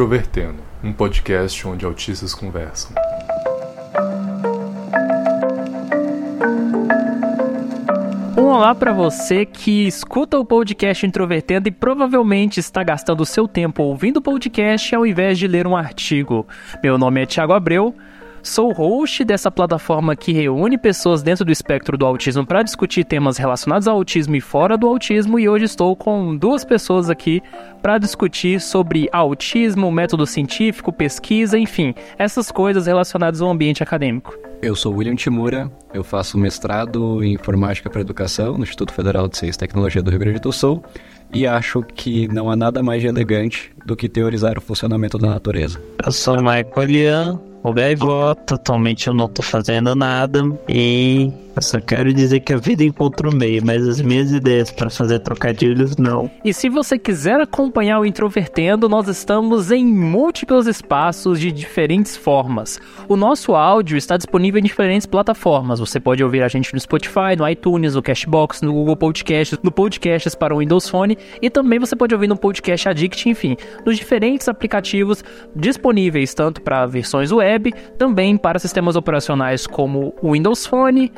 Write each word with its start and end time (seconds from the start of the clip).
Introvertendo, 0.00 0.62
um 0.82 0.94
podcast 0.94 1.68
onde 1.68 1.84
autistas 1.84 2.32
conversam. 2.32 2.90
Um 8.34 8.44
olá 8.44 8.74
para 8.74 8.94
você 8.94 9.44
que 9.44 9.86
escuta 9.86 10.38
o 10.38 10.44
podcast 10.44 11.04
Introvertendo 11.04 11.68
e 11.68 11.70
provavelmente 11.70 12.58
está 12.58 12.82
gastando 12.82 13.26
seu 13.26 13.46
tempo 13.46 13.82
ouvindo 13.82 14.16
o 14.16 14.22
podcast 14.22 14.94
ao 14.94 15.04
invés 15.04 15.38
de 15.38 15.46
ler 15.46 15.66
um 15.66 15.76
artigo. 15.76 16.48
Meu 16.82 16.96
nome 16.96 17.20
é 17.20 17.26
Thiago 17.26 17.52
Abreu, 17.52 17.94
Sou 18.42 18.72
host 18.72 19.22
dessa 19.24 19.50
plataforma 19.50 20.16
que 20.16 20.32
reúne 20.32 20.78
pessoas 20.78 21.22
dentro 21.22 21.44
do 21.44 21.52
espectro 21.52 21.98
do 21.98 22.06
autismo 22.06 22.46
para 22.46 22.62
discutir 22.62 23.04
temas 23.04 23.36
relacionados 23.36 23.86
ao 23.86 23.96
autismo 23.96 24.34
e 24.34 24.40
fora 24.40 24.78
do 24.78 24.86
autismo, 24.86 25.38
e 25.38 25.48
hoje 25.48 25.66
estou 25.66 25.94
com 25.94 26.34
duas 26.34 26.64
pessoas 26.64 27.10
aqui 27.10 27.42
para 27.82 27.98
discutir 27.98 28.60
sobre 28.60 29.08
autismo, 29.12 29.90
método 29.92 30.26
científico, 30.26 30.92
pesquisa, 30.92 31.58
enfim, 31.58 31.94
essas 32.18 32.50
coisas 32.50 32.86
relacionadas 32.86 33.42
ao 33.42 33.50
ambiente 33.50 33.82
acadêmico. 33.82 34.34
Eu 34.62 34.74
sou 34.74 34.94
William 34.94 35.14
Timura, 35.14 35.70
eu 35.92 36.04
faço 36.04 36.38
mestrado 36.38 37.22
em 37.22 37.34
Informática 37.34 37.88
para 37.88 38.00
Educação 38.00 38.56
no 38.56 38.62
Instituto 38.62 38.92
Federal 38.92 39.28
de 39.28 39.36
Ciência 39.36 39.56
e 39.56 39.60
Tecnologia 39.60 40.02
do 40.02 40.10
Rio 40.10 40.20
Grande 40.20 40.40
do 40.40 40.52
Sul 40.52 40.82
e 41.32 41.46
acho 41.46 41.82
que 41.82 42.28
não 42.28 42.50
há 42.50 42.56
nada 42.56 42.82
mais 42.82 43.04
elegante 43.04 43.72
do 43.86 43.96
que 43.96 44.08
teorizar 44.08 44.58
o 44.58 44.60
funcionamento 44.60 45.16
da 45.16 45.28
natureza. 45.28 45.80
Eu 46.04 46.12
sou 46.12 46.36
Michael 46.36 46.86
Lian, 46.86 47.40
o 47.62 47.72
gaivota, 47.72 48.54
atualmente 48.54 49.06
eu 49.08 49.14
não 49.14 49.28
tô 49.28 49.42
fazendo 49.42 49.94
nada 49.94 50.40
e 50.68 51.30
eu 51.54 51.62
só 51.62 51.80
quero 51.80 52.12
dizer 52.12 52.40
que 52.40 52.52
a 52.52 52.56
vida 52.56 52.84
encontra 52.84 53.28
o 53.28 53.34
meio, 53.34 53.64
mas 53.64 53.86
as 53.86 54.00
minhas 54.00 54.30
ideias 54.30 54.70
para 54.70 54.88
fazer 54.88 55.18
trocadilhos 55.18 55.96
não. 55.96 56.30
E 56.44 56.54
se 56.54 56.68
você 56.68 56.98
quiser 56.98 57.40
acompanhar 57.40 57.98
o 57.98 58.06
Introvertendo, 58.06 58.88
nós 58.88 59.08
estamos 59.08 59.70
em 59.70 59.84
múltiplos 59.84 60.66
espaços 60.66 61.40
de 61.40 61.50
diferentes 61.50 62.16
formas. 62.16 62.80
O 63.08 63.16
nosso 63.16 63.54
áudio 63.54 63.96
está 63.98 64.16
disponível 64.16 64.60
em 64.60 64.62
diferentes 64.62 65.06
plataformas. 65.06 65.80
Você 65.80 65.98
pode 65.98 66.22
ouvir 66.22 66.42
a 66.42 66.48
gente 66.48 66.72
no 66.72 66.80
Spotify, 66.80 67.36
no 67.36 67.48
iTunes, 67.48 67.94
no 67.94 68.02
Cashbox, 68.02 68.62
no 68.62 68.72
Google 68.72 68.96
Podcasts, 68.96 69.58
no 69.62 69.72
Podcasts 69.72 70.34
para 70.34 70.54
o 70.54 70.58
Windows 70.58 70.88
Phone 70.88 71.18
e 71.42 71.50
também 71.50 71.78
você 71.78 71.96
pode 71.96 72.14
ouvir 72.14 72.28
no 72.28 72.36
Podcast 72.36 72.88
Addict, 72.88 73.28
enfim, 73.28 73.56
nos 73.84 73.96
diferentes 73.96 74.48
aplicativos 74.48 75.22
disponíveis 75.54 76.32
tanto 76.32 76.62
para 76.62 76.86
versões 76.86 77.32
web, 77.32 77.49
também 77.98 78.36
para 78.36 78.58
sistemas 78.58 78.96
operacionais 78.96 79.66
como 79.66 80.14
Windows 80.22 80.66
Phone, 80.66 81.12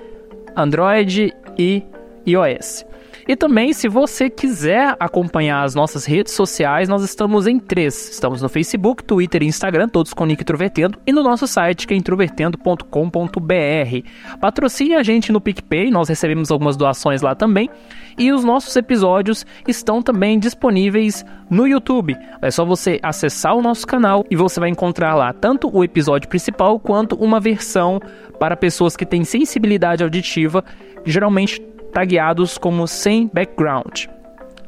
Android 0.57 1.33
e 1.59 1.83
iOS. 2.27 2.85
E 3.27 3.37
também, 3.37 3.73
se 3.73 3.89
você 3.89 4.29
quiser 4.29 4.97
acompanhar 4.99 5.63
as 5.63 5.75
nossas 5.75 6.05
redes 6.05 6.33
sociais, 6.33 6.89
nós 6.89 7.05
estamos 7.05 7.47
em 7.47 7.59
três. 7.59 8.11
Estamos 8.11 8.43
no 8.43 8.49
Facebook, 8.49 9.05
Twitter 9.05 9.43
e 9.43 9.47
Instagram, 9.47 9.89
todos 9.89 10.13
com 10.13 10.27
Nick 10.27 10.43
Introvertendo, 10.43 10.99
e 11.07 11.13
no 11.13 11.23
nosso 11.23 11.47
site, 11.47 11.87
que 11.87 11.95
é 11.95 11.97
introvertendo.com.br. 11.97 14.39
Patrocine 14.41 14.95
a 14.95 15.03
gente 15.03 15.31
no 15.31 15.41
PicPay, 15.41 15.91
nós 15.91 16.09
recebemos 16.09 16.51
algumas 16.51 16.77
doações 16.77 17.23
lá 17.23 17.35
também. 17.35 17.71
E 18.19 18.33
os 18.33 18.45
nossos 18.45 18.75
episódios 18.77 19.47
estão 19.67 20.03
também 20.03 20.39
disponíveis 20.39 21.25
no 21.49 21.67
YouTube. 21.67 22.17
É 22.41 22.51
só 22.51 22.65
você 22.65 22.99
acessar 23.03 23.57
o 23.57 23.63
nosso 23.63 23.87
canal 23.87 24.25
e 24.31 24.37
você 24.37 24.61
vai 24.61 24.69
encontrar 24.69 25.15
lá 25.15 25.33
tanto 25.33 25.75
o 25.75 25.83
episódio 25.83 26.29
principal 26.29 26.79
quanto 26.79 27.17
uma 27.17 27.41
versão 27.41 28.01
para 28.39 28.57
pessoas 28.57 28.97
que 28.97 29.07
têm 29.07 29.25
sensibilidade 29.25 30.03
auditiva, 30.03 30.65
geralmente 31.05 31.61
tagueados 31.93 32.59
como 32.59 32.89
sem 32.89 33.31
background. 33.33 34.07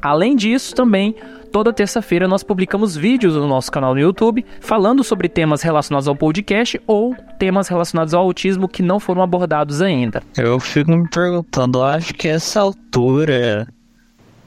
Além 0.01 0.35
disso, 0.35 0.75
também 0.75 1.15
toda 1.51 1.73
terça-feira 1.73 2.27
nós 2.27 2.43
publicamos 2.43 2.95
vídeos 2.95 3.33
no 3.33 3.47
nosso 3.47 3.71
canal 3.71 3.95
no 3.95 3.99
YouTube 3.99 4.45
falando 4.59 5.03
sobre 5.03 5.27
temas 5.27 5.61
relacionados 5.61 6.07
ao 6.07 6.15
podcast 6.15 6.79
ou 6.85 7.15
temas 7.39 7.67
relacionados 7.67 8.13
ao 8.13 8.23
autismo 8.23 8.67
que 8.67 8.83
não 8.83 8.99
foram 8.99 9.23
abordados 9.23 9.81
ainda. 9.81 10.21
Eu 10.37 10.59
fico 10.59 10.91
me 10.91 11.09
perguntando, 11.09 11.81
acho 11.81 12.13
que 12.13 12.27
essa 12.27 12.59
altura 12.59 13.67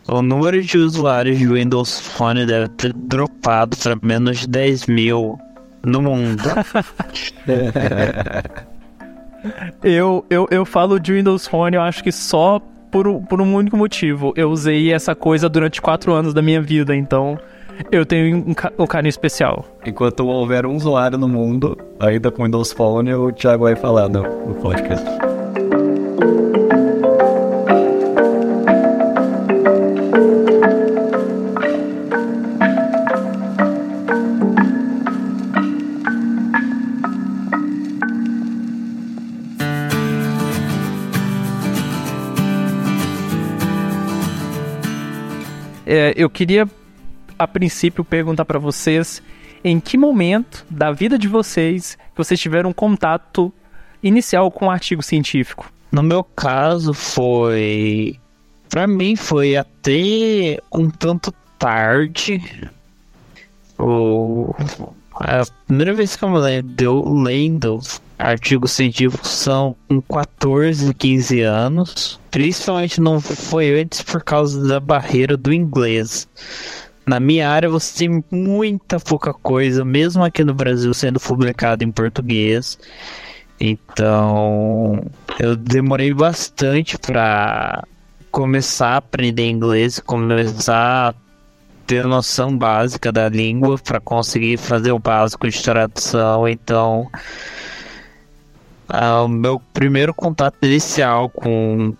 o 0.06 0.22
número 0.22 0.62
de 0.62 0.78
usuários 0.78 1.38
de 1.38 1.46
Windows 1.46 2.00
Phone 2.00 2.46
deve 2.46 2.68
ter 2.68 2.92
dropado 2.94 3.76
para 3.76 3.98
menos 4.00 4.38
de 4.38 4.46
10 4.48 4.86
mil 4.86 5.38
no 5.84 6.00
mundo. 6.00 6.42
eu, 9.82 10.24
eu, 10.28 10.46
eu 10.50 10.64
falo 10.64 10.98
de 10.98 11.12
Windows 11.12 11.46
Phone, 11.46 11.76
eu 11.76 11.82
acho 11.82 12.02
que 12.02 12.12
só 12.12 12.60
por, 12.90 13.22
por 13.22 13.40
um 13.40 13.54
único 13.54 13.76
motivo. 13.76 14.32
Eu 14.36 14.50
usei 14.50 14.92
essa 14.92 15.14
coisa 15.14 15.48
durante 15.48 15.80
quatro 15.80 16.12
anos 16.12 16.34
da 16.34 16.42
minha 16.42 16.60
vida, 16.60 16.94
então 16.94 17.38
eu 17.92 18.04
tenho 18.04 18.38
um, 18.38 18.54
um 18.82 18.86
carinho 18.86 19.10
especial. 19.10 19.64
Enquanto 19.84 20.26
houver 20.26 20.66
um 20.66 20.74
usuário 20.74 21.18
no 21.18 21.28
mundo, 21.28 21.76
ainda 22.00 22.30
com 22.30 22.44
Windows 22.44 22.72
Phone, 22.72 23.14
o 23.14 23.32
Thiago 23.32 23.64
vai 23.64 23.76
falar 23.76 24.08
no, 24.08 24.22
no 24.22 24.54
podcast. 24.56 25.06
Eu 46.18 46.28
queria, 46.28 46.68
a 47.38 47.46
princípio, 47.46 48.04
perguntar 48.04 48.44
para 48.44 48.58
vocês 48.58 49.22
em 49.62 49.78
que 49.78 49.96
momento 49.96 50.66
da 50.68 50.90
vida 50.90 51.16
de 51.16 51.28
vocês 51.28 51.94
que 51.94 52.16
vocês 52.16 52.40
tiveram 52.40 52.72
contato 52.72 53.52
inicial 54.02 54.50
com 54.50 54.64
o 54.64 54.68
um 54.68 54.70
artigo 54.70 55.00
científico. 55.00 55.72
No 55.92 56.02
meu 56.02 56.24
caso, 56.24 56.92
foi. 56.92 58.18
Para 58.68 58.88
mim, 58.88 59.14
foi 59.14 59.56
até 59.56 60.60
um 60.74 60.90
tanto 60.90 61.32
tarde. 61.56 62.42
A 65.14 65.44
primeira 65.66 65.94
vez 65.94 66.16
que 66.16 66.24
eu 66.24 66.30
me 66.30 66.38
lembro 66.38 67.22
lendo 67.22 67.80
artigos 68.18 68.72
científicos 68.72 69.30
são 69.30 69.76
com 69.88 70.02
14, 70.02 70.92
15 70.92 71.40
anos. 71.42 72.20
Principalmente 72.30 73.00
não 73.00 73.20
foi 73.20 73.80
antes 73.80 74.02
por 74.02 74.22
causa 74.22 74.66
da 74.66 74.80
barreira 74.80 75.36
do 75.36 75.52
inglês. 75.52 76.28
Na 77.06 77.18
minha 77.20 77.48
área 77.48 77.70
você 77.70 78.06
tem 78.06 78.24
muita 78.30 79.00
pouca 79.00 79.32
coisa, 79.32 79.84
mesmo 79.84 80.22
aqui 80.22 80.44
no 80.44 80.52
Brasil 80.52 80.92
sendo 80.92 81.18
publicado 81.18 81.84
em 81.84 81.90
português. 81.90 82.78
Então, 83.60 85.04
eu 85.38 85.56
demorei 85.56 86.12
bastante 86.12 86.98
para 86.98 87.82
começar 88.30 88.90
a 88.90 88.96
aprender 88.98 89.48
inglês, 89.48 89.98
começar 89.98 91.08
a 91.08 91.14
ter 91.86 92.04
noção 92.04 92.56
básica 92.56 93.10
da 93.10 93.28
língua 93.28 93.78
para 93.78 93.98
conseguir 93.98 94.58
fazer 94.58 94.92
o 94.92 94.98
básico 94.98 95.48
de 95.48 95.62
tradução. 95.62 96.46
Então, 96.46 97.10
ah, 98.88 99.22
o 99.22 99.28
meu 99.28 99.60
primeiro 99.72 100.14
contato 100.14 100.56
inicial 100.62 101.28
com, 101.28 101.94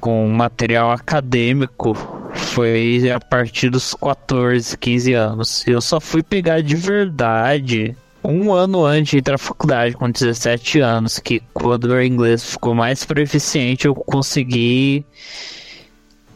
com 0.00 0.28
material 0.28 0.90
acadêmico 0.90 1.94
foi 2.34 3.10
a 3.10 3.20
partir 3.20 3.70
dos 3.70 3.94
14, 3.94 4.76
15 4.76 5.12
anos. 5.12 5.66
Eu 5.66 5.80
só 5.80 6.00
fui 6.00 6.22
pegar 6.22 6.62
de 6.62 6.74
verdade 6.74 7.96
um 8.22 8.52
ano 8.52 8.84
antes 8.84 9.12
de 9.12 9.18
entrar 9.18 9.34
na 9.34 9.38
faculdade, 9.38 9.94
com 9.96 10.10
17 10.10 10.80
anos, 10.80 11.18
que 11.18 11.42
quando 11.52 11.84
o 11.84 12.02
inglês 12.02 12.44
ficou 12.52 12.74
mais 12.74 13.04
proficiente, 13.04 13.86
eu 13.86 13.94
consegui 13.94 15.04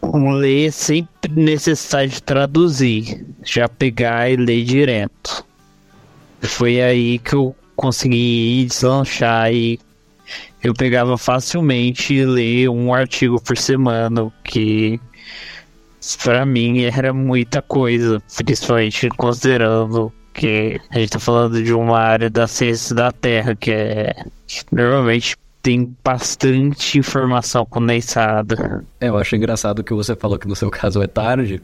ler 0.02 0.72
sem 0.72 1.08
necessidade 1.30 2.12
de 2.12 2.22
traduzir, 2.22 3.26
já 3.42 3.68
pegar 3.68 4.30
e 4.30 4.36
ler 4.36 4.64
direto. 4.64 5.44
Foi 6.40 6.80
aí 6.80 7.18
que 7.18 7.34
eu 7.34 7.54
consegui 7.76 8.66
deslanchar 8.68 9.52
e 9.52 9.78
eu 10.62 10.72
pegava 10.72 11.18
facilmente 11.18 12.24
ler 12.24 12.68
um 12.68 12.94
artigo 12.94 13.40
por 13.40 13.56
semana, 13.56 14.32
que 14.42 14.98
para 16.22 16.44
mim 16.44 16.82
era 16.82 17.12
muita 17.12 17.60
coisa, 17.60 18.22
principalmente 18.44 19.08
considerando 19.10 20.12
que 20.32 20.80
a 20.90 20.98
gente 20.98 21.10
tá 21.10 21.18
falando 21.18 21.62
de 21.62 21.72
uma 21.72 21.98
área 21.98 22.28
da 22.28 22.46
ciência 22.46 22.94
da 22.94 23.12
Terra 23.12 23.54
que 23.54 23.70
é 23.70 24.14
normalmente 24.70 25.36
tem 25.62 25.96
bastante 26.04 26.98
informação 26.98 27.64
condensada. 27.64 28.84
É, 29.00 29.08
eu 29.08 29.16
acho 29.16 29.34
engraçado 29.34 29.82
que 29.82 29.94
você 29.94 30.14
falou 30.14 30.38
que 30.38 30.46
no 30.46 30.54
seu 30.54 30.70
caso 30.70 31.02
é 31.02 31.06
tarde, 31.06 31.62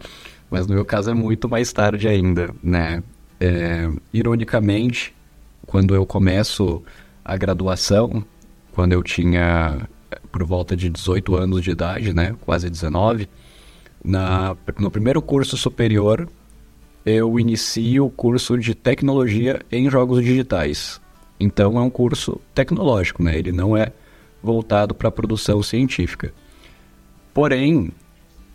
mas 0.50 0.66
no 0.66 0.74
meu 0.74 0.86
caso 0.86 1.10
é 1.10 1.14
muito 1.14 1.48
mais 1.48 1.70
tarde 1.70 2.08
ainda, 2.08 2.50
né? 2.62 3.02
É, 3.38 3.90
ironicamente, 4.12 5.14
quando 5.70 5.94
eu 5.94 6.04
começo 6.04 6.82
a 7.24 7.36
graduação, 7.36 8.24
quando 8.72 8.92
eu 8.92 9.04
tinha 9.04 9.88
por 10.32 10.42
volta 10.42 10.76
de 10.76 10.90
18 10.90 11.36
anos 11.36 11.62
de 11.62 11.70
idade, 11.70 12.12
né, 12.12 12.34
quase 12.40 12.68
19, 12.68 13.28
na, 14.04 14.56
no 14.80 14.90
primeiro 14.90 15.22
curso 15.22 15.56
superior 15.56 16.28
eu 17.06 17.38
inicio 17.38 18.06
o 18.06 18.10
curso 18.10 18.58
de 18.58 18.74
tecnologia 18.74 19.60
em 19.70 19.88
jogos 19.88 20.24
digitais. 20.24 21.00
Então 21.38 21.78
é 21.78 21.80
um 21.80 21.88
curso 21.88 22.40
tecnológico, 22.52 23.22
né? 23.22 23.38
Ele 23.38 23.52
não 23.52 23.76
é 23.76 23.92
voltado 24.42 24.92
para 24.92 25.08
a 25.08 25.12
produção 25.12 25.62
científica. 25.62 26.34
Porém, 27.32 27.92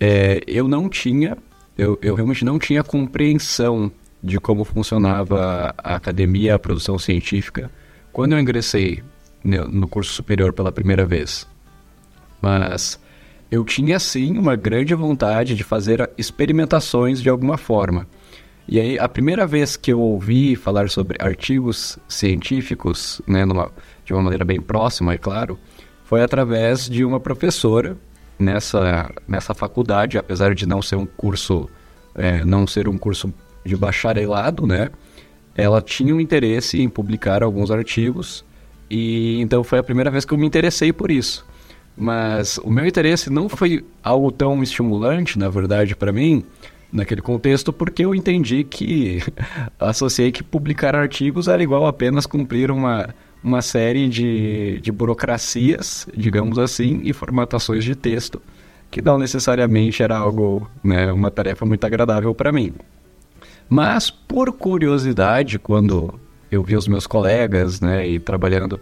é, 0.02 0.42
eu 0.46 0.68
não 0.68 0.90
tinha, 0.90 1.38
eu, 1.78 1.98
eu 2.02 2.14
realmente 2.14 2.44
não 2.44 2.60
tinha 2.60 2.84
compreensão 2.84 3.90
de 4.26 4.40
como 4.40 4.64
funcionava 4.64 5.74
a 5.78 5.96
academia, 5.96 6.56
a 6.56 6.60
produção 6.60 6.98
científica, 6.98 7.70
quando 8.12 8.34
eu 8.34 8.40
ingressei 8.40 9.04
no 9.44 9.88
curso 9.88 10.12
superior 10.12 10.52
pela 10.52 10.72
primeira 10.72 11.06
vez. 11.06 11.48
Mas 12.42 13.00
eu 13.52 13.64
tinha 13.64 14.00
sim 14.00 14.38
uma 14.38 14.56
grande 14.56 14.96
vontade 14.96 15.56
de 15.56 15.64
fazer 15.64 16.10
experimentações 16.18 17.22
de 17.22 17.30
alguma 17.30 17.58
forma. 17.58 18.08
E 18.68 18.80
aí, 18.80 18.98
a 18.98 19.08
primeira 19.08 19.46
vez 19.46 19.78
que 19.78 19.94
eu 19.94 20.00
ouvi 20.00 20.56
falar 20.56 20.90
sobre 20.90 21.18
artigos 21.22 22.00
científicos, 22.08 23.22
né, 23.28 23.46
numa, 23.46 23.72
de 24.04 24.12
uma 24.12 24.24
maneira 24.24 24.44
bem 24.44 24.60
próxima, 24.60 25.14
é 25.14 25.18
claro, 25.20 25.60
foi 26.04 26.24
através 26.24 26.90
de 26.90 27.06
uma 27.06 27.20
professora 27.20 27.96
nessa, 28.40 29.12
nessa 29.28 29.54
faculdade, 29.54 30.18
apesar 30.18 30.56
de 30.56 30.66
não 30.66 30.82
ser 30.82 30.96
um 30.96 31.06
curso, 31.06 31.70
é, 32.16 32.44
não 32.44 32.66
ser 32.66 32.88
um 32.90 32.98
curso 32.98 33.32
de 33.66 33.76
bacharelado, 33.76 34.66
né? 34.68 34.90
Ela 35.56 35.82
tinha 35.82 36.16
um 36.16 36.20
interesse 36.20 36.82
em 36.82 36.88
publicar 36.88 37.42
alguns 37.42 37.72
artigos 37.72 38.46
e 38.90 39.42
então 39.42 39.64
foi 39.64 39.80
a 39.80 39.84
primeira 39.84 40.12
vez 40.12 40.24
que 40.24 40.34
eu 40.34 40.38
me 40.38 40.46
interessei 40.46 40.94
por 40.94 41.10
isso. 41.10 41.46
Mas 41.98 42.58
o 42.58 42.70
meu 42.70 42.86
interesse 42.86 43.30
não 43.30 43.48
foi 43.48 43.86
algo 44.04 44.32
tão 44.32 44.62
estimulante, 44.62 45.40
na 45.40 45.50
verdade, 45.50 45.96
para 45.96 46.12
mim, 46.12 46.44
naquele 46.92 47.22
contexto, 47.22 47.72
porque 47.72 48.04
eu 48.04 48.14
entendi 48.14 48.64
que 48.64 49.24
associei 49.80 50.32
que 50.32 50.44
publicar 50.44 50.96
artigos 50.96 51.48
era 51.48 51.64
igual 51.64 51.88
apenas 51.88 52.26
cumprir 52.26 52.70
uma, 52.70 53.16
uma 53.42 53.62
série 53.62 54.10
de, 54.10 54.80
de 54.82 54.92
burocracias, 54.92 56.08
digamos 56.16 56.60
assim, 56.60 57.02
e 57.04 57.14
formatações 57.14 57.84
de 57.84 57.96
texto, 57.96 58.42
que 58.92 59.02
não 59.02 59.18
necessariamente 59.18 60.04
era 60.04 60.18
algo, 60.18 60.70
né, 60.84 61.12
uma 61.12 61.32
tarefa 61.32 61.66
muito 61.66 61.86
agradável 61.86 62.36
para 62.36 62.52
mim. 62.52 62.74
Mas, 63.70 64.10
por 64.10 64.52
curiosidade, 64.54 65.58
quando 65.60 66.20
eu 66.52 66.64
vi 66.64 66.76
os 66.76 66.88
meus 66.88 67.08
colegas, 67.08 67.82
né, 67.82 68.08
e 68.08 68.20
trabalhando 68.20 68.80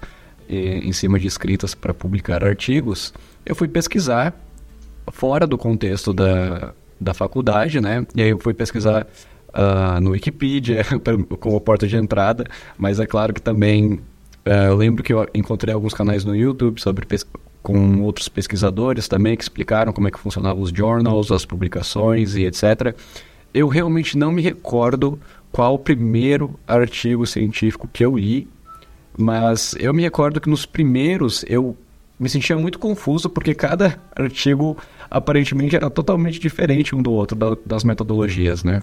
em 0.50 0.92
cima 0.92 1.20
de 1.20 1.28
escritas 1.28 1.74
para 1.74 1.94
publicar 1.94 2.44
artigos, 2.44 3.14
eu 3.46 3.56
fui 3.56 3.68
pesquisar 3.68 4.34
fora 5.12 5.48
do 5.48 5.58
contexto 5.58 6.14
da, 6.14 6.74
da 7.00 7.14
faculdade, 7.14 7.80
né? 7.82 8.06
E 8.16 8.22
aí 8.22 8.30
eu 8.30 8.40
fui 8.40 8.54
pesquisar 8.54 9.08
uh, 9.50 10.00
no 10.02 10.12
Wikipedia 10.12 10.84
como 11.40 11.60
porta 11.60 11.88
de 11.88 11.96
entrada, 11.96 12.46
mas 12.78 13.00
é 13.00 13.06
claro 13.06 13.34
que 13.34 13.42
também 13.42 13.94
uh, 14.46 14.50
eu 14.68 14.76
lembro 14.76 15.04
que 15.04 15.14
eu 15.14 15.28
encontrei 15.34 15.74
alguns 15.74 15.94
canais 15.94 16.24
no 16.26 16.36
YouTube 16.36 16.80
sobre 16.80 17.06
com 17.62 18.02
outros 18.02 18.28
pesquisadores 18.28 19.08
também 19.08 19.38
que 19.38 19.44
explicaram 19.44 19.94
como 19.94 20.08
é 20.08 20.12
que 20.12 20.20
funcionavam 20.20 20.62
os 20.62 20.70
journals, 20.70 21.32
as 21.32 21.46
publicações 21.46 22.36
e 22.36 22.44
etc. 22.44 22.96
Eu 23.54 23.68
realmente 23.68 24.18
não 24.18 24.32
me 24.32 24.42
recordo 24.42 25.20
qual 25.52 25.76
o 25.76 25.80
primeiro 25.80 26.60
artigo 26.68 27.26
científico 27.26 27.88
que 27.92 28.04
eu 28.04 28.18
li, 28.18 28.48
mas 29.18 29.76
eu 29.80 29.94
me 29.94 30.02
recordo 30.02 30.42
que 30.42 30.50
nos 30.50 30.66
primeiros 30.66 31.46
eu 31.48 31.78
me 32.20 32.30
sentia 32.30 32.58
muito 32.58 32.80
confuso 32.80 33.30
porque 33.30 33.54
cada 33.54 34.00
artigo 34.16 34.78
aparentemente 35.10 35.76
era 35.76 35.90
totalmente 35.90 36.40
diferente 36.40 36.96
um 36.96 37.02
do 37.02 37.12
outro 37.12 37.38
da, 37.38 37.56
das 37.66 37.84
metodologias, 37.84 38.64
né? 38.64 38.82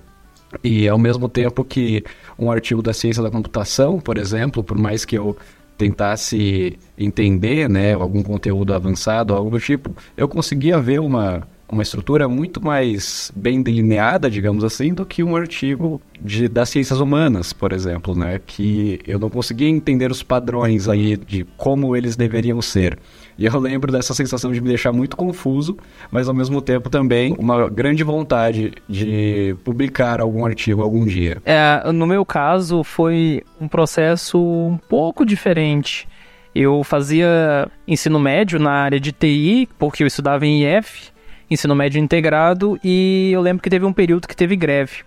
E 0.63 0.89
ao 0.89 0.99
mesmo 0.99 1.29
tempo 1.29 1.65
que 1.65 2.05
um 2.39 2.51
artigo 2.51 2.83
da 2.83 2.93
ciência 2.93 3.23
da 3.23 3.31
computação, 3.31 4.01
por 4.01 4.19
exemplo, 4.19 4.63
por 4.63 4.77
mais 4.77 5.05
que 5.05 5.17
eu 5.17 5.37
tentasse 5.79 6.79
entender, 6.99 7.69
né, 7.69 7.95
algum 7.95 8.23
conteúdo 8.23 8.75
avançado, 8.75 9.35
algo 9.35 9.51
do 9.51 9.59
tipo, 9.59 9.97
eu 10.17 10.29
conseguia 10.29 10.79
ver 10.79 11.01
uma 11.01 11.49
uma 11.71 11.83
estrutura 11.83 12.29
muito 12.29 12.63
mais 12.63 13.31
bem 13.35 13.63
delineada, 13.63 14.31
digamos 14.31 14.65
assim, 14.65 14.93
do 14.93 15.07
que 15.07 15.23
um 15.23 15.37
artigo 15.37 16.01
de, 16.21 16.49
das 16.49 16.69
ciências 16.69 17.01
humanas, 17.01 17.53
por 17.53 17.73
exemplo, 17.73 18.15
né? 18.15 18.41
Que 18.45 19.01
eu 19.07 19.19
não 19.19 19.31
conseguia 19.31 19.69
entender 19.69 20.11
os 20.11 20.23
padrões 20.23 20.89
aí 20.89 21.17
de 21.17 21.45
como 21.57 21.97
eles 21.97 22.17
deveriam 22.17 22.61
ser. 22.61 22.99
E 23.39 23.47
eu 23.47 23.59
lembro 23.59 23.91
dessa 23.91 24.13
sensação 24.13 24.53
de 24.53 24.61
me 24.61 24.69
deixar 24.69 24.93
muito 24.93 25.17
confuso, 25.17 25.79
mas 26.11 26.29
ao 26.29 26.35
mesmo 26.35 26.61
tempo 26.61 26.91
também 26.91 27.35
uma 27.39 27.71
grande 27.71 28.05
vontade 28.05 28.73
de 28.89 29.57
publicar 29.65 30.21
algum 30.21 30.45
artigo 30.45 30.83
algum 30.83 31.07
dia. 31.07 31.39
É, 31.45 31.91
no 31.93 32.07
meu 32.07 32.25
caso 32.25 32.83
foi 32.83 33.43
um 33.61 33.69
processo 33.69 34.39
um 34.39 34.77
pouco 34.77 35.25
diferente. 35.25 36.07
Eu 36.55 36.83
fazia 36.83 37.71
ensino 37.87 38.19
médio 38.19 38.59
na 38.59 38.73
área 38.73 38.99
de 38.99 39.13
TI, 39.13 39.69
porque 39.79 40.03
eu 40.03 40.07
estudava 40.07 40.45
em 40.45 40.65
IF, 40.65 41.11
ensino 41.51 41.75
médio 41.75 42.01
integrado, 42.01 42.79
e 42.83 43.31
eu 43.33 43.41
lembro 43.41 43.63
que 43.63 43.71
teve 43.71 43.85
um 43.85 43.93
período 43.93 44.29
que 44.29 44.37
teve 44.37 44.55
greve. 44.57 45.05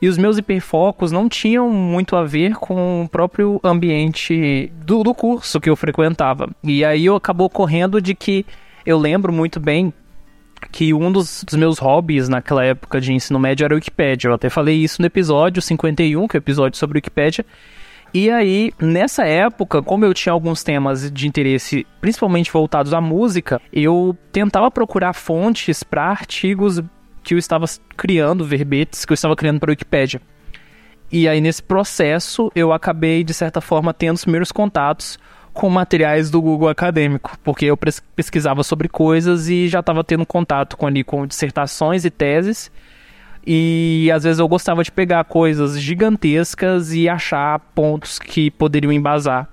E 0.00 0.08
os 0.08 0.18
meus 0.18 0.36
hiperfocos 0.36 1.12
não 1.12 1.28
tinham 1.28 1.70
muito 1.70 2.16
a 2.16 2.24
ver 2.24 2.54
com 2.54 3.04
o 3.04 3.08
próprio 3.08 3.60
ambiente 3.62 4.70
do, 4.84 5.02
do 5.02 5.14
curso 5.14 5.60
que 5.60 5.70
eu 5.70 5.76
frequentava. 5.76 6.50
E 6.62 6.84
aí 6.84 7.06
eu 7.06 7.16
acabou 7.16 7.48
correndo 7.48 8.02
de 8.02 8.14
que 8.14 8.44
eu 8.84 8.98
lembro 8.98 9.32
muito 9.32 9.58
bem 9.58 9.92
que 10.70 10.92
um 10.92 11.10
dos, 11.10 11.44
dos, 11.44 11.54
meus 11.54 11.78
hobbies 11.78 12.28
naquela 12.28 12.64
época 12.64 13.00
de 13.00 13.12
ensino 13.12 13.38
médio 13.38 13.64
era 13.64 13.74
a 13.74 13.76
Wikipédia. 13.76 14.28
Eu 14.28 14.34
até 14.34 14.50
falei 14.50 14.76
isso 14.76 15.00
no 15.00 15.06
episódio 15.06 15.62
51, 15.62 16.26
que 16.26 16.36
é 16.36 16.38
o 16.38 16.42
episódio 16.42 16.78
sobre 16.78 16.98
Wikipédia. 16.98 17.44
E 18.14 18.30
aí, 18.30 18.72
nessa 18.80 19.24
época, 19.24 19.82
como 19.82 20.04
eu 20.04 20.14
tinha 20.14 20.32
alguns 20.32 20.62
temas 20.62 21.10
de 21.10 21.26
interesse, 21.26 21.84
principalmente 22.00 22.52
voltados 22.52 22.94
à 22.94 23.00
música, 23.00 23.60
eu 23.72 24.16
tentava 24.30 24.70
procurar 24.70 25.12
fontes 25.14 25.82
para 25.82 26.04
artigos 26.10 26.80
que 27.24 27.34
eu 27.34 27.38
estava 27.38 27.66
criando, 27.96 28.44
verbetes 28.44 29.04
que 29.04 29.12
eu 29.12 29.16
estava 29.16 29.34
criando 29.34 29.58
para 29.58 29.70
a 29.70 29.72
Wikipédia. 29.72 30.22
E 31.10 31.26
aí, 31.26 31.40
nesse 31.40 31.60
processo, 31.60 32.52
eu 32.54 32.72
acabei, 32.72 33.24
de 33.24 33.34
certa 33.34 33.60
forma, 33.60 33.92
tendo 33.92 34.14
os 34.14 34.22
primeiros 34.22 34.52
contatos 34.52 35.18
com 35.52 35.68
materiais 35.68 36.30
do 36.30 36.40
Google 36.40 36.68
Acadêmico, 36.68 37.36
porque 37.42 37.64
eu 37.64 37.76
pesquisava 38.14 38.62
sobre 38.62 38.88
coisas 38.88 39.48
e 39.48 39.66
já 39.66 39.80
estava 39.80 40.04
tendo 40.04 40.24
contato 40.24 40.76
com 40.76 40.86
ali 40.86 41.02
com 41.02 41.26
dissertações 41.26 42.04
e 42.04 42.10
teses 42.10 42.70
e 43.46 44.10
às 44.12 44.24
vezes 44.24 44.38
eu 44.38 44.48
gostava 44.48 44.82
de 44.82 44.90
pegar 44.90 45.24
coisas 45.24 45.78
gigantescas 45.78 46.92
e 46.92 47.08
achar 47.08 47.58
pontos 47.74 48.18
que 48.18 48.50
poderiam 48.50 48.92
embasar. 48.92 49.48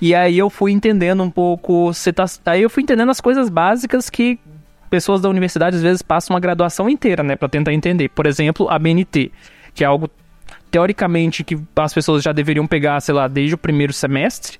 E 0.00 0.14
aí 0.14 0.38
eu 0.38 0.48
fui 0.48 0.72
entendendo 0.72 1.22
um 1.22 1.30
pouco. 1.30 1.92
Tá, 2.14 2.24
aí 2.46 2.62
eu 2.62 2.70
fui 2.70 2.82
entendendo 2.82 3.10
as 3.10 3.20
coisas 3.20 3.48
básicas 3.48 4.08
que 4.08 4.38
pessoas 4.88 5.20
da 5.20 5.28
universidade 5.28 5.76
às 5.76 5.82
vezes 5.82 6.02
passam 6.02 6.34
uma 6.34 6.40
graduação 6.40 6.88
inteira, 6.88 7.22
né, 7.22 7.36
para 7.36 7.48
tentar 7.48 7.72
entender. 7.72 8.08
Por 8.08 8.26
exemplo, 8.26 8.68
a 8.68 8.78
BNT, 8.78 9.30
que 9.74 9.84
é 9.84 9.86
algo 9.86 10.10
teoricamente 10.70 11.44
que 11.44 11.58
as 11.76 11.94
pessoas 11.94 12.22
já 12.22 12.32
deveriam 12.32 12.66
pegar, 12.66 13.00
sei 13.00 13.14
lá, 13.14 13.28
desde 13.28 13.54
o 13.54 13.58
primeiro 13.58 13.92
semestre. 13.92 14.58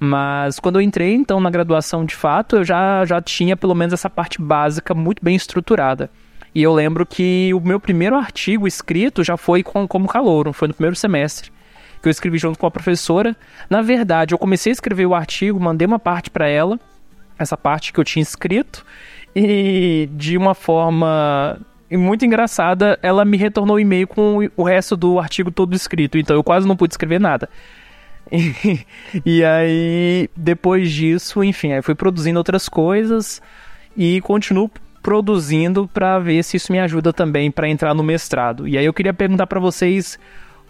Mas 0.00 0.60
quando 0.60 0.76
eu 0.76 0.82
entrei 0.82 1.12
então 1.12 1.40
na 1.40 1.50
graduação 1.50 2.04
de 2.04 2.14
fato, 2.14 2.56
eu 2.56 2.64
já, 2.64 3.04
já 3.04 3.20
tinha 3.20 3.56
pelo 3.56 3.74
menos 3.74 3.92
essa 3.92 4.08
parte 4.08 4.40
básica 4.40 4.94
muito 4.94 5.22
bem 5.22 5.34
estruturada. 5.34 6.08
E 6.54 6.62
eu 6.62 6.72
lembro 6.72 7.04
que 7.04 7.52
o 7.54 7.60
meu 7.60 7.78
primeiro 7.78 8.16
artigo 8.16 8.66
escrito 8.66 9.22
já 9.22 9.36
foi 9.36 9.62
com, 9.62 9.86
como 9.86 10.08
calouro, 10.08 10.52
foi 10.52 10.68
no 10.68 10.74
primeiro 10.74 10.96
semestre. 10.96 11.50
Que 12.02 12.08
eu 12.08 12.10
escrevi 12.10 12.38
junto 12.38 12.58
com 12.58 12.66
a 12.66 12.70
professora. 12.70 13.36
Na 13.68 13.82
verdade, 13.82 14.34
eu 14.34 14.38
comecei 14.38 14.70
a 14.70 14.74
escrever 14.74 15.06
o 15.06 15.14
artigo, 15.14 15.60
mandei 15.60 15.86
uma 15.86 15.98
parte 15.98 16.30
para 16.30 16.48
ela, 16.48 16.78
essa 17.38 17.56
parte 17.56 17.92
que 17.92 18.00
eu 18.00 18.04
tinha 18.04 18.22
escrito, 18.22 18.84
e 19.34 20.08
de 20.12 20.36
uma 20.36 20.54
forma 20.54 21.58
muito 21.90 22.24
engraçada, 22.24 22.98
ela 23.02 23.24
me 23.24 23.36
retornou 23.36 23.76
o 23.76 23.80
e-mail 23.80 24.06
com 24.06 24.48
o 24.56 24.62
resto 24.62 24.96
do 24.96 25.18
artigo 25.18 25.50
todo 25.50 25.74
escrito, 25.74 26.18
então 26.18 26.36
eu 26.36 26.44
quase 26.44 26.66
não 26.66 26.76
pude 26.76 26.92
escrever 26.92 27.20
nada. 27.20 27.48
E, 28.30 28.84
e 29.24 29.44
aí, 29.44 30.28
depois 30.36 30.90
disso, 30.90 31.42
enfim, 31.42 31.72
aí 31.72 31.82
fui 31.82 31.94
produzindo 31.94 32.38
outras 32.38 32.68
coisas 32.68 33.40
e 33.96 34.20
continuo 34.20 34.70
produzindo 35.08 35.88
para 35.88 36.18
ver 36.18 36.44
se 36.44 36.58
isso 36.58 36.70
me 36.70 36.78
ajuda 36.78 37.14
também 37.14 37.50
para 37.50 37.66
entrar 37.66 37.94
no 37.94 38.02
mestrado. 38.02 38.68
E 38.68 38.76
aí 38.76 38.84
eu 38.84 38.92
queria 38.92 39.14
perguntar 39.14 39.46
para 39.46 39.58
vocês 39.58 40.18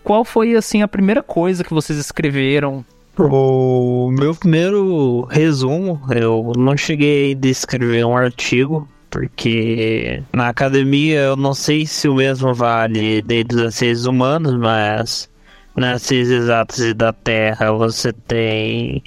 qual 0.04 0.24
foi 0.24 0.54
assim 0.54 0.80
a 0.80 0.86
primeira 0.86 1.24
coisa 1.24 1.64
que 1.64 1.74
vocês 1.74 1.98
escreveram? 1.98 2.84
O 3.18 4.12
meu 4.16 4.36
primeiro 4.36 5.22
resumo, 5.22 6.00
eu 6.14 6.52
não 6.56 6.76
cheguei 6.76 7.36
a 7.42 7.46
escrever 7.48 8.06
um 8.06 8.16
artigo, 8.16 8.88
porque 9.10 10.22
na 10.32 10.50
academia 10.50 11.18
eu 11.18 11.36
não 11.36 11.52
sei 11.52 11.84
se 11.84 12.08
o 12.08 12.14
mesmo 12.14 12.54
vale 12.54 13.20
dentro 13.22 13.58
das 13.58 13.74
ciências 13.74 14.06
humanas, 14.06 14.54
mas 14.54 15.28
nas 15.74 16.02
ciências 16.02 16.44
exatas 16.44 16.78
e 16.78 16.94
da 16.94 17.12
Terra 17.12 17.72
você 17.72 18.12
tem 18.12 19.02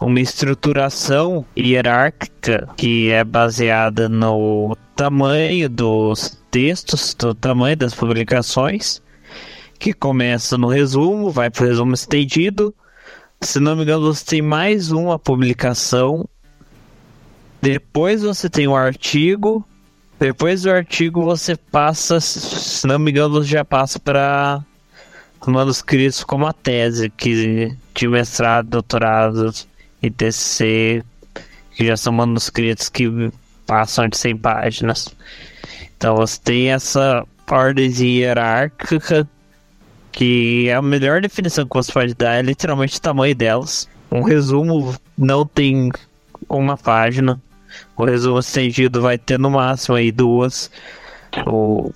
uma 0.00 0.20
estruturação 0.20 1.44
hierárquica 1.56 2.68
que 2.76 3.10
é 3.10 3.24
baseada 3.24 4.08
no 4.08 4.76
tamanho 4.94 5.68
dos 5.68 6.38
textos, 6.50 7.14
do 7.14 7.34
tamanho 7.34 7.76
das 7.76 7.94
publicações. 7.94 9.02
que 9.78 9.92
começa 9.92 10.56
no 10.56 10.68
resumo, 10.68 11.30
vai 11.30 11.50
para 11.50 11.64
o 11.64 11.68
resumo 11.68 11.92
estendido. 11.92 12.74
Se 13.42 13.60
não 13.60 13.76
me 13.76 13.82
engano, 13.82 14.06
você 14.06 14.24
tem 14.24 14.40
mais 14.40 14.90
uma 14.90 15.18
publicação. 15.18 16.26
Depois 17.60 18.22
você 18.22 18.48
tem 18.48 18.66
o 18.66 18.74
artigo. 18.74 19.62
Depois 20.18 20.62
do 20.62 20.70
artigo 20.70 21.22
você 21.22 21.56
passa, 21.56 22.20
se 22.20 22.86
não 22.86 22.98
me 22.98 23.10
engano, 23.10 23.44
já 23.44 23.66
passa 23.66 23.98
para 23.98 24.64
manuscritos 25.46 26.24
como 26.24 26.46
a 26.46 26.54
tese 26.54 27.10
que 27.10 27.76
de 27.94 28.08
mestrado, 28.08 28.70
doutorado 28.70 29.52
e 30.06 30.10
TCC, 30.10 31.02
que 31.74 31.86
já 31.86 31.96
são 31.96 32.12
manuscritos 32.12 32.88
que 32.88 33.30
passam 33.66 34.08
de 34.08 34.16
100 34.16 34.36
páginas. 34.38 35.14
Então 35.96 36.16
você 36.16 36.38
tem 36.42 36.70
essa 36.70 37.24
ordem 37.50 37.90
hierárquica 37.90 39.28
que 40.12 40.70
a 40.70 40.80
melhor 40.80 41.20
definição 41.20 41.66
que 41.66 41.74
você 41.74 41.92
pode 41.92 42.14
dar 42.14 42.34
é 42.34 42.42
literalmente 42.42 42.98
o 42.98 43.00
tamanho 43.00 43.34
delas. 43.34 43.88
Um 44.10 44.22
resumo 44.22 44.94
não 45.16 45.44
tem 45.44 45.90
uma 46.48 46.76
página. 46.76 47.40
O 47.96 48.04
resumo 48.04 48.38
estendido 48.38 49.02
vai 49.02 49.18
ter 49.18 49.38
no 49.38 49.50
máximo 49.50 49.96
aí 49.96 50.10
duas. 50.10 50.70
Ou 51.44 51.92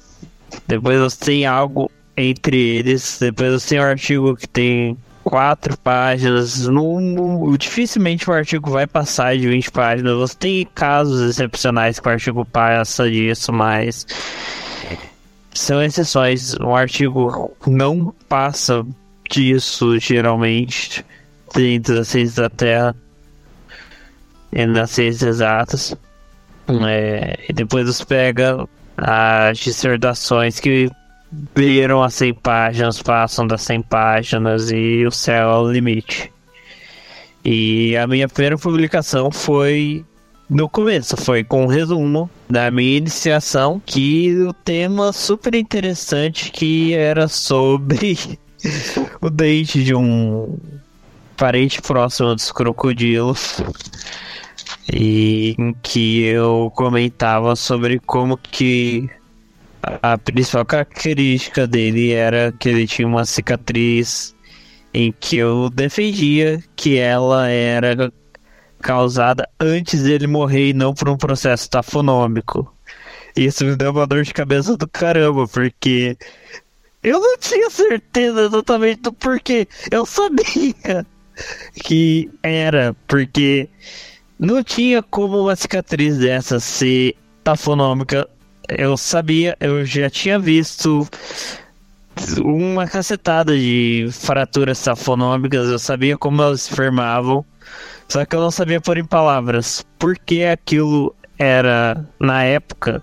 depois 0.67 1.01
você 1.01 1.25
tem 1.25 1.47
algo 1.47 1.91
entre 2.17 2.59
eles. 2.59 3.19
Depois 3.19 3.53
você 3.53 3.69
tem 3.71 3.81
um 3.81 3.85
artigo 3.85 4.37
que 4.37 4.49
tem 4.49 4.99
quatro 5.31 5.79
páginas. 5.79 6.67
No, 6.67 7.01
no, 7.01 7.57
dificilmente 7.57 8.29
o 8.29 8.33
artigo 8.33 8.69
vai 8.69 8.85
passar 8.85 9.39
de 9.39 9.47
20 9.47 9.71
páginas. 9.71 10.17
Você 10.17 10.37
tem 10.37 10.69
casos 10.75 11.31
excepcionais 11.31 12.01
que 12.01 12.09
o 12.09 12.11
artigo 12.11 12.45
passa 12.45 13.09
disso, 13.09 13.53
mas 13.53 14.05
são 15.55 15.81
exceções. 15.81 16.55
O 16.55 16.75
artigo 16.75 17.57
não 17.65 18.13
passa 18.29 18.85
disso 19.31 19.97
geralmente 20.01 21.07
dentro 21.55 21.95
das 21.95 22.09
ciências 22.09 22.35
da 22.35 22.51
Terra 22.51 22.97
e 24.53 24.67
nas 24.67 24.91
ciências 24.91 25.23
exatas. 25.37 25.95
É, 26.89 27.39
e 27.49 27.53
depois 27.53 27.87
você 27.87 28.05
pega 28.05 28.69
as 28.97 29.59
dissertações 29.59 30.59
que 30.59 30.91
viram 31.55 32.03
as 32.03 32.15
100 32.15 32.35
páginas, 32.35 33.03
passam 33.03 33.47
das 33.47 33.63
100 33.63 33.83
páginas 33.83 34.71
e 34.71 35.05
o 35.07 35.11
céu 35.11 35.51
é 35.51 35.59
o 35.59 35.71
limite. 35.71 36.33
E 37.45 37.97
a 37.97 38.07
minha 38.07 38.29
primeira 38.29 38.59
publicação 38.59 39.31
foi 39.31 40.05
no 40.49 40.69
começo, 40.69 41.17
foi 41.17 41.45
com 41.45 41.63
um 41.63 41.67
resumo 41.67 42.29
da 42.49 42.71
minha 42.71 42.99
iniciação, 42.99 43.81
que 43.85 44.37
o 44.43 44.53
tema 44.53 45.13
super 45.13 45.55
interessante 45.55 46.51
que 46.51 46.93
era 46.93 47.29
sobre 47.29 48.19
o 49.23 49.31
dente 49.31 49.85
de 49.85 49.95
um 49.95 50.59
parente 51.37 51.81
próximo 51.81 52.35
dos 52.35 52.51
crocodilos. 52.51 53.63
E 54.93 55.55
em 55.57 55.73
que 55.83 56.23
eu 56.23 56.73
comentava 56.75 57.55
sobre 57.55 58.01
como 58.01 58.37
que 58.37 59.09
a 59.83 60.19
principal 60.19 60.65
característica 60.65 61.67
dele 61.67 62.13
era 62.13 62.53
que 62.53 62.69
ele 62.69 62.87
tinha 62.87 63.07
uma 63.09 63.25
cicatriz 63.25 64.35
em 64.93 65.13
que 65.13 65.37
eu 65.37 65.71
defendia 65.71 66.63
que 66.77 66.99
ela 66.99 67.49
era 67.49 68.13
causada 68.81 69.49
antes 69.59 70.03
dele 70.03 70.27
morrer 70.27 70.71
e 70.71 70.73
não 70.73 70.95
por 70.95 71.09
um 71.09 71.17
processo 71.17 71.69
tafonômico. 71.69 72.73
Isso 73.37 73.65
me 73.65 73.77
deu 73.77 73.93
uma 73.93 74.07
dor 74.07 74.23
de 74.23 74.35
cabeça 74.35 74.77
do 74.77 74.89
caramba, 74.89 75.47
porque 75.47 76.17
eu 77.03 77.21
não 77.21 77.39
tinha 77.39 77.71
certeza 77.71 78.43
exatamente 78.43 79.03
do 79.03 79.13
porquê. 79.13 79.69
Eu 79.91 80.05
sabia 80.05 81.07
que 81.75 82.29
era, 82.43 82.97
porque 83.07 83.69
não 84.39 84.63
tinha 84.65 85.03
como 85.03 85.43
uma 85.43 85.55
cicatriz 85.55 86.19
dessa 86.19 86.59
ser 86.59 87.15
tafonômica. 87.45 88.29
Eu 88.77 88.97
sabia, 88.97 89.57
eu 89.61 89.85
já 89.85 90.09
tinha 90.09 90.39
visto 90.39 91.07
uma 92.43 92.87
cacetada 92.87 93.57
de 93.57 94.09
fraturas 94.13 94.83
tafonômicas, 94.83 95.69
eu 95.69 95.79
sabia 95.79 96.17
como 96.17 96.43
elas 96.43 96.63
se 96.63 96.75
formavam. 96.75 97.45
Só 98.09 98.25
que 98.25 98.35
eu 98.35 98.41
não 98.41 98.51
sabia 98.51 98.81
pôr 98.81 98.99
em 98.99 99.05
palavras 99.05 99.87
por 99.99 100.19
que 100.19 100.45
aquilo 100.45 101.15
era, 101.39 102.05
na 102.19 102.45
época, 102.45 103.03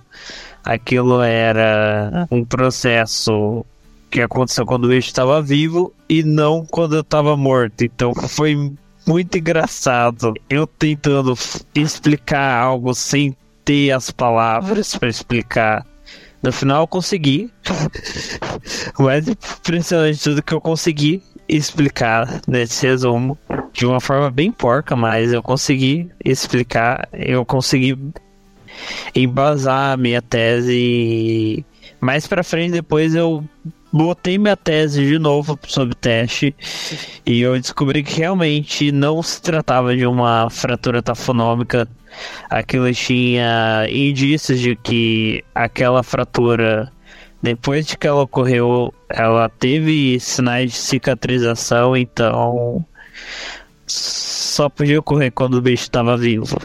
aquilo 0.63 1.21
era 1.21 2.27
um 2.29 2.43
processo 2.43 3.65
que 4.09 4.21
aconteceu 4.21 4.65
quando 4.65 4.87
bicho 4.87 5.07
estava 5.07 5.41
vivo 5.41 5.93
e 6.09 6.23
não 6.23 6.65
quando 6.65 6.95
eu 6.95 7.01
estava 7.01 7.35
morto. 7.37 7.83
Então 7.83 8.13
foi 8.13 8.73
muito 9.07 9.37
engraçado 9.37 10.33
eu 10.49 10.67
tentando 10.67 11.33
explicar 11.73 12.61
algo 12.61 12.93
sem 12.93 13.35
ter 13.67 13.91
as 13.91 14.09
palavras 14.09 14.95
para 14.95 15.09
explicar. 15.09 15.85
No 16.41 16.53
final 16.53 16.83
eu 16.83 16.87
consegui. 16.87 17.51
o 18.97 19.03
mais 19.03 19.27
impressionante 19.27 20.17
de 20.17 20.23
tudo 20.23 20.41
que 20.41 20.53
eu 20.53 20.61
consegui 20.61 21.21
explicar 21.49 22.41
nesse 22.47 22.87
resumo 22.87 23.37
de 23.73 23.85
uma 23.85 23.99
forma 23.99 24.31
bem 24.31 24.51
porca, 24.51 24.95
mas 24.95 25.33
eu 25.33 25.43
consegui 25.43 26.09
explicar, 26.23 27.09
eu 27.11 27.45
consegui 27.45 27.97
embasar 29.13 29.93
a 29.93 29.97
minha 29.97 30.21
tese 30.21 30.73
e 30.73 31.65
mais 31.99 32.25
para 32.27 32.43
frente 32.43 32.71
depois 32.71 33.15
eu 33.15 33.43
botei 33.91 34.37
minha 34.37 34.55
tese 34.55 35.05
de 35.05 35.17
novo 35.17 35.57
sobre 35.67 35.95
teste 35.95 36.55
e 37.25 37.41
eu 37.41 37.59
descobri 37.59 38.03
que 38.03 38.17
realmente 38.17 38.91
não 38.91 39.21
se 39.23 39.41
tratava 39.41 39.95
de 39.95 40.05
uma 40.05 40.49
fratura 40.49 41.01
tafonômica. 41.01 41.87
Aquilo 42.49 42.91
tinha 42.93 43.87
indícios 43.89 44.59
de 44.59 44.75
que 44.75 45.43
aquela 45.53 46.03
fratura 46.03 46.91
depois 47.41 47.85
de 47.85 47.97
que 47.97 48.07
ela 48.07 48.23
ocorreu, 48.23 48.93
ela 49.09 49.47
teve 49.47 50.19
sinais 50.19 50.71
de 50.71 50.77
cicatrização, 50.77 51.95
então 51.95 52.83
só 53.85 54.67
podia 54.69 54.99
ocorrer 54.99 55.31
quando 55.31 55.55
o 55.55 55.61
bicho 55.61 55.83
estava 55.83 56.17
vivo. 56.17 56.57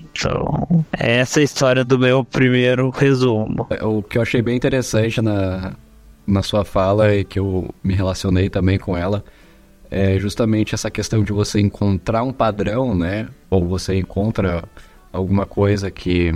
Então, 0.00 0.84
essa 0.92 1.38
é 1.38 1.42
a 1.42 1.44
história 1.44 1.84
do 1.84 1.98
meu 1.98 2.24
primeiro 2.24 2.90
resumo. 2.90 3.66
É, 3.70 3.84
o 3.84 4.02
que 4.02 4.18
eu 4.18 4.22
achei 4.22 4.42
bem 4.42 4.56
interessante 4.56 5.22
na, 5.22 5.74
na 6.26 6.42
sua 6.42 6.64
fala 6.64 7.14
e 7.14 7.24
que 7.24 7.38
eu 7.38 7.72
me 7.82 7.94
relacionei 7.94 8.50
também 8.50 8.78
com 8.78 8.96
ela 8.96 9.24
é 9.90 10.18
justamente 10.18 10.74
essa 10.74 10.90
questão 10.90 11.22
de 11.22 11.32
você 11.32 11.60
encontrar 11.60 12.22
um 12.22 12.32
padrão, 12.32 12.94
né? 12.94 13.28
Ou 13.48 13.66
você 13.66 13.96
encontra 13.98 14.64
alguma 15.12 15.46
coisa 15.46 15.90
que, 15.90 16.34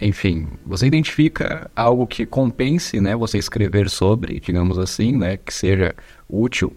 enfim, 0.00 0.48
você 0.64 0.86
identifica 0.86 1.70
algo 1.74 2.06
que 2.06 2.26
compense, 2.26 3.00
né? 3.00 3.16
Você 3.16 3.38
escrever 3.38 3.88
sobre, 3.88 4.40
digamos 4.40 4.78
assim, 4.78 5.16
né? 5.16 5.36
Que 5.36 5.52
seja 5.52 5.94
útil. 6.28 6.72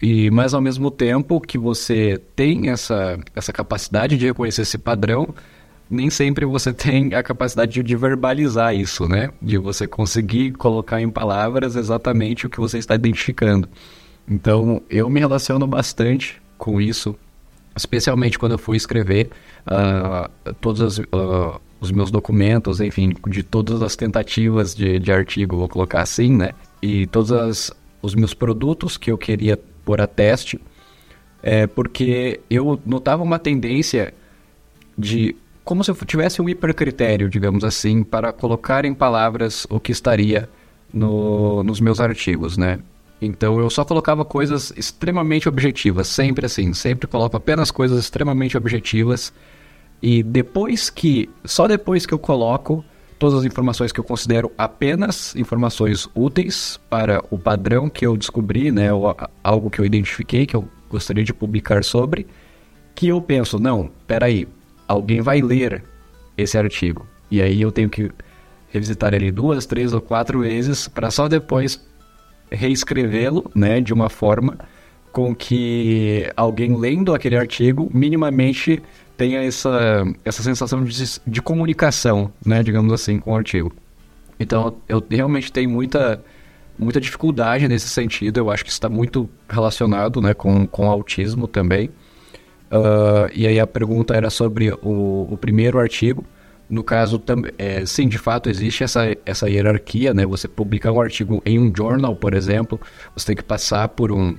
E, 0.00 0.30
mas 0.30 0.52
ao 0.54 0.60
mesmo 0.60 0.90
tempo 0.90 1.40
que 1.40 1.56
você 1.56 2.20
tem 2.36 2.68
essa, 2.70 3.18
essa 3.34 3.52
capacidade 3.52 4.18
de 4.18 4.26
reconhecer 4.26 4.62
esse 4.62 4.76
padrão, 4.76 5.34
nem 5.88 6.10
sempre 6.10 6.44
você 6.44 6.72
tem 6.74 7.14
a 7.14 7.22
capacidade 7.22 7.82
de 7.82 7.96
verbalizar 7.96 8.74
isso, 8.74 9.08
né? 9.08 9.30
De 9.40 9.58
você 9.58 9.86
conseguir 9.86 10.52
colocar 10.52 11.00
em 11.00 11.10
palavras 11.10 11.76
exatamente 11.76 12.46
o 12.46 12.50
que 12.50 12.60
você 12.60 12.78
está 12.78 12.94
identificando. 12.94 13.68
Então, 14.28 14.82
eu 14.88 15.08
me 15.10 15.20
relaciono 15.20 15.66
bastante 15.66 16.40
com 16.56 16.80
isso, 16.80 17.14
especialmente 17.76 18.38
quando 18.38 18.52
eu 18.52 18.58
fui 18.58 18.76
escrever 18.76 19.30
uh, 19.66 20.54
todos 20.60 20.80
as, 20.80 20.98
uh, 20.98 21.60
os 21.80 21.90
meus 21.90 22.10
documentos, 22.10 22.80
enfim, 22.80 23.12
de 23.28 23.42
todas 23.42 23.82
as 23.82 23.96
tentativas 23.96 24.74
de, 24.74 24.98
de 24.98 25.12
artigo, 25.12 25.56
vou 25.56 25.68
colocar 25.68 26.02
assim, 26.02 26.34
né? 26.34 26.50
E 26.80 27.06
todos 27.06 27.32
as, 27.32 27.72
os 28.00 28.14
meus 28.14 28.34
produtos 28.34 28.96
que 28.96 29.10
eu 29.10 29.18
queria 29.18 29.58
por 29.84 30.00
a 30.00 30.06
teste, 30.06 30.60
é, 31.42 31.66
porque 31.66 32.40
eu 32.48 32.80
notava 32.86 33.22
uma 33.22 33.38
tendência 33.38 34.14
de 34.96 35.36
como 35.64 35.82
se 35.82 35.90
eu 35.90 35.94
tivesse 35.94 36.42
um 36.42 36.48
hipercritério, 36.48 37.28
digamos 37.28 37.64
assim, 37.64 38.02
para 38.02 38.32
colocar 38.32 38.84
em 38.84 38.94
palavras 38.94 39.66
o 39.70 39.80
que 39.80 39.92
estaria 39.92 40.48
no, 40.92 41.62
nos 41.64 41.80
meus 41.80 42.00
artigos, 42.00 42.56
né? 42.56 42.78
Então 43.20 43.58
eu 43.58 43.70
só 43.70 43.84
colocava 43.84 44.24
coisas 44.24 44.72
extremamente 44.76 45.48
objetivas, 45.48 46.08
sempre 46.08 46.46
assim, 46.46 46.72
sempre 46.74 47.06
coloco 47.06 47.36
apenas 47.36 47.70
coisas 47.70 47.98
extremamente 47.98 48.56
objetivas. 48.56 49.32
E 50.02 50.22
depois 50.22 50.90
que, 50.90 51.30
só 51.44 51.66
depois 51.66 52.04
que 52.04 52.12
eu 52.12 52.18
coloco, 52.18 52.84
todas 53.18 53.38
as 53.38 53.44
informações 53.44 53.92
que 53.92 54.00
eu 54.00 54.04
considero 54.04 54.52
apenas 54.58 55.34
informações 55.36 56.08
úteis 56.14 56.78
para 56.90 57.24
o 57.30 57.38
padrão 57.38 57.88
que 57.88 58.04
eu 58.04 58.16
descobri, 58.16 58.70
né, 58.70 58.92
ou 58.92 59.16
algo 59.42 59.70
que 59.70 59.80
eu 59.80 59.84
identifiquei 59.84 60.44
que 60.44 60.54
eu 60.54 60.68
gostaria 60.90 61.24
de 61.24 61.32
publicar 61.32 61.82
sobre, 61.82 62.26
que 62.94 63.08
eu 63.08 63.20
penso, 63.20 63.58
não, 63.58 63.90
peraí, 64.06 64.46
alguém 64.86 65.20
vai 65.20 65.40
ler 65.40 65.82
esse 66.36 66.58
artigo. 66.58 67.06
E 67.30 67.40
aí 67.40 67.60
eu 67.62 67.72
tenho 67.72 67.88
que 67.88 68.10
revisitar 68.70 69.14
ele 69.14 69.32
duas, 69.32 69.66
três 69.66 69.92
ou 69.92 70.00
quatro 70.00 70.40
vezes 70.40 70.86
para 70.86 71.10
só 71.10 71.28
depois 71.28 71.80
reescrevê-lo, 72.54 73.50
né, 73.54 73.80
de 73.80 73.92
uma 73.92 74.08
forma 74.08 74.58
com 75.12 75.34
que 75.34 76.28
alguém 76.36 76.76
lendo 76.76 77.14
aquele 77.14 77.36
artigo 77.36 77.88
minimamente 77.94 78.82
tenha 79.16 79.42
essa, 79.42 80.04
essa 80.24 80.42
sensação 80.42 80.82
de, 80.82 81.20
de 81.24 81.40
comunicação, 81.40 82.32
né, 82.44 82.62
digamos 82.62 82.92
assim, 82.92 83.18
com 83.18 83.32
o 83.32 83.36
artigo. 83.36 83.72
Então, 84.38 84.76
eu 84.88 85.02
realmente 85.08 85.52
tenho 85.52 85.70
muita, 85.70 86.22
muita 86.76 87.00
dificuldade 87.00 87.68
nesse 87.68 87.88
sentido. 87.88 88.38
Eu 88.38 88.50
acho 88.50 88.64
que 88.64 88.70
está 88.70 88.88
muito 88.88 89.30
relacionado 89.48 90.20
né, 90.20 90.34
com, 90.34 90.66
com 90.66 90.90
autismo 90.90 91.46
também. 91.46 91.90
Uh, 92.70 93.30
e 93.32 93.46
aí 93.46 93.60
a 93.60 93.66
pergunta 93.66 94.14
era 94.14 94.30
sobre 94.30 94.72
o, 94.82 95.28
o 95.30 95.38
primeiro 95.40 95.78
artigo. 95.78 96.24
No 96.74 96.82
caso, 96.82 97.22
é, 97.56 97.86
sim, 97.86 98.08
de 98.08 98.18
fato 98.18 98.50
existe 98.50 98.82
essa, 98.82 99.16
essa 99.24 99.48
hierarquia, 99.48 100.12
né? 100.12 100.26
Você 100.26 100.48
publicar 100.48 100.90
um 100.90 101.00
artigo 101.00 101.40
em 101.46 101.56
um 101.56 101.72
journal, 101.72 102.16
por 102.16 102.34
exemplo, 102.34 102.80
você 103.14 103.26
tem 103.26 103.36
que 103.36 103.44
passar 103.44 103.86
por 103.90 104.10
um... 104.10 104.36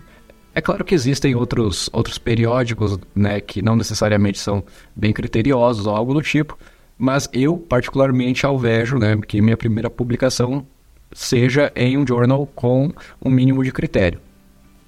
É 0.53 0.59
claro 0.59 0.83
que 0.83 0.93
existem 0.93 1.33
outros, 1.33 1.89
outros 1.93 2.17
periódicos, 2.17 2.99
né, 3.15 3.39
que 3.39 3.61
não 3.61 3.77
necessariamente 3.77 4.37
são 4.37 4.61
bem 4.93 5.13
criteriosos 5.13 5.87
ou 5.87 5.95
algo 5.95 6.13
do 6.13 6.21
tipo, 6.21 6.59
mas 6.97 7.29
eu 7.31 7.57
particularmente 7.57 8.45
alvejo, 8.45 8.97
né, 8.97 9.17
que 9.25 9.41
minha 9.41 9.55
primeira 9.55 9.89
publicação 9.89 10.67
seja 11.13 11.71
em 11.73 11.97
um 11.97 12.05
journal 12.05 12.45
com 12.53 12.91
um 13.23 13.29
mínimo 13.29 13.63
de 13.63 13.71
critério. 13.71 14.19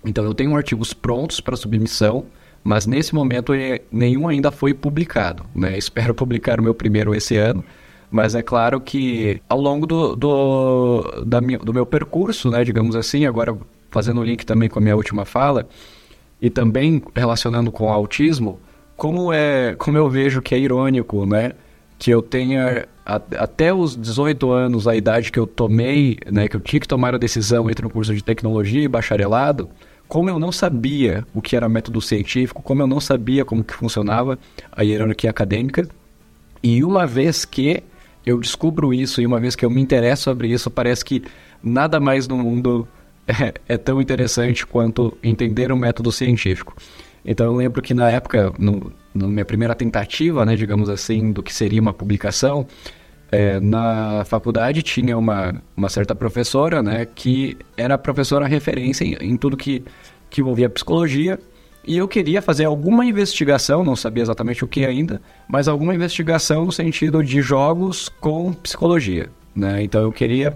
Então 0.04 0.25
eu 0.25 0.34
tenho 0.34 0.54
artigos 0.54 0.94
prontos 0.94 1.39
para 1.39 1.56
submissão, 1.56 2.25
mas 2.68 2.86
nesse 2.86 3.16
momento 3.16 3.54
nenhum 3.90 4.28
ainda 4.28 4.52
foi 4.52 4.74
publicado. 4.74 5.46
Né? 5.56 5.78
Espero 5.80 6.14
publicar 6.14 6.60
o 6.60 6.64
meu 6.64 6.74
primeiro 6.74 7.16
esse 7.16 7.38
ano, 7.38 7.64
mas 8.12 8.36
é 8.36 8.42
claro 8.42 8.82
que 8.82 9.42
ao 9.48 9.62
longo 9.62 9.88
do, 9.88 10.18
do, 10.18 11.24
da 11.26 11.40
do 11.40 11.74
meu 11.74 11.86
percurso, 11.86 12.52
né, 12.52 12.66
digamos 12.66 12.94
assim, 12.94 13.26
agora 13.26 13.58
fazendo 13.90 14.20
o 14.20 14.24
link 14.24 14.46
também 14.46 14.68
com 14.68 14.80
a 14.80 14.82
minha 14.82 14.98
última 14.98 15.24
fala, 15.24 15.66
e 16.42 16.50
também 16.50 17.02
relacionando 17.16 17.72
com 17.72 17.86
o 17.86 17.90
autismo, 17.90 18.60
como, 18.98 19.32
é, 19.32 19.74
como 19.76 19.98
eu 19.98 20.10
vejo 20.10 20.42
que 20.42 20.54
é 20.54 20.60
irônico, 20.60 21.26
né? 21.26 21.54
Que 21.98 22.12
eu 22.12 22.22
tenha 22.22 22.86
até 23.06 23.74
os 23.74 23.96
18 23.96 24.52
anos, 24.52 24.88
a 24.88 24.96
idade 24.96 25.32
que 25.32 25.40
eu 25.40 25.48
tomei, 25.48 26.18
né, 26.30 26.50
que 26.50 26.56
eu 26.58 26.60
tinha 26.60 26.80
que 26.82 26.88
tomar 26.88 27.16
a 27.16 27.18
decisão 27.18 27.70
entre 27.70 27.86
um 27.86 27.90
curso 27.90 28.14
de 28.14 28.22
tecnologia 28.22 28.84
e 28.84 28.88
bacharelado, 28.90 29.70
como 30.08 30.30
eu 30.30 30.40
não 30.40 30.52
sabia 30.52 31.26
o 31.34 31.42
que 31.42 31.56
era 31.56 31.68
método 31.68 32.02
científico, 32.02 32.62
como 32.62 32.82
eu 32.82 32.88
não 32.88 33.00
sabia 33.00 33.44
como 33.44 33.64
que 33.64 33.74
funcionava 33.74 34.40
a 34.72 34.82
hierarquia 34.82 35.30
acadêmica, 35.30 35.88
e 36.64 36.84
uma 36.84 37.06
vez 37.06 37.46
que 37.46 37.84
eu 38.26 38.40
descubro 38.40 38.94
isso 38.94 39.22
e 39.22 39.26
uma 39.26 39.40
vez 39.40 39.56
que 39.56 39.66
eu 39.66 39.70
me 39.70 39.82
interesso 39.82 40.24
sobre 40.24 40.50
isso, 40.50 40.70
parece 40.70 41.04
que 41.04 41.24
nada 41.64 42.00
mais 42.00 42.28
no 42.28 42.38
mundo 42.38 42.88
é, 43.28 43.54
é 43.68 43.78
tão 43.78 44.02
interessante 44.02 44.66
quanto 44.66 45.18
entender 45.24 45.72
o 45.72 45.78
método 45.78 46.12
científico. 46.12 46.76
Então 47.26 47.48
eu 47.48 47.56
lembro 47.56 47.82
que 47.82 47.94
na 47.94 48.10
época, 48.10 48.54
no, 48.58 48.92
na 49.14 49.28
minha 49.28 49.46
primeira 49.46 49.76
tentativa, 49.76 50.46
né, 50.46 50.56
digamos 50.56 50.90
assim, 50.90 51.32
do 51.32 51.44
que 51.44 51.54
seria 51.54 51.82
uma 51.82 51.94
publicação, 51.94 52.66
é, 53.32 53.60
na 53.60 54.24
faculdade 54.26 54.82
tinha 54.82 55.18
uma, 55.18 55.62
uma 55.76 55.90
certa 55.90 56.16
professora, 56.16 56.82
né, 56.82 57.06
que 57.06 57.58
era 57.76 57.98
professora 57.98 58.48
referência 58.48 59.04
em, 59.04 59.16
em 59.22 59.38
tudo 59.38 59.58
que, 59.58 59.84
que 60.30 60.42
envolvia 60.42 60.70
psicologia, 60.70 61.40
e 61.86 61.98
eu 61.98 62.08
queria 62.08 62.42
fazer 62.42 62.66
alguma 62.66 63.06
investigação, 63.06 63.84
não 63.84 63.96
sabia 63.96 64.22
exatamente 64.22 64.64
o 64.64 64.68
que 64.68 64.86
ainda, 64.86 65.22
mas 65.48 65.70
alguma 65.70 65.96
investigação 65.96 66.66
no 66.66 66.72
sentido 66.72 67.24
de 67.24 67.42
jogos 67.42 68.10
com 68.20 68.52
psicologia, 68.52 69.30
né? 69.56 69.82
Então 69.82 70.02
eu 70.02 70.12
queria, 70.12 70.54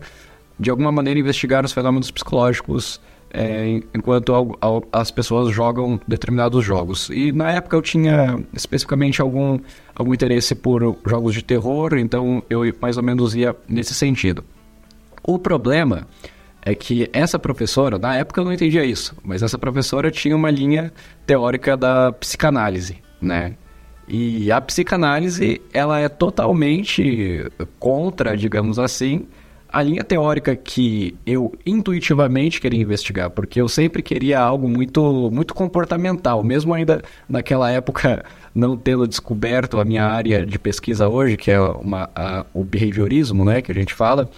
de 0.60 0.70
alguma 0.70 0.92
maneira, 0.92 1.18
investigar 1.18 1.64
os 1.64 1.72
fenômenos 1.72 2.12
psicológicos 2.12 3.00
é, 3.34 3.82
enquanto 3.94 4.34
ao, 4.34 4.58
ao, 4.60 4.84
as 4.92 5.12
pessoas 5.12 5.54
jogam 5.54 6.00
determinados 6.08 6.64
jogos. 6.64 7.10
E 7.10 7.32
na 7.32 7.52
época 7.52 7.76
eu 7.76 7.82
tinha 7.82 8.40
especificamente 8.54 9.22
algum, 9.22 9.60
algum 9.96 10.14
interesse 10.14 10.54
por 10.56 10.98
jogos 11.06 11.34
de 11.34 11.44
terror, 11.44 11.98
então 11.98 12.44
eu 12.50 12.62
mais 12.82 12.98
ou 12.98 13.04
menos 13.04 13.36
ia 13.36 13.56
nesse 13.68 13.94
sentido. 13.94 14.44
O 15.24 15.38
problema 15.38 16.08
é 16.64 16.76
que 16.76 17.10
essa 17.12 17.40
professora, 17.40 17.98
na 17.98 18.16
época 18.16 18.42
eu 18.42 18.46
não 18.46 18.54
entendia 18.54 18.86
isso, 18.86 19.16
mas 19.24 19.42
essa 19.42 19.58
professora 19.58 20.12
tinha 20.12 20.36
uma 20.36 20.52
linha 20.52 20.92
teórica 21.26 21.76
da 21.76 22.12
psicanálise, 22.12 22.98
né? 23.20 23.56
E 24.08 24.52
a 24.52 24.60
psicanálise, 24.60 25.62
ela 25.72 26.00
é 26.00 26.10
totalmente 26.10 27.50
contra, 27.80 28.36
digamos 28.36 28.78
assim, 28.78 29.26
a 29.72 29.82
linha 29.82 30.04
teórica 30.04 30.56
que 30.56 31.16
eu 31.26 31.54
intuitivamente 31.66 32.60
queria 32.60 32.82
investigar, 32.82 33.30
porque 33.30 33.62
eu 33.62 33.70
sempre 33.70 34.02
queria 34.02 34.40
algo 34.40 34.68
muito, 34.68 35.30
muito 35.32 35.54
comportamental, 35.54 36.44
mesmo 36.44 36.74
ainda 36.74 37.02
naquela 37.30 37.72
época 37.72 38.26
não 38.54 38.76
tendo 38.76 39.08
descoberto 39.08 39.80
a 39.80 39.86
minha 39.86 40.06
área 40.06 40.46
de 40.46 40.60
pesquisa 40.60 41.08
hoje, 41.08 41.38
que 41.38 41.50
é 41.50 41.60
uma, 41.60 42.10
a, 42.14 42.46
o 42.54 42.66
behaviorismo, 42.66 43.46
né, 43.46 43.62
que 43.62 43.72
a 43.72 43.76
gente 43.76 43.94
fala, 43.94 44.30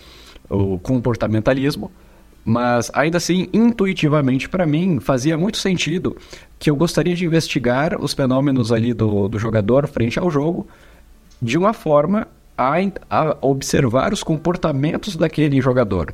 o 0.48 0.78
comportamentalismo, 0.78 1.91
mas 2.46 2.91
ainda 2.93 3.17
assim, 3.17 3.48
intuitivamente 3.52 4.48
para 4.48 4.67
mim, 4.67 5.00
fazia 5.00 5.36
muito 5.36 5.58
sentido 5.58 6.15
que 6.60 6.69
eu 6.69 6.76
gostaria 6.76 7.15
de 7.15 7.26
investigar 7.26 8.00
os 8.00 8.13
fenômenos 8.13 8.72
ali 8.72 8.93
do, 8.93 9.28
do 9.28 9.39
jogador 9.39 9.88
frente 9.88 10.19
ao 10.19 10.30
jogo 10.30 10.67
de 11.41 11.58
uma 11.58 11.74
forma 11.74 12.28
a, 12.58 12.76
a 13.10 13.38
observar 13.42 14.13
os 14.13 14.24
comportamentos 14.24 15.16
daquele 15.16 15.62
jogador. 15.62 16.13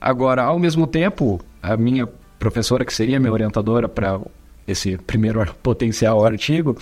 Agora, 0.00 0.42
ao 0.42 0.58
mesmo 0.58 0.86
tempo, 0.86 1.40
a 1.62 1.76
minha 1.76 2.08
professora, 2.38 2.84
que 2.84 2.94
seria 2.94 3.20
minha 3.20 3.32
orientadora 3.32 3.88
para 3.88 4.20
esse 4.66 4.96
primeiro 4.96 5.44
potencial 5.62 6.24
artigo, 6.24 6.76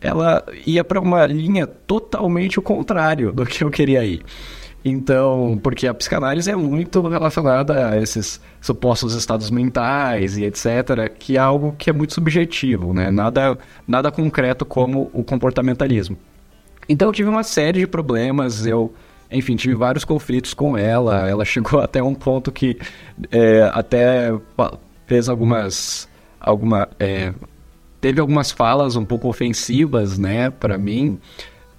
ela 0.00 0.44
ia 0.66 0.82
para 0.82 1.00
uma 1.00 1.26
linha 1.26 1.66
totalmente 1.66 2.58
o 2.58 2.62
contrário 2.62 3.32
do 3.32 3.44
que 3.44 3.62
eu 3.62 3.70
queria 3.70 4.04
ir. 4.04 4.22
Então, 4.84 5.58
porque 5.62 5.86
a 5.86 5.94
psicanálise 5.94 6.50
é 6.50 6.56
muito 6.56 7.06
relacionada 7.06 7.90
a 7.90 8.00
esses 8.00 8.40
supostos 8.60 9.14
estados 9.14 9.50
mentais 9.50 10.38
e 10.38 10.44
etc., 10.44 11.12
que 11.18 11.36
é 11.36 11.40
algo 11.40 11.74
que 11.76 11.90
é 11.90 11.92
muito 11.92 12.14
subjetivo, 12.14 12.94
né? 12.94 13.10
Nada, 13.10 13.58
nada 13.86 14.10
concreto 14.10 14.64
como 14.64 15.10
o 15.12 15.24
comportamentalismo. 15.24 16.16
Então 16.88 17.08
eu 17.08 17.12
tive 17.12 17.28
uma 17.28 17.42
série 17.42 17.80
de 17.80 17.86
problemas, 17.86 18.64
eu, 18.66 18.92
enfim, 19.30 19.56
tive 19.56 19.74
vários 19.74 20.04
conflitos 20.04 20.54
com 20.54 20.76
ela. 20.76 21.28
Ela 21.28 21.44
chegou 21.44 21.80
até 21.82 22.02
um 22.02 22.14
ponto 22.14 22.50
que 22.50 22.78
é, 23.30 23.70
até 23.74 24.32
fez 25.06 25.28
algumas. 25.28 26.08
Alguma, 26.40 26.88
é, 27.00 27.34
teve 28.00 28.20
algumas 28.20 28.52
falas 28.52 28.94
um 28.96 29.04
pouco 29.04 29.28
ofensivas, 29.28 30.18
né, 30.18 30.50
para 30.50 30.78
mim. 30.78 31.18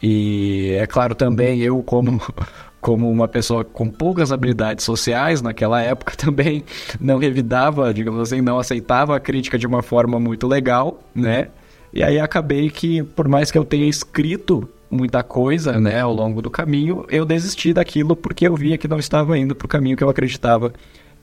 E 0.01 0.75
é 0.79 0.85
claro 0.85 1.15
também 1.15 1.59
eu 1.59 1.81
como 1.83 2.21
como 2.79 3.09
uma 3.11 3.27
pessoa 3.27 3.65
com 3.65 3.89
poucas 3.89 4.31
habilidades 4.31 4.85
sociais 4.85 5.41
naquela 5.41 5.81
época 5.81 6.13
também 6.17 6.63
não 6.99 7.17
revidava, 7.17 7.93
digamos 7.93 8.21
assim, 8.21 8.41
não 8.41 8.57
aceitava 8.57 9.15
a 9.15 9.19
crítica 9.19 9.57
de 9.57 9.67
uma 9.67 9.81
forma 9.81 10.19
muito 10.19 10.47
legal, 10.47 10.99
né? 11.13 11.49
E 11.91 12.03
aí 12.03 12.19
acabei 12.19 12.69
que 12.69 13.03
por 13.03 13.27
mais 13.27 13.51
que 13.51 13.57
eu 13.57 13.65
tenha 13.65 13.87
escrito 13.87 14.69
muita 14.89 15.23
coisa, 15.23 15.79
né, 15.79 15.99
ao 16.01 16.13
longo 16.13 16.41
do 16.41 16.49
caminho, 16.49 17.05
eu 17.09 17.25
desisti 17.25 17.73
daquilo 17.73 18.15
porque 18.15 18.47
eu 18.47 18.55
via 18.55 18.77
que 18.77 18.87
não 18.87 18.97
estava 18.97 19.37
indo 19.37 19.55
para 19.55 19.65
o 19.65 19.69
caminho 19.69 19.95
que 19.95 20.03
eu 20.03 20.09
acreditava 20.09 20.73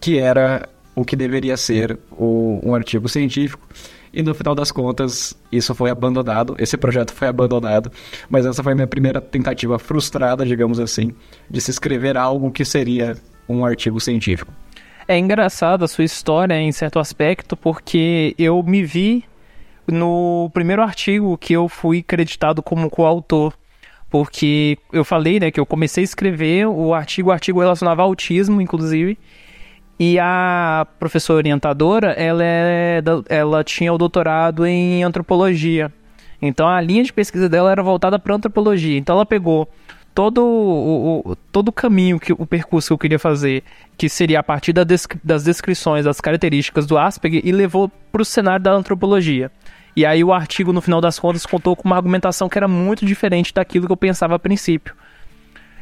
que 0.00 0.18
era 0.18 0.68
o 0.94 1.04
que 1.04 1.16
deveria 1.16 1.56
ser 1.56 1.98
o, 2.10 2.60
um 2.62 2.74
artigo 2.74 3.08
científico. 3.08 3.66
E 4.12 4.22
no 4.22 4.34
final 4.34 4.54
das 4.54 4.72
contas, 4.72 5.36
isso 5.52 5.74
foi 5.74 5.90
abandonado, 5.90 6.56
esse 6.58 6.76
projeto 6.76 7.12
foi 7.12 7.28
abandonado, 7.28 7.92
mas 8.30 8.46
essa 8.46 8.62
foi 8.62 8.72
a 8.72 8.74
minha 8.74 8.86
primeira 8.86 9.20
tentativa 9.20 9.78
frustrada, 9.78 10.46
digamos 10.46 10.80
assim, 10.80 11.12
de 11.50 11.60
se 11.60 11.70
escrever 11.70 12.16
algo 12.16 12.50
que 12.50 12.64
seria 12.64 13.16
um 13.46 13.64
artigo 13.64 14.00
científico. 14.00 14.50
É 15.06 15.18
engraçada 15.18 15.84
a 15.84 15.88
sua 15.88 16.04
história 16.04 16.54
em 16.54 16.72
certo 16.72 16.98
aspecto, 16.98 17.56
porque 17.56 18.34
eu 18.38 18.62
me 18.62 18.82
vi 18.82 19.24
no 19.88 20.50
primeiro 20.52 20.82
artigo 20.82 21.36
que 21.38 21.52
eu 21.52 21.68
fui 21.68 22.02
creditado 22.02 22.62
como 22.62 22.90
coautor. 22.90 23.52
Porque 24.08 24.78
eu 24.92 25.04
falei, 25.04 25.40
né, 25.40 25.50
que 25.50 25.58
eu 25.58 25.66
comecei 25.66 26.02
a 26.02 26.04
escrever 26.04 26.66
o 26.66 26.94
artigo, 26.94 27.30
o 27.30 27.32
artigo 27.32 27.60
relacionava 27.60 28.02
autismo, 28.02 28.60
inclusive. 28.60 29.18
E 29.98 30.18
a 30.18 30.86
professora 30.98 31.38
orientadora, 31.38 32.12
ela, 32.12 32.44
é, 32.44 33.02
ela 33.28 33.64
tinha 33.64 33.92
o 33.92 33.98
doutorado 33.98 34.66
em 34.66 35.02
antropologia. 35.02 35.92
Então 36.40 36.68
a 36.68 36.80
linha 36.80 37.02
de 37.02 37.12
pesquisa 37.12 37.48
dela 37.48 37.70
era 37.70 37.82
voltada 37.82 38.18
para 38.18 38.34
antropologia. 38.34 38.98
Então 38.98 39.16
ela 39.16 39.26
pegou 39.26 39.68
todo 40.14 40.42
o, 40.42 41.22
o, 41.24 41.36
todo 41.52 41.68
o 41.68 41.72
caminho, 41.72 42.18
que 42.18 42.32
o 42.32 42.46
percurso 42.46 42.88
que 42.88 42.92
eu 42.94 42.98
queria 42.98 43.18
fazer, 43.18 43.62
que 43.98 44.08
seria 44.08 44.40
a 44.40 44.42
partir 44.42 44.72
da 44.72 44.82
descri 44.82 45.20
das 45.22 45.44
descrições, 45.44 46.06
das 46.06 46.22
características 46.22 46.86
do 46.86 46.96
Asperger, 46.96 47.42
e 47.44 47.52
levou 47.52 47.90
para 48.10 48.22
o 48.22 48.24
cenário 48.24 48.62
da 48.62 48.72
antropologia. 48.72 49.50
E 49.96 50.04
aí 50.04 50.22
o 50.22 50.30
artigo, 50.30 50.74
no 50.74 50.82
final 50.82 51.00
das 51.00 51.18
contas, 51.18 51.46
contou 51.46 51.74
com 51.74 51.88
uma 51.88 51.96
argumentação 51.96 52.50
que 52.50 52.58
era 52.58 52.68
muito 52.68 53.06
diferente 53.06 53.52
daquilo 53.52 53.86
que 53.86 53.92
eu 53.92 53.96
pensava 53.96 54.34
a 54.34 54.38
princípio. 54.38 54.94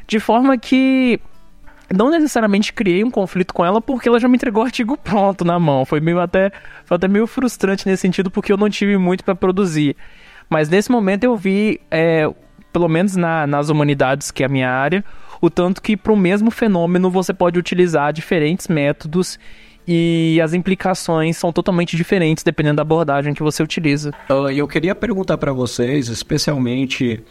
De 0.07 0.20
forma 0.20 0.57
que 0.57 1.20
não 1.92 2.11
necessariamente 2.11 2.72
criei 2.72 3.03
um 3.03 3.11
conflito 3.11 3.53
com 3.53 3.64
ela 3.64 3.81
porque 3.81 4.09
ela 4.09 4.20
já 4.20 4.29
me 4.29 4.37
entregou 4.37 4.62
o 4.62 4.66
artigo 4.66 4.96
pronto 4.96 5.44
na 5.44 5.59
mão. 5.59 5.85
Foi 5.85 6.00
meio 6.00 6.20
até, 6.20 6.53
foi 6.85 6.96
até 6.96 7.09
meio 7.09 7.27
frustrante 7.27 7.88
nesse 7.88 8.03
sentido 8.03 8.31
porque 8.31 8.53
eu 8.53 8.57
não 8.57 8.70
tive 8.70 8.96
muito 8.96 9.24
para 9.24 9.35
produzir. 9.35 9.96
Mas 10.48 10.68
nesse 10.68 10.92
momento 10.92 11.24
eu 11.24 11.37
vi, 11.37 11.81
é, 11.90 12.31
pelo 12.72 12.88
menos 12.88 13.16
na, 13.16 13.48
nas 13.48 13.68
humanidades, 13.68 14.31
que 14.31 14.44
é 14.44 14.46
a 14.46 14.48
minha 14.48 14.70
área, 14.70 15.05
o 15.40 15.50
tanto 15.50 15.83
que 15.83 15.96
para 15.96 16.12
o 16.12 16.16
mesmo 16.16 16.53
fenômeno 16.53 17.11
você 17.11 17.35
pode 17.35 17.59
utilizar 17.59 18.12
diferentes 18.12 18.68
métodos 18.68 19.38
e 19.87 20.40
as 20.42 20.55
implicações 20.55 21.37
são 21.37 21.53
totalmente 21.53 21.97
diferentes 21.97 22.42
dependendo 22.42 22.77
da 22.77 22.83
abordagem 22.83 23.35
que 23.35 23.42
você 23.42 23.62
utiliza. 23.62 24.11
Uh, 24.31 24.51
eu 24.51 24.66
queria 24.66 24.94
perguntar 24.94 25.38
para 25.38 25.53
vocês, 25.53 26.09
especialmente 26.09 27.23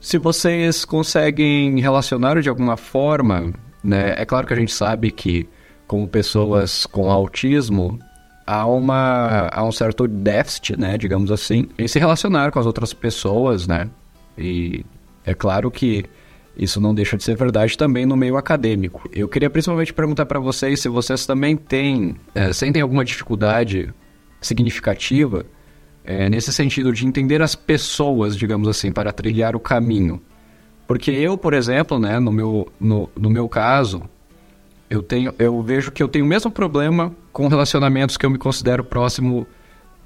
se 0.00 0.18
vocês 0.18 0.84
conseguem 0.84 1.80
relacionar 1.80 2.40
de 2.40 2.48
alguma 2.48 2.76
forma, 2.76 3.52
né? 3.82 4.14
É 4.16 4.24
claro 4.24 4.46
que 4.46 4.52
a 4.52 4.56
gente 4.56 4.72
sabe 4.72 5.10
que 5.10 5.48
como 5.86 6.06
pessoas 6.06 6.86
com 6.86 7.10
autismo 7.10 7.98
há 8.46 8.66
uma 8.66 9.48
há 9.52 9.64
um 9.64 9.72
certo 9.72 10.06
déficit, 10.06 10.78
né, 10.78 10.96
digamos 10.96 11.32
assim, 11.32 11.68
em 11.78 11.88
se 11.88 11.98
relacionar 11.98 12.50
com 12.50 12.58
as 12.58 12.66
outras 12.66 12.92
pessoas, 12.92 13.66
né? 13.66 13.88
E 14.36 14.84
é 15.24 15.34
claro 15.34 15.70
que 15.70 16.04
isso 16.58 16.80
não 16.80 16.92
deixa 16.92 17.16
de 17.16 17.22
ser 17.22 17.36
verdade 17.36 17.78
também 17.78 18.04
no 18.04 18.16
meio 18.16 18.36
acadêmico. 18.36 19.08
Eu 19.12 19.28
queria 19.28 19.48
principalmente 19.48 19.92
perguntar 19.92 20.26
para 20.26 20.40
vocês 20.40 20.80
se 20.80 20.88
vocês 20.88 21.24
também 21.24 21.56
têm, 21.56 22.16
é, 22.34 22.52
sentem 22.52 22.82
alguma 22.82 23.04
dificuldade 23.04 23.94
significativa 24.40 25.46
é, 26.04 26.28
nesse 26.28 26.52
sentido 26.52 26.92
de 26.92 27.06
entender 27.06 27.40
as 27.42 27.54
pessoas, 27.54 28.36
digamos 28.36 28.66
assim, 28.66 28.90
para 28.90 29.12
trilhar 29.12 29.54
o 29.54 29.60
caminho. 29.60 30.20
Porque 30.86 31.10
eu, 31.10 31.38
por 31.38 31.54
exemplo, 31.54 31.98
né, 31.98 32.18
no 32.18 32.32
meu, 32.32 32.66
no, 32.80 33.08
no 33.14 33.30
meu 33.30 33.48
caso, 33.48 34.02
eu 34.90 35.02
tenho, 35.02 35.32
eu 35.38 35.62
vejo 35.62 35.92
que 35.92 36.02
eu 36.02 36.08
tenho 36.08 36.24
o 36.24 36.28
mesmo 36.28 36.50
problema 36.50 37.14
com 37.32 37.46
relacionamentos 37.46 38.16
que 38.16 38.26
eu 38.26 38.30
me 38.30 38.38
considero 38.38 38.82
próximo, 38.82 39.46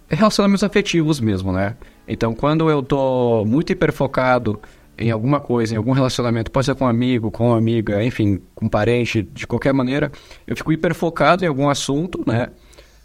relacionamentos 0.09 0.65
afetivos 0.65 1.21
mesmo, 1.21 1.53
né? 1.53 1.77
Então, 2.07 2.35
quando 2.35 2.69
eu 2.69 2.83
tô 2.83 3.45
muito 3.47 3.71
hiperfocado 3.71 4.61
em 4.99 5.11
alguma 5.11 5.41
coisa, 5.41 5.75
em 5.75 5.77
algum 5.77 5.93
relacionamento, 5.93 6.51
pode 6.51 6.67
ser 6.67 6.75
com 6.75 6.85
um 6.85 6.89
amigo, 6.89 7.31
com 7.31 7.49
uma 7.49 7.59
amiga, 7.59 8.05
enfim, 8.05 8.41
com 8.55 8.67
um 8.67 8.69
parente, 8.69 9.23
de 9.23 9.47
qualquer 9.47 9.73
maneira, 9.73 10.13
eu 10.47 10.57
fico 10.57 10.73
hiper 10.73 10.95
focado 10.95 11.45
em 11.45 11.49
algum 11.49 11.69
assunto, 11.69 12.23
né? 12.27 12.49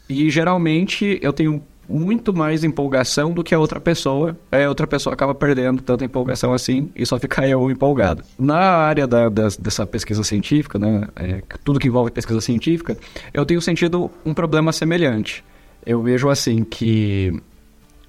E 0.09 0.29
geralmente 0.29 1.19
eu 1.21 1.33
tenho 1.33 1.61
muito 1.89 2.33
mais 2.33 2.63
empolgação 2.63 3.31
do 3.31 3.43
que 3.43 3.55
a 3.55 3.59
outra 3.59 3.79
pessoa. 3.79 4.37
É, 4.51 4.65
a 4.65 4.69
outra 4.69 4.85
pessoa 4.85 5.13
acaba 5.13 5.33
perdendo 5.33 5.81
tanta 5.81 6.03
empolgação 6.03 6.53
assim 6.53 6.89
e 6.95 7.05
só 7.05 7.17
fica 7.17 7.47
eu 7.47 7.69
empolgado. 7.71 8.23
Na 8.37 8.57
área 8.57 9.07
da, 9.07 9.29
da, 9.29 9.47
dessa 9.59 9.85
pesquisa 9.85 10.23
científica, 10.23 10.77
né, 10.77 11.07
é, 11.15 11.41
tudo 11.63 11.79
que 11.79 11.87
envolve 11.87 12.11
pesquisa 12.11 12.41
científica, 12.41 12.97
eu 13.33 13.45
tenho 13.45 13.61
sentido 13.61 14.11
um 14.25 14.33
problema 14.33 14.71
semelhante. 14.71 15.43
Eu 15.85 16.01
vejo 16.01 16.29
assim 16.29 16.63
que 16.63 17.41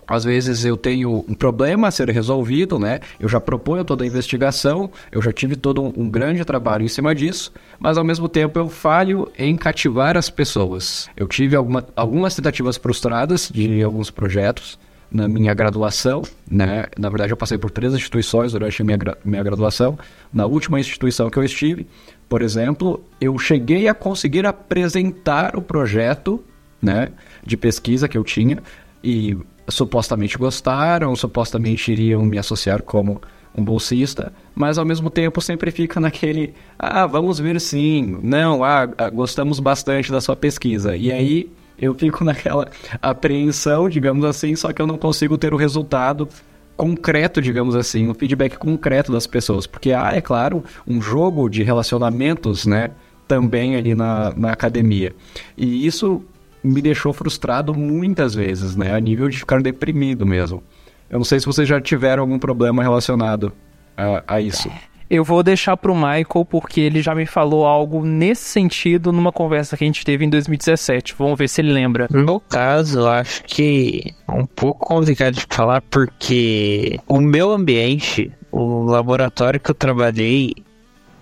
às 0.08 0.24
vezes 0.24 0.64
eu 0.64 0.76
tenho 0.76 1.24
um 1.28 1.34
problema 1.34 1.88
a 1.88 1.90
ser 1.90 2.08
resolvido, 2.08 2.78
né? 2.78 3.00
Eu 3.20 3.28
já 3.28 3.38
proponho 3.38 3.84
toda 3.84 4.02
a 4.02 4.06
investigação, 4.06 4.90
eu 5.12 5.20
já 5.20 5.30
tive 5.30 5.54
todo 5.54 5.82
um, 5.82 5.92
um, 5.94 6.08
grande 6.08 6.42
trabalho 6.46 6.82
em 6.82 6.88
cima 6.88 7.14
disso, 7.14 7.52
mas 7.78 7.98
ao 7.98 8.04
mesmo 8.04 8.26
tempo 8.26 8.58
eu 8.58 8.68
falho 8.68 9.30
em 9.38 9.54
cativar 9.54 10.16
as 10.16 10.30
pessoas. 10.30 11.10
Eu 11.14 11.28
tive 11.28 11.54
alguma, 11.54 11.84
algumas 11.94 12.34
tentativas 12.34 12.78
frustradas 12.78 13.50
de 13.52 13.82
alguns 13.82 14.10
projetos 14.10 14.78
na 15.10 15.28
minha 15.28 15.52
graduação, 15.52 16.22
né? 16.50 16.86
Na 16.98 17.10
verdade 17.10 17.32
eu 17.32 17.36
passei 17.36 17.58
por 17.58 17.70
três 17.70 17.92
instituições 17.92 18.52
durante 18.52 18.80
a 18.80 18.84
minha, 18.84 18.98
minha 19.24 19.42
graduação. 19.42 19.98
Na 20.32 20.46
última 20.46 20.80
instituição 20.80 21.28
que 21.28 21.38
eu 21.38 21.44
estive, 21.44 21.86
por 22.28 22.40
exemplo, 22.40 23.04
eu 23.20 23.38
cheguei 23.38 23.88
a 23.88 23.94
conseguir 23.94 24.46
apresentar 24.46 25.54
o 25.54 25.62
projeto, 25.62 26.42
né? 26.80 27.08
De 27.44 27.58
pesquisa 27.58 28.08
que 28.08 28.16
eu 28.16 28.24
tinha 28.24 28.62
e 29.02 29.36
supostamente 29.68 30.36
gostaram, 30.38 31.14
supostamente 31.14 31.92
iriam 31.92 32.22
me 32.22 32.38
associar 32.38 32.82
como 32.82 33.20
um 33.56 33.64
bolsista, 33.64 34.32
mas 34.54 34.78
ao 34.78 34.84
mesmo 34.84 35.10
tempo 35.10 35.40
sempre 35.40 35.70
fica 35.70 36.00
naquele, 36.00 36.54
ah, 36.78 37.06
vamos 37.06 37.38
ver 37.38 37.60
sim, 37.60 38.18
não, 38.22 38.62
ah, 38.62 38.88
ah, 38.96 39.10
gostamos 39.10 39.58
bastante 39.58 40.12
da 40.12 40.20
sua 40.20 40.36
pesquisa. 40.36 40.96
E 40.96 41.10
aí 41.10 41.50
eu 41.78 41.94
fico 41.94 42.22
naquela 42.24 42.68
apreensão, 43.02 43.88
digamos 43.88 44.24
assim, 44.24 44.54
só 44.54 44.72
que 44.72 44.80
eu 44.80 44.86
não 44.86 44.96
consigo 44.96 45.36
ter 45.36 45.52
o 45.52 45.56
resultado 45.56 46.28
concreto, 46.76 47.42
digamos 47.42 47.74
assim, 47.74 48.08
um 48.08 48.14
feedback 48.14 48.56
concreto 48.56 49.10
das 49.10 49.26
pessoas, 49.26 49.66
porque 49.66 49.92
há, 49.92 50.12
é 50.14 50.20
claro, 50.20 50.62
um 50.86 51.02
jogo 51.02 51.48
de 51.48 51.64
relacionamentos, 51.64 52.64
né, 52.66 52.92
também 53.26 53.74
ali 53.74 53.96
na, 53.96 54.32
na 54.36 54.52
academia. 54.52 55.12
E 55.56 55.84
isso 55.84 56.22
me 56.68 56.82
deixou 56.82 57.12
frustrado 57.12 57.74
muitas 57.74 58.34
vezes, 58.34 58.76
né? 58.76 58.94
A 58.94 59.00
nível 59.00 59.28
de 59.28 59.38
ficar 59.38 59.60
deprimido 59.62 60.26
mesmo. 60.26 60.62
Eu 61.10 61.18
não 61.18 61.24
sei 61.24 61.40
se 61.40 61.46
vocês 61.46 61.66
já 61.66 61.80
tiveram 61.80 62.22
algum 62.22 62.38
problema 62.38 62.82
relacionado 62.82 63.52
a, 63.96 64.22
a 64.26 64.40
isso. 64.40 64.70
Eu 65.10 65.24
vou 65.24 65.42
deixar 65.42 65.74
pro 65.74 65.94
Michael 65.94 66.44
porque 66.50 66.82
ele 66.82 67.00
já 67.00 67.14
me 67.14 67.24
falou 67.24 67.64
algo 67.64 68.04
nesse 68.04 68.42
sentido 68.42 69.10
numa 69.10 69.32
conversa 69.32 69.74
que 69.74 69.82
a 69.82 69.86
gente 69.86 70.04
teve 70.04 70.26
em 70.26 70.28
2017. 70.28 71.14
Vamos 71.18 71.38
ver 71.38 71.48
se 71.48 71.62
ele 71.62 71.72
lembra. 71.72 72.06
No 72.10 72.22
meu 72.22 72.40
caso, 72.40 72.98
eu 72.98 73.08
acho 73.08 73.42
que 73.44 74.14
é 74.28 74.32
um 74.32 74.44
pouco 74.44 74.86
complicado 74.86 75.34
de 75.34 75.46
falar 75.48 75.80
porque 75.80 77.00
o 77.08 77.22
meu 77.22 77.52
ambiente, 77.52 78.30
o 78.52 78.82
laboratório 78.82 79.58
que 79.58 79.70
eu 79.70 79.74
trabalhei, 79.74 80.52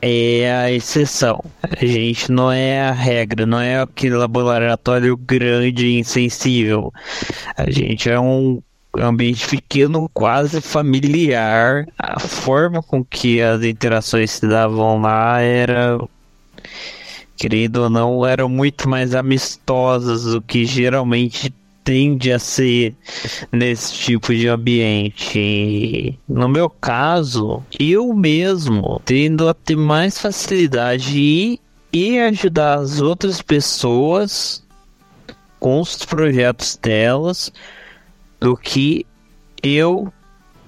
é 0.07 0.55
a 0.55 0.71
exceção. 0.71 1.43
A 1.63 1.85
gente 1.85 2.31
não 2.31 2.51
é 2.51 2.81
a 2.83 2.93
regra, 2.93 3.47
não 3.47 3.61
é 3.61 3.81
aquele 3.81 4.17
laboratório 4.17 5.17
grande 5.17 5.87
e 5.87 5.99
insensível. 5.99 6.93
A 7.57 7.71
gente 7.71 8.09
é 8.11 8.19
um 8.19 8.63
ambiente 8.97 9.49
pequeno, 9.49 10.11
quase 10.13 10.61
familiar. 10.61 11.87
A 11.99 12.19
forma 12.19 12.83
com 12.83 13.05
que 13.05 13.41
as 13.41 13.63
interações 13.63 14.33
se 14.33 14.47
davam 14.47 15.01
lá 15.01 15.41
era 15.41 15.99
querido 17.37 17.83
ou 17.83 17.91
não, 17.91 18.27
eram 18.27 18.49
muito 18.49 18.89
mais 18.89 19.15
amistosas 19.15 20.25
do 20.25 20.41
que 20.41 20.65
geralmente 20.65 21.53
tende 21.87 22.33
a 22.33 22.39
ser 22.39 22.97
nesse 23.53 23.95
tipo 23.95 24.35
de 24.35 24.49
ambiente. 24.49 26.19
No 26.29 26.49
meu 26.49 26.69
caso, 26.69 27.63
eu 27.79 28.13
mesmo 28.13 29.01
tendo 29.05 29.49
a 29.49 29.55
ter 29.55 29.77
mais 29.77 30.19
facilidade 30.19 31.17
e, 31.17 31.61
e 31.93 32.19
ajudar 32.19 32.81
as 32.81 33.01
outras 33.01 33.41
pessoas 33.41 34.65
com 35.61 35.81
os 35.81 35.97
projetos 36.05 36.77
delas 36.77 37.53
do 38.41 38.57
que 38.57 39.07
eu 39.63 40.13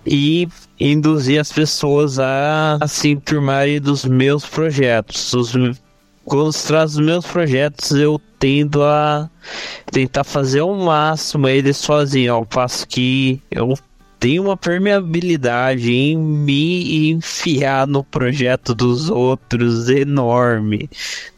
e 0.06 0.48
induzir 0.78 1.40
as 1.40 1.50
pessoas 1.50 2.20
a, 2.20 2.78
se 2.86 3.10
enturmarem 3.10 3.80
dos 3.80 4.04
meus 4.04 4.46
projetos. 4.46 5.34
Os, 5.34 5.52
quando 6.28 6.52
se 6.52 6.66
traz 6.66 6.92
os 6.92 7.04
meus 7.04 7.26
projetos, 7.26 7.90
eu 7.92 8.20
tendo 8.38 8.84
a 8.84 9.28
tentar 9.90 10.24
fazer 10.24 10.60
o 10.60 10.74
máximo 10.74 11.48
eles 11.48 11.78
sozinhos, 11.78 12.34
ao 12.34 12.44
passo 12.44 12.86
que 12.86 13.42
eu 13.50 13.74
tenho 14.20 14.44
uma 14.44 14.56
permeabilidade 14.56 15.90
em 15.90 16.16
me 16.16 17.10
enfiar 17.10 17.86
no 17.86 18.04
projeto 18.04 18.74
dos 18.74 19.08
outros 19.08 19.88
enorme. 19.88 20.90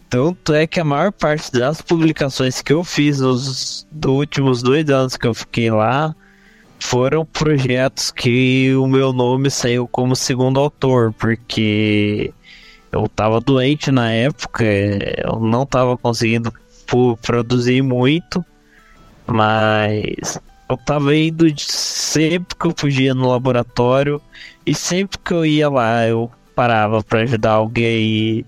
Tanto 0.08 0.52
é 0.52 0.66
que 0.66 0.80
a 0.80 0.84
maior 0.84 1.12
parte 1.12 1.52
das 1.52 1.80
publicações 1.80 2.60
que 2.60 2.72
eu 2.72 2.82
fiz 2.82 3.20
nos 3.20 3.86
últimos 4.04 4.60
dois 4.60 4.88
anos 4.90 5.16
que 5.16 5.26
eu 5.26 5.34
fiquei 5.34 5.70
lá 5.70 6.14
foram 6.80 7.24
projetos 7.24 8.10
que 8.10 8.74
o 8.74 8.88
meu 8.88 9.12
nome 9.12 9.50
saiu 9.50 9.86
como 9.86 10.16
segundo 10.16 10.58
autor, 10.58 11.12
porque 11.12 12.32
eu 12.92 13.08
tava 13.08 13.40
doente 13.40 13.90
na 13.90 14.10
época, 14.10 14.64
eu 14.64 15.38
não 15.40 15.64
tava 15.64 15.96
conseguindo 15.96 16.52
produzir 17.22 17.82
muito, 17.82 18.44
mas 19.26 20.40
eu 20.68 20.76
tava 20.76 21.14
indo 21.14 21.46
sempre 21.58 22.56
que 22.56 22.66
eu 22.66 22.72
podia 22.72 23.14
no 23.14 23.28
laboratório 23.28 24.20
e 24.66 24.74
sempre 24.74 25.18
que 25.18 25.32
eu 25.32 25.46
ia 25.46 25.68
lá 25.68 26.06
eu 26.06 26.30
parava 26.54 27.02
para 27.02 27.20
ajudar 27.20 27.52
alguém 27.52 28.02
e 28.02 28.46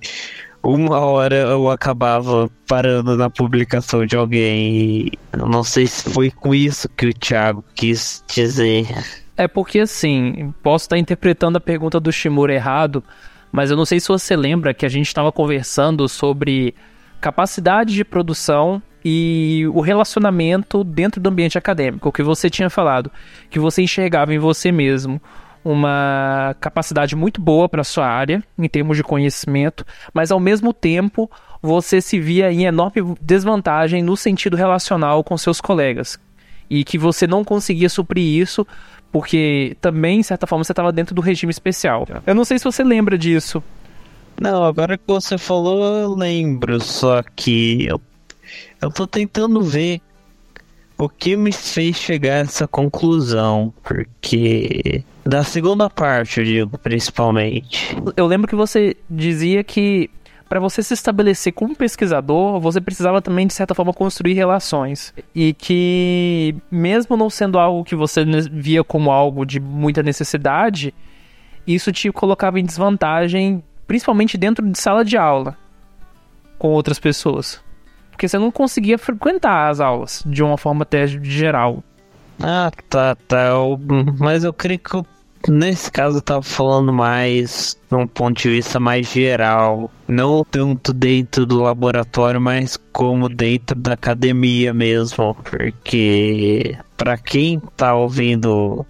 uma 0.63 1.01
hora 1.01 1.35
eu 1.35 1.71
acabava 1.71 2.49
parando 2.69 3.17
na 3.17 3.29
publicação 3.29 4.07
de 4.07 4.17
alguém 4.17 4.71
e 4.71 5.13
eu 5.33 5.49
não 5.49 5.65
sei 5.65 5.87
se 5.87 6.09
foi 6.11 6.31
com 6.31 6.55
isso 6.55 6.89
que 6.89 7.07
o 7.07 7.15
Thiago 7.15 7.65
quis 7.75 8.23
dizer. 8.33 8.87
É 9.37 9.49
porque 9.49 9.81
assim, 9.81 10.55
posso 10.63 10.85
estar 10.85 10.99
interpretando 10.99 11.57
a 11.57 11.61
pergunta 11.61 11.99
do 11.99 12.13
Shimura 12.13 12.55
errado, 12.55 13.03
mas 13.53 13.71
eu 13.71 13.77
não 13.77 13.85
sei 13.85 14.01
se 14.01 14.09
você 14.09 14.35
lembra 14.35 14.73
que 14.73 14.87
a 14.87 14.89
gente 14.89 15.07
estava 15.07 15.31
conversando 15.31 16.09
sobre 16.09 16.75
capacidade 17.21 17.95
de 17.95 18.05
produção 18.05 18.83
e 19.05 19.65
o 19.75 19.81
relacionamento 19.81 20.83
dentro 20.83 21.21
do 21.21 21.29
ambiente 21.29 21.59
acadêmico, 21.59 22.09
o 22.09 22.13
que 22.13 22.23
você 22.23 22.49
tinha 22.49 22.71
falado, 22.71 23.13
que 23.51 23.59
você 23.59 23.83
enxergava 23.83 24.35
em 24.35 24.39
você 24.39 24.73
mesmo 24.73 25.21
uma 25.65 26.57
capacidade 26.61 27.15
muito 27.15 27.41
boa 27.41 27.69
para 27.69 27.85
sua 27.85 28.07
área 28.07 28.43
em 28.59 28.69
termos 28.69 28.97
de 28.97 29.05
conhecimento, 29.05 29.87
mas 30.13 30.33
ao 30.33 30.41
mesmo 30.41 30.73
tempo 30.73 31.31
você 31.61 32.01
se 32.01 32.19
via 32.19 32.51
em 32.53 32.65
enorme 32.65 33.15
desvantagem 33.21 34.03
no 34.03 34.17
sentido 34.17 34.57
relacional 34.57 35.23
com 35.23 35.37
seus 35.39 35.61
colegas. 35.61 36.19
E 36.69 36.85
que 36.85 36.97
você 36.97 37.27
não 37.27 37.45
conseguia 37.45 37.89
suprir 37.89 38.25
isso 38.41 38.67
porque 39.13 39.77
também, 39.81 40.21
de 40.21 40.27
certa 40.27 40.47
forma, 40.47 40.65
você 40.65 40.73
estava 40.73 40.91
dentro 40.91 41.15
do 41.15 41.21
regime 41.21 41.51
especial. 41.51 42.09
Eu 42.27 42.35
não 42.35 42.45
sei 42.45 42.59
se 42.59 42.65
você 42.65 42.83
lembra 42.83 43.19
disso. 43.19 43.63
Não, 44.41 44.65
agora 44.65 44.97
que 44.97 45.05
você 45.07 45.37
falou, 45.37 45.85
eu 46.01 46.15
lembro, 46.15 46.81
só 46.81 47.23
que 47.37 47.87
eu, 47.87 48.01
eu 48.81 48.91
tô 48.91 49.07
tentando 49.07 49.61
ver 49.63 50.01
o 50.97 51.09
que 51.09 51.37
me 51.37 51.53
fez 51.53 51.97
chegar 51.97 52.37
a 52.37 52.39
essa 52.39 52.67
conclusão, 52.67 53.73
porque 53.83 55.05
da 55.25 55.45
segunda 55.45 55.91
parte, 55.91 56.41
eu 56.41 56.45
digo, 56.45 56.79
principalmente. 56.79 57.97
Eu 58.17 58.27
lembro 58.27 58.49
que 58.49 58.57
você 58.57 58.97
dizia 59.09 59.63
que 59.63 60.09
para 60.53 60.61
você 60.61 60.83
se 60.83 60.93
estabelecer 60.93 61.51
como 61.55 61.75
pesquisador, 61.75 62.61
você 62.61 62.79
precisava 62.79 63.23
também, 63.23 63.47
de 63.47 63.55
certa 63.55 63.75
forma, 63.75 63.91
construir 63.91 64.35
relações. 64.35 65.15
E 65.35 65.55
que, 65.55 66.55
mesmo 66.71 67.17
não 67.17 67.31
sendo 67.31 67.59
algo 67.59 67.83
que 67.83 67.97
você 67.97 68.23
via 68.51 68.85
como 68.85 69.11
algo 69.11 69.47
de 69.47 69.59
muita 69.59 70.03
necessidade, 70.03 70.93
isso 71.67 71.91
te 71.91 72.13
colocava 72.13 72.61
em 72.61 72.67
desvantagem, 72.67 73.65
principalmente 73.87 74.37
dentro 74.37 74.71
de 74.71 74.79
sala 74.79 75.03
de 75.03 75.17
aula, 75.17 75.57
com 76.59 76.69
outras 76.69 76.99
pessoas. 76.99 77.59
Porque 78.11 78.29
você 78.29 78.37
não 78.37 78.51
conseguia 78.51 78.99
frequentar 78.99 79.71
as 79.71 79.81
aulas 79.81 80.23
de 80.27 80.43
uma 80.43 80.59
forma 80.59 80.83
até 80.83 81.07
geral. 81.07 81.83
Ah, 82.39 82.71
tá, 82.91 83.15
tá. 83.27 83.41
Eu, 83.47 83.81
mas 84.21 84.45
eu 84.45 84.53
creio 84.53 84.81
que 84.81 85.03
Nesse 85.49 85.91
caso, 85.91 86.19
eu 86.19 86.23
tava 86.23 86.43
falando 86.43 86.93
mais 86.93 87.77
de 87.91 87.97
um 87.97 88.07
ponto 88.07 88.41
de 88.41 88.49
vista 88.49 88.79
mais 88.79 89.11
geral. 89.11 89.91
Não 90.07 90.45
tanto 90.45 90.93
dentro 90.93 91.45
do 91.45 91.61
laboratório, 91.61 92.41
mas 92.41 92.79
como 92.93 93.29
dentro 93.29 93.77
da 93.77 93.95
academia 93.95 94.73
mesmo. 94.73 95.35
Porque, 95.35 96.77
para 96.97 97.19
quem 97.19 97.61
tá 97.77 97.95
ouvindo 97.95 98.87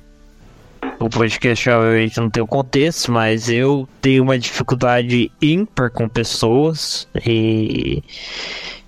o 0.99 1.09
podcast, 1.09 1.71
obviamente 1.71 2.21
não 2.21 2.31
tem 2.31 2.43
o 2.43 2.47
contexto, 2.47 3.11
mas 3.11 3.49
eu 3.49 3.89
tenho 4.01 4.23
uma 4.23 4.39
dificuldade 4.39 5.33
ímpar 5.41 5.91
com 5.91 6.07
pessoas. 6.07 7.09
E, 7.27 8.03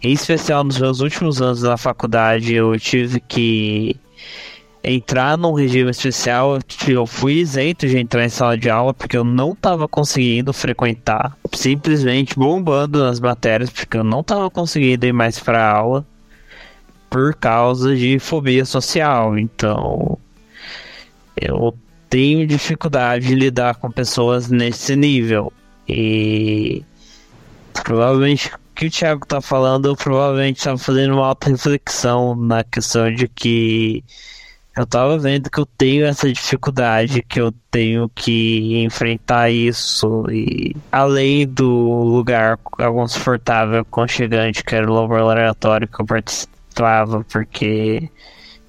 em 0.03 0.13
especial 0.13 0.65
nos 0.65 0.79
meus 0.79 1.01
últimos 1.01 1.41
anos 1.41 1.63
da 1.63 1.79
faculdade, 1.79 2.55
eu 2.55 2.79
tive 2.79 3.21
que 3.21 3.97
entrar 4.85 5.39
num 5.39 5.55
regime 5.55 5.91
especial, 5.91 6.59
eu 6.87 7.07
fui 7.07 7.35
isento 7.35 7.87
de 7.87 7.97
entrar 7.99 8.25
em 8.25 8.29
sala 8.29 8.57
de 8.57 8.69
aula 8.69 8.93
porque 8.93 9.17
eu 9.17 9.25
não 9.25 9.53
estava 9.53 9.89
conseguindo 9.89 10.53
frequentar, 10.53 11.37
simplesmente 11.55 12.37
bombando 12.37 13.03
nas 13.03 13.19
matérias 13.19 13.71
porque 13.71 13.97
eu 13.97 14.05
não 14.05 14.21
estava 14.21 14.51
conseguindo 14.51 15.07
ir 15.07 15.13
mais 15.13 15.39
para 15.41 15.67
aula 15.67 16.07
por 17.09 17.35
causa 17.35 17.97
de 17.97 18.19
fobia 18.19 18.67
social. 18.67 19.39
Então, 19.39 20.19
eu 21.41 21.75
tenho 22.11 22.47
dificuldade 22.47 23.27
de 23.29 23.35
lidar 23.35 23.77
com 23.77 23.91
pessoas 23.91 24.51
nesse 24.51 24.95
nível 24.95 25.51
e 25.89 26.85
provavelmente 27.73 28.49
o 28.49 28.59
que 28.75 28.87
o 28.87 28.91
Thiago 28.91 29.27
tá 29.27 29.41
falando, 29.41 29.87
eu 29.87 29.97
provavelmente 29.97 30.59
estava 30.59 30.77
fazendo 30.77 31.15
uma 31.15 31.29
auto 31.29 31.49
reflexão 31.49 32.35
na 32.37 32.63
questão 32.65 33.13
de 33.13 33.29
que 33.29 34.05
eu 34.77 34.85
tava 34.85 35.17
vendo 35.19 35.49
que 35.49 35.59
eu 35.59 35.67
tenho 35.67 36.05
essa 36.05 36.31
dificuldade, 36.33 37.23
que 37.23 37.41
eu 37.41 37.53
tenho 37.71 38.11
que 38.13 38.83
enfrentar 38.83 39.51
isso 39.51 40.25
e 40.31 40.75
além 40.91 41.47
do 41.47 41.69
lugar 41.69 42.57
confortável, 42.57 43.85
conchegante, 43.85 44.65
que 44.65 44.75
era 44.75 44.91
o 44.91 44.95
laboratório 44.95 45.87
que 45.87 46.01
eu 46.01 46.07
participava, 46.07 47.25
porque 47.31 48.11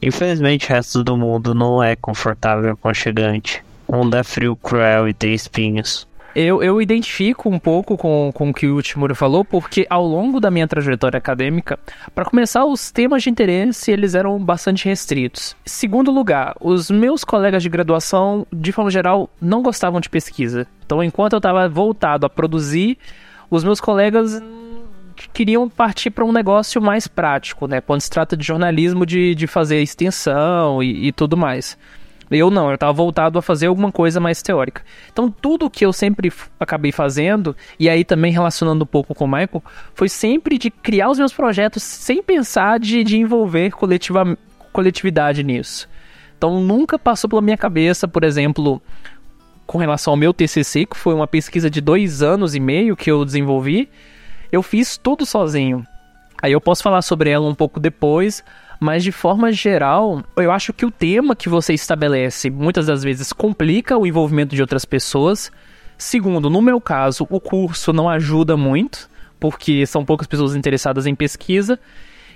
infelizmente 0.01 0.67
o 0.67 0.69
resto 0.69 1.03
do 1.03 1.17
mundo 1.17 1.55
não 1.55 1.81
é 1.81 1.95
confortável 1.95 2.69
e 2.69 2.73
aconchegante. 2.73 3.63
O 3.87 3.97
mundo 3.97 4.15
é 4.15 4.23
frio, 4.23 4.55
cruel 4.55 5.07
e 5.09 5.13
tem 5.13 5.33
espinhos. 5.33 6.07
Eu, 6.35 6.61
eu 6.61 6.81
identifico 6.81 7.49
um 7.49 7.57
pouco 7.57 7.95
com, 7.95 8.29
com 8.33 8.49
o 8.49 8.53
que 8.53 8.67
o 8.67 8.81
Timuro 8.81 9.15
falou, 9.15 9.45
porque 9.45 9.87
ao 9.89 10.05
longo 10.05 10.41
da 10.41 10.51
minha 10.51 10.67
trajetória 10.67 11.17
acadêmica, 11.17 11.79
para 12.13 12.25
começar, 12.25 12.65
os 12.65 12.91
temas 12.91 13.23
de 13.23 13.29
interesse 13.29 13.89
eles 13.89 14.13
eram 14.15 14.37
bastante 14.37 14.83
restritos. 14.83 15.55
Segundo 15.65 16.11
lugar, 16.11 16.53
os 16.59 16.91
meus 16.91 17.23
colegas 17.23 17.63
de 17.63 17.69
graduação, 17.69 18.45
de 18.51 18.73
forma 18.73 18.91
geral, 18.91 19.29
não 19.39 19.63
gostavam 19.63 20.01
de 20.01 20.09
pesquisa. 20.09 20.67
Então, 20.85 21.01
enquanto 21.01 21.33
eu 21.33 21.37
estava 21.37 21.69
voltado 21.69 22.25
a 22.25 22.29
produzir, 22.29 22.97
os 23.49 23.63
meus 23.63 23.79
colegas 23.79 24.43
queriam 25.31 25.69
partir 25.69 26.09
para 26.09 26.25
um 26.25 26.33
negócio 26.33 26.81
mais 26.81 27.07
prático, 27.07 27.65
né? 27.65 27.79
Quando 27.79 28.01
se 28.01 28.09
trata 28.09 28.35
de 28.35 28.45
jornalismo, 28.45 29.05
de, 29.05 29.33
de 29.35 29.47
fazer 29.47 29.81
extensão 29.81 30.83
e, 30.83 31.07
e 31.07 31.11
tudo 31.13 31.37
mais. 31.37 31.77
Eu 32.29 32.49
não, 32.49 32.69
eu 32.69 32.75
estava 32.75 32.91
voltado 32.91 33.37
a 33.37 33.41
fazer 33.41 33.67
alguma 33.67 33.91
coisa 33.91 34.19
mais 34.19 34.41
teórica. 34.41 34.81
Então, 35.11 35.29
tudo 35.29 35.69
que 35.69 35.85
eu 35.85 35.93
sempre 35.93 36.31
acabei 36.59 36.91
fazendo, 36.91 37.55
e 37.79 37.87
aí 37.87 38.03
também 38.03 38.31
relacionando 38.31 38.83
um 38.83 38.87
pouco 38.87 39.13
com 39.13 39.25
o 39.25 39.27
Michael, 39.27 39.63
foi 39.93 40.09
sempre 40.09 40.57
de 40.57 40.71
criar 40.71 41.09
os 41.09 41.19
meus 41.19 41.33
projetos 41.33 41.83
sem 41.83 42.23
pensar 42.23 42.79
de, 42.79 43.03
de 43.03 43.17
envolver 43.17 43.71
coletiva, 43.71 44.37
coletividade 44.73 45.43
nisso. 45.43 45.87
Então, 46.37 46.59
nunca 46.61 46.97
passou 46.97 47.29
pela 47.29 47.41
minha 47.41 47.57
cabeça, 47.57 48.07
por 48.07 48.23
exemplo, 48.23 48.81
com 49.65 49.77
relação 49.77 50.13
ao 50.13 50.17
meu 50.17 50.33
TCC, 50.33 50.85
que 50.85 50.97
foi 50.97 51.13
uma 51.13 51.27
pesquisa 51.27 51.69
de 51.69 51.81
dois 51.81 52.21
anos 52.21 52.55
e 52.55 52.59
meio 52.59 52.95
que 52.95 53.09
eu 53.09 53.23
desenvolvi, 53.23 53.89
eu 54.51 54.61
fiz 54.61 54.97
tudo 54.97 55.25
sozinho. 55.25 55.85
Aí 56.41 56.51
eu 56.51 56.61
posso 56.61 56.83
falar 56.83 57.01
sobre 57.01 57.29
ela 57.29 57.47
um 57.47 57.55
pouco 57.55 57.79
depois, 57.79 58.43
mas 58.85 59.03
de 59.03 59.11
forma 59.11 59.51
geral, 59.51 60.23
eu 60.37 60.51
acho 60.51 60.71
que 60.71 60.85
o 60.85 60.91
tema 60.91 61.35
que 61.35 61.49
você 61.49 61.73
estabelece 61.73 62.51
muitas 62.51 62.85
das 62.85 63.01
vezes 63.01 63.33
complica 63.33 63.97
o 63.97 64.05
envolvimento 64.05 64.53
de 64.53 64.61
outras 64.61 64.85
pessoas. 64.85 65.51
Segundo, 65.97 66.51
no 66.51 66.61
meu 66.61 66.79
caso, 66.79 67.25
o 67.31 67.39
curso 67.39 67.91
não 67.91 68.07
ajuda 68.07 68.55
muito, 68.55 69.09
porque 69.39 69.87
são 69.87 70.05
poucas 70.05 70.27
pessoas 70.27 70.55
interessadas 70.55 71.07
em 71.07 71.15
pesquisa. 71.15 71.79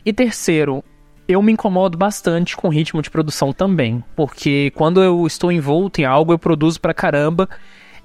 E 0.04 0.12
terceiro, 0.12 0.84
eu 1.28 1.40
me 1.40 1.52
incomodo 1.52 1.96
bastante 1.96 2.58
com 2.58 2.68
o 2.68 2.72
ritmo 2.72 3.00
de 3.04 3.12
produção 3.12 3.54
também, 3.54 4.04
porque 4.16 4.72
quando 4.74 5.04
eu 5.04 5.28
estou 5.28 5.52
envolto 5.52 6.02
em 6.02 6.06
algo, 6.06 6.34
eu 6.34 6.40
produzo 6.40 6.82
pra 6.82 6.96
caramba 6.96 7.48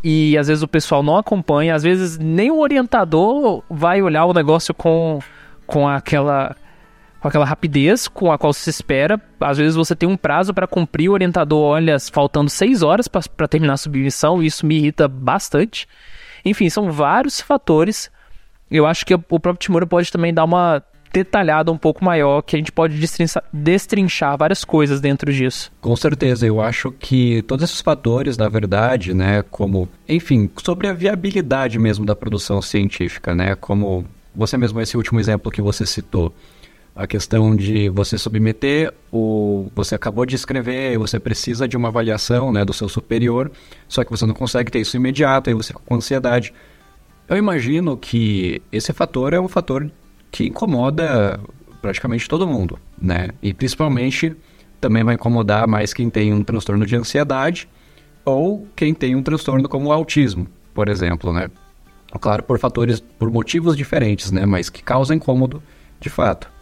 e 0.02 0.37
às 0.37 0.48
vezes 0.48 0.62
o 0.62 0.68
pessoal 0.68 1.02
não 1.02 1.16
acompanha, 1.16 1.74
às 1.74 1.83
vezes 1.83 2.18
nem 2.18 2.50
o 2.50 2.59
orientador 2.59 3.62
vai 3.70 4.02
olhar 4.02 4.26
o 4.26 4.35
negócio 4.35 4.74
com, 4.74 5.18
com 5.66 5.88
aquela 5.88 6.54
com 7.25 7.29
aquela 7.29 7.47
rapidez 7.47 8.07
com 8.07 8.31
a 8.31 8.37
qual 8.37 8.53
se 8.53 8.69
espera. 8.69 9.19
Às 9.41 9.57
vezes 9.57 9.75
você 9.75 9.97
tem 9.97 10.07
um 10.07 10.15
prazo 10.15 10.53
para 10.53 10.67
cumprir, 10.67 11.09
o 11.09 11.15
orientador 11.15 11.59
olha 11.59 11.97
faltando 12.13 12.51
seis 12.51 12.83
horas 12.83 13.09
para 13.09 13.49
terminar 13.49 13.73
a 13.73 13.79
submissão, 13.79 14.43
e 14.43 14.47
isso 14.47 14.67
me 14.67 14.77
irrita 14.77 15.09
bastante. 15.09 15.89
Enfim, 16.45 16.69
são 16.69 16.93
vários 16.93 17.41
fatores. 17.41 18.11
Eu 18.71 18.85
acho 18.85 19.07
que 19.07 19.15
o 19.15 19.19
próprio 19.19 19.57
Timura 19.57 19.87
pode 19.87 20.13
também 20.13 20.35
dar 20.35 20.45
uma 20.45 20.83
detalhada 21.15 21.73
um 21.73 21.79
pouco 21.79 22.05
maior, 22.05 22.43
que 22.43 22.57
a 22.57 22.59
gente 22.59 22.71
pode 22.71 22.99
destrinchar, 22.99 23.43
destrinchar 23.51 24.37
várias 24.37 24.63
coisas 24.63 25.01
dentro 25.01 25.33
disso. 25.33 25.73
Com 25.81 25.97
certeza, 25.97 26.47
eu 26.47 26.61
acho 26.61 26.93
que 26.93 27.41
todos 27.45 27.65
esses 27.65 27.81
fatores, 27.81 28.37
na 28.37 28.51
verdade, 28.51 29.15
né, 29.15 29.43
como, 29.51 29.89
enfim, 30.07 30.51
sobre 30.63 30.89
a 30.89 30.93
viabilidade 30.93 31.79
mesmo 31.79 32.05
da 32.05 32.15
produção 32.15 32.61
científica, 32.61 33.35
né, 33.35 33.55
como 33.55 34.05
você 34.35 34.59
mesmo 34.59 34.79
esse 34.81 34.97
último 34.97 35.21
exemplo 35.21 35.51
que 35.51 35.63
você 35.63 35.87
citou, 35.87 36.35
a 36.94 37.07
questão 37.07 37.57
de 37.57 37.88
você 37.88 38.16
submeter 38.16 38.92
o 39.11 39.68
você 39.74 39.94
acabou 39.96 40.24
de 40.24 40.37
escrever, 40.37 40.96
você 40.96 41.18
precisa 41.18 41.66
de 41.66 41.76
uma 41.76 41.88
avaliação, 41.88 42.52
né, 42.52 42.64
do 42.64 42.72
seu 42.72 42.88
superior, 42.88 43.50
só 43.88 44.04
que 44.04 44.11
você 44.11 44.24
não 44.24 44.35
consegue 44.35 44.70
ter 44.70 44.80
isso 44.80 44.96
imediato, 44.96 45.50
aí 45.50 45.54
você 45.54 45.72
fica 45.72 45.80
com 45.85 45.96
ansiedade. 45.96 46.54
Eu 47.28 47.37
imagino 47.37 47.96
que 47.96 48.62
esse 48.70 48.92
fator 48.92 49.33
é 49.33 49.40
um 49.40 49.48
fator 49.48 49.90
que 50.30 50.44
incomoda 50.44 51.40
praticamente 51.83 52.28
todo 52.28 52.46
mundo, 52.46 52.78
né? 53.00 53.30
E 53.42 53.52
principalmente 53.52 54.35
também 54.80 55.02
vai 55.02 55.14
incomodar 55.14 55.66
mais 55.66 55.92
quem 55.92 56.11
tem 56.11 56.33
um 56.33 56.44
transtorno 56.44 56.87
de 56.87 56.94
ansiedade 56.94 57.68
ou 58.24 58.66
quem 58.76 58.94
tem 58.94 59.16
um 59.16 59.22
transtorno 59.22 59.68
como 59.68 59.88
o 59.88 59.92
autismo, 59.92 60.46
por 60.72 60.88
exemplo, 60.88 61.33
né? 61.33 61.48
Claro, 62.20 62.42
por 62.42 62.59
fatores, 62.59 63.00
por 63.00 63.30
motivos 63.30 63.76
diferentes, 63.76 64.30
né? 64.30 64.46
Mas 64.46 64.70
que 64.70 64.83
causam 64.83 65.16
incômodo 65.16 65.62
de 65.98 66.09
fato. 66.09 66.54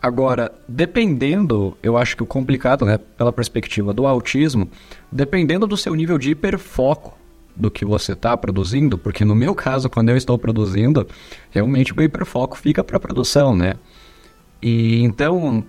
Agora, 0.00 0.52
dependendo, 0.68 1.76
eu 1.82 1.96
acho 1.96 2.16
que 2.16 2.22
o 2.22 2.26
complicado, 2.26 2.84
né, 2.84 2.98
pela 2.98 3.32
perspectiva 3.32 3.92
do 3.92 4.06
autismo, 4.06 4.70
dependendo 5.10 5.66
do 5.66 5.76
seu 5.76 5.94
nível 5.94 6.18
de 6.18 6.30
hiperfoco 6.30 7.18
do 7.54 7.70
que 7.70 7.84
você 7.84 8.12
está 8.12 8.36
produzindo, 8.36 8.96
porque 8.96 9.24
no 9.24 9.34
meu 9.34 9.54
caso, 9.54 9.90
quando 9.90 10.10
eu 10.10 10.16
estou 10.16 10.38
produzindo, 10.38 11.06
realmente 11.50 11.92
o 11.92 12.00
hiperfoco 12.00 12.56
fica 12.56 12.84
para 12.84 12.96
a 12.96 13.00
produção, 13.00 13.56
né? 13.56 13.74
E 14.62 15.02
então, 15.02 15.64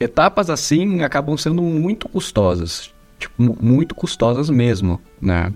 etapas 0.00 0.50
assim 0.50 1.02
acabam 1.02 1.36
sendo 1.36 1.62
muito 1.62 2.08
custosas. 2.08 2.92
tipo, 3.18 3.56
muito 3.64 3.94
custosas 3.94 4.50
mesmo, 4.50 5.00
né? 5.20 5.52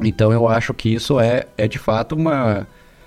Então 0.00 0.32
eu 0.32 0.48
acho 0.48 0.74
que 0.74 0.92
isso 0.92 1.20
é, 1.20 1.46
é 1.56 1.68
de 1.68 1.78
fato 1.78 2.16
uma 2.16 2.66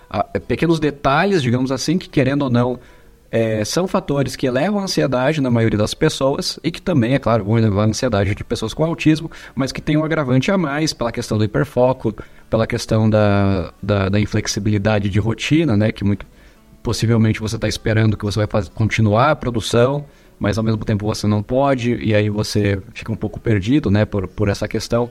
a, 0.10 0.24
pequenos 0.40 0.80
detalhes, 0.80 1.42
digamos 1.42 1.72
assim, 1.72 1.98
que 1.98 2.08
querendo 2.08 2.44
ou 2.44 2.50
não 2.50 2.80
é, 3.32 3.66
são 3.66 3.88
fatores 3.88 4.36
que 4.36 4.46
elevam 4.46 4.80
a 4.80 4.84
ansiedade 4.84 5.42
na 5.42 5.52
maioria 5.52 5.78
das 5.78 5.94
pessoas 5.94 6.60
e 6.64 6.72
que 6.72 6.82
também, 6.82 7.14
é 7.14 7.20
claro, 7.20 7.44
vão 7.44 7.58
elevar 7.58 7.86
a 7.86 7.90
ansiedade 7.90 8.34
de 8.34 8.44
pessoas 8.44 8.74
com 8.74 8.84
autismo, 8.84 9.30
mas 9.54 9.72
que 9.72 9.82
tem 9.82 9.98
um 9.98 10.04
agravante 10.04 10.52
a 10.52 10.58
mais 10.58 10.94
pela 10.94 11.12
questão 11.12 11.38
do 11.38 11.44
hiperfoco, 11.44 12.14
pela 12.50 12.66
questão 12.66 13.10
da, 13.10 13.74
da, 13.82 14.10
da 14.10 14.20
inflexibilidade 14.20 15.10
de 15.10 15.20
rotina, 15.20 15.76
né? 15.76 15.92
Que 15.92 16.04
muito 16.04 16.26
possivelmente 16.82 17.40
você 17.40 17.56
está 17.56 17.68
esperando 17.68 18.16
que 18.16 18.24
você 18.24 18.38
vai 18.38 18.48
fazer, 18.48 18.70
continuar 18.70 19.32
a 19.32 19.36
produção, 19.36 20.06
mas 20.38 20.58
ao 20.58 20.64
mesmo 20.64 20.86
tempo 20.86 21.06
você 21.06 21.26
não 21.26 21.42
pode, 21.42 21.96
e 21.96 22.14
aí 22.14 22.30
você 22.30 22.80
fica 22.94 23.12
um 23.12 23.16
pouco 23.16 23.40
perdido, 23.40 23.90
né, 23.90 24.06
por, 24.06 24.28
por 24.28 24.50
essa 24.50 24.68
questão. 24.68 25.10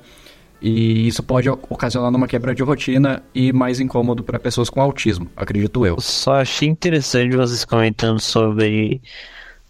E 0.60 1.06
isso 1.06 1.22
pode 1.22 1.48
ocasionar 1.48 2.14
uma 2.14 2.26
quebra 2.26 2.54
de 2.54 2.62
rotina 2.62 3.22
e 3.34 3.52
mais 3.52 3.80
incômodo 3.80 4.22
para 4.22 4.38
pessoas 4.38 4.70
com 4.70 4.80
autismo, 4.80 5.28
acredito 5.36 5.84
eu. 5.84 6.00
Só 6.00 6.36
achei 6.36 6.68
interessante 6.68 7.36
vocês 7.36 7.64
comentando 7.64 8.18
sobre 8.20 9.02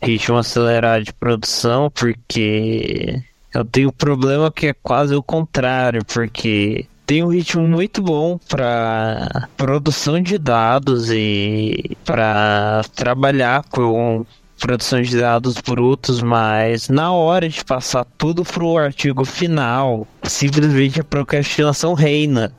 ritmo 0.01 0.37
acelerado 0.37 1.05
de 1.05 1.12
produção, 1.12 1.90
porque 1.90 3.23
eu 3.53 3.64
tenho 3.64 3.88
um 3.88 3.92
problema 3.92 4.53
que 4.53 4.68
é 4.68 4.73
quase 4.75 5.14
o 5.14 5.23
contrário, 5.23 6.05
porque 6.05 6.87
tem 7.07 7.23
um 7.23 7.29
ritmo 7.29 7.66
muito 7.66 8.03
bom 8.03 8.38
para 8.49 9.49
produção 9.57 10.20
de 10.20 10.38
dados 10.38 11.11
e 11.11 11.97
para 12.05 12.83
trabalhar 12.94 13.64
com 13.70 14.25
produção 14.64 15.03
de 15.03 15.20
dados 15.20 15.57
brutos, 15.59 16.22
mas 16.22 16.88
na 16.88 17.12
hora 17.12 17.46
de 17.50 17.62
passar 17.62 18.07
tudo 18.16 18.42
pro 18.42 18.79
artigo 18.79 19.22
final, 19.22 20.09
simplesmente 20.22 20.98
a 20.98 21.05
procrastinação 21.05 21.92
reina. 21.92 22.50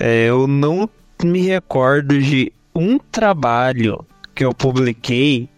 É, 0.00 0.24
eu 0.24 0.48
não 0.48 0.90
me 1.22 1.42
recordo 1.42 2.20
de 2.20 2.52
um 2.74 2.98
trabalho 2.98 4.04
que 4.34 4.44
eu 4.44 4.52
publiquei 4.52 5.48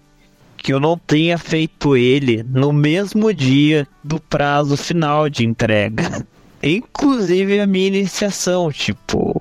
que 0.58 0.70
eu 0.70 0.78
não 0.78 0.98
tenha 0.98 1.38
feito 1.38 1.96
ele 1.96 2.42
no 2.42 2.74
mesmo 2.74 3.32
dia 3.32 3.88
do 4.04 4.20
prazo 4.20 4.76
final 4.76 5.30
de 5.30 5.46
entrega. 5.46 6.26
Inclusive 6.62 7.58
a 7.58 7.66
minha 7.66 7.86
iniciação, 7.86 8.70
tipo, 8.70 9.40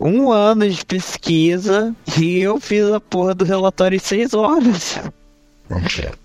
um 0.00 0.32
ano 0.32 0.70
de 0.70 0.82
pesquisa 0.86 1.94
e 2.18 2.38
eu 2.38 2.58
fiz 2.58 2.90
a 2.90 2.98
porra 2.98 3.34
do 3.34 3.44
relatório 3.44 3.96
em 3.96 3.98
seis 3.98 4.32
horas. 4.32 4.98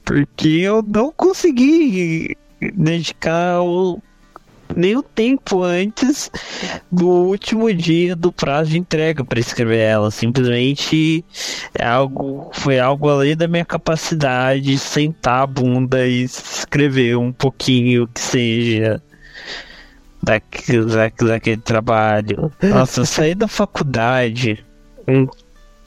Porque 0.03 0.47
eu 0.47 0.82
não 0.82 1.12
consegui 1.12 2.36
dedicar 2.73 3.62
o, 3.62 4.01
nem 4.75 4.95
o 4.95 5.03
tempo 5.03 5.63
antes 5.63 6.32
do 6.91 7.08
último 7.08 7.73
dia 7.73 8.15
do 8.15 8.32
prazo 8.32 8.71
de 8.71 8.79
entrega 8.79 9.23
para 9.23 9.39
escrever 9.39 9.79
ela. 9.79 10.12
Simplesmente 10.12 11.23
é 11.77 11.86
algo, 11.86 12.49
foi 12.53 12.79
algo 12.79 13.10
além 13.10 13.36
da 13.36 13.47
minha 13.47 13.65
capacidade 13.65 14.62
de 14.62 14.77
sentar 14.77 15.43
a 15.43 15.47
bunda 15.47 16.08
e 16.08 16.23
escrever 16.23 17.17
um 17.17 17.32
pouquinho 17.32 18.08
que 18.08 18.19
seja 18.19 19.01
daquele, 20.21 20.86
daquele 21.27 21.62
trabalho. 21.62 22.51
Nossa, 22.62 23.01
eu 23.01 23.06
saí 23.06 23.36
da 23.36 23.47
faculdade. 23.47 24.63
Um, 25.08 25.27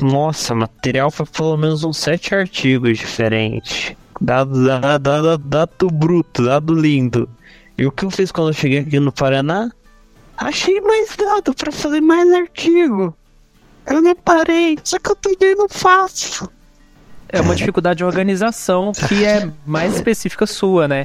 nossa, 0.00 0.54
material 0.54 1.10
foi 1.10 1.26
pelo 1.26 1.56
menos 1.56 1.84
uns 1.84 1.96
sete 1.96 2.34
artigos 2.34 2.98
diferentes. 2.98 3.94
Dado, 4.20 4.64
dado, 4.66 5.02
dado, 5.02 5.38
dado 5.38 5.88
bruto, 5.88 6.44
dado 6.44 6.74
lindo. 6.74 7.28
E 7.76 7.86
o 7.86 7.92
que 7.92 8.04
eu 8.04 8.10
fiz 8.10 8.32
quando 8.32 8.48
eu 8.48 8.54
cheguei 8.54 8.78
aqui 8.78 8.98
no 8.98 9.12
Paraná? 9.12 9.70
Achei 10.36 10.80
mais 10.80 11.14
dado 11.16 11.54
para 11.54 11.72
fazer 11.72 12.00
mais 12.00 12.30
artigo. 12.32 13.14
Eu 13.86 14.02
não 14.02 14.14
parei, 14.14 14.78
só 14.82 14.98
que 14.98 15.10
eu 15.10 15.16
também 15.16 15.54
não 15.54 15.68
faço. 15.68 16.50
É 17.28 17.40
uma 17.40 17.54
dificuldade 17.54 17.98
de 17.98 18.04
organização 18.04 18.92
que 18.92 19.24
é 19.24 19.50
mais 19.66 19.96
específica 19.96 20.46
sua, 20.46 20.86
né? 20.86 21.02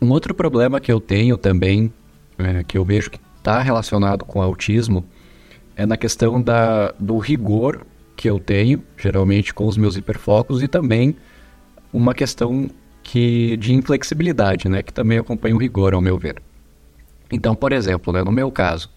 Um 0.00 0.10
outro 0.10 0.34
problema 0.34 0.80
que 0.80 0.92
eu 0.92 1.00
tenho 1.00 1.36
também 1.36 1.92
é, 2.38 2.62
que 2.64 2.76
eu 2.76 2.84
vejo 2.84 3.10
que 3.10 3.18
está 3.38 3.60
relacionado 3.60 4.24
com 4.24 4.40
autismo 4.40 5.04
é 5.76 5.86
na 5.86 5.96
questão 5.96 6.40
da, 6.40 6.92
do 6.98 7.18
rigor 7.18 7.86
que 8.20 8.28
eu 8.28 8.38
tenho, 8.38 8.82
geralmente 8.98 9.54
com 9.54 9.66
os 9.66 9.78
meus 9.78 9.96
hiperfocos, 9.96 10.62
e 10.62 10.68
também 10.68 11.16
uma 11.90 12.12
questão 12.12 12.68
que 13.02 13.56
de 13.56 13.72
inflexibilidade, 13.72 14.68
né, 14.68 14.82
que 14.82 14.92
também 14.92 15.16
acompanha 15.16 15.56
o 15.56 15.58
rigor, 15.58 15.94
ao 15.94 16.02
meu 16.02 16.18
ver. 16.18 16.36
Então, 17.32 17.54
por 17.54 17.72
exemplo, 17.72 18.12
né, 18.12 18.22
no 18.22 18.30
meu 18.30 18.52
caso, 18.52 18.90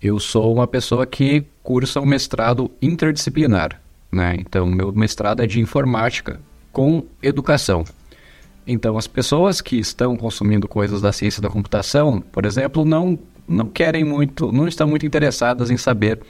eu 0.00 0.20
sou 0.20 0.54
uma 0.54 0.68
pessoa 0.68 1.04
que 1.04 1.44
cursa 1.64 2.00
um 2.00 2.06
mestrado 2.06 2.70
interdisciplinar. 2.80 3.82
Né? 4.12 4.36
Então, 4.38 4.66
meu 4.66 4.92
mestrado 4.92 5.42
é 5.42 5.48
de 5.48 5.60
informática 5.60 6.40
com 6.70 7.04
educação. 7.20 7.84
Então, 8.64 8.96
as 8.96 9.08
pessoas 9.08 9.60
que 9.60 9.80
estão 9.80 10.16
consumindo 10.16 10.68
coisas 10.68 11.02
da 11.02 11.10
ciência 11.10 11.42
da 11.42 11.50
computação, 11.50 12.20
por 12.20 12.46
exemplo, 12.46 12.84
não, 12.84 13.18
não 13.48 13.66
querem 13.66 14.04
muito, 14.04 14.52
não 14.52 14.68
estão 14.68 14.86
muito 14.86 15.04
interessadas 15.04 15.72
em 15.72 15.76
saber 15.76 16.20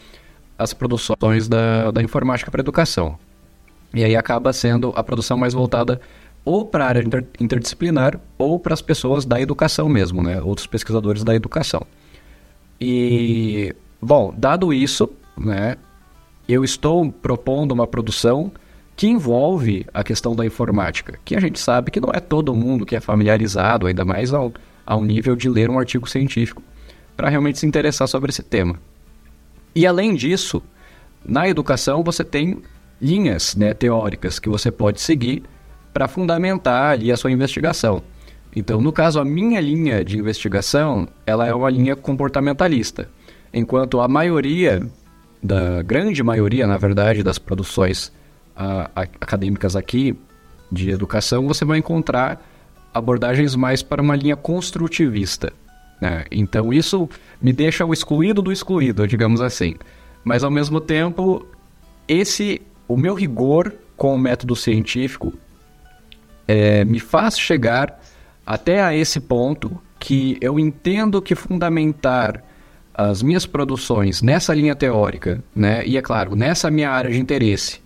as 0.59 0.73
produções 0.73 1.49
da, 1.49 1.91
da 1.91 2.03
informática 2.03 2.51
para 2.51 2.61
educação. 2.61 3.19
E 3.93 4.05
aí 4.05 4.17
acaba 4.17 4.53
sendo 4.53 4.93
a 4.97 5.03
produção 5.03 5.37
mais 5.37 5.55
voltada 5.55 6.01
ou 6.45 6.65
para 6.65 6.85
a 6.85 6.89
área 6.89 7.01
inter, 7.01 7.25
interdisciplinar 7.41 8.21
ou 8.37 8.59
para 8.59 8.75
as 8.75 8.83
pessoas 8.83 9.25
da 9.25 9.41
educação 9.41 9.89
mesmo, 9.89 10.23
né? 10.23 10.41
Outros 10.43 10.67
pesquisadores 10.67 11.25
da 11.25 11.35
educação. 11.35 11.87
E, 12.81 13.75
bom, 14.01 14.35
dado 14.37 14.73
isso, 14.73 15.09
né, 15.37 15.77
eu 16.49 16.65
estou 16.65 17.11
propondo 17.11 17.73
uma 17.73 17.87
produção 17.87 18.53
que 18.97 19.07
envolve 19.07 19.87
a 19.93 20.05
questão 20.05 20.37
da 20.37 20.45
informática, 20.45 21.19
que 21.25 21.35
a 21.35 21.41
gente 21.41 21.59
sabe 21.59 21.91
que 21.91 22.01
não 22.01 22.11
é 22.13 22.21
todo 22.21 22.55
mundo 22.55 22.87
que 22.87 22.95
é 22.95 23.01
familiarizado, 23.01 23.87
ainda 23.87 24.05
mais 24.05 24.33
ao, 24.33 24.53
ao 24.87 25.03
nível 25.03 25.35
de 25.35 25.49
ler 25.49 25.69
um 25.69 25.79
artigo 25.79 26.09
científico, 26.09 26.63
para 27.17 27.29
realmente 27.29 27.59
se 27.59 27.67
interessar 27.67 28.07
sobre 28.07 28.31
esse 28.31 28.43
tema. 28.43 28.79
E 29.75 29.87
além 29.87 30.15
disso, 30.15 30.63
na 31.25 31.49
educação 31.49 32.03
você 32.03 32.23
tem 32.23 32.63
linhas 33.01 33.57
né, 33.57 33.75
teóricas 33.75 34.39
que 34.39 34.49
você 34.49 34.71
pode 34.71 35.01
seguir 35.01 35.43
para 35.93 36.09
fundamentar 36.09 36.93
ali 36.93 37.11
a 37.11 37.17
sua 37.17 37.31
investigação. 37.31 38.03
Então, 38.57 38.81
no 38.81 38.93
caso, 38.93 39.19
a 39.19 39.25
minha 39.25 39.61
linha 39.61 40.05
de 40.05 40.17
investigação, 40.17 41.09
ela 41.27 41.47
é 41.47 41.53
uma 41.53 41.69
linha 41.71 41.97
comportamentalista, 41.97 43.09
enquanto 43.53 44.01
a 44.01 44.07
maioria, 44.07 44.87
da 45.43 45.83
grande 45.83 46.23
maioria, 46.23 46.67
na 46.67 46.79
verdade, 46.79 47.23
das 47.23 47.39
produções 47.39 48.13
a, 48.55 48.91
a, 48.95 49.03
acadêmicas 49.03 49.75
aqui 49.75 50.17
de 50.71 50.91
educação, 50.91 51.47
você 51.47 51.65
vai 51.65 51.79
encontrar 51.79 52.41
abordagens 52.93 53.57
mais 53.57 53.83
para 53.83 54.01
uma 54.01 54.15
linha 54.15 54.37
construtivista. 54.37 55.53
Né? 56.01 56.25
Então 56.31 56.73
isso 56.73 57.09
me 57.41 57.53
deixa 57.53 57.85
o 57.85 57.93
excluído 57.93 58.43
do 58.43 58.53
excluído, 58.53 59.07
digamos 59.07 59.41
assim. 59.41 59.75
Mas 60.23 60.43
ao 60.43 60.51
mesmo 60.51 60.81
tempo, 60.81 61.47
esse, 62.09 62.63
o 62.89 62.97
meu 62.97 63.15
rigor 63.15 63.73
com 63.97 64.15
o 64.15 64.19
método 64.19 64.57
científico 64.57 65.33
é, 66.47 66.85
me 66.85 66.99
faz 67.01 67.39
chegar 67.39 68.01
até 68.47 68.83
a 68.83 68.95
esse 68.95 69.21
ponto 69.21 69.81
que 69.99 70.37
eu 70.41 70.59
entendo 70.59 71.23
que 71.23 71.35
fundamentar 71.35 72.43
as 72.93 73.23
minhas 73.23 73.47
produções 73.47 74.23
nessa 74.23 74.55
linha 74.55 74.75
teórica, 74.75 75.43
né, 75.55 75.85
e 75.85 75.97
é 75.97 76.03
claro, 76.03 76.37
nessa 76.37 76.71
minha 76.71 76.91
área 76.91 77.11
de 77.11 77.19
interesse, 77.19 77.81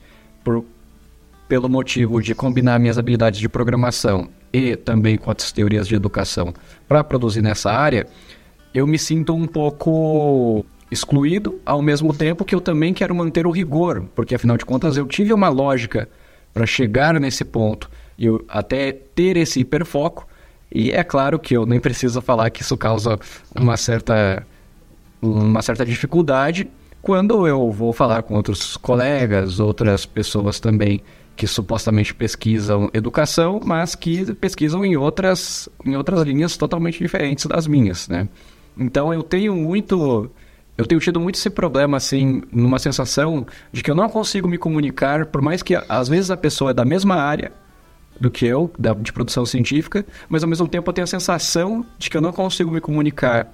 por, 0.45 0.65
pelo 1.49 1.69
motivo 1.69 2.21
de 2.21 2.35
combinar 2.35 2.79
minhas 2.79 2.99
habilidades 2.99 3.41
de 3.41 3.49
programação 3.49 4.29
e 4.53 4.77
também 4.77 5.17
com 5.17 5.31
as 5.31 5.51
teorias 5.51 5.89
de 5.89 5.95
educação 5.95 6.53
para 6.87 7.03
produzir 7.03 7.43
nessa 7.43 7.73
área, 7.73 8.07
eu 8.75 8.87
me 8.87 8.99
sinto 8.99 9.35
um 9.35 9.47
pouco 9.47 10.65
excluído, 10.91 11.61
ao 11.65 11.83
mesmo 11.83 12.15
tempo 12.15 12.45
que 12.45 12.55
eu 12.55 12.61
também 12.61 12.95
quero 12.95 13.15
manter 13.15 13.47
o 13.47 13.51
rigor, 13.51 14.05
porque 14.15 14.35
afinal 14.35 14.57
de 14.57 14.65
contas 14.65 14.97
eu 14.97 15.07
tive 15.07 15.33
uma 15.33 15.49
lógica 15.49 16.09
para 16.53 16.67
chegar 16.67 17.19
nesse 17.19 17.45
ponto 17.45 17.91
e 18.19 18.27
eu 18.27 18.45
até 18.49 18.93
ter 18.93 19.37
esse 19.37 19.61
hiperfoco. 19.61 20.27
E 20.71 20.91
é 20.91 21.03
claro 21.03 21.39
que 21.39 21.57
eu 21.57 21.65
nem 21.65 21.81
preciso 21.81 22.21
falar 22.21 22.51
que 22.51 22.63
isso 22.63 22.77
causa 22.77 23.19
uma 23.59 23.77
certa, 23.77 24.47
uma 25.23 25.63
certa 25.63 25.85
dificuldade, 25.85 26.69
quando 27.01 27.47
eu 27.47 27.71
vou 27.71 27.93
falar 27.93 28.23
com 28.23 28.35
outros 28.35 28.77
colegas, 28.77 29.61
outras 29.61 30.05
pessoas 30.05 30.61
também 30.61 31.01
que 31.39 31.47
supostamente 31.47 32.13
pesquisam 32.13 32.91
educação, 32.93 33.61
mas 33.65 33.95
que 33.95 34.35
pesquisam 34.35 34.85
em 34.85 34.97
outras, 34.97 35.69
em 35.87 35.95
outras 35.95 36.21
linhas 36.23 36.57
totalmente 36.57 36.99
diferentes 36.99 37.47
das 37.47 37.69
minhas, 37.69 38.09
né? 38.09 38.29
Então 38.77 39.15
eu 39.15 39.23
tenho 39.23 39.55
muito 39.55 40.29
eu 40.77 40.85
tenho 40.85 41.01
tido 41.01 41.21
muito 41.21 41.37
esse 41.37 41.49
problema, 41.49 41.97
assim, 41.97 42.43
numa 42.53 42.79
sensação 42.81 43.47
de 43.73 43.85
que 43.85 43.91
eu 43.91 43.95
não 43.95 44.09
consigo 44.09 44.49
me 44.49 44.59
comunicar, 44.59 45.27
por 45.27 45.41
mais 45.41 45.63
que 45.63 45.77
às 45.89 46.09
vezes 46.09 46.31
a 46.31 46.37
pessoa 46.37 46.73
é 46.73 46.75
da 46.75 46.85
mesma 46.85 47.15
área, 47.15 47.53
do 48.21 48.33
que 48.33 48.45
eu, 48.45 48.73
da, 48.77 48.93
de 48.95 49.13
produção 49.13 49.47
científica, 49.47 50.05
mas 50.29 50.43
ao 50.43 50.49
mesmo 50.49 50.67
tempo 50.67 50.91
eu 50.91 50.93
tenho 50.93 51.05
a 51.05 51.09
sensação 51.09 51.87
de 51.99 52.11
que 52.11 52.17
eu 52.17 52.21
não 52.21 52.33
consigo 52.33 52.71
me 52.71 52.81
comunicar 52.81 53.47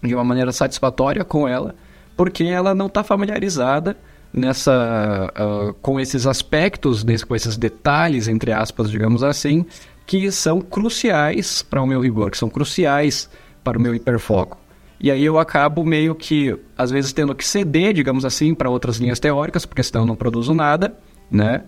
de 0.00 0.14
uma 0.14 0.22
maneira 0.22 0.52
satisfatória 0.52 1.24
com 1.24 1.48
ela, 1.48 1.74
porque 2.16 2.44
ela 2.44 2.76
não 2.76 2.86
está 2.86 3.02
familiarizada 3.02 3.96
nessa 4.34 5.32
uh, 5.38 5.74
com 5.74 6.00
esses 6.00 6.26
aspectos, 6.26 7.04
com 7.26 7.36
esses 7.36 7.56
detalhes, 7.56 8.26
entre 8.26 8.52
aspas, 8.52 8.90
digamos 8.90 9.22
assim, 9.22 9.64
que 10.04 10.30
são 10.32 10.60
cruciais 10.60 11.62
para 11.62 11.80
o 11.80 11.86
meu 11.86 12.00
rigor, 12.00 12.30
que 12.30 12.36
são 12.36 12.50
cruciais 12.50 13.30
para 13.62 13.78
o 13.78 13.80
meu 13.80 13.94
hiperfoco. 13.94 14.58
E 15.00 15.10
aí 15.10 15.24
eu 15.24 15.38
acabo 15.38 15.84
meio 15.84 16.14
que, 16.14 16.56
às 16.76 16.90
vezes, 16.90 17.12
tendo 17.12 17.34
que 17.34 17.46
ceder, 17.46 17.92
digamos 17.92 18.24
assim, 18.24 18.54
para 18.54 18.70
outras 18.70 18.96
linhas 18.96 19.20
teóricas, 19.20 19.64
porque 19.64 19.82
senão 19.82 20.02
eu 20.02 20.06
não 20.06 20.16
produzo 20.16 20.52
nada, 20.52 20.96
né? 21.30 21.62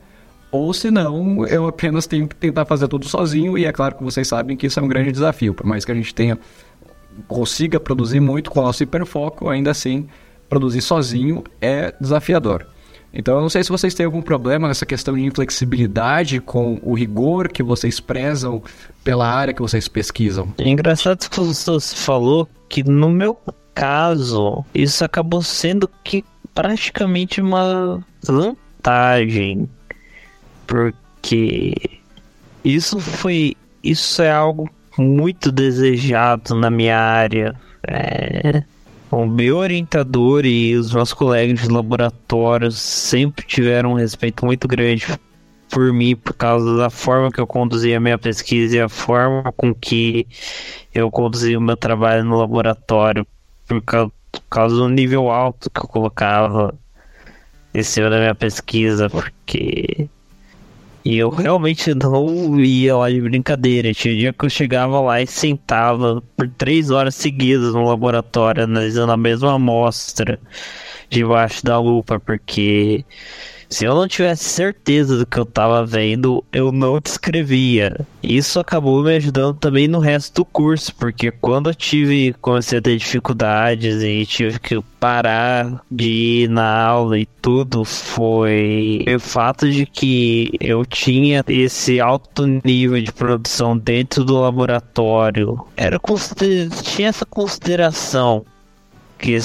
Ou 0.51 0.73
senão 0.73 1.47
eu 1.47 1.67
apenas 1.67 2.07
tenho 2.07 2.27
que 2.27 2.35
tentar 2.35 2.65
fazer 2.65 2.89
tudo 2.89 3.07
sozinho, 3.07 3.59
e 3.59 3.65
é 3.65 3.73
claro 3.73 3.97
que 3.97 4.03
vocês 4.03 4.27
sabem 4.27 4.57
que 4.57 4.67
isso 4.67 4.81
é 4.81 4.83
um 4.83 4.89
grande 4.89 5.13
desafio. 5.13 5.55
Por 5.55 5.67
mais 5.67 5.85
que 5.85 5.93
a 5.93 5.95
gente 5.95 6.15
tenha 6.15 6.39
consiga 7.27 7.81
produzir 7.81 8.21
muito 8.21 8.51
com 8.51 8.61
o 8.61 8.63
nosso 8.63 8.83
hiperfoco, 8.83 9.49
ainda 9.49 9.71
assim, 9.71 10.07
produzir 10.49 10.81
sozinho 10.81 11.45
é 11.61 11.95
desafiador. 12.01 12.67
Então, 13.13 13.37
eu 13.37 13.41
não 13.41 13.49
sei 13.49 13.65
se 13.65 13.71
vocês 13.71 13.95
têm 13.95 14.05
algum 14.05 14.21
problema 14.21 14.69
nessa 14.69 14.85
questão 14.85 15.15
de 15.15 15.25
inflexibilidade 15.25 16.39
com 16.39 16.79
o 16.83 16.93
rigor 16.93 17.49
que 17.49 17.63
vocês 17.63 17.99
prezam 17.99 18.63
pela 19.03 19.27
área 19.27 19.55
que 19.55 19.63
vocês 19.63 19.89
pesquisam. 19.89 20.53
É 20.59 20.69
engraçado 20.69 21.29
que 21.29 21.41
você 21.41 21.97
falou 21.97 22.47
que 22.69 22.83
no 22.83 23.09
meu 23.09 23.39
caso, 23.75 24.65
isso 24.75 25.05
acabou 25.05 25.43
sendo 25.43 25.89
que 26.05 26.25
praticamente 26.55 27.41
uma 27.41 28.05
vantagem, 28.23 29.69
porque 30.67 31.75
isso 32.65 32.99
foi 32.99 33.57
isso 33.83 34.21
é 34.21 34.33
algo 34.33 34.69
muito 34.99 35.53
desejado 35.53 36.55
na 36.55 36.71
minha 36.71 36.99
área. 36.99 37.55
É, 37.87 38.65
o 39.11 39.27
meu 39.27 39.59
orientador 39.59 40.45
e 40.45 40.75
os 40.75 40.93
meus 40.93 41.13
colegas 41.13 41.61
de 41.61 41.69
laboratório 41.69 42.71
sempre 42.71 43.47
tiveram 43.47 43.93
um 43.93 43.95
respeito 43.95 44.45
muito 44.45 44.67
grande 44.67 45.07
por 45.71 45.93
mim 45.93 46.17
por 46.17 46.33
causa 46.33 46.77
da 46.77 46.91
forma 46.91 47.31
que 47.31 47.41
eu 47.41 47.47
conduzia 47.47 47.97
a 47.97 48.01
minha 48.01 48.19
pesquisa 48.19 48.77
e 48.77 48.81
a 48.81 48.89
forma 48.89 49.53
com 49.53 49.75
que 49.75 50.27
eu 50.95 51.11
conduzia 51.11 51.59
o 51.59 51.63
meu 51.63 51.77
trabalho 51.77 52.25
no 52.25 52.37
laboratório 52.37 53.27
por 53.67 53.83
causa, 53.83 54.13
por 54.33 54.43
causa 54.49 54.77
do 54.77 54.89
nível 54.89 55.31
alto 55.31 55.71
que 55.71 55.81
eu 55.81 55.89
colocava 55.89 56.75
em 57.75 57.83
cima 57.83 58.09
da 58.09 58.19
minha 58.19 58.35
pesquisa, 58.35 59.11
porque 59.11 60.06
e 61.07 61.19
eu 61.19 61.29
realmente 61.31 61.95
não 61.95 62.59
ia 62.59 62.97
lá 62.97 63.09
de 63.09 63.21
brincadeira. 63.21 63.95
Tinha 63.95 64.17
dia 64.17 64.33
que 64.33 64.45
eu 64.45 64.51
chegava 64.51 64.99
lá 65.01 65.23
e 65.23 65.27
sentava 65.27 66.21
por 66.37 66.49
três 66.49 66.91
horas 66.91 67.15
seguidas 67.15 67.75
no 67.75 67.85
laboratório, 67.85 68.65
analisando 68.65 69.13
a 69.13 69.17
mesma 69.17 69.55
amostra 69.55 70.37
debaixo 71.09 71.65
da 71.65 71.79
lupa, 71.79 72.19
porque 72.19 73.05
se 73.69 73.85
eu 73.85 73.95
não 73.95 74.07
tivesse 74.07 74.45
certeza 74.45 75.19
do 75.19 75.27
que 75.27 75.39
eu 75.39 75.43
estava 75.43 75.85
vendo, 75.85 76.45
eu 76.53 76.71
não 76.71 77.01
descrevia. 77.01 78.07
Isso 78.23 78.59
acabou 78.59 79.03
me 79.03 79.15
ajudando 79.17 79.57
também 79.57 79.89
no 79.89 79.99
resto 79.99 80.37
do 80.37 80.45
curso, 80.45 80.95
porque 80.95 81.31
quando 81.31 81.71
eu 81.71 81.75
tive, 81.75 82.35
comecei 82.41 82.79
a 82.79 82.83
ter 82.83 82.97
dificuldades 82.97 84.03
e 84.03 84.27
tive 84.27 84.59
que 84.59 84.81
parar 85.01 85.83
de 85.91 86.09
ir 86.09 86.49
na 86.49 86.85
aula 86.85 87.19
e 87.19 87.27
tudo, 87.27 87.85
foi 87.85 89.05
o 89.15 89.21
fato 89.21 89.71
de 89.71 89.87
que 89.87 90.51
eu 90.61 90.85
tinha 90.85 91.45
esse 91.49 92.01
alto 92.01 92.47
nível 92.65 93.01
de 93.01 93.13
produção 93.13 93.77
dentro 93.77 94.25
do 94.25 94.41
laboratório. 94.41 95.65
Era 95.77 96.01
tinha 96.83 97.09
essa 97.09 97.25
consideração 97.25 98.45
que 99.19 99.39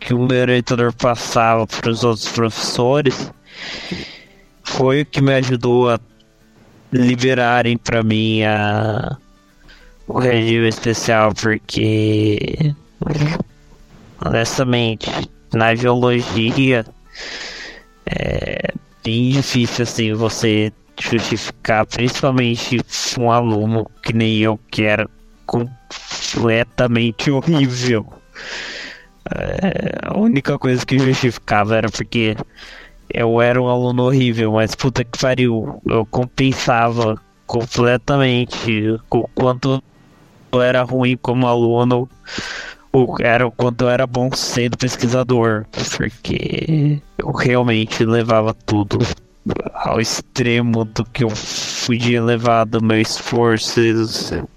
que 0.00 0.14
o 0.14 0.22
orientador 0.22 0.92
passava 0.94 1.66
para 1.66 1.90
os 1.90 2.02
outros 2.02 2.28
professores 2.28 3.30
foi 4.64 5.02
o 5.02 5.06
que 5.06 5.20
me 5.20 5.34
ajudou 5.34 5.90
a 5.90 6.00
liberarem 6.92 7.76
para 7.76 8.02
mim 8.02 8.42
a, 8.42 9.18
o 10.08 10.18
regime 10.18 10.68
especial, 10.68 11.34
porque 11.34 12.74
honestamente 14.24 15.10
na 15.52 15.74
geologia 15.74 16.84
é 18.06 18.72
bem 19.04 19.32
difícil 19.32 19.82
assim 19.82 20.14
você 20.14 20.72
justificar, 20.98 21.86
principalmente 21.86 22.80
um 23.18 23.30
aluno 23.30 23.88
que 24.02 24.12
nem 24.12 24.38
eu 24.38 24.58
que 24.70 24.82
era 24.82 25.08
completamente 25.46 27.30
horrível 27.30 28.06
a 30.02 30.18
única 30.18 30.58
coisa 30.58 30.84
que 30.84 30.98
justificava 30.98 31.76
era 31.76 31.90
porque 31.90 32.36
eu 33.12 33.40
era 33.40 33.60
um 33.60 33.68
aluno 33.68 34.04
horrível, 34.04 34.52
mas 34.52 34.74
puta 34.74 35.04
que 35.04 35.18
pariu, 35.18 35.80
eu 35.86 36.06
compensava 36.06 37.20
completamente 37.46 38.98
o 39.10 39.28
quanto 39.34 39.82
eu 40.52 40.62
era 40.62 40.82
ruim 40.82 41.16
como 41.16 41.46
aluno, 41.46 42.08
o, 42.92 43.16
era 43.20 43.46
o 43.46 43.50
quanto 43.50 43.82
eu 43.82 43.90
era 43.90 44.06
bom 44.06 44.30
sendo 44.32 44.76
pesquisador, 44.76 45.66
porque 45.96 47.00
eu 47.18 47.30
realmente 47.32 48.04
levava 48.04 48.54
tudo 48.54 48.98
ao 49.74 50.00
extremo 50.00 50.84
do 50.84 51.04
que 51.04 51.24
eu 51.24 51.28
podia 51.86 52.22
levar 52.22 52.64
do 52.64 52.82
meu 52.82 53.00
esforço, 53.00 53.80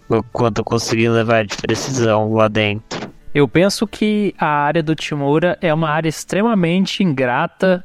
o 0.10 0.24
quanto 0.32 0.60
eu 0.60 0.66
conseguia 0.66 1.12
levar 1.12 1.46
de 1.46 1.56
precisão 1.58 2.34
lá 2.34 2.48
dentro. 2.48 3.13
Eu 3.34 3.48
penso 3.48 3.88
que 3.88 4.36
a 4.38 4.48
área 4.48 4.84
do 4.84 4.94
Timura 4.94 5.58
é 5.60 5.74
uma 5.74 5.90
área 5.90 6.08
extremamente 6.08 7.04
ingrata, 7.04 7.84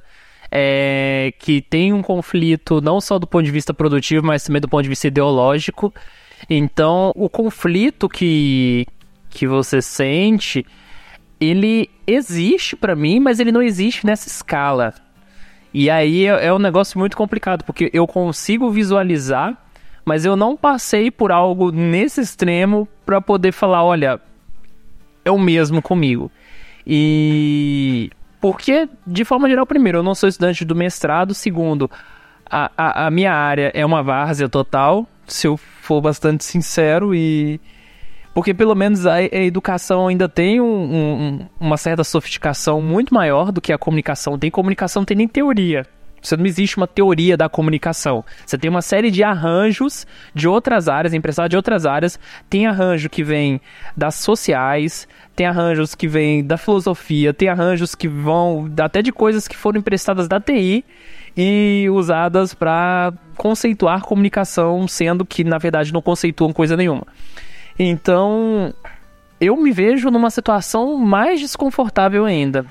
é, 0.51 1.33
que 1.39 1.63
tem 1.63 1.93
um 1.93 2.03
conflito 2.03 2.81
não 2.81 3.01
só 3.01 3.19
do 3.19 3.27
ponto 3.27 3.45
de 3.45 3.51
vista 3.51 3.73
produtivo, 3.73 4.27
mas 4.27 4.45
também 4.45 4.61
do 4.61 4.69
ponto 4.69 4.83
de 4.83 4.89
vista 4.89 5.07
ideológico. 5.07 5.93
Então, 6.51 7.13
o 7.15 7.31
conflito 7.31 8.09
que, 8.09 8.87
que 9.31 9.47
você 9.47 9.81
sente, 9.81 10.67
ele 11.41 11.89
existe 12.07 12.77
para 12.77 12.95
mim, 12.95 13.19
mas 13.19 13.41
ele 13.41 13.53
não 13.53 13.63
existe 13.63 14.05
nessa 14.05 14.29
escala. 14.29 14.95
E 15.73 15.89
aí 15.89 16.27
é, 16.27 16.47
é 16.47 16.53
um 16.53 16.59
negócio 16.59 16.99
muito 16.99 17.17
complicado, 17.17 17.65
porque 17.65 17.91
eu 17.95 18.07
consigo 18.07 18.71
visualizar, 18.71 19.57
mas 20.05 20.25
eu 20.25 20.37
não 20.37 20.57
passei 20.57 21.11
por 21.11 21.33
algo 21.33 21.71
nesse 21.71 22.21
extremo 22.21 22.87
para 23.05 23.21
poder 23.21 23.53
falar, 23.53 23.85
olha, 23.85 24.21
é 25.29 25.33
o 25.33 25.39
mesmo 25.39 25.81
comigo. 25.81 26.31
E 26.87 28.11
porque, 28.41 28.89
de 29.07 29.25
forma 29.25 29.49
geral, 29.49 29.67
primeiro, 29.67 29.99
eu 29.99 30.03
não 30.03 30.15
sou 30.15 30.29
estudante 30.29 30.65
do 30.65 30.75
mestrado, 30.75 31.35
segundo, 31.35 31.91
a, 32.49 32.71
a, 32.77 33.07
a 33.07 33.11
minha 33.11 33.33
área 33.33 33.71
é 33.75 33.85
uma 33.85 34.03
várzea 34.03 34.49
total, 34.49 35.07
se 35.27 35.47
eu 35.47 35.57
for 35.57 36.01
bastante 36.01 36.45
sincero, 36.45 37.15
e 37.15 37.61
porque 38.33 38.55
pelo 38.55 38.75
menos 38.75 39.07
a, 39.07 39.15
a 39.15 39.23
educação 39.23 40.07
ainda 40.07 40.29
tem 40.29 40.61
um, 40.61 40.67
um, 40.67 41.47
uma 41.59 41.77
certa 41.77 42.05
sofisticação 42.05 42.81
muito 42.81 43.13
maior 43.13 43.51
do 43.51 43.61
que 43.61 43.73
a 43.73 43.79
comunicação 43.79 44.39
tem. 44.39 44.51
Comunicação 44.51 45.05
tem 45.05 45.17
nem 45.17 45.27
teoria. 45.27 45.85
Você 46.29 46.37
não 46.37 46.45
existe 46.45 46.77
uma 46.77 46.87
teoria 46.87 47.37
da 47.39 47.49
comunicação. 47.49 48.23
Você 48.45 48.59
tem 48.59 48.69
uma 48.69 48.83
série 48.83 49.11
de 49.11 49.25
arranjos 49.25 50.07
de 50.35 50.47
outras 50.47 50.87
áreas, 50.87 51.15
emprestados 51.15 51.49
de 51.49 51.57
outras 51.57 51.87
áreas. 51.87 52.21
Tem 52.51 52.67
arranjo 52.67 53.09
que 53.09 53.25
vem 53.25 53.61
das 53.97 54.17
sociais, 54.17 55.09
tem 55.35 55.47
arranjos 55.47 55.95
que 55.95 56.07
vem 56.07 56.45
da 56.45 56.59
filosofia, 56.59 57.33
tem 57.33 57.49
arranjos 57.49 57.95
que 57.95 58.07
vão 58.07 58.71
até 58.79 59.01
de 59.01 59.11
coisas 59.11 59.49
que 59.49 59.57
foram 59.57 59.79
emprestadas 59.79 60.29
da 60.29 60.39
TI 60.39 60.85
e 61.35 61.87
usadas 61.91 62.53
para 62.53 63.13
conceituar 63.37 64.03
comunicação, 64.03 64.87
sendo 64.87 65.25
que 65.25 65.43
na 65.43 65.57
verdade 65.57 65.95
não 65.95 66.03
conceituam 66.03 66.53
coisa 66.53 66.77
nenhuma. 66.77 67.07
Então, 67.79 68.75
eu 69.41 69.57
me 69.57 69.71
vejo 69.71 70.11
numa 70.11 70.29
situação 70.29 70.99
mais 70.99 71.41
desconfortável 71.41 72.27
ainda. 72.27 72.67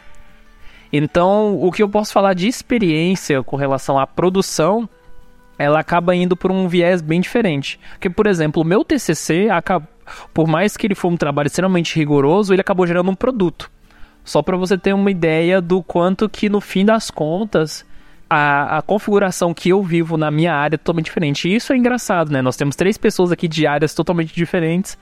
Então, 0.92 1.60
o 1.62 1.72
que 1.72 1.84
eu 1.84 1.90
posso 1.90 2.14
falar 2.14 2.34
de 2.34 2.48
experiência 2.48 3.44
com 3.44 3.56
relação 3.56 4.00
à 4.00 4.08
produção, 4.08 4.88
ela 5.58 5.80
acaba 5.80 6.16
indo 6.16 6.36
por 6.36 6.52
um 6.52 6.68
viés 6.68 7.02
bem 7.02 7.20
diferente. 7.20 7.80
Porque, 7.92 8.10
por 8.10 8.28
exemplo, 8.28 8.62
o 8.62 8.66
meu 8.66 8.84
TCC, 8.84 9.48
por 10.34 10.48
mais 10.48 10.78
que 10.78 10.88
ele 10.88 10.96
for 10.96 11.10
um 11.10 11.18
trabalho 11.18 11.48
extremamente 11.48 11.96
rigoroso, 11.96 12.54
ele 12.54 12.62
acabou 12.62 12.88
gerando 12.88 13.12
um 13.12 13.16
produto. 13.16 13.70
Só 14.24 14.42
para 14.42 14.58
você 14.58 14.78
ter 14.78 14.94
uma 14.94 15.10
ideia 15.10 15.62
do 15.62 15.82
quanto 15.82 16.30
que, 16.30 16.50
no 16.50 16.60
fim 16.60 16.84
das 16.84 17.10
contas, 17.10 17.86
a, 18.30 18.78
a, 18.78 18.82
configuração 18.82 19.54
que 19.54 19.70
eu 19.70 19.82
vivo 19.82 20.18
na 20.18 20.30
minha 20.30 20.54
área 20.54 20.76
é 20.76 20.78
totalmente 20.78 21.06
diferente. 21.06 21.48
E 21.48 21.56
isso 21.56 21.72
é 21.72 21.78
engraçado, 21.78 22.32
né? 22.32 22.42
Nós 22.42 22.58
temos 22.58 22.76
três 22.76 22.98
pessoas 22.98 23.32
aqui 23.32 23.48
de 23.48 23.66
áreas 23.66 23.94
totalmente 23.94 24.34
diferentes, 24.36 24.98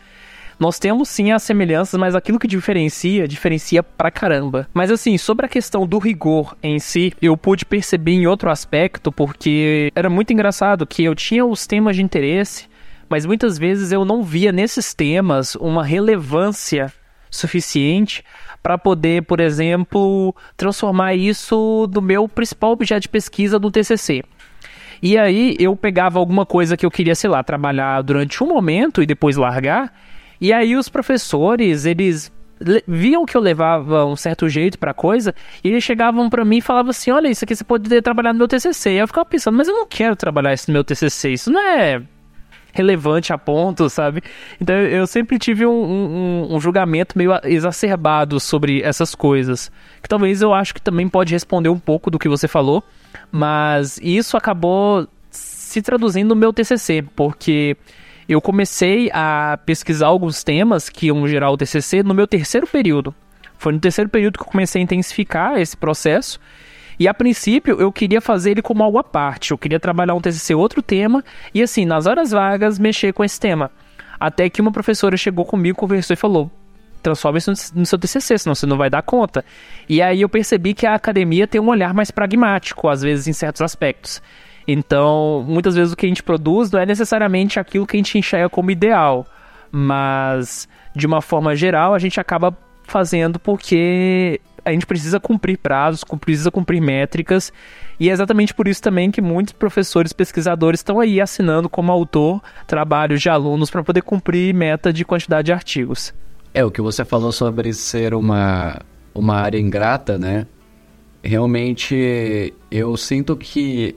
nós 0.59 0.79
temos 0.79 1.09
sim 1.09 1.31
as 1.31 1.43
semelhanças, 1.43 1.99
mas 1.99 2.15
aquilo 2.15 2.39
que 2.39 2.47
diferencia, 2.47 3.27
diferencia 3.27 3.83
pra 3.83 4.09
caramba. 4.09 4.67
Mas 4.73 4.89
assim, 4.89 5.17
sobre 5.17 5.45
a 5.45 5.49
questão 5.49 5.85
do 5.85 5.97
rigor 5.97 6.55
em 6.63 6.79
si, 6.79 7.13
eu 7.21 7.35
pude 7.35 7.65
perceber 7.65 8.13
em 8.13 8.27
outro 8.27 8.49
aspecto, 8.49 9.11
porque 9.11 9.91
era 9.95 10.09
muito 10.09 10.31
engraçado 10.31 10.87
que 10.87 11.03
eu 11.03 11.13
tinha 11.13 11.45
os 11.45 11.67
temas 11.67 11.95
de 11.95 12.03
interesse, 12.03 12.67
mas 13.09 13.25
muitas 13.25 13.57
vezes 13.57 13.91
eu 13.91 14.05
não 14.05 14.23
via 14.23 14.51
nesses 14.51 14.93
temas 14.93 15.55
uma 15.55 15.83
relevância 15.83 16.91
suficiente 17.29 18.23
para 18.63 18.77
poder, 18.77 19.23
por 19.23 19.39
exemplo, 19.39 20.33
transformar 20.57 21.13
isso 21.13 21.89
no 21.93 22.01
meu 22.01 22.27
principal 22.27 22.71
objeto 22.71 23.01
de 23.01 23.09
pesquisa 23.09 23.59
do 23.59 23.69
TCC. 23.69 24.23
E 25.01 25.17
aí 25.17 25.55
eu 25.59 25.75
pegava 25.75 26.17
alguma 26.17 26.45
coisa 26.45 26.75
que 26.75 26.85
eu 26.85 26.89
queria, 26.89 27.13
sei 27.13 27.29
lá, 27.29 27.43
trabalhar 27.43 28.01
durante 28.01 28.43
um 28.43 28.47
momento 28.47 29.03
e 29.03 29.05
depois 29.05 29.35
largar. 29.35 29.93
E 30.39 30.51
aí 30.53 30.75
os 30.75 30.89
professores, 30.89 31.86
eles 31.86 32.31
viam 32.88 33.25
que 33.25 33.36
eu 33.36 33.41
levava 33.41 34.05
um 34.05 34.15
certo 34.15 34.47
jeito 34.47 34.79
para 34.79 34.93
coisa 34.93 35.36
e 35.63 35.69
eles 35.69 35.83
chegavam 35.83 36.29
para 36.29 36.45
mim 36.45 36.57
e 36.57 36.61
falavam 36.61 36.91
assim: 36.91 37.11
"Olha, 37.11 37.27
isso 37.27 37.43
aqui 37.43 37.55
você 37.55 37.63
pode 37.63 38.01
trabalhar 38.01 38.33
no 38.33 38.39
meu 38.39 38.47
TCC". 38.47 38.91
E 38.91 38.97
eu 38.97 39.07
ficava 39.07 39.25
pensando: 39.25 39.57
"Mas 39.57 39.67
eu 39.67 39.73
não 39.73 39.88
quero 39.88 40.15
trabalhar 40.15 40.53
isso 40.53 40.69
no 40.69 40.73
meu 40.73 40.83
TCC. 40.83 41.33
Isso 41.33 41.51
não 41.51 41.59
é 41.59 42.01
relevante 42.75 43.31
a 43.31 43.38
ponto, 43.38 43.89
sabe? 43.89 44.21
Então 44.59 44.75
eu 44.75 45.07
sempre 45.07 45.39
tive 45.39 45.65
um, 45.65 45.71
um, 45.71 46.55
um, 46.55 46.59
julgamento 46.59 47.17
meio 47.17 47.31
exacerbado 47.45 48.38
sobre 48.39 48.81
essas 48.81 49.15
coisas. 49.15 49.71
Que 50.03 50.09
talvez 50.09 50.41
eu 50.41 50.53
acho 50.53 50.73
que 50.73 50.81
também 50.81 51.07
pode 51.07 51.33
responder 51.33 51.69
um 51.69 51.79
pouco 51.79 52.11
do 52.11 52.19
que 52.19 52.27
você 52.27 52.49
falou, 52.49 52.83
mas 53.31 53.97
isso 54.03 54.36
acabou 54.36 55.07
se 55.31 55.81
traduzindo 55.81 56.29
no 56.29 56.36
meu 56.36 56.51
TCC, 56.51 57.03
porque 57.15 57.77
eu 58.28 58.41
comecei 58.41 59.09
a 59.13 59.59
pesquisar 59.65 60.07
alguns 60.07 60.43
temas 60.43 60.89
que 60.89 61.07
iam 61.07 61.28
gerar 61.28 61.51
o 61.51 61.57
TCC 61.57 62.03
no 62.03 62.13
meu 62.13 62.28
terceiro 62.28 62.65
período. 62.65 63.13
Foi 63.57 63.71
no 63.71 63.80
terceiro 63.80 64.09
período 64.09 64.38
que 64.38 64.43
eu 64.43 64.51
comecei 64.51 64.82
a 64.82 64.84
intensificar 64.84 65.59
esse 65.59 65.78
processo 65.78 66.39
e 66.99 67.07
a 67.07 67.13
princípio 67.13 67.80
eu 67.80 67.91
queria 67.91 68.21
fazer 68.21 68.51
ele 68.51 68.61
como 68.61 68.84
algo 68.84 68.97
à 68.97 69.03
parte. 69.03 69.51
Eu 69.51 69.57
queria 69.57 69.80
trabalhar 69.80 70.13
um 70.13 70.21
TCC 70.21 70.55
outro 70.55 70.82
tema 70.82 71.23
e 71.53 71.61
assim, 71.61 71.86
nas 71.86 72.05
horas 72.05 72.32
vagas, 72.32 72.80
mexer 72.80 73.13
com 73.13 73.23
esse 73.23 73.39
tema. 73.39 73.71
Até 74.19 74.49
que 74.49 74.61
uma 74.61 74.71
professora 74.71 75.17
chegou 75.17 75.45
comigo, 75.45 75.78
conversou 75.78 76.13
e 76.13 76.17
falou: 76.17 76.49
transforma 77.03 77.38
isso 77.38 77.51
no 77.76 77.86
seu 77.86 77.99
TCC, 77.99 78.39
senão 78.39 78.55
você 78.55 78.65
não 78.65 78.78
vai 78.78 78.89
dar 78.89 79.03
conta. 79.03 79.45
E 79.88 80.01
aí 80.01 80.21
eu 80.21 80.30
percebi 80.30 80.73
que 80.73 80.88
a 80.88 80.95
academia 80.95 81.47
tem 81.47 81.61
um 81.61 81.67
olhar 81.67 81.93
mais 81.93 82.09
pragmático, 82.11 82.88
às 82.88 83.01
vezes 83.01 83.28
em 83.28 83.34
certos 83.34 83.61
aspectos. 83.61 84.21
Então, 84.68 85.45
muitas 85.47 85.76
vezes 85.76 85.93
o 85.93 85.95
que 85.95 86.05
a 86.05 86.09
gente 86.09 86.24
produz 86.24 86.72
não 86.72 86.80
é 86.80 86.86
necessariamente 86.86 87.59
aquilo 87.59 87.86
que 87.86 87.95
a 87.95 87.99
gente 87.99 88.18
enxerga 88.18 88.49
como 88.49 88.72
ideal, 88.72 89.26
mas 89.72 90.68
de 90.95 91.05
uma 91.05 91.22
forma 91.22 91.55
geral 91.55 91.93
a 91.93 91.99
gente 91.99 92.20
acaba 92.20 92.57
fazendo 92.84 93.39
porque 93.39 94.39
a 94.63 94.72
gente 94.72 94.86
precisa 94.86 95.20
cumprir 95.20 95.57
prazos, 95.59 96.03
precisa 96.20 96.49
cumprir 96.49 96.82
métricas, 96.82 97.53
e 97.99 98.09
é 98.09 98.13
exatamente 98.13 98.53
por 98.53 98.68
isso 98.68 98.82
também 98.82 99.11
que 99.11 99.22
muitos 99.22 99.53
professores 99.53 100.11
pesquisadores 100.11 100.80
estão 100.80 100.99
aí 100.99 101.22
assinando 101.22 101.70
como 101.70 101.91
autor 101.91 102.41
trabalhos 102.66 103.22
de 103.22 103.30
alunos 103.30 103.70
para 103.70 103.84
poder 103.84 104.01
cumprir 104.01 104.53
meta 104.55 104.91
de 104.91 105.05
quantidade 105.05 105.45
de 105.45 105.53
artigos. 105.53 106.13
É, 106.53 106.66
o 106.66 106.72
que 106.72 106.82
você 106.82 107.05
falou 107.05 107.32
sobre 107.32 107.74
ser 107.74 108.16
uma, 108.16 108.80
uma 109.13 109.36
área 109.36 109.59
ingrata, 109.59 110.18
né? 110.18 110.47
Realmente 111.22 112.53
eu 112.72 112.95
sinto 112.97 113.36
que 113.36 113.95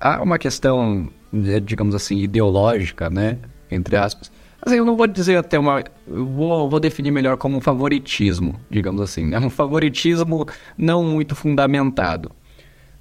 há 0.00 0.22
uma 0.22 0.38
questão, 0.38 1.08
digamos 1.62 1.94
assim, 1.94 2.18
ideológica, 2.18 3.10
né? 3.10 3.38
Entre 3.70 3.96
aspas, 3.96 4.30
Assim, 4.66 4.78
eu 4.78 4.84
não 4.84 4.96
vou 4.96 5.06
dizer 5.06 5.36
até 5.36 5.56
uma. 5.56 5.84
Vou, 6.08 6.68
vou 6.68 6.80
definir 6.80 7.12
melhor 7.12 7.36
como 7.36 7.56
um 7.56 7.60
favoritismo, 7.60 8.58
digamos 8.68 9.00
assim. 9.00 9.32
É 9.32 9.38
um 9.38 9.48
favoritismo 9.48 10.44
não 10.76 11.04
muito 11.04 11.36
fundamentado. 11.36 12.32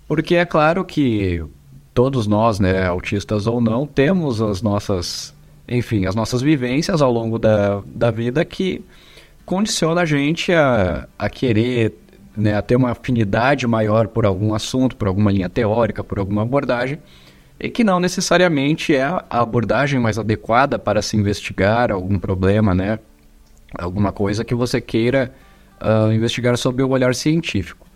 Porque 0.08 0.36
é 0.36 0.46
claro 0.46 0.86
que 0.86 1.44
todos 1.92 2.28
nós, 2.28 2.60
né, 2.60 2.86
autistas 2.86 3.48
ou 3.48 3.60
não, 3.60 3.88
temos 3.88 4.44
as 4.44 4.62
nossas, 4.62 5.34
enfim, 5.68 6.06
as 6.06 6.14
nossas 6.14 6.42
vivências 6.44 7.02
ao 7.02 7.12
longo 7.12 7.40
da, 7.40 7.82
da 7.88 8.12
vida 8.12 8.46
que 8.46 8.86
condiciona 9.44 10.02
a 10.02 10.06
gente 10.06 10.52
a, 10.54 11.08
a 11.18 11.30
querer, 11.30 11.96
né, 12.36 12.56
a 12.56 12.62
ter 12.62 12.76
uma 12.76 12.92
afinidade 12.92 13.66
maior 13.68 14.08
por 14.08 14.26
algum 14.26 14.54
assunto, 14.54 14.96
por 14.96 15.08
alguma 15.08 15.32
linha 15.32 15.50
teórica, 15.50 16.04
por 16.04 16.20
alguma 16.20 16.42
abordagem 16.42 17.00
e 17.60 17.70
que 17.70 17.84
não 17.84 18.00
necessariamente 18.00 18.96
é 18.96 19.04
a 19.04 19.24
abordagem 19.30 20.00
mais 20.00 20.20
adequada 20.20 20.78
para 20.78 21.02
se 21.02 21.16
investigar 21.16 21.92
algum 21.92 22.20
problema, 22.20 22.76
né? 22.76 23.00
Alguma 23.78 24.12
coisa 24.12 24.44
que 24.44 24.54
você 24.54 24.82
queira 24.82 25.34
uh, 25.82 26.12
investigar 26.12 26.58
sob 26.58 26.84
o 26.84 26.90
olhar 26.90 27.16
científico. 27.16 27.88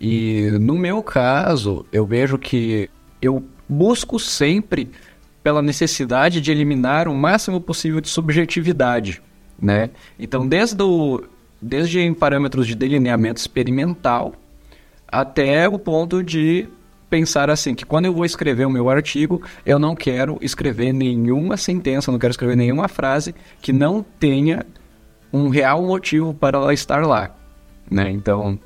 E 0.00 0.50
no 0.60 0.76
meu 0.78 1.02
caso, 1.02 1.86
eu 1.90 2.06
vejo 2.06 2.38
que 2.38 2.88
eu 3.20 3.42
busco 3.68 4.18
sempre 4.18 4.90
pela 5.42 5.62
necessidade 5.62 6.40
de 6.40 6.50
eliminar 6.50 7.08
o 7.08 7.14
máximo 7.14 7.60
possível 7.60 8.00
de 8.00 8.08
subjetividade, 8.08 9.22
né? 9.60 9.90
Então, 10.18 10.46
desde, 10.46 10.82
o, 10.82 11.24
desde 11.60 12.00
em 12.00 12.14
parâmetros 12.14 12.66
de 12.66 12.74
delineamento 12.74 13.38
experimental 13.38 14.34
até 15.06 15.68
o 15.68 15.78
ponto 15.78 16.22
de 16.22 16.68
pensar 17.08 17.48
assim, 17.48 17.74
que 17.74 17.86
quando 17.86 18.04
eu 18.04 18.12
vou 18.12 18.24
escrever 18.24 18.66
o 18.66 18.70
meu 18.70 18.90
artigo, 18.90 19.42
eu 19.64 19.78
não 19.78 19.96
quero 19.96 20.38
escrever 20.42 20.92
nenhuma 20.92 21.56
sentença, 21.56 22.12
não 22.12 22.18
quero 22.18 22.32
escrever 22.32 22.56
nenhuma 22.56 22.86
frase 22.86 23.34
que 23.62 23.72
não 23.72 24.04
tenha 24.20 24.66
um 25.32 25.48
real 25.48 25.82
motivo 25.82 26.34
para 26.34 26.58
ela 26.58 26.74
estar 26.74 27.06
lá, 27.06 27.34
né? 27.90 28.10
Então, 28.10 28.58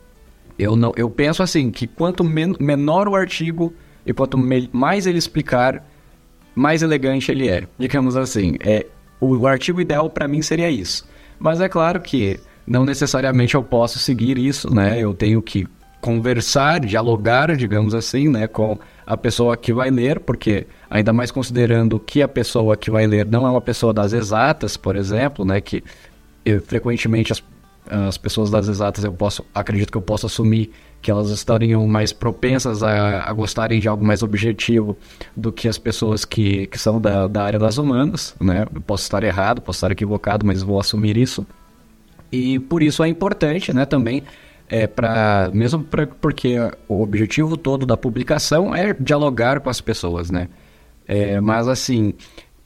eu 0.59 0.77
não, 0.77 0.93
eu 0.97 1.09
penso 1.09 1.43
assim, 1.43 1.71
que 1.71 1.87
quanto 1.87 2.25
men 2.25 2.55
menor 2.59 3.09
o 3.09 3.15
artigo 3.15 3.73
e 4.05 4.13
quanto 4.13 4.37
mais 4.73 5.07
ele 5.07 5.19
explicar, 5.19 5.85
mais 6.55 6.83
elegante 6.83 7.31
ele 7.31 7.49
é. 7.49 7.67
Digamos 7.79 8.17
assim, 8.17 8.57
é 8.61 8.87
o, 9.21 9.37
o 9.37 9.47
artigo 9.47 9.81
ideal 9.81 10.11
para 10.11 10.27
mim 10.27 10.43
seria 10.43 10.71
isso. 10.71 11.09
Mas 11.39 11.61
é 11.61 11.69
claro 11.69 12.01
que 12.01 12.41
não 12.67 12.85
necessariamente 12.85 13.55
eu 13.55 13.63
posso 13.63 13.99
seguir 13.99 14.39
isso, 14.39 14.73
né? 14.73 14.99
Eu 15.01 15.15
tenho 15.15 15.43
que 15.43 15.67
conversar, 16.03 16.81
dialogar, 16.81 17.57
digamos 17.57 17.95
assim, 17.95 18.29
né, 18.29 18.49
com 18.49 18.77
a 19.07 19.17
pessoa 19.17 19.57
que 19.57 19.73
vai 19.73 19.89
ler, 19.89 20.19
porque 20.19 20.67
ainda 20.91 21.13
mais 21.13 21.31
considerando 21.31 21.99
que 22.01 22.21
a 22.21 22.27
pessoa 22.27 22.77
que 22.77 22.91
vai 22.91 23.07
ler 23.07 23.25
não 23.25 23.47
é 23.47 23.51
uma 23.51 23.61
pessoa 23.61 23.95
das 23.95 24.13
exatas, 24.13 24.77
por 24.77 24.97
exemplo, 24.97 25.45
né, 25.45 25.61
que 25.61 25.83
eu, 26.45 26.61
frequentemente 26.61 27.33
as, 27.33 27.41
as 27.89 28.19
pessoas 28.19 28.51
das 28.51 28.67
exatas 28.67 29.05
eu 29.05 29.13
posso, 29.13 29.47
acredito 29.55 29.93
que 29.93 29.97
eu 29.97 30.03
posso 30.03 30.27
assumir 30.27 30.73
que 31.01 31.09
elas 31.09 31.31
estariam 31.31 31.87
mais 31.87 32.13
propensas 32.13 32.83
a, 32.83 33.23
a 33.23 33.33
gostarem 33.33 33.79
de 33.79 33.87
algo 33.87 34.05
mais 34.05 34.25
objetivo 34.25 34.99
do 35.37 35.53
que 35.53 35.69
as 35.69 35.79
pessoas 35.79 36.25
que, 36.25 36.67
que 36.67 36.79
são 36.79 37.01
da, 37.01 37.29
da 37.29 37.45
área 37.45 37.61
das 37.61 37.79
humanas, 37.79 38.35
né, 38.41 38.67
eu 38.75 38.81
posso 38.81 39.05
estar 39.05 39.23
errado, 39.23 39.63
posso 39.63 39.77
estar 39.77 39.93
equivocado, 39.93 40.45
mas 40.45 40.63
vou 40.63 40.81
assumir 40.81 41.17
isso. 41.17 41.47
E 42.33 42.59
por 42.59 42.83
isso 42.83 43.05
é 43.05 43.09
importante, 43.09 43.73
né, 43.73 43.85
também 43.85 44.25
é 44.69 44.87
para 44.87 45.51
mesmo 45.53 45.85
pra, 45.85 46.07
porque 46.07 46.57
o 46.89 47.03
objetivo 47.03 47.59
todo 47.59 47.85
da 47.85 47.97
publicação 47.97 48.75
é 48.75 48.95
dialogar 48.95 49.61
com 49.61 49.69
as 49.69 49.83
pessoas, 49.83 50.31
né? 50.31 50.49
É, 51.07 51.39
mas 51.43 51.69
assim, 51.69 52.15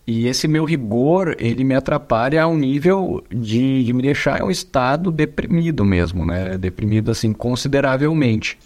e 0.07 0.29
esse 0.29 0.47
meu 0.47 0.65
rigor, 0.65 1.35
ele 1.37 1.65
me 1.65 1.75
atrapalha 1.75 2.45
a 2.45 2.47
um 2.47 2.57
nível 2.57 3.25
de, 3.29 3.83
de 3.83 3.93
me 3.93 4.03
deixar 4.03 4.41
em 4.41 4.45
um 4.45 4.51
estado 4.51 5.11
deprimido 5.11 5.85
mesmo, 5.85 6.25
né? 6.25 6.57
Deprimido 6.57 7.11
assim 7.11 7.33
consideravelmente. 7.33 8.57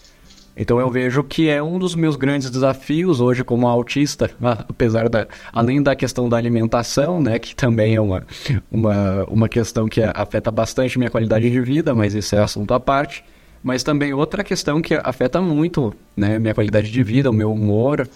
Então 0.56 0.78
eu 0.78 0.90
vejo 0.90 1.22
que 1.22 1.48
é 1.48 1.62
um 1.62 1.78
dos 1.78 1.94
meus 1.94 2.16
grandes 2.16 2.50
desafios 2.50 3.20
hoje 3.20 3.42
como 3.42 3.66
autista, 3.66 4.30
apesar 4.42 5.08
da 5.08 5.26
além 5.52 5.82
da 5.82 5.94
questão 5.94 6.28
da 6.28 6.36
alimentação, 6.36 7.20
né, 7.20 7.38
que 7.38 7.54
também 7.54 7.94
é 7.94 8.00
uma, 8.00 8.26
uma, 8.70 9.24
uma 9.24 9.48
questão 9.48 9.88
que 9.88 10.02
afeta 10.02 10.50
bastante 10.50 10.98
minha 10.98 11.10
qualidade 11.10 11.50
de 11.50 11.60
vida, 11.60 11.94
mas 11.94 12.14
isso 12.14 12.34
é 12.34 12.40
assunto 12.40 12.74
à 12.74 12.80
parte. 12.80 13.24
Mas 13.62 13.82
também 13.82 14.12
outra 14.14 14.42
questão 14.42 14.80
que 14.80 14.94
afeta 14.94 15.40
muito, 15.40 15.94
né, 16.16 16.38
minha 16.38 16.54
qualidade 16.54 16.90
de 16.90 17.02
vida, 17.02 17.30
o 17.30 17.32
meu 17.32 17.52
humor, 17.52 18.08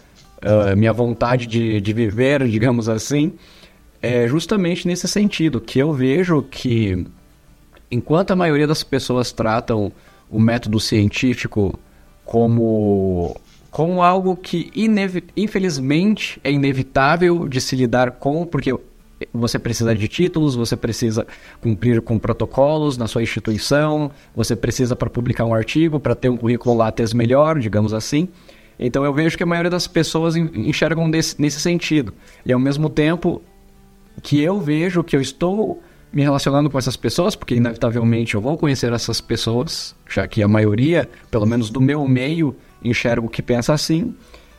uh, 0.43 0.76
minha 0.76 0.93
vontade 0.93 1.47
de, 1.47 1.80
de 1.80 1.93
viver, 1.93 2.49
digamos 2.49 2.89
assim, 2.89 3.35
é 4.01 4.26
justamente 4.26 4.87
nesse 4.87 5.07
sentido, 5.07 5.61
que 5.61 5.78
eu 5.78 5.93
vejo 5.93 6.43
que 6.43 7.07
enquanto 7.91 8.32
a 8.32 8.37
maioria 8.37 8.66
das 8.66 8.82
pessoas 8.82 9.32
tratam 9.32 9.93
o 10.30 10.41
método 10.41 10.80
científico 10.80 11.78
como, 12.25 13.37
como 13.70 14.03
algo 14.03 14.37
que 14.37 14.70
infelizmente 15.37 16.41
é 16.43 16.51
inevitável 16.51 17.49
de 17.49 17.61
se 17.61 17.77
lidar 17.77 18.12
com, 18.12 18.47
porque 18.47 18.75
você 19.33 19.59
precisa 19.59 19.95
de 19.95 20.09
títulos, 20.09 20.55
você 20.55 20.77
precisa 20.77 21.27
cumprir 21.61 22.01
com 22.01 22.18
protocolos 22.18 22.97
na 22.97 23.07
sua 23.07 23.22
instituição, 23.22 24.11
você 24.35 24.57
precisa 24.57 24.97
para 24.97 25.09
publicar 25.09 25.45
um 25.45 25.55
artigo, 25.55 26.01
para 26.01 26.14
ter 26.14 26.29
um 26.29 26.37
currículo 26.37 26.77
Lattes 26.77 27.12
melhor, 27.12 27.59
digamos 27.59 27.95
assim. 27.95 28.29
Então 28.79 29.05
eu 29.05 29.12
vejo 29.12 29.37
que 29.37 29.43
a 29.43 29.47
maioria 29.47 29.70
das 29.70 29.87
pessoas 29.87 30.35
enxergam 30.37 31.11
desse, 31.11 31.41
nesse 31.41 31.61
sentido. 31.61 32.12
E 32.45 32.53
ao 32.53 32.59
mesmo 32.59 32.89
tempo 32.89 33.41
que 34.22 34.41
eu 34.41 34.61
vejo 34.61 35.05
que 35.05 35.16
eu 35.16 35.20
estou 35.20 35.81
me 36.15 36.23
relacionando 36.23 36.71
com 36.71 36.79
essas 36.79 36.97
pessoas, 36.97 37.35
porque 37.35 37.57
inevitavelmente 37.57 38.35
eu 38.35 38.41
vou 38.41 38.57
conhecer 38.57 38.93
essas 38.93 39.21
pessoas, 39.21 39.97
já 40.09 40.27
que 40.29 40.43
a 40.43 40.49
maioria, 40.49 41.09
pelo 41.31 41.45
menos 41.45 41.71
do 41.71 41.81
meu 41.81 42.07
meio, 42.07 42.55
enxergo 42.83 43.29
que 43.29 43.43
pensa 43.43 43.73
assim. 43.73 44.15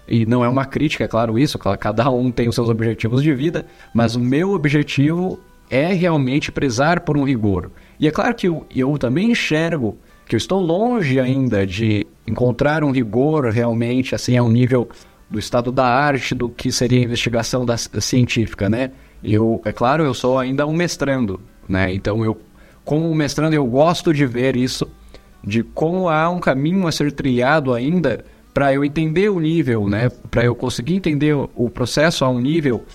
E 0.08 0.26
não 0.26 0.44
é 0.44 0.50
uma 0.50 0.66
crítica, 0.66 1.06
é 1.06 1.08
claro 1.08 1.40
isso, 1.40 1.58
cada 1.58 2.10
um 2.12 2.30
tem 2.30 2.50
os 2.50 2.56
seus 2.56 2.70
objetivos 2.70 3.24
de 3.24 3.34
vida, 3.34 3.66
mas 3.94 4.16
o 4.16 4.20
meu 4.20 4.52
objetivo 4.52 5.40
é 5.70 5.94
realmente 5.94 6.52
prezar 6.52 7.00
por 7.00 7.18
um 7.18 7.24
rigor. 7.24 7.72
E 8.00 8.08
é 8.08 8.12
claro 8.12 8.36
que 8.36 8.48
eu, 8.48 8.66
eu 8.76 8.98
também 8.98 9.32
enxergo 9.32 9.98
que 10.28 10.36
eu 10.36 10.38
estou 10.38 10.60
longe 10.60 11.20
ainda 11.20 11.66
de 11.66 12.06
encontrar 12.28 12.84
um 12.84 12.92
rigor 12.92 13.46
realmente 13.46 14.14
assim 14.14 14.38
a 14.38 14.44
um 14.44 14.52
nível 14.52 14.90
do 15.30 15.40
estado 15.40 15.72
da 15.72 15.86
arte 15.86 16.36
do 16.36 16.50
que 16.50 16.72
seria 16.72 17.00
a 17.00 17.04
investigação 17.04 17.66
da, 17.66 17.78
científica, 17.78 18.70
né? 18.70 18.92
Eu, 19.24 19.62
é 19.66 19.72
claro, 19.72 20.04
eu 20.04 20.14
sou 20.14 20.38
ainda 20.38 20.66
um 20.66 20.74
mestrando, 20.74 21.40
né? 21.68 21.94
Então 21.94 22.24
eu, 22.24 22.40
como 22.84 23.14
mestrando, 23.14 23.56
eu 23.56 23.66
gosto 23.66 24.14
de 24.14 24.26
ver 24.26 24.56
isso, 24.56 24.88
de 25.44 25.64
como 25.64 26.10
há 26.10 26.30
um 26.30 26.40
caminho 26.40 26.88
a 26.88 26.92
ser 26.92 27.12
trilhado 27.12 27.74
ainda 27.74 28.24
para 28.54 28.74
eu 28.74 28.86
entender 28.86 29.30
o 29.30 29.40
nível, 29.40 29.88
né? 29.88 30.10
Para 30.32 30.46
eu 30.46 30.56
conseguir 30.56 30.96
entender 30.96 31.34
o 31.34 31.70
processo 31.70 32.24
a 32.24 32.30
um 32.30 32.40
nível 32.40 32.86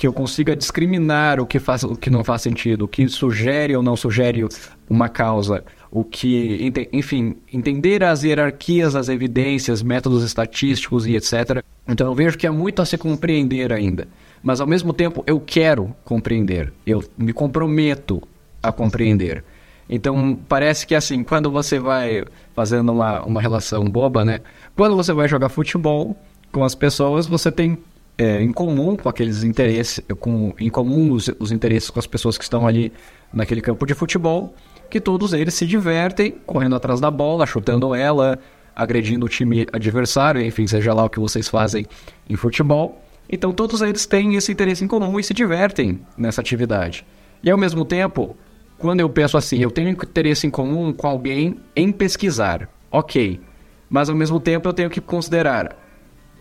que 0.00 0.06
eu 0.06 0.14
consiga 0.14 0.56
discriminar 0.56 1.38
o 1.38 1.44
que 1.44 1.58
faz, 1.58 1.84
o 1.84 1.94
que 1.94 2.08
não 2.08 2.24
faz 2.24 2.40
sentido, 2.40 2.86
o 2.86 2.88
que 2.88 3.06
sugere 3.06 3.76
ou 3.76 3.82
não 3.82 3.94
sugere 3.96 4.42
uma 4.88 5.10
causa, 5.10 5.62
o 5.90 6.02
que, 6.02 6.72
enfim, 6.90 7.36
entender 7.52 8.02
as 8.02 8.22
hierarquias 8.22 8.96
as 8.96 9.10
evidências, 9.10 9.82
métodos 9.82 10.24
estatísticos 10.24 11.06
e 11.06 11.16
etc. 11.16 11.62
Então 11.86 12.06
eu 12.06 12.14
vejo 12.14 12.38
que 12.38 12.46
há 12.46 12.52
muito 12.52 12.80
a 12.80 12.86
se 12.86 12.96
compreender 12.96 13.74
ainda, 13.74 14.08
mas 14.42 14.60
ao 14.60 14.66
mesmo 14.66 14.92
tempo 14.92 15.22
eu 15.26 15.40
quero 15.40 15.94
compreender, 16.04 16.72
eu 16.86 17.02
me 17.16 17.32
comprometo 17.32 18.22
a 18.62 18.72
compreender. 18.72 19.44
Então 19.88 20.38
parece 20.48 20.86
que 20.86 20.94
assim, 20.94 21.24
quando 21.24 21.50
você 21.50 21.78
vai 21.78 22.24
fazendo 22.54 22.92
uma, 22.92 23.22
uma 23.22 23.40
relação 23.40 23.84
boba, 23.84 24.24
né? 24.24 24.40
Quando 24.76 24.96
você 24.96 25.12
vai 25.12 25.28
jogar 25.28 25.48
futebol 25.48 26.16
com 26.52 26.64
as 26.64 26.74
pessoas, 26.74 27.26
você 27.26 27.50
tem 27.50 27.76
é, 28.16 28.42
em 28.42 28.52
comum 28.52 28.96
com 28.96 29.08
aqueles 29.08 29.42
interesses, 29.42 30.00
com, 30.18 30.54
em 30.60 30.68
comum 30.68 31.12
os, 31.12 31.30
os 31.38 31.50
interesses 31.50 31.90
com 31.90 31.98
as 31.98 32.06
pessoas 32.06 32.36
que 32.36 32.44
estão 32.44 32.66
ali 32.66 32.92
naquele 33.32 33.60
campo 33.60 33.86
de 33.86 33.94
futebol, 33.94 34.54
que 34.90 35.00
todos 35.00 35.32
eles 35.32 35.54
se 35.54 35.66
divertem 35.66 36.32
correndo 36.44 36.76
atrás 36.76 37.00
da 37.00 37.10
bola, 37.10 37.46
chutando 37.46 37.94
ela, 37.94 38.38
agredindo 38.76 39.26
o 39.26 39.28
time 39.28 39.66
adversário, 39.72 40.40
enfim, 40.42 40.66
seja 40.66 40.92
lá 40.92 41.04
o 41.04 41.10
que 41.10 41.18
vocês 41.18 41.48
fazem 41.48 41.86
em 42.28 42.36
futebol. 42.36 43.02
Então 43.30 43.52
todos 43.52 43.80
eles 43.80 44.06
têm 44.06 44.34
esse 44.34 44.50
interesse 44.50 44.84
em 44.84 44.88
comum 44.88 45.18
e 45.20 45.22
se 45.22 45.32
divertem 45.32 46.00
nessa 46.18 46.40
atividade. 46.40 47.06
E 47.42 47.50
ao 47.50 47.56
mesmo 47.56 47.84
tempo, 47.84 48.36
quando 48.76 49.00
eu 49.00 49.08
penso 49.08 49.36
assim, 49.36 49.58
eu 49.58 49.70
tenho 49.70 49.88
interesse 49.88 50.46
em 50.46 50.50
comum 50.50 50.92
com 50.92 51.06
alguém 51.06 51.56
em 51.76 51.92
pesquisar, 51.92 52.68
ok. 52.90 53.40
Mas 53.88 54.08
ao 54.08 54.16
mesmo 54.16 54.40
tempo 54.40 54.68
eu 54.68 54.72
tenho 54.72 54.90
que 54.90 55.00
considerar, 55.00 55.76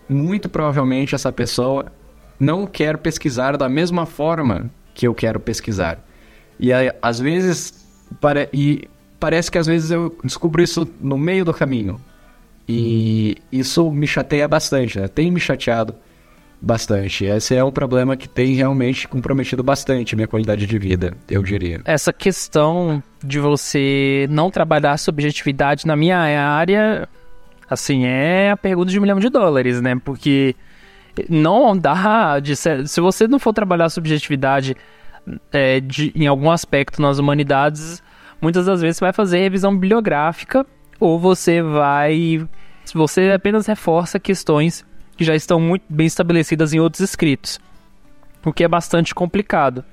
muito 0.07 0.49
provavelmente 0.49 1.13
essa 1.13 1.31
pessoa 1.31 1.91
não 2.39 2.65
quer 2.65 2.97
pesquisar 2.97 3.55
da 3.57 3.69
mesma 3.69 4.05
forma 4.05 4.71
que 4.93 5.07
eu 5.07 5.13
quero 5.13 5.39
pesquisar. 5.39 6.03
E 6.59 6.71
às 7.01 7.19
vezes, 7.19 7.85
pare... 8.19 8.49
e 8.51 8.87
parece 9.19 9.51
que 9.51 9.57
às 9.57 9.67
vezes 9.67 9.91
eu 9.91 10.17
descubro 10.23 10.61
isso 10.61 10.87
no 10.99 11.17
meio 11.17 11.45
do 11.45 11.53
caminho. 11.53 12.01
E 12.67 13.37
isso 13.51 13.91
me 13.91 14.07
chateia 14.07 14.47
bastante, 14.47 14.99
né? 14.99 15.07
Tem 15.07 15.31
me 15.31 15.39
chateado 15.39 15.95
bastante. 16.61 17.25
Esse 17.25 17.55
é 17.55 17.63
um 17.63 17.71
problema 17.71 18.17
que 18.17 18.27
tem 18.27 18.53
realmente 18.53 19.07
comprometido 19.07 19.63
bastante 19.63 20.13
a 20.13 20.17
minha 20.17 20.27
qualidade 20.27 20.65
de 20.65 20.79
vida, 20.79 21.15
eu 21.29 21.41
diria. 21.41 21.81
Essa 21.85 22.11
questão 22.11 23.01
de 23.23 23.39
você 23.39 24.27
não 24.29 24.51
trabalhar 24.51 24.97
subjetividade 24.97 25.85
na 25.85 25.95
minha 25.95 26.17
área, 26.17 27.07
assim, 27.69 28.05
é 28.05 28.51
a 28.51 28.57
pergunta 28.57 28.91
de 28.91 28.99
um 28.99 29.01
milhão 29.01 29.19
de 29.19 29.29
dólares, 29.29 29.81
né? 29.81 29.95
Porque 30.03 30.55
não 31.29 31.77
dá 31.77 32.39
de 32.39 32.55
se 32.55 33.01
você 33.01 33.27
não 33.27 33.39
for 33.39 33.53
trabalhar 33.53 33.89
subjetividade 33.89 34.75
é, 35.51 35.79
de, 35.79 36.11
em 36.15 36.27
algum 36.27 36.51
aspecto 36.51 37.01
nas 37.01 37.19
humanidades, 37.19 38.01
muitas 38.41 38.65
das 38.65 38.81
vezes 38.81 38.97
você 38.97 39.05
vai 39.05 39.13
fazer 39.13 39.39
revisão 39.39 39.73
bibliográfica 39.73 40.65
ou 40.99 41.19
você 41.19 41.61
vai 41.61 42.47
você 42.93 43.31
apenas 43.31 43.67
reforça 43.67 44.19
questões 44.19 44.83
que 45.19 45.25
já 45.25 45.35
estão 45.35 45.59
muito 45.59 45.83
bem 45.89 46.07
estabelecidas 46.07 46.73
em 46.73 46.79
outros 46.79 47.01
escritos, 47.01 47.59
o 48.45 48.53
que 48.53 48.63
é 48.63 48.69
bastante 48.69 49.13
complicado. 49.13 49.83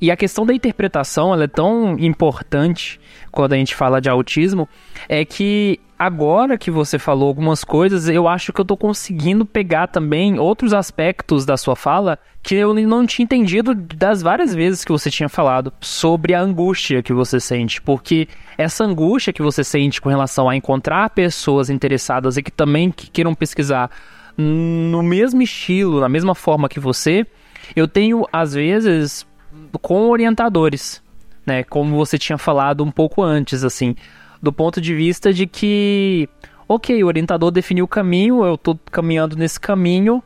E 0.00 0.10
a 0.10 0.16
questão 0.16 0.46
da 0.46 0.54
interpretação 0.54 1.34
ela 1.34 1.44
é 1.44 1.46
tão 1.46 1.98
importante 1.98 2.98
quando 3.30 3.52
a 3.52 3.56
gente 3.56 3.74
fala 3.74 4.00
de 4.00 4.08
autismo, 4.08 4.66
é 5.06 5.22
que 5.22 5.78
agora 5.98 6.56
que 6.56 6.70
você 6.70 6.98
falou 6.98 7.28
algumas 7.28 7.62
coisas, 7.62 8.08
eu 8.08 8.26
acho 8.26 8.54
que 8.54 8.60
eu 8.60 8.62
estou 8.62 8.74
conseguindo 8.74 9.44
pegar 9.44 9.86
também 9.88 10.38
outros 10.38 10.72
aspectos 10.72 11.44
da 11.44 11.58
sua 11.58 11.76
fala 11.76 12.18
que 12.42 12.54
eu 12.54 12.72
não 12.72 13.04
tinha 13.04 13.24
entendido 13.24 13.74
das 13.74 14.22
várias 14.22 14.54
vezes 14.54 14.82
que 14.82 14.90
você 14.90 15.10
tinha 15.10 15.28
falado 15.28 15.70
sobre 15.78 16.32
a 16.32 16.40
angústia 16.40 17.02
que 17.02 17.12
você 17.12 17.38
sente, 17.38 17.82
porque 17.82 18.26
essa 18.56 18.82
angústia 18.82 19.30
que 19.30 19.42
você 19.42 19.62
sente 19.62 20.00
com 20.00 20.08
relação 20.08 20.48
a 20.48 20.56
encontrar 20.56 21.10
pessoas 21.10 21.68
interessadas 21.68 22.38
e 22.38 22.42
que 22.42 22.50
também 22.50 22.90
queiram 22.90 23.34
pesquisar 23.34 23.90
no 24.40 25.02
mesmo 25.02 25.42
estilo, 25.42 26.00
na 26.00 26.08
mesma 26.08 26.34
forma 26.34 26.68
que 26.68 26.80
você, 26.80 27.26
eu 27.76 27.86
tenho 27.86 28.26
às 28.32 28.54
vezes 28.54 29.26
com 29.82 30.08
orientadores, 30.08 31.02
né? 31.44 31.62
Como 31.64 31.96
você 31.96 32.18
tinha 32.18 32.38
falado 32.38 32.82
um 32.82 32.90
pouco 32.90 33.22
antes, 33.22 33.64
assim, 33.64 33.94
do 34.42 34.52
ponto 34.52 34.80
de 34.80 34.94
vista 34.94 35.32
de 35.32 35.46
que, 35.46 36.28
ok, 36.68 37.02
o 37.02 37.06
orientador 37.06 37.50
definiu 37.50 37.84
o 37.84 37.88
caminho, 37.88 38.44
eu 38.44 38.54
estou 38.54 38.78
caminhando 38.90 39.36
nesse 39.36 39.60
caminho 39.60 40.22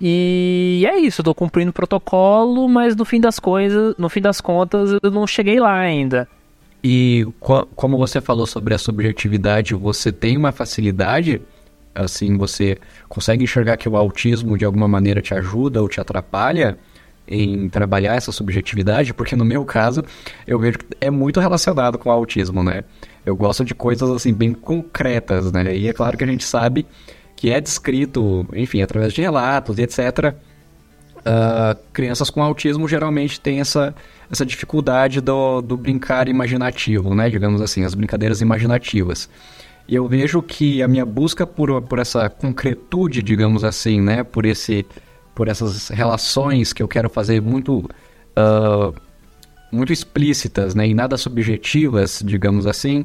e 0.00 0.86
é 0.88 0.98
isso, 0.98 1.20
eu 1.20 1.24
tô 1.24 1.34
cumprindo 1.34 1.70
o 1.70 1.74
protocolo, 1.74 2.68
mas 2.68 2.96
no 2.96 3.04
fim 3.04 3.20
das 3.20 3.38
coisas, 3.38 3.94
no 3.98 4.08
fim 4.08 4.22
das 4.22 4.40
contas, 4.40 4.96
eu 5.02 5.10
não 5.10 5.26
cheguei 5.26 5.60
lá 5.60 5.78
ainda. 5.78 6.26
E 6.82 7.26
como 7.76 7.98
você 7.98 8.20
falou 8.22 8.46
sobre 8.46 8.72
a 8.72 8.78
subjetividade, 8.78 9.74
você 9.74 10.10
tem 10.10 10.38
uma 10.38 10.52
facilidade 10.52 11.42
assim 11.94 12.36
você 12.36 12.78
consegue 13.08 13.44
enxergar 13.44 13.76
que 13.76 13.88
o 13.88 13.96
autismo 13.96 14.56
de 14.56 14.64
alguma 14.64 14.88
maneira 14.88 15.20
te 15.20 15.34
ajuda 15.34 15.82
ou 15.82 15.88
te 15.88 16.00
atrapalha 16.00 16.78
em 17.30 17.68
trabalhar 17.68 18.16
essa 18.16 18.32
subjetividade, 18.32 19.14
porque 19.14 19.36
no 19.36 19.44
meu 19.44 19.64
caso 19.64 20.04
eu 20.46 20.58
vejo 20.58 20.78
que 20.78 20.86
é 21.00 21.10
muito 21.10 21.38
relacionado 21.38 21.96
com 21.96 22.08
o 22.08 22.12
autismo, 22.12 22.62
né? 22.62 22.82
Eu 23.24 23.36
gosto 23.36 23.64
de 23.64 23.74
coisas 23.74 24.10
assim 24.10 24.34
bem 24.34 24.52
concretas, 24.52 25.52
né? 25.52 25.76
E 25.76 25.88
é 25.88 25.92
claro 25.92 26.18
que 26.18 26.24
a 26.24 26.26
gente 26.26 26.44
sabe 26.44 26.86
que 27.36 27.50
é 27.50 27.60
descrito, 27.60 28.46
enfim, 28.52 28.82
através 28.82 29.12
de 29.12 29.22
relatos 29.22 29.78
e 29.78 29.82
etc. 29.82 29.98
Uh, 29.98 31.22
ah, 31.24 31.76
crianças 31.92 32.30
com 32.30 32.42
autismo 32.42 32.88
geralmente 32.88 33.40
têm 33.40 33.60
essa, 33.60 33.94
essa 34.30 34.44
dificuldade 34.44 35.20
do, 35.20 35.60
do 35.60 35.76
brincar 35.76 36.28
imaginativo, 36.28 37.14
né? 37.14 37.30
Digamos 37.30 37.60
assim, 37.60 37.84
as 37.84 37.94
brincadeiras 37.94 38.40
imaginativas. 38.40 39.28
E 39.90 39.96
eu 39.96 40.06
vejo 40.06 40.40
que 40.40 40.84
a 40.84 40.86
minha 40.86 41.04
busca 41.04 41.44
por, 41.44 41.82
por 41.82 41.98
essa 41.98 42.30
concretude, 42.30 43.24
digamos 43.24 43.64
assim, 43.64 44.00
né? 44.00 44.22
Por, 44.22 44.46
esse, 44.46 44.86
por 45.34 45.48
essas 45.48 45.88
relações 45.88 46.72
que 46.72 46.80
eu 46.80 46.86
quero 46.86 47.10
fazer 47.10 47.42
muito, 47.42 47.78
uh, 47.78 48.94
muito 49.72 49.92
explícitas, 49.92 50.76
né? 50.76 50.86
E 50.86 50.94
nada 50.94 51.16
subjetivas, 51.16 52.22
digamos 52.24 52.68
assim, 52.68 53.04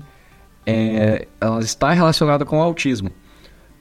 é, 0.64 1.28
ela 1.42 1.60
está 1.60 1.92
relacionada 1.92 2.46
com 2.46 2.60
o 2.60 2.62
autismo. 2.62 3.10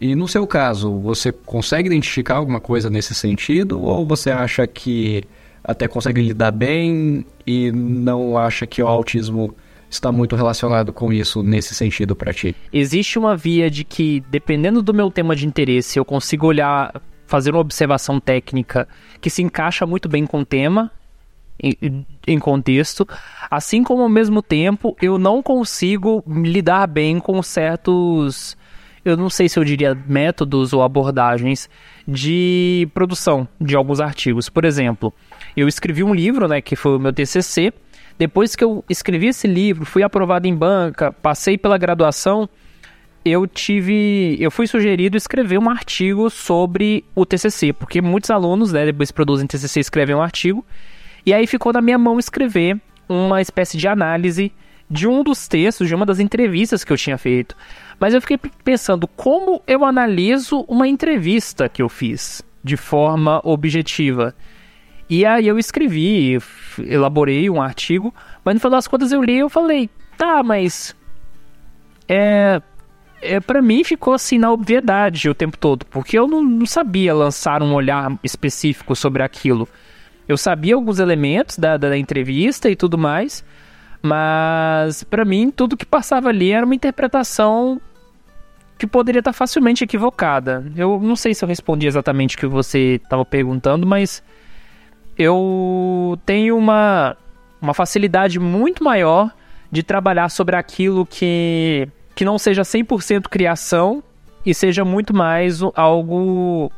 E 0.01 0.15
no 0.15 0.27
seu 0.27 0.47
caso, 0.47 0.99
você 0.99 1.31
consegue 1.31 1.89
identificar 1.89 2.37
alguma 2.37 2.59
coisa 2.59 2.89
nesse 2.89 3.15
sentido? 3.15 3.83
Ou 3.83 4.07
você 4.07 4.31
acha 4.31 4.67
que 4.67 5.25
até 5.63 5.87
consegue 5.87 6.23
lidar 6.23 6.53
bem 6.53 7.27
e 7.47 7.71
não 7.71 8.39
acha 8.39 8.67
que 8.67 8.83
o 8.83 8.89
autismo 8.89 9.55
está 9.95 10.13
muito 10.13 10.37
relacionado 10.37 10.93
com 10.93 11.13
isso 11.13 11.43
nesse 11.43 11.75
sentido 11.75 12.15
para 12.15 12.33
ti? 12.33 12.55
Existe 12.73 13.19
uma 13.19 13.37
via 13.37 13.71
de 13.71 13.85
que, 13.85 14.23
dependendo 14.31 14.83
do 14.83 14.93
meu 14.93 15.11
tema 15.11 15.35
de 15.35 15.47
interesse, 15.47 15.99
eu 15.99 16.05
consigo 16.05 16.47
olhar, 16.47 17.01
fazer 17.27 17.51
uma 17.51 17.61
observação 17.61 18.21
técnica 18.21 18.89
que 19.21 19.31
se 19.31 19.43
encaixa 19.43 19.87
muito 19.87 20.09
bem 20.09 20.27
com 20.27 20.41
o 20.41 20.45
tema, 20.45 20.91
em, 21.63 22.05
em 22.27 22.39
contexto, 22.39 23.07
assim 23.51 23.85
como 23.85 24.03
ao 24.03 24.09
mesmo 24.09 24.43
tempo 24.43 24.97
eu 25.01 25.19
não 25.19 25.41
consigo 25.41 26.23
lidar 26.27 26.87
bem 26.89 27.21
com 27.21 27.41
certos 27.43 28.57
eu 29.05 29.17
não 29.17 29.29
sei 29.29 29.49
se 29.49 29.59
eu 29.59 29.65
diria 29.65 29.95
métodos 30.07 30.73
ou 30.73 30.83
abordagens 30.83 31.69
de 32.09 32.89
produção 32.95 33.47
de 33.61 33.77
alguns 33.77 34.01
artigos. 34.01 34.49
Por 34.49 34.65
exemplo, 34.65 35.13
eu 35.55 35.69
escrevi 35.69 36.03
um 36.03 36.15
livro, 36.15 36.49
né, 36.49 36.63
que 36.63 36.75
foi 36.75 36.97
o 36.97 36.99
meu 36.99 37.13
TCC, 37.13 37.73
depois 38.19 38.55
que 38.55 38.63
eu 38.63 38.85
escrevi 38.89 39.29
esse 39.29 39.47
livro, 39.47 39.85
fui 39.85 40.03
aprovado 40.03 40.47
em 40.47 40.55
banca, 40.55 41.13
passei 41.13 41.59
pela 41.59 41.79
graduação, 41.79 42.49
eu 43.25 43.47
tive, 43.47 44.37
eu 44.39 44.51
fui 44.51 44.67
sugerido 44.67 45.17
escrever 45.17 45.59
um 45.59 45.71
artigo 45.71 46.29
sobre 46.29 47.05
o 47.15 47.25
TCC, 47.25 47.73
porque 47.73 48.03
muitos 48.03 48.31
alunos, 48.31 48.73
né, 48.73 48.85
depois 48.85 49.11
produzem 49.11 49.47
TCC, 49.47 49.81
escrevem 49.81 50.15
um 50.15 50.23
artigo, 50.23 50.65
e 51.25 51.33
aí 51.33 51.47
ficou 51.47 51.73
na 51.73 51.81
minha 51.81 51.99
mão 51.99 52.19
escrever 52.19 52.79
uma 53.09 53.41
espécie 53.41 53.79
de 53.79 53.89
análise 53.89 54.53
de 54.91 55.09
um 55.09 55.25
dos 55.25 55.49
textos, 55.49 55.89
de 55.89 55.95
uma 55.95 56.05
das 56.05 56.21
entrevistas 56.21 56.85
que 56.85 56.93
eu 56.93 56.97
tinha 56.97 57.17
feito. 57.17 57.57
Mas 57.99 58.13
eu 58.13 58.21
fiquei 58.21 58.39
pensando 58.63 59.09
como 59.09 59.63
eu 59.67 59.85
analiso 59.85 60.61
uma 60.69 60.87
entrevista 60.87 61.69
que 61.69 61.81
eu 61.81 61.89
fiz 61.89 62.43
de 62.63 62.77
forma 62.77 63.41
objetiva. 63.43 64.35
E 65.09 65.25
aí 65.25 65.47
eu 65.47 65.59
escrevi, 65.59 66.39
elaborei 66.79 67.49
um 67.51 67.61
artigo, 67.61 68.15
mas 68.45 68.55
no 68.55 68.61
final 68.61 68.71
das 68.73 68.87
contas 68.87 69.13
eu 69.13 69.23
li 69.23 69.35
e 69.35 69.39
eu 69.39 69.49
falei, 69.49 69.89
tá, 70.17 70.43
mas 70.43 70.95
é, 72.09 72.61
é 73.21 73.41
para 73.41 73.63
mim 73.63 73.83
ficou 73.85 74.15
assim 74.15 74.39
na 74.39 74.53
obviedade 74.53 75.29
o 75.29 75.35
tempo 75.35 75.57
todo, 75.57 75.87
porque 75.87 76.19
eu 76.19 76.27
não, 76.27 76.43
não 76.43 76.67
sabia 76.67 77.15
lançar 77.15 77.63
um 77.63 77.73
olhar 77.75 78.19
específico 78.23 78.95
sobre 78.95 79.23
aquilo. 79.23 79.69
Eu 80.27 80.37
sabia 80.37 80.75
alguns 80.75 80.99
elementos 80.99 81.59
da, 81.59 81.77
da, 81.77 81.91
da 81.91 81.99
entrevista 81.99 82.71
e 82.71 82.77
tudo 82.77 82.97
mais, 82.97 83.45
mas 84.03 85.03
para 85.05 85.25
mim 85.25 85.51
tudo 85.51 85.77
que 85.77 85.87
passava 85.87 86.29
ali 86.29 86.53
era 86.53 86.65
uma 86.65 86.75
interpretação 86.75 87.81
que 88.79 88.87
poderia 88.87 89.21
estar 89.21 89.33
facilmente 89.33 89.85
equivocada. 89.85 90.65
Eu 90.77 91.01
não 91.01 91.17
sei 91.17 91.35
se 91.35 91.45
eu 91.45 91.49
respondi 91.49 91.87
exatamente 91.87 92.37
o 92.37 92.39
que 92.39 92.47
você 92.47 93.01
estava 93.03 93.25
perguntando, 93.25 93.87
mas 93.87 94.23
eu 95.19 96.19
tenho 96.25 96.57
uma, 96.57 97.17
uma 97.61 97.75
facilidade 97.75 98.39
muito 98.39 98.83
maior 98.83 99.31
de 99.71 99.83
trabalhar 99.83 100.29
sobre 100.29 100.57
aquilo 100.57 101.05
que, 101.05 101.89
que 102.15 102.25
não 102.25 102.39
seja 102.39 102.63
100% 102.63 103.29
criação 103.29 104.03
e 104.45 104.55
seja 104.55 104.85
muito 104.85 105.15
mais 105.15 105.61
algo 105.75 106.71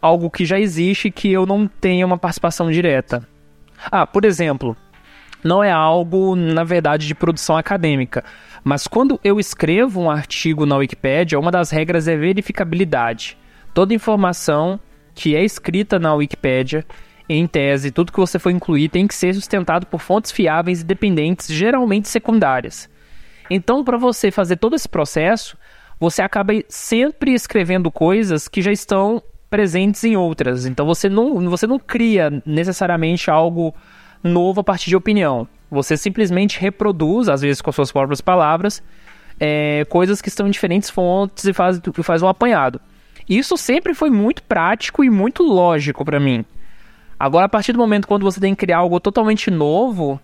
algo 0.00 0.30
que 0.30 0.44
já 0.44 0.60
existe 0.60 1.10
que 1.10 1.32
eu 1.32 1.46
não 1.46 1.66
tenha 1.66 2.04
uma 2.04 2.18
participação 2.18 2.70
direta. 2.70 3.26
Ah, 3.90 4.06
por 4.06 4.24
exemplo, 4.26 4.76
não 5.42 5.64
é 5.64 5.70
algo, 5.70 6.36
na 6.36 6.62
verdade, 6.62 7.06
de 7.06 7.14
produção 7.14 7.56
acadêmica. 7.56 8.22
Mas 8.62 8.86
quando 8.86 9.18
eu 9.24 9.38
escrevo 9.40 10.00
um 10.00 10.10
artigo 10.10 10.64
na 10.66 10.76
Wikipédia, 10.76 11.38
uma 11.38 11.50
das 11.50 11.70
regras 11.70 12.06
é 12.06 12.16
verificabilidade. 12.16 13.36
Toda 13.72 13.94
informação 13.94 14.78
que 15.14 15.34
é 15.36 15.44
escrita 15.44 15.98
na 15.98 16.14
Wikipédia, 16.14 16.84
em 17.28 17.46
tese, 17.46 17.90
tudo 17.90 18.12
que 18.12 18.18
você 18.18 18.38
for 18.38 18.50
incluir 18.50 18.88
tem 18.88 19.06
que 19.06 19.14
ser 19.14 19.34
sustentado 19.34 19.86
por 19.86 20.00
fontes 20.00 20.30
fiáveis 20.30 20.80
e 20.80 20.84
dependentes, 20.84 21.48
geralmente 21.48 22.08
secundárias. 22.08 22.88
Então, 23.50 23.84
para 23.84 23.96
você 23.96 24.30
fazer 24.30 24.56
todo 24.56 24.76
esse 24.76 24.88
processo, 24.88 25.56
você 25.98 26.22
acaba 26.22 26.52
sempre 26.68 27.32
escrevendo 27.32 27.90
coisas 27.90 28.48
que 28.48 28.60
já 28.60 28.72
estão 28.72 29.22
presentes 29.48 30.02
em 30.04 30.16
outras. 30.16 30.66
Então, 30.66 30.86
você 30.86 31.08
não, 31.08 31.48
você 31.48 31.66
não 31.66 31.78
cria 31.78 32.42
necessariamente 32.44 33.30
algo 33.30 33.74
novo 34.22 34.60
a 34.60 34.64
partir 34.64 34.90
de 34.90 34.96
opinião. 34.96 35.46
Você 35.70 35.96
simplesmente 35.96 36.58
reproduz, 36.60 37.28
às 37.28 37.42
vezes 37.42 37.60
com 37.60 37.72
suas 37.72 37.92
próprias 37.92 38.20
palavras, 38.20 38.82
é, 39.38 39.84
coisas 39.88 40.20
que 40.20 40.28
estão 40.28 40.46
em 40.46 40.50
diferentes 40.50 40.90
fontes 40.90 41.44
e 41.44 41.52
faz, 41.52 41.80
faz 42.02 42.22
um 42.22 42.28
apanhado. 42.28 42.80
Isso 43.28 43.56
sempre 43.56 43.94
foi 43.94 44.10
muito 44.10 44.42
prático 44.42 45.02
e 45.02 45.10
muito 45.10 45.42
lógico 45.42 46.04
para 46.04 46.20
mim. 46.20 46.44
Agora, 47.24 47.46
a 47.46 47.48
partir 47.48 47.72
do 47.72 47.78
momento 47.78 48.06
quando 48.06 48.22
você 48.22 48.38
tem 48.38 48.54
que 48.54 48.60
criar 48.60 48.76
algo 48.76 49.00
totalmente 49.00 49.50
novo, 49.50 50.20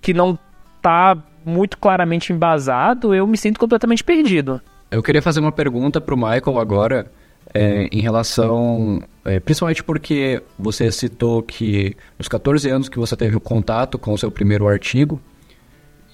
que 0.00 0.14
não 0.14 0.38
está 0.76 1.18
muito 1.44 1.76
claramente 1.76 2.32
embasado, 2.32 3.12
eu 3.12 3.26
me 3.26 3.36
sinto 3.36 3.58
completamente 3.58 4.04
perdido. 4.04 4.60
Eu 4.92 5.02
queria 5.02 5.20
fazer 5.20 5.40
uma 5.40 5.50
pergunta 5.50 6.00
para 6.00 6.14
o 6.14 6.16
Michael 6.16 6.60
agora, 6.60 7.10
é, 7.52 7.88
em 7.90 8.00
relação. 8.00 9.02
É, 9.24 9.40
principalmente 9.40 9.82
porque 9.82 10.40
você 10.56 10.92
citou 10.92 11.42
que 11.42 11.96
nos 12.16 12.28
14 12.28 12.70
anos 12.70 12.88
que 12.88 12.96
você 12.96 13.16
teve 13.16 13.34
o 13.34 13.40
contato 13.40 13.98
com 13.98 14.12
o 14.12 14.18
seu 14.18 14.30
primeiro 14.30 14.68
artigo, 14.68 15.20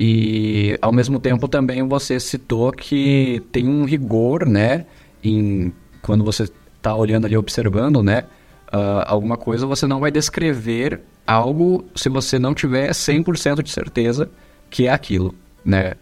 e 0.01 0.79
ao 0.81 0.93
mesmo 0.93 1.21
tempo 1.21 1.47
também 1.47 1.87
você 1.87 2.19
citou 2.19 2.73
que 2.73 3.43
tem 3.53 3.69
um 3.69 3.85
rigor, 3.85 4.47
né, 4.47 4.87
em 5.23 5.75
quando 6.01 6.25
você 6.25 6.45
está 6.45 6.95
olhando 6.95 7.27
ali, 7.27 7.37
observando, 7.37 8.03
né, 8.03 8.25
uh, 8.73 9.05
alguma 9.07 9.37
coisa, 9.37 9.67
você 9.67 9.87
não 9.87 10.01
vai 10.01 10.11
descrever 10.11 11.01
algo 11.27 11.85
se 11.95 12.09
você 12.09 12.39
não 12.39 12.55
tiver 12.55 12.91
100% 12.91 13.63
de 13.63 13.71
certeza 13.71 14.31
que 14.71 14.87
é 14.87 14.91
aquilo, 14.91 15.35
né. 15.65 15.95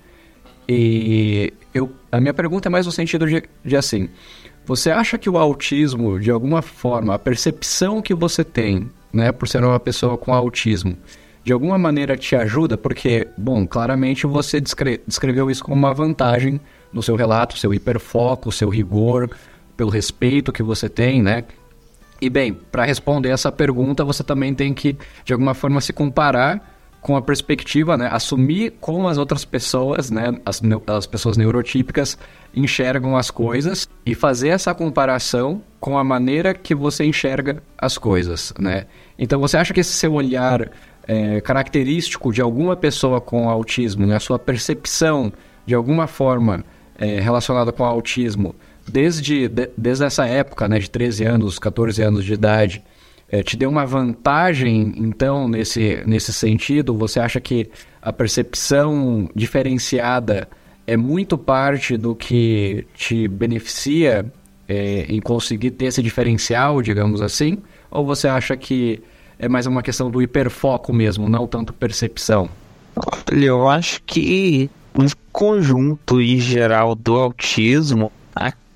E 0.69 1.53
eu, 1.75 1.93
a 2.11 2.21
minha 2.21 2.33
pergunta 2.33 2.69
é 2.69 2.71
mais 2.71 2.87
no 2.87 2.93
sentido 2.93 3.27
de, 3.27 3.43
de 3.65 3.77
assim, 3.77 4.09
você 4.67 4.91
acha 4.91 5.19
que 5.19 5.29
o 5.29 5.37
autismo, 5.37 6.19
de 6.19 6.31
alguma 6.31 6.63
forma, 6.63 7.15
a 7.15 7.19
percepção 7.19 8.01
que 8.01 8.15
você 8.15 8.43
tem, 8.43 8.89
né, 9.13 9.31
por 9.31 9.47
ser 9.47 9.63
uma 9.63 9.79
pessoa 9.79 10.17
com 10.17 10.33
autismo, 10.33 10.97
de 11.45 11.53
alguma 11.53 11.77
maneira 11.77 12.17
te 12.17 12.35
ajuda? 12.35 12.79
Porque, 12.79 13.29
bom, 13.37 13.67
claramente 13.67 14.27
você 14.27 14.61
descre 14.61 15.03
descreveu 15.07 15.51
isso 15.51 15.63
como 15.63 15.77
uma 15.77 15.93
vantagem 15.93 16.59
no 16.91 17.03
seu 17.03 17.15
relato, 17.15 17.59
seu 17.59 17.75
hiperfoco, 17.75 18.51
seu 18.51 18.71
rigor, 18.71 19.29
pelo 19.77 19.91
respeito 19.91 20.53
que 20.53 20.63
você 20.63 20.89
tem, 20.89 21.23
né? 21.23 21.45
E 22.25 22.31
bem, 22.31 22.55
para 22.55 22.87
responder 22.87 23.29
essa 23.29 23.53
pergunta, 23.53 24.03
você 24.03 24.25
também 24.25 24.55
tem 24.55 24.73
que, 24.73 24.97
de 25.27 25.35
alguma 25.35 25.53
forma, 25.53 25.79
se 25.83 25.93
comparar 25.93 26.75
com 26.99 27.19
a 27.19 27.21
perspectiva, 27.21 27.99
né, 27.99 28.09
assumir 28.11 28.73
como 28.81 29.07
as 29.09 29.19
outras 29.19 29.45
pessoas, 29.45 30.11
né, 30.11 30.35
as, 30.43 30.63
as 30.87 31.07
pessoas 31.07 31.37
neurotípicas 31.37 32.17
enxergam 32.57 33.15
as 33.15 33.31
coisas 33.31 33.87
e 34.07 34.15
fazer 34.15 34.49
essa 34.49 34.75
comparação 34.75 35.61
com 35.79 35.99
a 35.99 36.03
maneira 36.03 36.55
que 36.55 36.75
você 36.75 37.05
enxerga 37.05 37.63
as 37.77 37.99
coisas, 37.99 38.55
né? 38.59 38.87
Então, 39.19 39.39
você 39.39 39.59
acha 39.59 39.75
que 39.75 39.81
esse 39.81 39.93
seu 39.93 40.15
olhar 40.15 40.71
é, 41.07 41.43
característico 41.43 42.33
de 42.33 42.41
alguma 42.41 42.75
pessoa 42.75 43.21
com 43.21 43.51
autismo, 43.51 44.07
né, 44.07 44.17
a 44.17 44.21
sua 44.21 44.39
percepção 44.39 45.31
de 45.67 45.75
alguma 45.75 46.07
forma 46.07 46.65
é, 46.99 47.21
relacionada 47.21 47.71
com 47.71 47.85
autismo, 47.85 48.55
desde, 48.91 49.49
de, 49.49 49.71
desde 49.77 50.05
essa 50.05 50.27
época, 50.27 50.69
né, 50.69 50.79
de 50.79 50.91
13 50.91 51.25
anos, 51.25 51.59
14 51.59 52.03
anos 52.03 52.25
de 52.25 52.33
idade, 52.33 52.83
é, 53.29 53.43
te 53.43 53.57
deu 53.57 53.71
uma 53.71 53.87
vantagem, 53.87 54.95
então, 54.97 55.49
nesse, 55.49 56.03
nesse 56.07 56.33
sentido? 56.33 56.95
Você 56.95 57.19
acha 57.19 57.41
que 57.41 57.71
a 58.01 58.13
percepção 58.13 59.29
diferenciada 59.35 60.49
é 60.87 60.97
muito 60.97 61.37
parte 61.39 61.97
do 61.97 62.15
que 62.15 62.87
te 62.95 63.27
beneficia 63.27 64.27
é, 64.69 65.07
em 65.09 65.21
conseguir 65.21 65.73
ter 65.73 65.87
esse 65.87 66.03
diferencial, 66.03 66.83
digamos 66.83 67.23
assim? 67.23 67.59
Ou 67.91 68.05
você 68.05 68.29
acha 68.29 68.57
que 68.57 69.03
é 69.39 69.49
mais 69.49 69.67
uma 69.67 69.83
questão 69.83 70.11
do 70.11 70.23
hiperfoco 70.23 70.93
mesmo, 70.93 71.29
não 71.29 71.47
tanto 71.47 71.73
percepção? 71.73 72.49
Olha, 72.97 73.47
eu 73.47 73.69
acho 73.69 74.03
que 74.05 74.71
o 74.95 75.05
conjunto 75.33 76.21
em 76.21 76.39
geral 76.39 76.95
do 76.95 77.15
autismo 77.17 78.13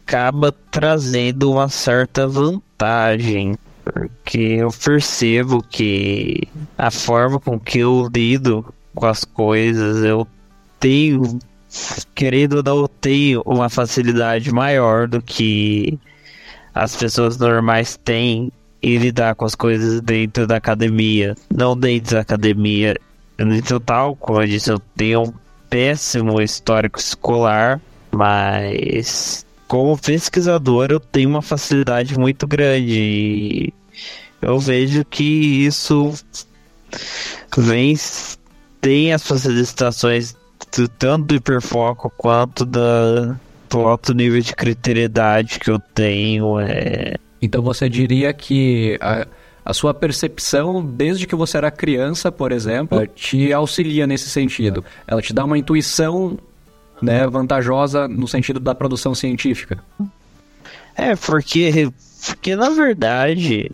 acaba 0.09 0.51
trazendo 0.71 1.53
uma 1.53 1.69
certa 1.69 2.27
vantagem 2.27 3.59
porque 3.85 4.39
eu 4.39 4.71
percebo 4.71 5.63
que 5.63 6.49
a 6.79 6.91
forma 6.91 7.39
com 7.39 7.61
que 7.61 7.81
eu 7.81 8.09
lido 8.15 8.65
com 8.95 9.07
as 9.07 9.25
coisas, 9.25 10.03
eu 10.03 10.27
tenho, 10.81 11.39
querendo 12.15 12.57
ou 12.57 12.63
não, 12.63 12.79
eu 12.81 12.89
tenho 12.89 13.43
uma 13.45 13.69
facilidade 13.69 14.51
maior 14.51 15.09
do 15.09 15.21
que 15.21 15.99
as 16.75 16.97
pessoas 16.97 17.37
normais 17.37 17.99
têm 18.03 18.51
em 18.83 18.97
lidar 18.97 19.35
com 19.35 19.45
as 19.45 19.55
coisas 19.55 20.01
dentro 20.01 20.47
da 20.47 20.57
academia. 20.57 21.35
Não 21.55 21.77
dentro 21.77 22.15
da 22.15 22.21
academia, 22.23 22.95
dentro 23.37 23.79
tal, 23.81 24.17
como 24.17 24.41
eu 24.43 24.47
disse, 24.47 24.71
eu 24.71 24.79
tenho 24.97 25.23
um 25.25 25.33
péssimo 25.69 26.41
histórico 26.41 26.99
escolar, 26.99 27.81
mas 28.11 29.47
como 29.69 29.97
pesquisador 29.97 30.89
eu 30.91 30.99
tenho 30.99 31.29
uma 31.29 31.43
facilidade 31.43 32.19
muito 32.19 32.47
grande 32.47 33.73
eu 34.43 34.59
vejo 34.59 35.05
que 35.05 35.67
isso 35.67 36.13
vem 37.57 37.95
tem 38.81 39.13
as 39.13 39.27
facilitações 39.27 40.35
do, 40.77 40.89
tanto 40.89 41.27
do 41.27 41.35
hiperfoco 41.35 42.11
quanto 42.17 42.65
da, 42.65 43.37
do 43.69 43.81
alto 43.81 44.15
nível 44.15 44.41
de 44.41 44.55
criteriedade 44.55 45.59
que 45.59 45.71
eu 45.71 45.79
tenho. 45.79 46.59
É... 46.61 47.15
Então 47.41 47.63
você 47.63 47.89
diria 47.89 48.33
que 48.33 48.99
a, 49.01 49.27
a 49.65 49.75
sua 49.75 49.95
percepção, 49.95 50.85
desde 50.85 51.27
que 51.27 51.35
você 51.35 51.57
era 51.57 51.71
criança, 51.71 52.33
por 52.33 52.53
exemplo, 52.53 53.07
te 53.09 53.53
auxilia 53.53 54.07
nesse 54.07 54.29
sentido. 54.29 54.85
Ela 55.07 55.23
te 55.23 55.33
dá 55.33 55.45
uma 55.45 55.59
intuição 55.59 56.39
né, 57.01 57.27
vantajosa 57.27 58.09
no 58.09 58.27
sentido 58.27 58.61
da 58.61 58.75
produção 58.75 59.15
científica. 59.15 59.79
É, 60.97 61.15
porque, 61.15 61.91
porque 62.27 62.57
na 62.57 62.71
verdade, 62.71 63.71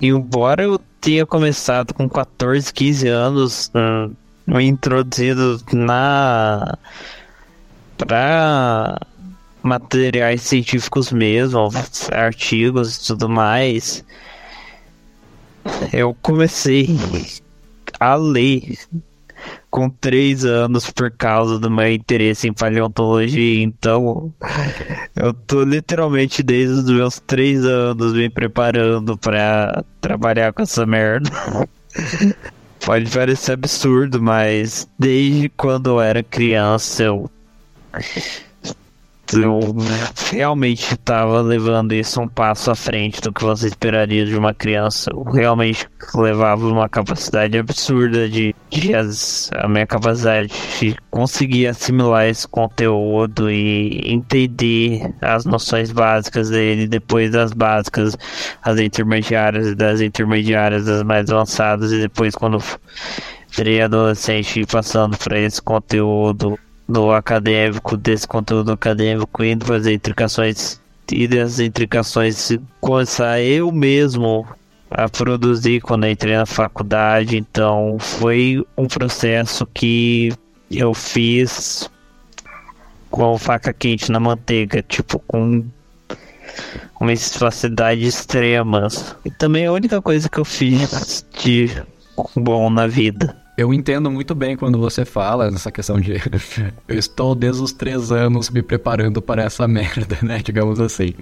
embora 0.00 0.62
eu 0.62 0.80
tenha 1.00 1.26
começado 1.26 1.92
com 1.92 2.08
14, 2.08 2.72
15 2.72 3.08
anos, 3.08 3.70
hum, 3.74 4.60
introduzido 4.60 5.60
na. 5.72 6.78
para 7.98 8.98
materiais 9.62 10.42
científicos 10.42 11.12
mesmo, 11.12 11.68
artigos 12.10 12.96
e 12.96 13.06
tudo 13.06 13.28
mais, 13.28 14.04
eu 15.92 16.16
comecei 16.20 16.88
a 18.00 18.14
ler 18.16 18.76
com 19.70 19.88
três 19.88 20.44
anos 20.44 20.90
por 20.90 21.10
causa 21.10 21.58
do 21.58 21.70
meu 21.70 21.90
interesse 21.92 22.48
em 22.48 22.52
paleontologia. 22.52 23.62
Então, 23.62 24.32
eu 25.16 25.32
tô 25.32 25.62
literalmente 25.62 26.42
desde 26.42 26.74
os 26.74 26.90
meus 26.90 27.20
três 27.20 27.64
anos 27.64 28.12
me 28.12 28.28
preparando 28.28 29.16
para 29.16 29.84
trabalhar 30.00 30.52
com 30.52 30.62
essa 30.62 30.84
merda. 30.84 31.30
Pode 32.84 33.10
parecer 33.10 33.52
absurdo, 33.52 34.20
mas 34.20 34.88
desde 34.98 35.48
quando 35.50 35.90
eu 35.90 36.00
era 36.00 36.22
criança 36.22 37.04
eu 37.04 37.30
eu 39.32 39.60
realmente 40.30 40.94
estava 40.94 41.40
levando 41.40 41.92
isso 41.92 42.20
um 42.20 42.28
passo 42.28 42.70
à 42.70 42.74
frente 42.74 43.20
do 43.20 43.32
que 43.32 43.42
você 43.42 43.68
esperaria 43.68 44.24
de 44.26 44.36
uma 44.36 44.52
criança. 44.52 45.10
Eu 45.10 45.22
realmente 45.22 45.88
levava 46.14 46.66
uma 46.66 46.88
capacidade 46.88 47.56
absurda 47.56 48.28
de, 48.28 48.54
de 48.70 48.94
as, 48.94 49.50
a 49.54 49.68
minha 49.68 49.86
capacidade 49.86 50.52
de 50.80 50.96
conseguir 51.10 51.66
assimilar 51.66 52.26
esse 52.26 52.46
conteúdo 52.46 53.50
e 53.50 54.00
entender 54.04 55.14
as 55.20 55.44
noções 55.44 55.90
básicas 55.90 56.50
dele, 56.50 56.86
depois 56.86 57.30
das 57.30 57.52
básicas, 57.52 58.16
as 58.62 58.78
intermediárias, 58.78 59.74
das 59.74 60.00
intermediárias, 60.00 60.84
das 60.84 61.02
mais 61.02 61.30
avançadas, 61.30 61.92
e 61.92 62.00
depois 62.00 62.34
quando 62.34 62.62
virei 63.50 63.82
adolescente 63.82 64.64
passando 64.66 65.16
para 65.16 65.38
esse 65.38 65.60
conteúdo 65.60 66.58
do 66.88 67.12
acadêmico, 67.12 67.96
desse 67.96 68.26
conteúdo 68.26 68.72
acadêmico, 68.72 69.44
indo 69.44 69.64
fazer 69.64 69.94
intricações 69.94 70.80
e 71.10 71.26
das 71.28 71.58
intricações 71.58 72.56
começar 72.80 73.40
eu 73.40 73.70
mesmo 73.70 74.46
a 74.90 75.08
produzir 75.08 75.80
quando 75.80 76.06
entrei 76.06 76.36
na 76.36 76.46
faculdade. 76.46 77.36
Então 77.36 77.96
foi 77.98 78.64
um 78.76 78.86
processo 78.86 79.66
que 79.66 80.32
eu 80.70 80.94
fiz 80.94 81.90
com 83.10 83.36
faca 83.36 83.72
quente 83.72 84.10
na 84.10 84.20
manteiga, 84.20 84.82
tipo 84.82 85.18
com 85.20 85.64
uma 87.00 87.16
facilidade 87.16 88.06
extrema. 88.06 88.88
E 89.24 89.30
também 89.30 89.66
a 89.66 89.72
única 89.72 90.00
coisa 90.00 90.28
que 90.28 90.38
eu 90.38 90.44
fiz 90.44 91.26
de 91.42 91.70
bom 92.36 92.70
na 92.70 92.86
vida. 92.86 93.41
Eu 93.56 93.72
entendo 93.74 94.10
muito 94.10 94.34
bem 94.34 94.56
quando 94.56 94.78
você 94.78 95.04
fala 95.04 95.50
nessa 95.50 95.70
questão 95.70 96.00
de 96.00 96.14
eu 96.88 96.98
estou 96.98 97.34
desde 97.34 97.62
os 97.62 97.72
três 97.72 98.10
anos 98.10 98.48
me 98.48 98.62
preparando 98.62 99.20
para 99.20 99.42
essa 99.42 99.66
merda, 99.68 100.18
né? 100.22 100.40
Digamos 100.42 100.80
assim. 100.80 101.14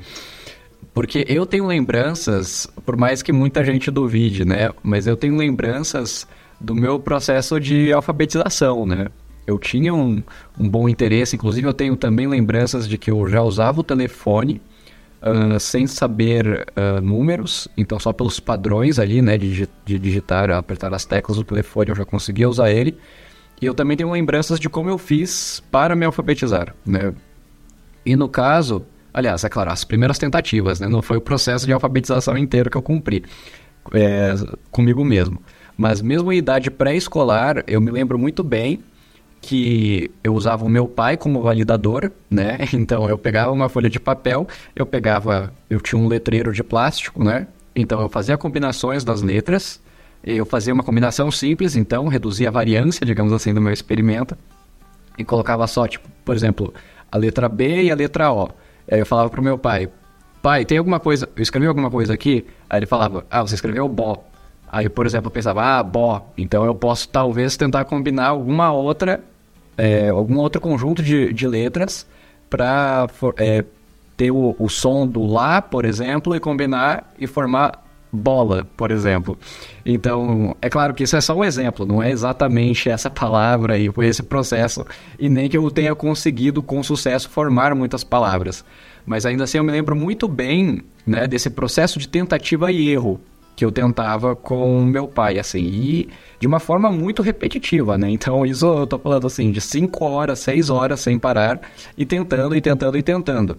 Porque 0.94 1.24
eu 1.28 1.44
tenho 1.44 1.66
lembranças, 1.66 2.66
por 2.84 2.96
mais 2.96 3.22
que 3.22 3.32
muita 3.32 3.64
gente 3.64 3.90
duvide, 3.90 4.44
né? 4.44 4.70
Mas 4.82 5.06
eu 5.06 5.16
tenho 5.16 5.36
lembranças 5.36 6.26
do 6.60 6.74
meu 6.74 6.98
processo 6.98 7.58
de 7.58 7.92
alfabetização, 7.92 8.86
né? 8.86 9.06
Eu 9.46 9.58
tinha 9.58 9.92
um, 9.92 10.22
um 10.58 10.68
bom 10.68 10.88
interesse, 10.88 11.34
inclusive 11.34 11.66
eu 11.66 11.74
tenho 11.74 11.96
também 11.96 12.28
lembranças 12.28 12.88
de 12.88 12.96
que 12.96 13.10
eu 13.10 13.28
já 13.28 13.42
usava 13.42 13.80
o 13.80 13.84
telefone 13.84 14.60
Uh, 15.22 15.60
sem 15.60 15.86
saber 15.86 16.66
uh, 16.70 16.98
números, 17.02 17.68
então 17.76 17.98
só 17.98 18.10
pelos 18.10 18.40
padrões 18.40 18.98
ali, 18.98 19.20
né, 19.20 19.36
de, 19.36 19.68
de, 19.84 19.98
digitar, 19.98 20.50
apertar 20.50 20.94
as 20.94 21.04
teclas 21.04 21.36
do 21.36 21.44
telefone, 21.44 21.90
eu 21.90 21.94
já 21.94 22.06
conseguia 22.06 22.48
usar 22.48 22.70
ele. 22.70 22.96
E 23.60 23.66
eu 23.66 23.74
também 23.74 23.98
tenho 23.98 24.10
lembranças 24.10 24.58
de 24.58 24.70
como 24.70 24.88
eu 24.88 24.96
fiz 24.96 25.62
para 25.70 25.94
me 25.94 26.06
alfabetizar, 26.06 26.74
né. 26.86 27.12
E 28.06 28.16
no 28.16 28.30
caso, 28.30 28.82
aliás, 29.12 29.44
é 29.44 29.50
claro, 29.50 29.70
as 29.70 29.84
primeiras 29.84 30.18
tentativas, 30.18 30.80
né, 30.80 30.88
não 30.88 31.02
foi 31.02 31.18
o 31.18 31.20
processo 31.20 31.66
de 31.66 31.72
alfabetização 31.74 32.38
inteiro 32.38 32.70
que 32.70 32.78
eu 32.78 32.82
cumpri 32.82 33.22
é, 33.92 34.34
comigo 34.70 35.04
mesmo. 35.04 35.38
Mas 35.76 36.00
mesmo 36.00 36.32
em 36.32 36.38
idade 36.38 36.70
pré-escolar, 36.70 37.62
eu 37.66 37.80
me 37.80 37.90
lembro 37.90 38.18
muito 38.18 38.42
bem 38.42 38.82
que 39.40 40.10
eu 40.22 40.34
usava 40.34 40.64
o 40.64 40.68
meu 40.68 40.86
pai 40.86 41.16
como 41.16 41.42
validador, 41.42 42.12
né? 42.30 42.58
Então 42.74 43.08
eu 43.08 43.16
pegava 43.16 43.50
uma 43.50 43.68
folha 43.68 43.88
de 43.88 43.98
papel, 43.98 44.46
eu 44.76 44.84
pegava, 44.84 45.52
eu 45.68 45.80
tinha 45.80 46.00
um 46.00 46.06
letreiro 46.06 46.52
de 46.52 46.62
plástico, 46.62 47.24
né? 47.24 47.46
Então 47.74 48.00
eu 48.00 48.08
fazia 48.08 48.36
combinações 48.36 49.04
das 49.04 49.22
letras, 49.22 49.80
eu 50.22 50.44
fazia 50.44 50.74
uma 50.74 50.82
combinação 50.82 51.30
simples, 51.30 51.76
então 51.76 52.08
reduzia 52.08 52.48
a 52.48 52.52
variância, 52.52 53.06
digamos 53.06 53.32
assim, 53.32 53.54
do 53.54 53.60
meu 53.60 53.72
experimento 53.72 54.36
e 55.16 55.24
colocava 55.24 55.66
só, 55.66 55.86
tipo, 55.86 56.08
por 56.24 56.34
exemplo, 56.34 56.72
a 57.10 57.16
letra 57.16 57.48
B 57.48 57.84
e 57.84 57.90
a 57.90 57.94
letra 57.94 58.32
O. 58.32 58.50
Aí 58.90 58.98
eu 58.98 59.06
falava 59.06 59.30
pro 59.30 59.42
meu 59.42 59.56
pai, 59.56 59.88
pai, 60.42 60.64
tem 60.64 60.78
alguma 60.78 61.00
coisa, 61.00 61.28
eu 61.36 61.42
escrevi 61.42 61.66
alguma 61.66 61.90
coisa 61.90 62.12
aqui? 62.14 62.44
Aí 62.68 62.80
ele 62.80 62.86
falava, 62.86 63.24
ah, 63.30 63.42
você 63.42 63.54
escreveu 63.54 63.88
Bó. 63.88 64.29
Aí, 64.72 64.88
por 64.88 65.04
exemplo, 65.04 65.26
eu 65.26 65.32
pensava, 65.32 65.78
ah, 65.78 65.82
Bó, 65.82 66.24
então 66.38 66.64
eu 66.64 66.74
posso 66.74 67.08
talvez 67.08 67.56
tentar 67.56 67.84
combinar 67.84 68.28
alguma 68.28 68.72
outra 68.72 69.20
é, 69.80 70.10
algum 70.10 70.36
outro 70.36 70.60
conjunto 70.60 71.02
de, 71.02 71.32
de 71.32 71.48
letras 71.48 72.06
para 72.50 73.08
é, 73.38 73.64
ter 74.14 74.30
o, 74.30 74.54
o 74.58 74.68
som 74.68 75.06
do 75.06 75.24
Lá, 75.24 75.62
por 75.62 75.86
exemplo, 75.86 76.36
e 76.36 76.40
combinar 76.40 77.10
e 77.18 77.26
formar 77.26 77.82
bola, 78.12 78.66
por 78.76 78.90
exemplo. 78.90 79.38
Então, 79.86 80.54
é 80.60 80.68
claro 80.68 80.92
que 80.92 81.04
isso 81.04 81.16
é 81.16 81.20
só 81.20 81.34
um 81.34 81.42
exemplo, 81.42 81.86
não 81.86 82.02
é 82.02 82.10
exatamente 82.10 82.90
essa 82.90 83.08
palavra 83.08 83.78
e 83.78 83.90
foi 83.90 84.06
esse 84.06 84.22
processo, 84.22 84.84
e 85.18 85.30
nem 85.30 85.48
que 85.48 85.56
eu 85.56 85.70
tenha 85.70 85.94
conseguido 85.94 86.62
com 86.62 86.82
sucesso 86.82 87.30
formar 87.30 87.74
muitas 87.74 88.04
palavras. 88.04 88.64
Mas 89.06 89.24
ainda 89.24 89.44
assim 89.44 89.56
eu 89.58 89.64
me 89.64 89.72
lembro 89.72 89.96
muito 89.96 90.28
bem 90.28 90.82
né, 91.06 91.26
desse 91.26 91.48
processo 91.48 91.98
de 91.98 92.06
tentativa 92.06 92.70
e 92.70 92.90
erro 92.90 93.18
que 93.60 93.64
eu 93.66 93.70
tentava 93.70 94.34
com 94.34 94.82
meu 94.86 95.06
pai, 95.06 95.38
assim, 95.38 95.60
e 95.60 96.08
de 96.38 96.46
uma 96.46 96.58
forma 96.58 96.90
muito 96.90 97.20
repetitiva, 97.20 97.98
né? 97.98 98.08
Então, 98.08 98.46
isso 98.46 98.64
eu 98.64 98.86
tô 98.86 98.98
falando 98.98 99.26
assim, 99.26 99.52
de 99.52 99.60
5 99.60 100.02
horas, 100.02 100.38
6 100.38 100.70
horas 100.70 101.00
sem 101.00 101.18
parar, 101.18 101.60
e 101.94 102.06
tentando, 102.06 102.56
e 102.56 102.60
tentando, 102.62 102.96
e 102.96 103.02
tentando. 103.02 103.58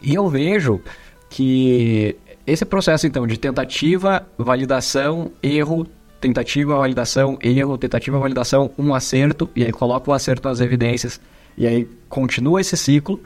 E 0.00 0.14
eu 0.14 0.26
vejo 0.26 0.80
que 1.28 2.16
esse 2.46 2.64
processo, 2.64 3.06
então, 3.06 3.26
de 3.26 3.38
tentativa, 3.38 4.26
validação, 4.38 5.30
erro, 5.42 5.86
tentativa, 6.18 6.74
validação, 6.78 7.38
erro, 7.42 7.76
tentativa, 7.76 8.18
validação, 8.18 8.70
um 8.78 8.94
acerto, 8.94 9.50
e 9.54 9.64
aí 9.64 9.70
coloca 9.70 10.10
o 10.10 10.14
acerto 10.14 10.48
nas 10.48 10.60
evidências, 10.60 11.20
e 11.58 11.66
aí 11.66 11.86
continua 12.08 12.62
esse 12.62 12.74
ciclo, 12.74 13.20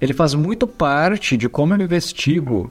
ele 0.00 0.12
faz 0.12 0.32
muito 0.32 0.68
parte 0.68 1.36
de 1.36 1.48
como 1.48 1.74
eu 1.74 1.80
investigo 1.80 2.70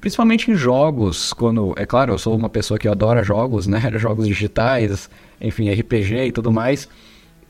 principalmente 0.00 0.50
em 0.50 0.54
jogos, 0.54 1.32
quando, 1.32 1.74
é 1.76 1.84
claro, 1.84 2.12
eu 2.14 2.18
sou 2.18 2.36
uma 2.36 2.48
pessoa 2.48 2.78
que 2.78 2.88
adora 2.88 3.22
jogos, 3.22 3.66
né, 3.66 3.80
jogos 3.96 4.26
digitais, 4.26 5.10
enfim, 5.40 5.70
RPG 5.70 6.26
e 6.26 6.32
tudo 6.32 6.50
mais, 6.50 6.88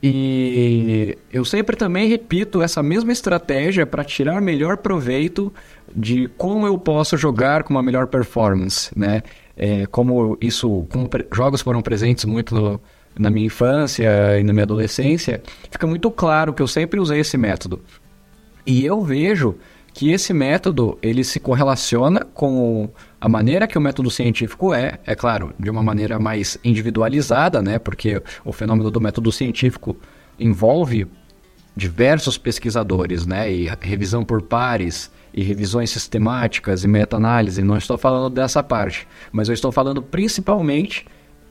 e 0.03 1.15
eu 1.31 1.45
sempre 1.45 1.75
também 1.75 2.09
repito 2.09 2.61
essa 2.61 2.81
mesma 2.81 3.11
estratégia 3.11 3.85
para 3.85 4.03
tirar 4.03 4.41
melhor 4.41 4.77
proveito 4.77 5.53
de 5.95 6.27
como 6.37 6.65
eu 6.65 6.77
posso 6.77 7.15
jogar 7.17 7.63
com 7.63 7.73
uma 7.73 7.83
melhor 7.83 8.07
performance, 8.07 8.89
né? 8.97 9.21
É, 9.55 9.85
como 9.85 10.37
isso, 10.41 10.87
como 10.89 11.07
jogos 11.31 11.61
foram 11.61 11.83
presentes 11.83 12.25
muito 12.25 12.55
no, 12.55 12.81
na 13.19 13.29
minha 13.29 13.45
infância 13.45 14.39
e 14.39 14.43
na 14.43 14.53
minha 14.53 14.63
adolescência, 14.63 15.43
fica 15.69 15.85
muito 15.85 16.09
claro 16.09 16.51
que 16.51 16.63
eu 16.63 16.67
sempre 16.67 16.99
usei 16.99 17.19
esse 17.19 17.37
método. 17.37 17.79
E 18.65 18.83
eu 18.83 19.01
vejo 19.01 19.55
que 19.93 20.11
esse 20.11 20.33
método 20.33 20.97
ele 21.01 21.23
se 21.23 21.39
correlaciona 21.39 22.25
com 22.33 22.89
a 23.19 23.27
maneira 23.27 23.67
que 23.67 23.77
o 23.77 23.81
método 23.81 24.09
científico 24.09 24.73
é, 24.73 24.99
é 25.05 25.15
claro, 25.15 25.53
de 25.59 25.69
uma 25.69 25.83
maneira 25.83 26.17
mais 26.17 26.57
individualizada, 26.63 27.61
né? 27.61 27.77
Porque 27.77 28.21
o 28.45 28.51
fenômeno 28.51 28.89
do 28.89 29.01
método 29.01 29.31
científico 29.31 29.95
envolve 30.39 31.07
diversos 31.75 32.37
pesquisadores, 32.37 33.25
né? 33.25 33.51
E 33.51 33.67
revisão 33.81 34.23
por 34.23 34.41
pares, 34.41 35.11
e 35.33 35.43
revisões 35.43 35.89
sistemáticas 35.89 36.83
e 36.83 36.87
meta-análise. 36.87 37.61
Não 37.61 37.77
estou 37.77 37.97
falando 37.97 38.33
dessa 38.33 38.61
parte, 38.61 39.07
mas 39.31 39.47
eu 39.47 39.53
estou 39.53 39.71
falando 39.71 40.01
principalmente 40.01 41.05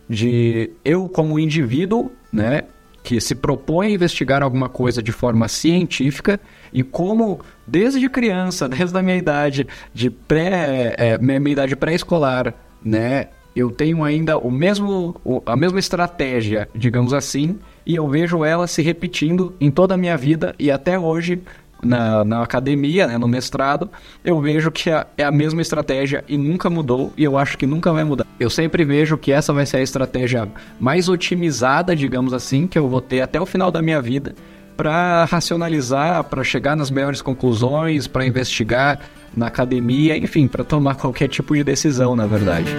de 0.08 0.70
eu 0.84 1.08
como 1.08 1.38
indivíduo, 1.38 2.10
né? 2.32 2.64
Que 3.10 3.20
se 3.20 3.34
propõe 3.34 3.88
a 3.88 3.90
investigar 3.90 4.40
alguma 4.40 4.68
coisa 4.68 5.02
de 5.02 5.10
forma 5.10 5.48
científica 5.48 6.38
e 6.72 6.84
como 6.84 7.40
desde 7.66 8.08
criança, 8.08 8.68
desde 8.68 8.96
a 8.96 9.02
minha 9.02 9.16
idade 9.16 9.66
de 9.92 10.08
pré, 10.08 10.94
é, 10.96 11.18
minha, 11.18 11.40
idade 11.50 11.74
pré-escolar, 11.74 12.54
né, 12.84 13.26
eu 13.56 13.68
tenho 13.68 14.04
ainda 14.04 14.38
o 14.38 14.48
mesmo, 14.48 15.20
a 15.44 15.56
mesma 15.56 15.80
estratégia, 15.80 16.68
digamos 16.72 17.12
assim, 17.12 17.58
e 17.84 17.96
eu 17.96 18.08
vejo 18.08 18.44
ela 18.44 18.68
se 18.68 18.80
repetindo 18.80 19.56
em 19.60 19.72
toda 19.72 19.94
a 19.94 19.96
minha 19.96 20.16
vida 20.16 20.54
e 20.56 20.70
até 20.70 20.96
hoje 20.96 21.42
na, 21.82 22.24
na 22.24 22.42
academia, 22.42 23.06
né, 23.06 23.18
no 23.18 23.28
mestrado, 23.28 23.90
eu 24.24 24.40
vejo 24.40 24.70
que 24.70 24.90
é, 24.90 25.06
é 25.16 25.24
a 25.24 25.30
mesma 25.30 25.62
estratégia 25.62 26.24
e 26.28 26.36
nunca 26.36 26.68
mudou 26.68 27.12
e 27.16 27.24
eu 27.24 27.38
acho 27.38 27.56
que 27.56 27.66
nunca 27.66 27.92
vai 27.92 28.04
mudar. 28.04 28.26
Eu 28.38 28.50
sempre 28.50 28.84
vejo 28.84 29.16
que 29.16 29.32
essa 29.32 29.52
vai 29.52 29.66
ser 29.66 29.78
a 29.78 29.82
estratégia 29.82 30.48
mais 30.78 31.08
otimizada, 31.08 31.94
digamos 31.94 32.32
assim, 32.32 32.66
que 32.66 32.78
eu 32.78 32.88
vou 32.88 33.00
ter 33.00 33.20
até 33.20 33.40
o 33.40 33.46
final 33.46 33.70
da 33.70 33.82
minha 33.82 34.00
vida 34.00 34.34
para 34.76 35.26
racionalizar, 35.26 36.24
para 36.24 36.42
chegar 36.42 36.74
nas 36.74 36.90
melhores 36.90 37.20
conclusões, 37.20 38.06
para 38.06 38.24
investigar 38.24 39.00
na 39.36 39.46
academia, 39.46 40.16
enfim, 40.16 40.48
para 40.48 40.64
tomar 40.64 40.94
qualquer 40.96 41.28
tipo 41.28 41.54
de 41.54 41.62
decisão, 41.62 42.16
na 42.16 42.26
verdade. 42.26 42.74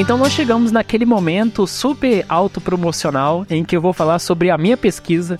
Então 0.00 0.16
nós 0.16 0.32
chegamos 0.32 0.72
naquele 0.72 1.04
momento 1.04 1.66
super 1.66 2.24
autopromocional 2.26 3.44
em 3.50 3.62
que 3.62 3.76
eu 3.76 3.82
vou 3.82 3.92
falar 3.92 4.18
sobre 4.18 4.48
a 4.48 4.56
minha 4.56 4.74
pesquisa, 4.74 5.38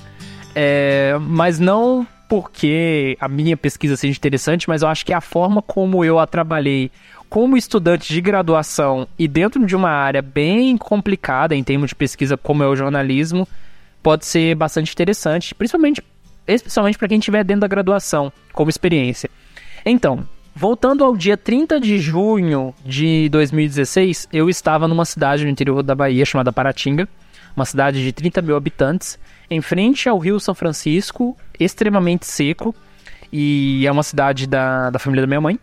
é, 0.55 1.17
mas 1.19 1.59
não 1.59 2.07
porque 2.29 3.17
a 3.19 3.27
minha 3.27 3.57
pesquisa 3.57 3.97
seja 3.97 4.15
interessante, 4.15 4.69
mas 4.69 4.83
eu 4.83 4.89
acho 4.89 5.07
que 5.07 5.15
a 5.15 5.21
forma 5.23 5.63
como 5.63 6.05
eu 6.05 6.19
a 6.19 6.27
trabalhei 6.27 6.91
como 7.27 7.57
estudante 7.57 8.13
de 8.13 8.21
graduação 8.21 9.09
e 9.19 9.27
dentro 9.27 9.65
de 9.65 9.75
uma 9.75 9.89
área 9.89 10.21
bem 10.21 10.77
complicada 10.77 11.57
em 11.57 11.65
termos 11.65 11.89
de 11.89 11.95
pesquisa 11.95 12.37
como 12.37 12.63
é 12.63 12.67
o 12.67 12.77
jornalismo, 12.77 13.49
pode 14.03 14.27
ser 14.27 14.55
bastante 14.57 14.93
interessante, 14.93 15.55
principalmente 15.55 16.05
especialmente 16.47 16.99
para 16.99 17.09
quem 17.09 17.19
estiver 17.19 17.45
dentro 17.45 17.63
da 17.63 17.67
graduação 17.67 18.31
como 18.53 18.69
experiência. 18.69 19.31
Então, 19.87 20.29
Voltando 20.61 21.03
ao 21.03 21.17
dia 21.17 21.39
30 21.39 21.81
de 21.81 21.99
junho 21.99 22.75
de 22.85 23.31
2016, 23.31 24.29
eu 24.31 24.47
estava 24.47 24.87
numa 24.87 25.07
cidade 25.07 25.43
no 25.43 25.49
interior 25.49 25.83
da 25.83 25.95
Bahia 25.95 26.23
chamada 26.27 26.53
Paratinga, 26.53 27.09
uma 27.57 27.65
cidade 27.65 28.05
de 28.05 28.13
30 28.13 28.43
mil 28.43 28.55
habitantes, 28.55 29.19
em 29.51 29.63
frente 29.63 30.07
ao 30.07 30.19
Rio 30.19 30.39
São 30.39 30.55
Francisco, 30.55 31.35
extremamente 31.59 32.27
seco, 32.27 32.75
e 33.33 33.87
é 33.87 33.91
uma 33.91 34.03
cidade 34.03 34.47
da, 34.47 34.91
da 34.91 34.99
família 34.99 35.23
da 35.23 35.27
minha 35.27 35.41
mãe. 35.41 35.59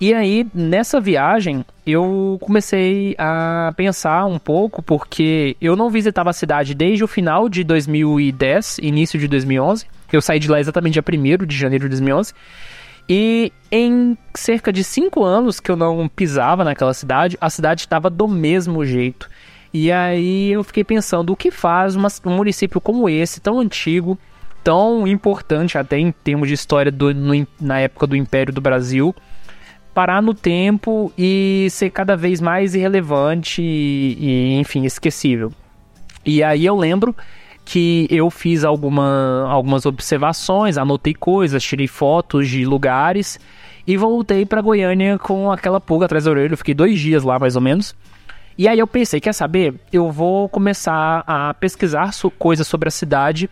E 0.00 0.12
aí, 0.12 0.44
nessa 0.52 1.00
viagem, 1.00 1.64
eu 1.86 2.36
comecei 2.40 3.14
a 3.18 3.72
pensar 3.76 4.24
um 4.24 4.40
pouco, 4.40 4.82
porque 4.82 5.56
eu 5.60 5.76
não 5.76 5.90
visitava 5.90 6.30
a 6.30 6.32
cidade 6.32 6.74
desde 6.74 7.04
o 7.04 7.06
final 7.06 7.48
de 7.48 7.62
2010, 7.62 8.78
início 8.82 9.16
de 9.16 9.28
2011. 9.28 9.86
Eu 10.12 10.20
saí 10.20 10.40
de 10.40 10.50
lá 10.50 10.58
exatamente 10.58 10.94
dia 10.94 11.04
1 11.06 11.46
de 11.46 11.56
janeiro 11.56 11.84
de 11.84 11.90
2011. 11.90 12.34
E 13.12 13.52
em 13.72 14.16
cerca 14.32 14.72
de 14.72 14.84
cinco 14.84 15.24
anos 15.24 15.58
que 15.58 15.68
eu 15.68 15.74
não 15.74 16.08
pisava 16.08 16.62
naquela 16.62 16.94
cidade, 16.94 17.36
a 17.40 17.50
cidade 17.50 17.80
estava 17.80 18.08
do 18.08 18.28
mesmo 18.28 18.86
jeito. 18.86 19.28
E 19.74 19.90
aí 19.90 20.52
eu 20.52 20.62
fiquei 20.62 20.84
pensando, 20.84 21.32
o 21.32 21.36
que 21.36 21.50
faz 21.50 21.96
uma, 21.96 22.06
um 22.24 22.36
município 22.36 22.80
como 22.80 23.08
esse, 23.08 23.40
tão 23.40 23.58
antigo, 23.58 24.16
tão 24.62 25.08
importante 25.08 25.76
até 25.76 25.98
em 25.98 26.12
termos 26.12 26.46
de 26.46 26.54
história 26.54 26.92
do, 26.92 27.12
no, 27.12 27.44
na 27.60 27.80
época 27.80 28.06
do 28.06 28.14
Império 28.14 28.54
do 28.54 28.60
Brasil, 28.60 29.12
parar 29.92 30.22
no 30.22 30.32
tempo 30.32 31.12
e 31.18 31.66
ser 31.68 31.90
cada 31.90 32.16
vez 32.16 32.40
mais 32.40 32.76
irrelevante 32.76 33.60
e, 33.60 34.16
e 34.20 34.60
enfim, 34.60 34.84
esquecível. 34.84 35.52
E 36.24 36.44
aí 36.44 36.64
eu 36.64 36.76
lembro 36.76 37.16
que 37.70 38.08
eu 38.10 38.28
fiz 38.30 38.64
alguma, 38.64 39.46
algumas 39.48 39.86
observações, 39.86 40.76
anotei 40.76 41.14
coisas, 41.14 41.62
tirei 41.62 41.86
fotos 41.86 42.48
de 42.48 42.64
lugares 42.64 43.38
e 43.86 43.96
voltei 43.96 44.44
para 44.44 44.60
Goiânia 44.60 45.16
com 45.20 45.52
aquela 45.52 45.80
pulga 45.80 46.06
atrás 46.06 46.24
da 46.24 46.32
orelha. 46.32 46.52
Eu 46.52 46.56
fiquei 46.56 46.74
dois 46.74 46.98
dias 46.98 47.22
lá 47.22 47.38
mais 47.38 47.54
ou 47.54 47.62
menos. 47.62 47.94
E 48.58 48.66
aí 48.66 48.76
eu 48.76 48.88
pensei, 48.88 49.20
quer 49.20 49.32
saber? 49.32 49.72
Eu 49.92 50.10
vou 50.10 50.48
começar 50.48 51.22
a 51.24 51.54
pesquisar 51.54 52.12
so 52.12 52.28
coisas 52.28 52.66
sobre 52.66 52.88
a 52.88 52.90
cidade 52.90 53.48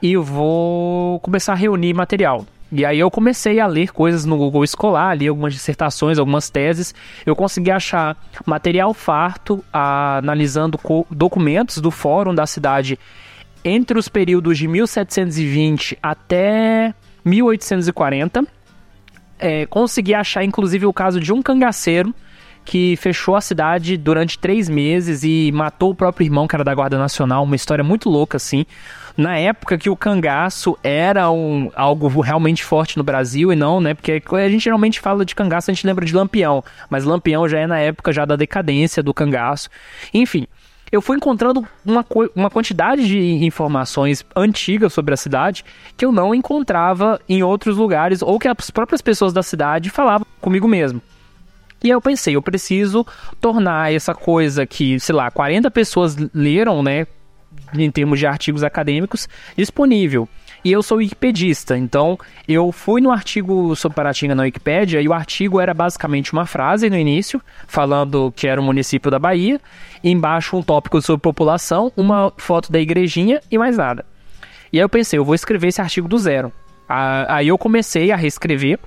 e 0.00 0.16
vou 0.16 1.20
começar 1.20 1.52
a 1.52 1.56
reunir 1.56 1.92
material. 1.92 2.46
E 2.72 2.86
aí 2.86 2.98
eu 2.98 3.10
comecei 3.10 3.60
a 3.60 3.66
ler 3.66 3.92
coisas 3.92 4.24
no 4.24 4.38
Google 4.38 4.64
Escolar, 4.64 5.14
li 5.14 5.28
algumas 5.28 5.52
dissertações, 5.52 6.18
algumas 6.18 6.48
teses. 6.48 6.94
Eu 7.26 7.36
consegui 7.36 7.70
achar 7.70 8.16
material 8.46 8.94
farto, 8.94 9.62
a, 9.70 10.16
analisando 10.16 10.80
documentos 11.10 11.82
do 11.82 11.90
fórum 11.90 12.34
da 12.34 12.46
cidade 12.46 12.98
entre 13.64 13.98
os 13.98 14.08
períodos 14.08 14.58
de 14.58 14.68
1720 14.68 15.98
até 16.02 16.94
1840. 17.24 18.44
É, 19.38 19.66
consegui 19.66 20.14
achar, 20.14 20.44
inclusive, 20.44 20.86
o 20.86 20.92
caso 20.92 21.20
de 21.20 21.32
um 21.32 21.42
cangaceiro 21.42 22.14
que 22.64 22.96
fechou 22.96 23.34
a 23.34 23.40
cidade 23.40 23.96
durante 23.96 24.38
três 24.38 24.68
meses 24.68 25.22
e 25.24 25.50
matou 25.52 25.90
o 25.90 25.94
próprio 25.94 26.26
irmão, 26.26 26.46
que 26.46 26.54
era 26.54 26.62
da 26.62 26.74
Guarda 26.74 26.98
Nacional. 26.98 27.44
Uma 27.44 27.56
história 27.56 27.82
muito 27.82 28.10
louca, 28.10 28.36
assim. 28.36 28.66
Na 29.16 29.38
época 29.38 29.78
que 29.78 29.88
o 29.88 29.96
cangaço 29.96 30.78
era 30.82 31.30
um, 31.30 31.72
algo 31.74 32.20
realmente 32.20 32.62
forte 32.62 32.98
no 32.98 33.02
Brasil 33.02 33.50
e 33.50 33.56
não, 33.56 33.80
né? 33.80 33.94
Porque 33.94 34.22
a 34.32 34.48
gente 34.50 34.64
geralmente 34.64 35.00
fala 35.00 35.24
de 35.24 35.34
cangaço, 35.34 35.70
a 35.70 35.74
gente 35.74 35.86
lembra 35.86 36.04
de 36.04 36.14
Lampião. 36.14 36.62
Mas 36.90 37.04
Lampião 37.04 37.48
já 37.48 37.58
é 37.58 37.66
na 37.66 37.78
época 37.78 38.12
já 38.12 38.26
da 38.26 38.36
decadência 38.36 39.02
do 39.02 39.14
cangaço. 39.14 39.70
Enfim, 40.12 40.46
eu 40.90 41.02
fui 41.02 41.16
encontrando 41.16 41.66
uma, 41.84 42.04
uma 42.34 42.50
quantidade 42.50 43.06
de 43.06 43.18
informações 43.44 44.24
antigas 44.34 44.92
sobre 44.92 45.14
a 45.14 45.16
cidade 45.16 45.64
que 45.96 46.04
eu 46.04 46.12
não 46.12 46.34
encontrava 46.34 47.20
em 47.28 47.42
outros 47.42 47.76
lugares 47.76 48.22
ou 48.22 48.38
que 48.38 48.48
as 48.48 48.70
próprias 48.70 49.02
pessoas 49.02 49.32
da 49.32 49.42
cidade 49.42 49.90
falavam 49.90 50.26
comigo 50.40 50.66
mesmo. 50.66 51.00
E 51.82 51.88
aí 51.88 51.92
eu 51.92 52.00
pensei, 52.00 52.34
eu 52.34 52.42
preciso 52.42 53.06
tornar 53.40 53.92
essa 53.92 54.14
coisa 54.14 54.66
que, 54.66 54.98
sei 54.98 55.14
lá, 55.14 55.30
40 55.30 55.70
pessoas 55.70 56.16
leram, 56.34 56.82
né, 56.82 57.06
em 57.74 57.90
termos 57.90 58.18
de 58.18 58.26
artigos 58.26 58.64
acadêmicos, 58.64 59.28
disponível. 59.56 60.28
E 60.64 60.72
eu 60.72 60.82
sou 60.82 60.98
wikipedista, 60.98 61.76
então 61.76 62.18
eu 62.46 62.72
fui 62.72 63.00
no 63.00 63.10
artigo 63.10 63.74
sobre 63.76 63.96
Paratinga 63.96 64.34
na 64.34 64.42
Wikipédia 64.42 65.00
e 65.00 65.08
o 65.08 65.12
artigo 65.12 65.60
era 65.60 65.72
basicamente 65.72 66.32
uma 66.32 66.46
frase 66.46 66.90
no 66.90 66.96
início, 66.96 67.40
falando 67.66 68.32
que 68.34 68.46
era 68.46 68.60
um 68.60 68.64
município 68.64 69.10
da 69.10 69.18
Bahia, 69.18 69.60
embaixo 70.02 70.56
um 70.56 70.62
tópico 70.62 71.00
sobre 71.00 71.22
população, 71.22 71.92
uma 71.96 72.32
foto 72.36 72.72
da 72.72 72.80
igrejinha 72.80 73.40
e 73.50 73.56
mais 73.56 73.76
nada. 73.76 74.04
E 74.72 74.78
aí 74.78 74.84
eu 74.84 74.88
pensei, 74.88 75.18
eu 75.18 75.24
vou 75.24 75.34
escrever 75.34 75.68
esse 75.68 75.80
artigo 75.80 76.08
do 76.08 76.18
zero. 76.18 76.52
Aí 76.88 77.48
eu 77.48 77.58
comecei 77.58 78.10
a 78.10 78.16
reescrever, 78.16 78.78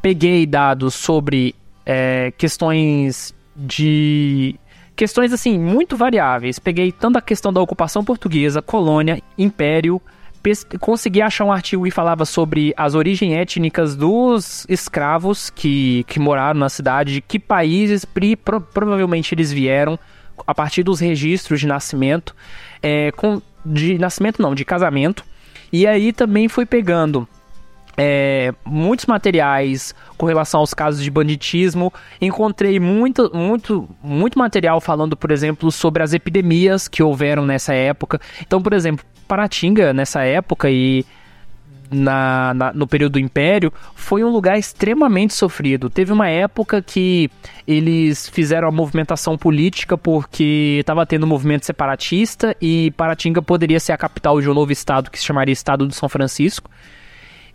peguei 0.00 0.46
dados 0.46 0.94
sobre 0.94 1.54
é, 1.84 2.32
questões 2.36 3.34
de 3.54 4.58
questões 4.96 5.32
assim 5.32 5.58
muito 5.58 5.96
variáveis. 5.96 6.58
Peguei 6.58 6.90
tanto 6.90 7.18
a 7.18 7.22
questão 7.22 7.52
da 7.52 7.60
ocupação 7.60 8.04
portuguesa, 8.04 8.62
colônia, 8.62 9.22
império, 9.36 10.00
consegui 10.80 11.22
achar 11.22 11.44
um 11.44 11.52
artigo 11.52 11.84
que 11.84 11.90
falava 11.90 12.24
sobre 12.24 12.74
as 12.76 12.94
origens 12.94 13.34
étnicas 13.34 13.96
dos 13.96 14.66
escravos 14.68 15.50
que, 15.50 16.04
que 16.04 16.18
moraram 16.20 16.60
na 16.60 16.68
cidade, 16.68 17.14
de 17.14 17.20
que 17.20 17.38
países 17.38 18.04
pro, 18.04 18.60
provavelmente 18.60 19.34
eles 19.34 19.52
vieram 19.52 19.98
a 20.46 20.54
partir 20.54 20.82
dos 20.82 21.00
registros 21.00 21.60
de 21.60 21.66
nascimento, 21.66 22.34
é, 22.82 23.12
com, 23.12 23.40
de 23.64 23.98
nascimento 23.98 24.42
não, 24.42 24.54
de 24.54 24.64
casamento. 24.64 25.24
E 25.72 25.86
aí 25.86 26.12
também 26.12 26.48
fui 26.48 26.66
pegando 26.66 27.26
é, 27.96 28.52
muitos 28.64 29.06
materiais 29.06 29.94
com 30.16 30.26
relação 30.26 30.60
aos 30.60 30.74
casos 30.74 31.02
de 31.02 31.10
banditismo. 31.10 31.92
Encontrei 32.20 32.78
muito, 32.80 33.30
muito, 33.34 33.88
muito 34.02 34.38
material 34.38 34.80
falando, 34.80 35.16
por 35.16 35.30
exemplo, 35.30 35.70
sobre 35.70 36.02
as 36.02 36.12
epidemias 36.12 36.88
que 36.88 37.02
houveram 37.02 37.46
nessa 37.46 37.74
época. 37.74 38.20
Então, 38.40 38.60
por 38.60 38.72
exemplo, 38.72 39.04
Paratinga, 39.26 39.92
nessa 39.92 40.22
época 40.22 40.70
e 40.70 41.04
na, 41.90 42.52
na, 42.54 42.72
no 42.72 42.86
período 42.86 43.12
do 43.12 43.18
Império, 43.18 43.72
foi 43.94 44.24
um 44.24 44.30
lugar 44.30 44.58
extremamente 44.58 45.32
sofrido. 45.34 45.88
Teve 45.88 46.12
uma 46.12 46.28
época 46.28 46.82
que 46.82 47.30
eles 47.66 48.28
fizeram 48.28 48.68
a 48.68 48.72
movimentação 48.72 49.38
política 49.38 49.96
porque 49.96 50.78
estava 50.80 51.06
tendo 51.06 51.24
um 51.24 51.28
movimento 51.28 51.64
separatista 51.64 52.56
e 52.60 52.90
Paratinga 52.96 53.40
poderia 53.40 53.78
ser 53.78 53.92
a 53.92 53.96
capital 53.96 54.40
de 54.40 54.50
um 54.50 54.54
novo 54.54 54.72
estado 54.72 55.10
que 55.10 55.18
se 55.18 55.24
chamaria 55.24 55.52
Estado 55.52 55.86
de 55.86 55.94
São 55.94 56.08
Francisco. 56.08 56.70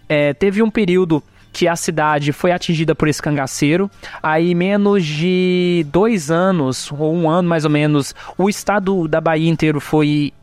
É, 0.10 0.34
teve 0.34 0.62
um 0.62 0.70
período 0.70 1.24
que 1.54 1.68
a 1.68 1.76
cidade 1.76 2.32
foi 2.32 2.52
atingida 2.52 2.94
por 2.94 3.08
esse 3.08 3.22
cangaceiro. 3.22 3.90
Aí, 4.22 4.54
menos 4.54 5.06
de 5.06 5.86
dois 5.92 6.30
anos, 6.30 6.92
ou 6.92 7.14
um 7.14 7.30
ano 7.30 7.48
mais 7.48 7.64
ou 7.64 7.72
menos, 7.72 8.14
o 8.38 8.50
estado 8.50 9.08
da 9.08 9.22
Bahia 9.22 9.50
inteiro 9.50 9.80
foi 9.80 10.34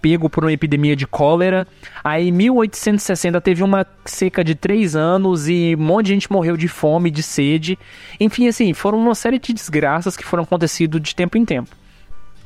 pego 0.00 0.30
por 0.30 0.44
uma 0.44 0.52
epidemia 0.52 0.96
de 0.96 1.06
cólera. 1.06 1.66
Aí, 2.02 2.28
em 2.28 2.32
1860, 2.32 3.40
teve 3.40 3.62
uma 3.62 3.86
seca 4.04 4.42
de 4.42 4.54
três 4.54 4.96
anos 4.96 5.48
e 5.48 5.74
um 5.78 5.82
monte 5.82 6.06
de 6.06 6.12
gente 6.14 6.32
morreu 6.32 6.56
de 6.56 6.68
fome, 6.68 7.10
de 7.10 7.22
sede. 7.22 7.78
Enfim, 8.18 8.48
assim, 8.48 8.72
foram 8.72 8.98
uma 8.98 9.14
série 9.14 9.38
de 9.38 9.52
desgraças 9.52 10.16
que 10.16 10.24
foram 10.24 10.44
acontecendo 10.44 10.98
de 10.98 11.14
tempo 11.14 11.36
em 11.36 11.44
tempo. 11.44 11.70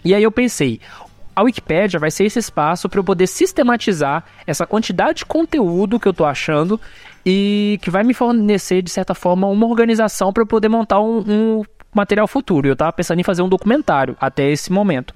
E 0.05 0.15
aí 0.15 0.23
eu 0.23 0.31
pensei, 0.31 0.81
a 1.35 1.43
Wikipédia 1.43 1.99
vai 1.99 2.11
ser 2.11 2.25
esse 2.25 2.39
espaço 2.39 2.89
para 2.89 3.01
eu 3.01 3.05
poder 3.05 3.27
sistematizar 3.27 4.25
essa 4.47 4.67
quantidade 4.67 5.19
de 5.19 5.25
conteúdo 5.25 5.99
que 5.99 6.07
eu 6.07 6.13
estou 6.13 6.27
achando 6.27 6.81
e 7.25 7.79
que 7.83 7.91
vai 7.91 8.05
me 8.05 8.15
fornecer, 8.15 8.83
de 8.83 8.91
certa 8.91 9.15
forma, 9.15 9.47
uma 9.47 9.67
organização 9.67 10.33
para 10.33 10.43
eu 10.43 10.47
poder 10.47 10.69
montar 10.69 11.01
um, 11.01 11.19
um 11.27 11.63
material 11.95 12.27
futuro. 12.27 12.69
Eu 12.69 12.75
estava 12.75 12.93
pensando 12.93 13.21
em 13.21 13.25
fazer 13.25 13.43
um 13.43 13.49
documentário 13.49 14.17
até 14.21 14.51
esse 14.51 14.73
momento. 14.73 15.15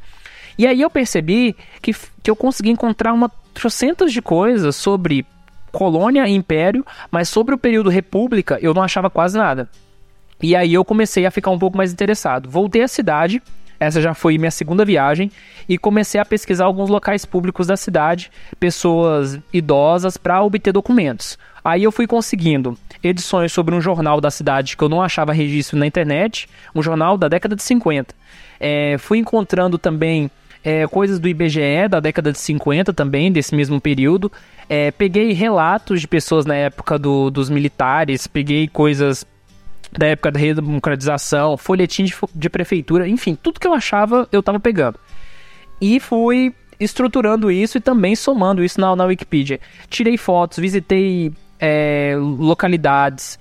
E 0.57 0.67
aí 0.67 0.81
eu 0.81 0.91
percebi 0.91 1.55
que, 1.81 1.93
que 2.23 2.31
eu 2.31 2.35
consegui 2.35 2.71
encontrar 2.71 3.13
uma 3.13 3.31
trocentas 3.55 4.13
de 4.13 4.23
coisas 4.23 4.77
sobre 4.77 5.27
colônia 5.73 6.27
e 6.29 6.35
império, 6.35 6.85
mas 7.11 7.29
sobre 7.29 7.55
o 7.55 7.59
período 7.59 7.91
república 7.91 8.59
eu 8.61 8.73
não 8.73 8.83
achava 8.83 9.11
quase 9.11 9.37
nada. 9.37 9.69
E 10.43 10.55
aí 10.55 10.75
eu 10.75 10.85
comecei 10.85 11.27
a 11.27 11.31
ficar 11.31 11.51
um 11.51 11.59
pouco 11.59 11.77
mais 11.77 11.93
interessado. 11.93 12.49
Voltei 12.49 12.83
à 12.83 12.89
cidade, 12.89 13.43
Essa 13.81 14.01
já 14.01 14.13
foi 14.13 14.37
minha 14.39 14.51
segunda 14.51 14.85
viagem 14.85 15.31
e 15.69 15.79
comecei 15.79 16.21
a 16.21 16.25
pesquisar 16.25 16.65
alguns 16.65 16.89
locais 16.89 17.25
públicos 17.25 17.67
da 17.67 17.77
cidade, 17.77 18.31
pessoas 18.59 19.39
idosas, 19.53 20.17
para 20.17 20.43
obter 20.43 20.73
documentos. 20.73 21.39
Aí 21.65 21.85
eu 21.85 21.93
fui 21.93 22.07
conseguindo 22.07 22.77
edições 23.03 23.53
sobre 23.53 23.75
um 23.75 23.81
jornal 23.81 24.21
da 24.21 24.31
cidade 24.31 24.77
que 24.77 24.83
eu 24.83 24.89
não 24.89 25.03
achava 25.03 25.33
registro 25.33 25.79
na 25.79 25.87
internet, 25.87 26.49
um 26.75 26.83
jornal 26.83 27.17
da 27.17 27.29
década 27.29 27.55
de 27.55 27.63
50. 27.63 28.15
É, 28.59 28.97
fui 28.99 29.19
encontrando 29.19 29.79
também 29.79 30.31
é, 30.65 30.87
coisas 30.87 31.19
do 31.21 31.29
IBGE 31.29 31.89
da 31.89 32.01
década 32.01 32.33
de 32.33 32.39
50 32.39 32.93
também, 32.93 33.31
desse 33.31 33.55
mesmo 33.55 33.81
período. 33.81 34.31
É, 34.69 34.91
peguei 34.91 35.33
relatos 35.33 36.01
de 36.01 36.09
pessoas 36.09 36.45
na 36.45 36.55
época 36.55 36.99
do, 36.99 37.31
dos 37.31 37.49
militares, 37.49 38.27
peguei 38.27 38.67
coisas 38.67 39.25
da 39.93 40.07
época 40.07 40.31
da 40.31 40.39
redemocratização, 40.39 41.57
folhetim 41.57 42.05
de, 42.05 42.15
de 42.35 42.51
prefeitura, 42.51 43.09
enfim, 43.09 43.37
tudo 43.41 43.61
que 43.61 43.67
eu 43.67 43.75
achava 43.75 44.29
eu 44.31 44.43
tava 44.43 44.61
pegando. 44.61 44.99
E 45.81 46.01
fui 46.01 46.55
estruturando 46.79 47.51
isso 47.51 47.79
e 47.79 47.81
também 47.81 48.15
somando 48.15 48.63
isso 48.63 48.81
na, 48.81 48.95
na 48.95 49.05
Wikipedia. 49.05 49.61
Tirei 49.89 50.17
fotos, 50.17 50.59
visitei 50.59 51.33
é, 51.59 52.15
localidades, 52.19 53.39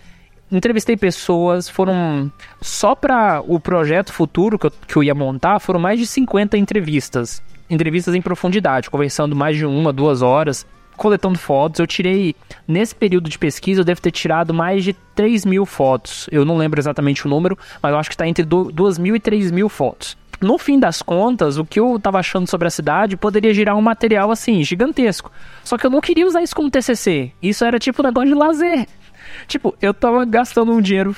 entrevistei 0.52 0.98
pessoas, 0.98 1.70
foram 1.70 2.32
só 2.62 2.96
para 2.96 3.42
o 3.46 3.60
projeto 3.60 4.14
futuro 4.14 4.58
que 4.58 4.68
eu, 4.68 4.72
que 4.72 4.96
eu 4.96 5.04
ia 5.04 5.14
montar, 5.14 5.60
foram 5.60 5.80
mais 5.80 6.00
de 6.00 6.08
50 6.08 6.58
entrevistas, 6.58 7.42
entrevistas 7.70 8.16
em 8.16 8.22
profundidade, 8.22 8.90
conversando 8.90 9.36
mais 9.36 9.58
de 9.58 9.66
uma, 9.66 9.92
duas 9.92 10.22
horas 10.22 10.66
coletando 10.98 11.38
fotos. 11.38 11.80
Eu 11.80 11.88
tirei, 11.88 12.36
nesse 12.68 12.94
período 12.94 13.30
de 13.30 13.38
pesquisa, 13.38 13.82
eu 13.82 13.86
devo 13.86 14.02
ter 14.02 14.12
tirado 14.12 14.54
mais 14.54 14.84
de 14.84 14.94
3 15.16 15.46
mil 15.46 15.66
fotos. 15.66 16.28
Eu 16.32 16.44
não 16.44 16.58
lembro 16.58 16.80
exatamente 16.80 17.26
o 17.26 17.30
número, 17.30 17.58
mas 17.82 17.92
eu 17.92 17.98
acho 17.98 18.10
que 18.10 18.16
está 18.16 18.28
entre 18.28 18.44
2 18.44 18.98
mil 18.98 19.16
e 19.16 19.20
3 19.20 19.52
mil 19.52 19.70
fotos. 19.70 20.18
No 20.40 20.58
fim 20.58 20.80
das 20.80 21.02
contas, 21.02 21.58
o 21.58 21.66
que 21.66 21.80
eu 21.80 21.96
estava 21.96 22.20
achando 22.20 22.48
sobre 22.48 22.68
a 22.68 22.72
cidade 22.72 23.18
poderia 23.18 23.54
gerar 23.54 23.76
um 23.76 23.82
material 23.82 24.30
assim, 24.30 24.64
gigantesco. 24.64 25.32
Só 25.64 25.78
que 25.78 25.86
eu 25.86 25.90
não 25.90 26.02
queria 26.02 26.28
usar 26.28 26.44
isso 26.44 26.56
como 26.56 26.70
TCC. 26.70 27.32
Isso 27.42 27.66
era 27.66 27.80
tipo 27.80 28.02
um 28.02 28.06
negócio 28.06 28.30
de 28.30 28.36
lazer. 28.36 28.88
Tipo, 29.46 29.76
eu 29.82 29.94
tava 29.94 30.24
gastando 30.26 30.72
um 30.72 30.82
dinheiro 30.82 31.16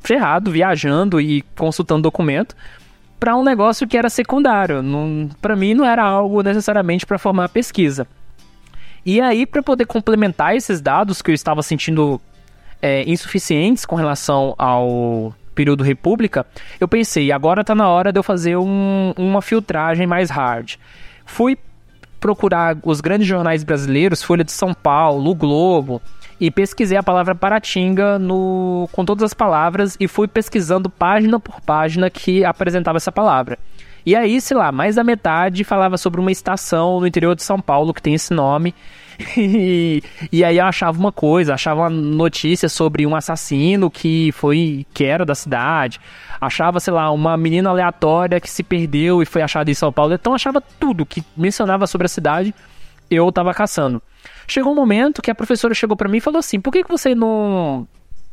ferrado, 0.00 0.50
viajando 0.50 1.20
e 1.20 1.42
consultando 1.56 2.02
documento 2.02 2.56
para 3.22 3.36
um 3.36 3.44
negócio 3.44 3.86
que 3.86 3.96
era 3.96 4.10
secundário. 4.10 4.82
Para 5.40 5.54
mim, 5.54 5.74
não 5.74 5.84
era 5.84 6.02
algo 6.02 6.42
necessariamente 6.42 7.06
para 7.06 7.18
formar 7.18 7.48
pesquisa. 7.50 8.06
E 9.04 9.20
aí, 9.20 9.46
para 9.46 9.62
poder 9.62 9.86
complementar 9.86 10.54
esses 10.54 10.80
dados 10.80 11.20
que 11.20 11.30
eu 11.30 11.34
estava 11.34 11.62
sentindo 11.62 12.20
é, 12.80 13.08
insuficientes 13.08 13.84
com 13.84 13.96
relação 13.96 14.54
ao 14.56 15.34
período 15.54 15.84
República, 15.84 16.46
eu 16.80 16.88
pensei, 16.88 17.30
agora 17.30 17.60
está 17.60 17.74
na 17.74 17.88
hora 17.88 18.12
de 18.12 18.18
eu 18.18 18.22
fazer 18.22 18.56
um, 18.56 19.12
uma 19.16 19.42
filtragem 19.42 20.06
mais 20.06 20.30
hard. 20.30 20.76
Fui 21.26 21.58
procurar 22.20 22.76
os 22.84 23.00
grandes 23.00 23.26
jornais 23.26 23.64
brasileiros, 23.64 24.22
Folha 24.22 24.44
de 24.44 24.52
São 24.52 24.72
Paulo, 24.72 25.30
o 25.30 25.34
Globo, 25.34 26.00
e 26.40 26.50
pesquisei 26.50 26.96
a 26.96 27.02
palavra 27.02 27.34
Paratinga 27.34 28.18
no, 28.18 28.88
com 28.92 29.04
todas 29.04 29.24
as 29.24 29.34
palavras 29.34 29.96
e 29.98 30.08
fui 30.08 30.26
pesquisando 30.26 30.88
página 30.88 31.38
por 31.38 31.60
página 31.60 32.08
que 32.08 32.44
apresentava 32.44 32.96
essa 32.96 33.12
palavra. 33.12 33.58
E 34.04 34.16
aí, 34.16 34.40
sei 34.40 34.56
lá, 34.56 34.72
mais 34.72 34.96
da 34.96 35.04
metade 35.04 35.64
falava 35.64 35.96
sobre 35.96 36.20
uma 36.20 36.32
estação 36.32 37.00
no 37.00 37.06
interior 37.06 37.36
de 37.36 37.42
São 37.42 37.60
Paulo 37.60 37.94
que 37.94 38.02
tem 38.02 38.14
esse 38.14 38.32
nome. 38.32 38.74
E, 39.36 40.02
e 40.32 40.42
aí 40.42 40.56
eu 40.56 40.64
achava 40.64 40.98
uma 40.98 41.12
coisa, 41.12 41.54
achava 41.54 41.82
uma 41.82 41.90
notícia 41.90 42.68
sobre 42.68 43.06
um 43.06 43.14
assassino 43.14 43.90
que 43.90 44.32
foi 44.32 44.86
que 44.92 45.04
era 45.04 45.24
da 45.24 45.34
cidade. 45.34 46.00
Achava, 46.40 46.80
sei 46.80 46.92
lá, 46.92 47.10
uma 47.10 47.36
menina 47.36 47.70
aleatória 47.70 48.40
que 48.40 48.50
se 48.50 48.64
perdeu 48.64 49.22
e 49.22 49.26
foi 49.26 49.42
achada 49.42 49.70
em 49.70 49.74
São 49.74 49.92
Paulo. 49.92 50.14
Então 50.14 50.34
achava 50.34 50.60
tudo 50.60 51.06
que 51.06 51.22
mencionava 51.36 51.86
sobre 51.86 52.06
a 52.06 52.08
cidade, 52.08 52.54
eu 53.10 53.30
tava 53.30 53.54
caçando. 53.54 54.02
Chegou 54.48 54.72
um 54.72 54.76
momento 54.76 55.22
que 55.22 55.30
a 55.30 55.34
professora 55.34 55.74
chegou 55.74 55.96
para 55.96 56.08
mim 56.08 56.16
e 56.16 56.20
falou 56.20 56.38
assim: 56.38 56.58
"Por 56.58 56.72
que 56.72 56.82
que 56.82 56.90
você 56.90 57.14
não 57.14 57.86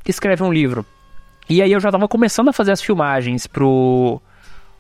escreve 0.08 0.44
um 0.44 0.52
livro?" 0.52 0.86
E 1.50 1.62
aí 1.62 1.72
eu 1.72 1.80
já 1.80 1.92
tava 1.92 2.08
começando 2.08 2.50
a 2.50 2.54
fazer 2.54 2.72
as 2.72 2.82
filmagens 2.82 3.48
pro 3.48 4.22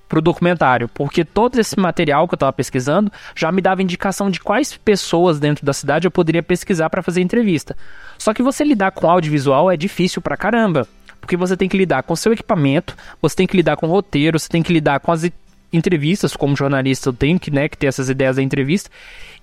pro 0.09 0.21
documentário, 0.21 0.89
porque 0.89 1.23
todo 1.23 1.59
esse 1.59 1.79
material 1.79 2.27
que 2.27 2.33
eu 2.33 2.37
estava 2.37 2.51
pesquisando 2.51 3.11
já 3.35 3.51
me 3.51 3.61
dava 3.61 3.83
indicação 3.83 4.31
de 4.31 4.39
quais 4.39 4.75
pessoas 4.75 5.39
dentro 5.39 5.63
da 5.63 5.71
cidade 5.71 6.07
eu 6.07 6.11
poderia 6.11 6.41
pesquisar 6.41 6.89
para 6.89 7.03
fazer 7.03 7.21
entrevista. 7.21 7.77
Só 8.17 8.33
que 8.33 8.41
você 8.41 8.63
lidar 8.63 8.91
com 8.91 9.09
audiovisual 9.09 9.71
é 9.71 9.77
difícil 9.77 10.19
pra 10.19 10.35
caramba, 10.35 10.87
porque 11.21 11.37
você 11.37 11.55
tem 11.55 11.69
que 11.69 11.77
lidar 11.77 12.01
com 12.01 12.15
seu 12.15 12.33
equipamento, 12.33 12.97
você 13.21 13.35
tem 13.35 13.47
que 13.47 13.55
lidar 13.55 13.77
com 13.77 13.85
o 13.87 13.91
roteiro, 13.91 14.39
você 14.39 14.49
tem 14.49 14.63
que 14.63 14.73
lidar 14.73 14.99
com 14.99 15.11
as 15.11 15.29
entrevistas, 15.71 16.35
como 16.35 16.55
jornalista 16.55 17.09
eu 17.09 17.13
tenho 17.13 17.39
que, 17.39 17.51
né, 17.51 17.69
que 17.69 17.77
ter 17.77 17.85
essas 17.85 18.09
ideias 18.09 18.37
da 18.37 18.41
entrevista. 18.41 18.89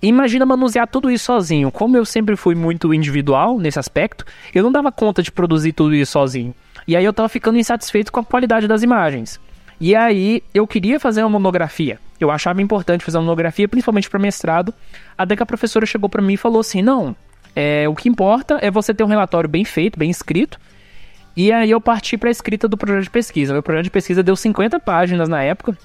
E 0.01 0.07
imagina 0.07 0.45
manusear 0.45 0.85
tudo 0.87 1.09
isso 1.09 1.25
sozinho. 1.25 1.71
Como 1.71 1.95
eu 1.95 2.05
sempre 2.05 2.35
fui 2.35 2.53
muito 2.53 2.93
individual 2.93 3.57
nesse 3.57 3.79
aspecto, 3.79 4.25
eu 4.53 4.63
não 4.63 4.71
dava 4.71 4.91
conta 4.91 5.23
de 5.23 5.31
produzir 5.31 5.71
tudo 5.71 5.95
isso 5.95 6.11
sozinho. 6.11 6.53
E 6.85 6.95
aí 6.95 7.05
eu 7.05 7.13
tava 7.13 7.29
ficando 7.29 7.57
insatisfeito 7.57 8.11
com 8.11 8.19
a 8.19 8.23
qualidade 8.23 8.67
das 8.67 8.83
imagens. 8.83 9.39
E 9.79 9.95
aí 9.95 10.43
eu 10.53 10.65
queria 10.65 10.99
fazer 10.99 11.21
uma 11.21 11.29
monografia. 11.29 11.99
Eu 12.19 12.31
achava 12.31 12.61
importante 12.61 13.03
fazer 13.03 13.17
uma 13.17 13.23
monografia, 13.23 13.67
principalmente 13.67 14.09
para 14.09 14.19
mestrado. 14.19 14.73
Até 15.17 15.35
que 15.35 15.43
a 15.43 15.45
professora 15.45 15.85
chegou 15.85 16.09
para 16.09 16.21
mim 16.21 16.33
e 16.33 16.37
falou 16.37 16.59
assim: 16.59 16.81
não, 16.81 17.15
é, 17.55 17.87
o 17.87 17.95
que 17.95 18.09
importa 18.09 18.57
é 18.61 18.71
você 18.71 18.93
ter 18.93 19.03
um 19.03 19.07
relatório 19.07 19.49
bem 19.49 19.63
feito, 19.63 19.97
bem 19.97 20.09
escrito. 20.09 20.59
E 21.35 21.51
aí 21.51 21.69
eu 21.69 21.79
parti 21.79 22.17
para 22.17 22.29
a 22.29 22.31
escrita 22.31 22.67
do 22.67 22.75
projeto 22.75 23.03
de 23.03 23.09
pesquisa. 23.11 23.53
Meu 23.53 23.61
projeto 23.61 23.83
de 23.83 23.91
pesquisa 23.91 24.23
deu 24.23 24.35
50 24.35 24.79
páginas 24.79 25.29
na 25.29 25.43
época. 25.43 25.77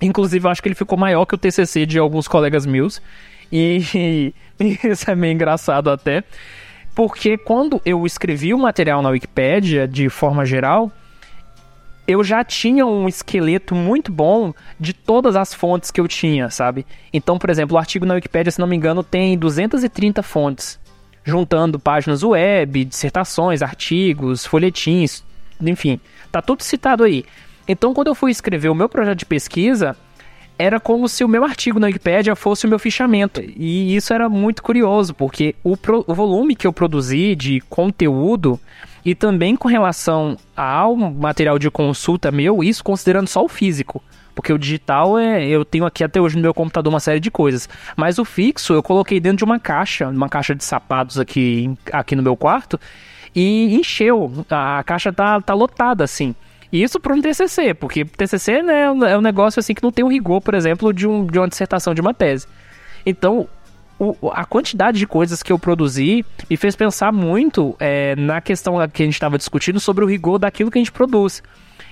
Inclusive, 0.00 0.46
eu 0.46 0.50
acho 0.50 0.62
que 0.62 0.68
ele 0.68 0.76
ficou 0.76 0.96
maior 0.96 1.26
que 1.26 1.34
o 1.34 1.38
TCC 1.38 1.86
de 1.86 1.98
alguns 1.98 2.28
colegas 2.28 2.64
meus. 2.64 3.02
E, 3.50 4.32
e 4.60 4.78
isso 4.88 5.10
é 5.10 5.14
meio 5.16 5.32
engraçado 5.32 5.90
até. 5.90 6.22
Porque 6.94 7.36
quando 7.36 7.80
eu 7.84 8.04
escrevi 8.06 8.54
o 8.54 8.58
material 8.58 9.02
na 9.02 9.08
Wikipédia, 9.08 9.88
de 9.88 10.08
forma 10.08 10.44
geral, 10.44 10.92
eu 12.12 12.22
já 12.22 12.44
tinha 12.44 12.86
um 12.86 13.08
esqueleto 13.08 13.74
muito 13.74 14.12
bom 14.12 14.52
de 14.78 14.92
todas 14.92 15.36
as 15.36 15.52
fontes 15.52 15.90
que 15.90 16.00
eu 16.00 16.06
tinha, 16.06 16.50
sabe? 16.50 16.86
Então, 17.12 17.38
por 17.38 17.50
exemplo, 17.50 17.76
o 17.76 17.78
artigo 17.78 18.06
na 18.06 18.14
Wikipedia, 18.14 18.50
se 18.50 18.60
não 18.60 18.66
me 18.66 18.76
engano, 18.76 19.02
tem 19.02 19.36
230 19.36 20.22
fontes, 20.22 20.78
juntando 21.24 21.78
páginas 21.78 22.22
web, 22.22 22.84
dissertações, 22.84 23.62
artigos, 23.62 24.46
folhetins, 24.46 25.24
enfim, 25.60 26.00
tá 26.30 26.42
tudo 26.42 26.62
citado 26.62 27.04
aí. 27.04 27.24
Então, 27.66 27.94
quando 27.94 28.08
eu 28.08 28.14
fui 28.14 28.30
escrever 28.30 28.68
o 28.68 28.74
meu 28.74 28.88
projeto 28.88 29.18
de 29.18 29.26
pesquisa, 29.26 29.96
era 30.58 30.78
como 30.78 31.08
se 31.08 31.24
o 31.24 31.28
meu 31.28 31.44
artigo 31.44 31.80
na 31.80 31.86
Wikipedia 31.86 32.36
fosse 32.36 32.66
o 32.66 32.68
meu 32.68 32.78
fichamento. 32.78 33.40
E 33.40 33.94
isso 33.94 34.12
era 34.12 34.28
muito 34.28 34.62
curioso, 34.62 35.14
porque 35.14 35.54
o, 35.62 35.76
pro, 35.76 36.04
o 36.06 36.14
volume 36.14 36.54
que 36.54 36.66
eu 36.66 36.72
produzi 36.72 37.34
de 37.34 37.60
conteúdo 37.68 38.60
e 39.04 39.14
também 39.14 39.56
com 39.56 39.68
relação 39.68 40.36
ao 40.56 40.94
material 40.96 41.58
de 41.58 41.70
consulta 41.70 42.30
meu, 42.30 42.62
isso 42.62 42.84
considerando 42.84 43.28
só 43.28 43.44
o 43.44 43.48
físico. 43.48 44.02
Porque 44.34 44.52
o 44.52 44.58
digital 44.58 45.18
é. 45.18 45.46
Eu 45.46 45.64
tenho 45.64 45.84
aqui 45.84 46.02
até 46.02 46.20
hoje 46.20 46.36
no 46.36 46.42
meu 46.42 46.54
computador 46.54 46.92
uma 46.92 47.00
série 47.00 47.20
de 47.20 47.30
coisas. 47.30 47.68
Mas 47.96 48.18
o 48.18 48.24
fixo 48.24 48.72
eu 48.72 48.82
coloquei 48.82 49.20
dentro 49.20 49.38
de 49.38 49.44
uma 49.44 49.58
caixa, 49.58 50.08
uma 50.08 50.28
caixa 50.28 50.54
de 50.54 50.64
sapatos 50.64 51.18
aqui, 51.18 51.70
aqui 51.92 52.16
no 52.16 52.22
meu 52.22 52.36
quarto. 52.36 52.80
E 53.34 53.74
encheu. 53.74 54.32
A 54.48 54.82
caixa 54.84 55.12
tá, 55.12 55.40
tá 55.40 55.52
lotada, 55.52 56.04
assim. 56.04 56.34
E 56.72 56.82
isso 56.82 56.98
para 56.98 57.12
um 57.12 57.20
TCC, 57.20 57.74
porque 57.74 58.04
TCC 58.04 58.62
né, 58.62 58.84
é 58.84 59.18
um 59.18 59.20
negócio 59.20 59.60
assim 59.60 59.74
que 59.74 59.82
não 59.82 59.92
tem 59.92 60.02
o 60.04 60.08
rigor, 60.08 60.40
por 60.40 60.54
exemplo, 60.54 60.92
de, 60.92 61.06
um, 61.06 61.26
de 61.26 61.38
uma 61.38 61.46
dissertação 61.46 61.94
de 61.94 62.00
uma 62.00 62.14
tese. 62.14 62.46
Então, 63.04 63.46
o, 63.98 64.30
a 64.32 64.44
quantidade 64.44 64.98
de 64.98 65.06
coisas 65.06 65.42
que 65.42 65.52
eu 65.52 65.58
produzi 65.58 66.24
me 66.48 66.56
fez 66.56 66.74
pensar 66.74 67.12
muito 67.12 67.76
é, 67.78 68.16
na 68.16 68.40
questão 68.40 68.76
que 68.88 69.02
a 69.02 69.04
gente 69.04 69.14
estava 69.14 69.36
discutindo 69.36 69.78
sobre 69.78 70.02
o 70.02 70.08
rigor 70.08 70.38
daquilo 70.38 70.70
que 70.70 70.78
a 70.78 70.80
gente 70.80 70.90
produz. 70.92 71.42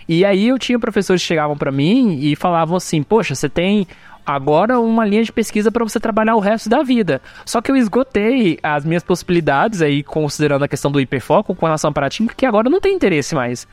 E 0.09 0.25
aí 0.25 0.49
eu 0.49 0.59
tinha 0.59 0.79
professores 0.79 1.23
que 1.23 1.29
chegavam 1.29 1.57
para 1.57 1.71
mim 1.71 2.19
e 2.21 2.35
falavam 2.35 2.77
assim: 2.77 3.03
Poxa, 3.03 3.35
você 3.35 3.49
tem 3.49 3.87
agora 4.25 4.81
uma 4.81 5.05
linha 5.05 5.23
de 5.23 5.31
pesquisa 5.31 5.71
para 5.71 5.85
você 5.85 6.01
trabalhar 6.01 6.35
o 6.35 6.41
resto 6.41 6.69
da 6.69 6.83
vida. 6.83 7.21
Só 7.45 7.61
que 7.61 7.71
eu 7.71 7.77
esgotei 7.77 8.59
as 8.63 8.85
minhas 8.85 9.05
possibilidades 9.05 9.83
aí, 9.83 10.03
considerando 10.03 10.65
a 10.65 10.69
questão 10.69 10.91
do 10.91 11.01
hiperfoco 11.01 11.55
com 11.55 11.67
relação 11.67 11.93
para 11.93 12.03
Paraty, 12.03 12.27
que 12.37 12.47
agora 12.47 12.71
não 12.71 12.81
tem 12.81 12.95
interesse 12.95 13.35
mais. 13.35 13.69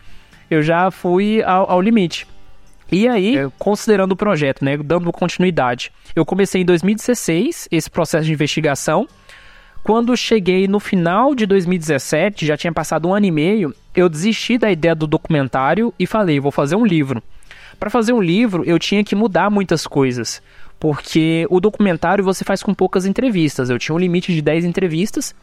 Eu 0.49 0.61
já 0.61 0.89
fui 0.91 1.43
ao, 1.43 1.69
ao 1.69 1.81
limite. 1.81 2.27
E 2.91 3.07
aí, 3.07 3.37
é. 3.37 3.49
considerando 3.59 4.13
o 4.13 4.15
projeto, 4.15 4.63
né, 4.63 4.77
dando 4.77 5.11
continuidade, 5.11 5.91
eu 6.15 6.25
comecei 6.25 6.61
em 6.61 6.65
2016 6.65 7.67
esse 7.69 7.89
processo 7.89 8.25
de 8.25 8.33
investigação. 8.33 9.07
Quando 9.83 10.15
cheguei 10.15 10.67
no 10.67 10.79
final 10.79 11.35
de 11.35 11.45
2017, 11.45 12.45
já 12.45 12.57
tinha 12.57 12.73
passado 12.73 13.07
um 13.07 13.13
ano 13.13 13.25
e 13.25 13.31
meio, 13.31 13.73
eu 13.95 14.09
desisti 14.09 14.57
da 14.57 14.71
ideia 14.71 14.95
do 14.95 15.07
documentário 15.07 15.93
e 15.99 16.05
falei, 16.05 16.39
vou 16.39 16.51
fazer 16.51 16.75
um 16.75 16.85
livro. 16.85 17.21
Para 17.79 17.89
fazer 17.89 18.13
um 18.13 18.21
livro, 18.21 18.63
eu 18.65 18.79
tinha 18.79 19.03
que 19.03 19.15
mudar 19.15 19.49
muitas 19.49 19.85
coisas, 19.85 20.41
porque 20.79 21.45
o 21.49 21.59
documentário 21.59 22.23
você 22.23 22.43
faz 22.43 22.63
com 22.63 22.73
poucas 22.73 23.05
entrevistas. 23.05 23.69
Eu 23.69 23.77
tinha 23.77 23.95
um 23.95 23.99
limite 23.99 24.33
de 24.33 24.41
10 24.41 24.65
entrevistas. 24.65 25.35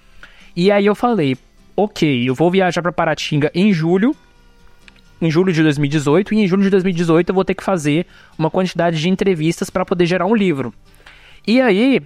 E 0.57 0.71
aí 0.71 0.87
eu 0.87 0.95
falei, 0.95 1.37
OK, 1.77 2.29
eu 2.29 2.35
vou 2.35 2.51
viajar 2.51 2.83
para 2.83 2.93
Paratinga 2.93 3.51
em 3.55 3.73
julho 3.73 4.17
em 5.20 5.31
julho 5.31 5.53
de 5.53 5.62
2018 5.62 6.35
e 6.35 6.39
em 6.39 6.47
julho 6.47 6.62
de 6.62 6.70
2018 6.70 7.28
eu 7.28 7.35
vou 7.35 7.45
ter 7.45 7.55
que 7.55 7.65
fazer 7.65 8.07
uma 8.39 8.51
quantidade 8.51 9.01
de 9.01 9.09
entrevistas 9.09 9.70
para 9.70 9.85
poder 9.85 10.07
gerar 10.07 10.27
um 10.27 10.35
livro. 10.35 10.73
E 11.47 11.61
aí 11.61 12.01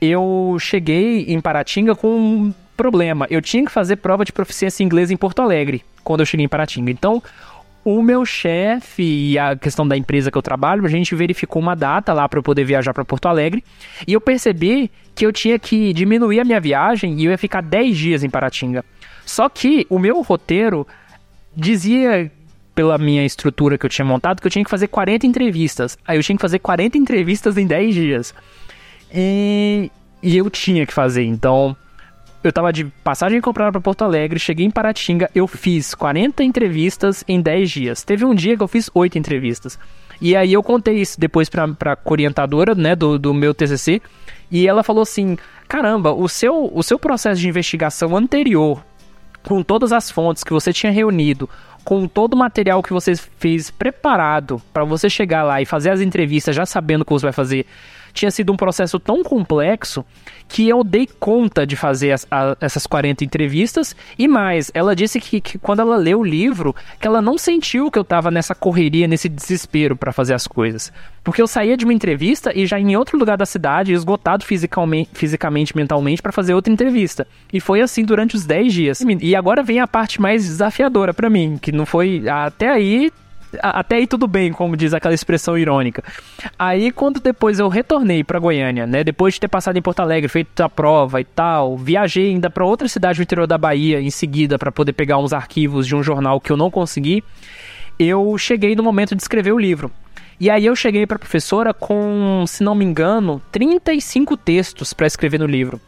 eu 0.00 0.56
cheguei 0.60 1.24
em 1.28 1.40
Paratinga 1.40 1.94
com 1.94 2.08
um 2.08 2.54
problema. 2.76 3.26
Eu 3.30 3.40
tinha 3.40 3.64
que 3.64 3.70
fazer 3.70 3.96
prova 3.96 4.24
de 4.24 4.32
proficiência 4.32 4.82
em 4.82 4.86
inglês 4.86 5.10
em 5.10 5.16
Porto 5.16 5.40
Alegre 5.40 5.84
quando 6.02 6.20
eu 6.20 6.26
cheguei 6.26 6.44
em 6.44 6.48
Paratinga. 6.48 6.90
Então, 6.90 7.22
o 7.84 8.02
meu 8.02 8.24
chefe 8.24 9.02
e 9.02 9.38
a 9.38 9.54
questão 9.54 9.86
da 9.86 9.96
empresa 9.96 10.30
que 10.30 10.38
eu 10.38 10.42
trabalho, 10.42 10.84
a 10.84 10.88
gente 10.88 11.14
verificou 11.14 11.60
uma 11.60 11.74
data 11.74 12.12
lá 12.12 12.28
para 12.28 12.38
eu 12.38 12.42
poder 12.42 12.64
viajar 12.64 12.94
para 12.94 13.04
Porto 13.04 13.26
Alegre 13.26 13.62
e 14.06 14.12
eu 14.12 14.20
percebi 14.20 14.90
que 15.14 15.24
eu 15.24 15.32
tinha 15.32 15.58
que 15.58 15.92
diminuir 15.92 16.40
a 16.40 16.44
minha 16.44 16.60
viagem 16.60 17.20
e 17.20 17.26
eu 17.26 17.30
ia 17.30 17.38
ficar 17.38 17.60
10 17.60 17.96
dias 17.96 18.24
em 18.24 18.30
Paratinga. 18.30 18.84
Só 19.26 19.48
que 19.48 19.86
o 19.88 19.98
meu 19.98 20.20
roteiro 20.22 20.86
dizia 21.56 22.30
pela 22.74 22.98
minha 22.98 23.24
estrutura 23.24 23.78
que 23.78 23.86
eu 23.86 23.90
tinha 23.90 24.04
montado 24.04 24.40
que 24.40 24.46
eu 24.46 24.50
tinha 24.50 24.64
que 24.64 24.70
fazer 24.70 24.88
40 24.88 25.26
entrevistas. 25.26 25.96
Aí 26.06 26.18
eu 26.18 26.22
tinha 26.22 26.36
que 26.36 26.42
fazer 26.42 26.58
40 26.58 26.98
entrevistas 26.98 27.56
em 27.56 27.66
10 27.66 27.94
dias. 27.94 28.34
E, 29.12 29.90
e 30.22 30.36
eu 30.36 30.50
tinha 30.50 30.84
que 30.84 30.92
fazer. 30.92 31.24
Então, 31.24 31.76
eu 32.42 32.52
tava 32.52 32.72
de 32.72 32.84
passagem 32.84 33.40
comprada 33.40 33.72
para 33.72 33.80
Porto 33.80 34.02
Alegre, 34.02 34.38
cheguei 34.38 34.66
em 34.66 34.70
Paratinga, 34.70 35.30
eu 35.34 35.46
fiz 35.46 35.94
40 35.94 36.42
entrevistas 36.44 37.24
em 37.26 37.40
10 37.40 37.70
dias. 37.70 38.02
Teve 38.02 38.24
um 38.24 38.34
dia 38.34 38.56
que 38.56 38.62
eu 38.62 38.68
fiz 38.68 38.90
8 38.92 39.16
entrevistas. 39.16 39.78
E 40.20 40.36
aí 40.36 40.52
eu 40.52 40.62
contei 40.62 40.96
isso 40.96 41.18
depois 41.18 41.48
pra, 41.48 41.66
pra 41.68 41.98
orientadora, 42.04 42.74
né, 42.74 42.94
do, 42.94 43.18
do 43.18 43.32
meu 43.32 43.54
TCC, 43.54 44.02
e 44.50 44.68
ela 44.68 44.82
falou 44.82 45.02
assim, 45.02 45.36
caramba, 45.66 46.12
o 46.12 46.28
seu, 46.28 46.70
o 46.72 46.82
seu 46.82 46.98
processo 46.98 47.40
de 47.40 47.48
investigação 47.48 48.16
anterior, 48.16 48.84
com 49.46 49.62
todas 49.62 49.92
as 49.92 50.10
fontes 50.10 50.42
que 50.42 50.52
você 50.52 50.72
tinha 50.72 50.90
reunido, 50.90 51.48
com 51.84 52.08
todo 52.08 52.34
o 52.34 52.36
material 52.36 52.82
que 52.82 52.92
você 52.92 53.14
fez 53.14 53.70
preparado 53.70 54.60
para 54.72 54.84
você 54.84 55.08
chegar 55.08 55.42
lá 55.42 55.60
e 55.60 55.66
fazer 55.66 55.90
as 55.90 56.00
entrevistas 56.00 56.56
já 56.56 56.64
sabendo 56.64 57.02
o 57.02 57.04
que 57.04 57.12
você 57.12 57.26
vai 57.26 57.32
fazer, 57.32 57.66
tinha 58.14 58.30
sido 58.30 58.52
um 58.52 58.56
processo 58.56 58.98
tão 58.98 59.22
complexo 59.22 60.04
que 60.48 60.68
eu 60.68 60.84
dei 60.84 61.06
conta 61.18 61.66
de 61.66 61.74
fazer 61.74 62.12
as, 62.12 62.26
a, 62.30 62.56
essas 62.60 62.86
40 62.86 63.24
entrevistas 63.24 63.94
e 64.18 64.28
mais, 64.28 64.70
ela 64.72 64.94
disse 64.94 65.20
que, 65.20 65.40
que, 65.40 65.58
quando 65.58 65.80
ela 65.80 65.96
leu 65.96 66.20
o 66.20 66.24
livro, 66.24 66.74
que 67.00 67.06
ela 67.06 67.20
não 67.20 67.36
sentiu 67.36 67.90
que 67.90 67.98
eu 67.98 68.04
tava 68.04 68.30
nessa 68.30 68.54
correria, 68.54 69.08
nesse 69.08 69.28
desespero 69.28 69.96
para 69.96 70.12
fazer 70.12 70.32
as 70.32 70.46
coisas. 70.46 70.92
Porque 71.24 71.42
eu 71.42 71.46
saía 71.46 71.76
de 71.76 71.84
uma 71.84 71.92
entrevista 71.92 72.52
e 72.54 72.66
já 72.66 72.78
em 72.78 72.96
outro 72.96 73.18
lugar 73.18 73.36
da 73.36 73.46
cidade, 73.46 73.92
esgotado 73.92 74.44
fisicamente, 74.44 75.10
fisicamente 75.12 75.76
mentalmente, 75.76 76.22
para 76.22 76.32
fazer 76.32 76.54
outra 76.54 76.72
entrevista. 76.72 77.26
E 77.52 77.60
foi 77.60 77.80
assim 77.80 78.04
durante 78.04 78.36
os 78.36 78.44
10 78.44 78.72
dias. 78.72 79.00
E 79.20 79.34
agora 79.34 79.62
vem 79.62 79.80
a 79.80 79.88
parte 79.88 80.20
mais 80.20 80.44
desafiadora 80.44 81.14
para 81.14 81.30
mim, 81.30 81.58
que 81.60 81.72
não 81.72 81.86
foi. 81.86 82.28
Até 82.28 82.68
aí 82.68 83.10
até 83.60 83.96
aí 83.96 84.06
tudo 84.06 84.26
bem, 84.26 84.52
como 84.52 84.76
diz 84.76 84.94
aquela 84.94 85.14
expressão 85.14 85.56
irônica. 85.56 86.02
Aí 86.58 86.90
quando 86.90 87.20
depois 87.20 87.58
eu 87.58 87.68
retornei 87.68 88.24
para 88.24 88.38
Goiânia, 88.38 88.86
né, 88.86 89.04
depois 89.04 89.34
de 89.34 89.40
ter 89.40 89.48
passado 89.48 89.76
em 89.76 89.82
Porto 89.82 90.00
Alegre, 90.00 90.28
feito 90.28 90.60
a 90.60 90.68
prova 90.68 91.20
e 91.20 91.24
tal, 91.24 91.76
viajei 91.76 92.30
ainda 92.30 92.50
para 92.50 92.64
outra 92.64 92.88
cidade 92.88 93.18
do 93.18 93.22
interior 93.22 93.46
da 93.46 93.58
Bahia 93.58 94.00
em 94.00 94.10
seguida 94.10 94.58
para 94.58 94.72
poder 94.72 94.92
pegar 94.92 95.18
uns 95.18 95.32
arquivos 95.32 95.86
de 95.86 95.94
um 95.94 96.02
jornal 96.02 96.40
que 96.40 96.50
eu 96.50 96.56
não 96.56 96.70
consegui. 96.70 97.22
Eu 97.98 98.36
cheguei 98.38 98.74
no 98.74 98.82
momento 98.82 99.14
de 99.14 99.22
escrever 99.22 99.52
o 99.52 99.58
livro. 99.58 99.90
E 100.40 100.50
aí 100.50 100.66
eu 100.66 100.74
cheguei 100.74 101.06
para 101.06 101.16
a 101.16 101.18
professora 101.18 101.72
com, 101.72 102.44
se 102.46 102.64
não 102.64 102.74
me 102.74 102.84
engano, 102.84 103.40
35 103.52 104.36
textos 104.36 104.92
para 104.92 105.06
escrever 105.06 105.38
no 105.38 105.46
livro. 105.46 105.80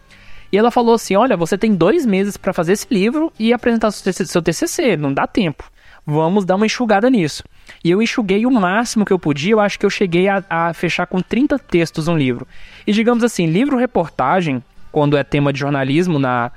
E 0.52 0.56
ela 0.56 0.70
falou 0.70 0.94
assim: 0.94 1.16
Olha, 1.16 1.36
você 1.36 1.58
tem 1.58 1.74
dois 1.74 2.06
meses 2.06 2.36
para 2.36 2.52
fazer 2.52 2.74
esse 2.74 2.86
livro 2.88 3.32
e 3.40 3.52
apresentar 3.52 3.90
seu 3.90 4.40
TCC, 4.40 4.96
não 4.96 5.12
dá 5.12 5.26
tempo 5.26 5.64
vamos 6.06 6.44
dar 6.44 6.54
uma 6.54 6.66
enxugada 6.66 7.10
nisso. 7.10 7.42
E 7.86 7.90
eu 7.92 8.02
enxuguei 8.02 8.44
o 8.44 8.50
máximo 8.50 9.04
que 9.04 9.12
eu 9.12 9.18
podia, 9.18 9.52
eu 9.52 9.60
acho 9.60 9.78
que 9.78 9.86
eu 9.86 9.90
cheguei 9.90 10.26
a, 10.26 10.42
a 10.50 10.74
fechar 10.74 11.06
com 11.06 11.22
30 11.22 11.56
textos 11.56 12.08
um 12.08 12.18
livro. 12.18 12.44
E 12.84 12.90
digamos 12.90 13.22
assim, 13.22 13.46
livro-reportagem, 13.46 14.60
quando 14.90 15.16
é 15.16 15.22
tema 15.22 15.52
de 15.52 15.60
jornalismo 15.60 16.18
na, 16.18 16.50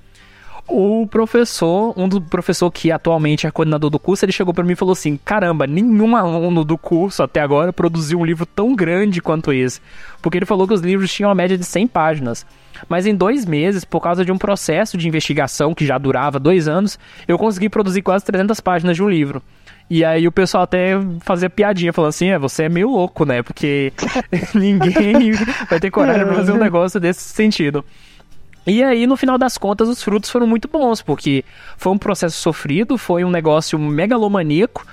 O 0.66 1.06
professor, 1.06 1.92
um 1.96 2.08
do 2.08 2.20
professor 2.22 2.70
que 2.70 2.90
atualmente 2.90 3.46
é 3.46 3.50
coordenador 3.50 3.90
do 3.90 3.98
curso, 3.98 4.24
ele 4.24 4.32
chegou 4.32 4.54
para 4.54 4.64
mim 4.64 4.72
e 4.72 4.76
falou 4.76 4.92
assim: 4.92 5.18
"Caramba, 5.22 5.66
nenhum 5.66 6.16
aluno 6.16 6.64
do 6.64 6.78
curso 6.78 7.22
até 7.22 7.40
agora 7.40 7.72
produziu 7.72 8.18
um 8.18 8.24
livro 8.24 8.46
tão 8.46 8.74
grande 8.74 9.20
quanto 9.20 9.52
esse", 9.52 9.80
porque 10.22 10.38
ele 10.38 10.46
falou 10.46 10.66
que 10.66 10.72
os 10.72 10.80
livros 10.80 11.12
tinham 11.12 11.28
uma 11.28 11.34
média 11.34 11.58
de 11.58 11.64
100 11.64 11.86
páginas. 11.88 12.46
Mas 12.88 13.06
em 13.06 13.14
dois 13.14 13.44
meses, 13.44 13.84
por 13.84 14.00
causa 14.00 14.24
de 14.24 14.32
um 14.32 14.38
processo 14.38 14.96
de 14.96 15.06
investigação 15.06 15.74
que 15.74 15.86
já 15.86 15.98
durava 15.98 16.40
dois 16.40 16.66
anos, 16.66 16.98
eu 17.28 17.38
consegui 17.38 17.68
produzir 17.68 18.02
quase 18.02 18.24
300 18.24 18.58
páginas 18.60 18.96
de 18.96 19.02
um 19.02 19.08
livro. 19.08 19.42
E 19.88 20.02
aí 20.04 20.26
o 20.26 20.32
pessoal 20.32 20.64
até 20.64 20.92
fazia 21.20 21.50
piadinha, 21.50 21.92
falando 21.92 22.08
assim, 22.08 22.28
é, 22.28 22.38
você 22.38 22.64
é 22.64 22.68
meio 22.68 22.88
louco, 22.88 23.24
né? 23.24 23.42
Porque 23.42 23.92
ninguém 24.54 25.32
vai 25.68 25.78
ter 25.78 25.90
coragem 25.90 26.24
pra 26.24 26.34
fazer 26.34 26.52
um 26.52 26.58
negócio 26.58 26.98
desse 26.98 27.20
sentido. 27.20 27.84
E 28.66 28.82
aí, 28.82 29.06
no 29.06 29.16
final 29.16 29.36
das 29.36 29.58
contas, 29.58 29.88
os 29.88 30.02
frutos 30.02 30.30
foram 30.30 30.46
muito 30.46 30.68
bons, 30.68 31.02
porque 31.02 31.44
foi 31.76 31.92
um 31.92 31.98
processo 31.98 32.36
sofrido, 32.38 32.96
foi 32.96 33.24
um 33.24 33.30
negócio 33.30 33.78
megalomaníaco, 33.78 34.86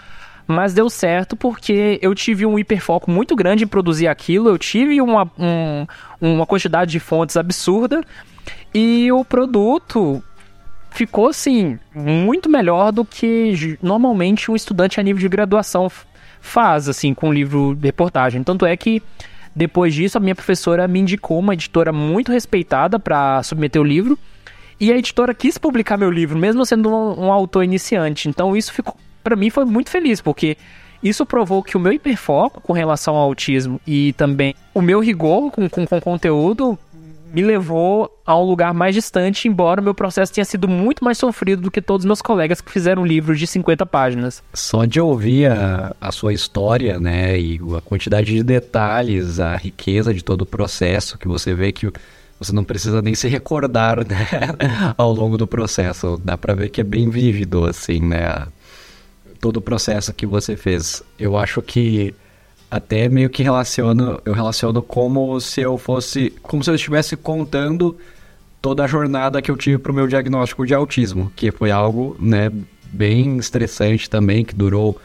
mas 0.45 0.73
deu 0.73 0.89
certo 0.89 1.35
porque 1.35 1.97
eu 2.01 2.13
tive 2.13 2.45
um 2.45 2.59
hiperfoco 2.59 3.09
muito 3.09 3.35
grande 3.35 3.63
em 3.63 3.67
produzir 3.67 4.07
aquilo, 4.07 4.49
eu 4.49 4.57
tive 4.57 5.01
uma, 5.01 5.31
um, 5.39 5.85
uma 6.19 6.45
quantidade 6.45 6.91
de 6.91 6.99
fontes 6.99 7.37
absurda 7.37 8.03
e 8.73 9.11
o 9.11 9.23
produto 9.23 10.21
ficou 10.89 11.29
assim 11.29 11.79
muito 11.95 12.49
melhor 12.49 12.91
do 12.91 13.05
que 13.05 13.77
normalmente 13.81 14.51
um 14.51 14.55
estudante 14.55 14.99
a 14.99 15.03
nível 15.03 15.21
de 15.21 15.29
graduação 15.29 15.89
faz 16.41 16.89
assim 16.89 17.13
com 17.13 17.29
um 17.29 17.33
livro 17.33 17.75
de 17.75 17.87
reportagem. 17.87 18.43
Tanto 18.43 18.65
é 18.65 18.75
que 18.75 19.01
depois 19.55 19.93
disso, 19.93 20.17
a 20.17 20.21
minha 20.21 20.35
professora 20.35 20.87
me 20.87 20.99
indicou 20.99 21.39
uma 21.39 21.53
editora 21.53 21.91
muito 21.91 22.31
respeitada 22.31 22.99
para 22.99 23.43
submeter 23.43 23.81
o 23.81 23.85
livro. 23.85 24.17
E 24.79 24.91
a 24.91 24.97
editora 24.97 25.33
quis 25.33 25.57
publicar 25.57 25.97
meu 25.97 26.09
livro, 26.09 26.39
mesmo 26.39 26.65
sendo 26.65 26.89
um, 26.89 27.25
um 27.25 27.31
autor 27.31 27.63
iniciante. 27.63 28.27
Então 28.27 28.55
isso 28.55 28.73
ficou, 28.73 28.95
para 29.23 29.35
mim, 29.35 29.49
foi 29.49 29.63
muito 29.63 29.91
feliz, 29.91 30.21
porque 30.21 30.57
isso 31.03 31.25
provou 31.25 31.61
que 31.61 31.77
o 31.77 31.79
meu 31.79 31.93
hiperfoco 31.93 32.61
com 32.61 32.73
relação 32.73 33.15
ao 33.15 33.23
autismo 33.23 33.79
e 33.85 34.13
também 34.13 34.55
o 34.73 34.81
meu 34.81 34.99
rigor 34.99 35.51
com, 35.51 35.69
com, 35.69 35.85
com 35.85 36.01
conteúdo 36.01 36.77
me 37.33 37.41
levou 37.41 38.21
a 38.25 38.37
um 38.37 38.43
lugar 38.43 38.73
mais 38.73 38.93
distante, 38.93 39.47
embora 39.47 39.79
o 39.79 39.83
meu 39.83 39.93
processo 39.93 40.33
tenha 40.33 40.45
sido 40.45 40.67
muito 40.67 41.03
mais 41.03 41.17
sofrido 41.17 41.61
do 41.61 41.71
que 41.71 41.81
todos 41.81 42.03
os 42.03 42.07
meus 42.07 42.21
colegas 42.21 42.61
que 42.61 42.71
fizeram 42.71 43.05
livros 43.05 43.39
de 43.39 43.47
50 43.47 43.85
páginas. 43.85 44.43
Só 44.53 44.85
de 44.85 44.99
ouvir 44.99 45.51
a, 45.51 45.95
a 45.99 46.11
sua 46.11 46.33
história, 46.33 46.99
né, 46.99 47.39
e 47.39 47.59
a 47.77 47.81
quantidade 47.81 48.33
de 48.33 48.43
detalhes, 48.43 49.39
a 49.39 49.55
riqueza 49.55 50.13
de 50.13 50.23
todo 50.23 50.41
o 50.41 50.45
processo, 50.45 51.17
que 51.17 51.27
você 51.27 51.53
vê 51.53 51.71
que 51.71 51.91
você 52.39 52.51
não 52.51 52.63
precisa 52.63 53.01
nem 53.01 53.15
se 53.15 53.27
recordar, 53.27 53.99
né, 54.05 54.27
ao 54.97 55.13
longo 55.13 55.37
do 55.37 55.47
processo. 55.47 56.19
Dá 56.23 56.37
pra 56.37 56.53
ver 56.53 56.69
que 56.69 56.81
é 56.81 56.83
bem 56.83 57.09
vívido, 57.09 57.65
assim, 57.65 57.99
né, 57.99 58.47
todo 59.39 59.57
o 59.57 59.61
processo 59.61 60.13
que 60.13 60.25
você 60.25 60.57
fez. 60.57 61.03
Eu 61.17 61.37
acho 61.37 61.61
que 61.61 62.13
até 62.71 63.09
meio 63.09 63.29
que 63.29 63.43
relaciono, 63.43 64.21
eu 64.23 64.31
relaciono 64.31 64.81
como 64.81 65.37
se 65.41 65.59
eu 65.59 65.77
fosse, 65.77 66.29
como 66.41 66.63
se 66.63 66.69
eu 66.69 66.75
estivesse 66.75 67.17
contando 67.17 67.97
toda 68.61 68.85
a 68.85 68.87
jornada 68.87 69.41
que 69.41 69.51
eu 69.51 69.57
tive 69.57 69.77
para 69.77 69.91
o 69.91 69.95
meu 69.95 70.07
diagnóstico 70.07 70.65
de 70.65 70.73
autismo, 70.73 71.29
que 71.35 71.51
foi 71.51 71.69
algo, 71.69 72.15
né, 72.17 72.49
bem 72.93 73.37
estressante 73.37 74.09
também, 74.09 74.45
que 74.45 74.55
durou 74.55 74.97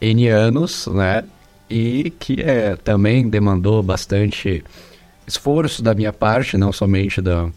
N 0.00 0.28
anos, 0.28 0.86
né? 0.86 1.24
E 1.68 2.10
que 2.18 2.40
é, 2.40 2.74
também 2.76 3.28
demandou 3.28 3.82
bastante 3.82 4.64
esforço 5.26 5.82
da 5.82 5.94
minha 5.94 6.12
parte, 6.12 6.56
não 6.56 6.72
somente 6.72 7.20
da, 7.20 7.48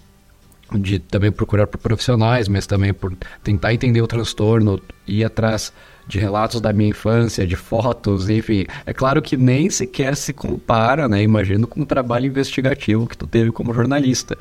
de 0.74 1.00
também 1.00 1.32
procurar 1.32 1.68
por 1.68 1.80
profissionais, 1.80 2.50
mas 2.50 2.68
também 2.68 2.94
por 2.94 3.16
tentar 3.42 3.74
entender 3.74 4.02
o 4.02 4.08
transtorno, 4.08 4.80
ir 5.08 5.24
atrás 5.24 5.72
de 6.08 6.20
relatos 6.20 6.60
da 6.60 6.74
minha 6.74 6.90
infância, 6.90 7.48
de 7.48 7.56
fotos, 7.56 8.30
enfim. 8.30 8.66
É 8.86 8.94
claro 8.94 9.22
que 9.22 9.38
nem 9.38 9.70
sequer 9.70 10.16
se 10.16 10.34
compara, 10.34 11.08
né? 11.08 11.22
Imagino 11.22 11.68
com 11.68 11.82
o 11.82 11.86
trabalho 11.86 12.28
investigativo 12.28 13.08
que 13.08 13.18
tu 13.18 13.28
teve 13.28 13.52
como 13.52 13.74
jornalista. 13.74 14.38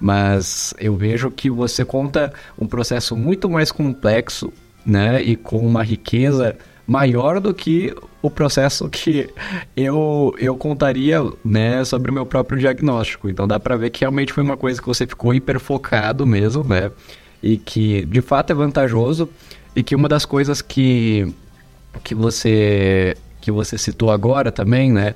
Mas 0.00 0.74
eu 0.78 0.94
vejo 0.94 1.30
que 1.30 1.50
você 1.50 1.84
conta 1.84 2.32
um 2.58 2.66
processo 2.66 3.16
muito 3.16 3.48
mais 3.48 3.72
complexo, 3.72 4.52
né? 4.84 5.22
E 5.22 5.34
com 5.34 5.58
uma 5.58 5.82
riqueza 5.82 6.56
maior 6.86 7.38
do 7.38 7.52
que 7.52 7.94
o 8.22 8.30
processo 8.30 8.88
que 8.88 9.28
eu, 9.76 10.34
eu 10.38 10.56
contaria 10.56 11.20
né, 11.44 11.84
sobre 11.84 12.10
o 12.10 12.14
meu 12.14 12.24
próprio 12.24 12.58
diagnóstico. 12.58 13.28
Então 13.28 13.46
dá 13.46 13.60
para 13.60 13.76
ver 13.76 13.90
que 13.90 14.00
realmente 14.00 14.32
foi 14.32 14.42
uma 14.42 14.56
coisa 14.56 14.80
que 14.80 14.86
você 14.86 15.06
ficou 15.06 15.34
hiperfocado 15.34 16.26
mesmo, 16.26 16.64
né? 16.64 16.90
E 17.42 17.58
que 17.58 18.06
de 18.06 18.22
fato 18.22 18.50
é 18.50 18.54
vantajoso 18.54 19.28
e 19.74 19.82
que 19.82 19.94
uma 19.94 20.08
das 20.08 20.24
coisas 20.24 20.60
que, 20.60 21.32
que 22.02 22.14
você 22.14 23.16
que 23.40 23.50
você 23.52 23.78
citou 23.78 24.10
agora 24.10 24.50
também, 24.50 24.92
né, 24.92 25.14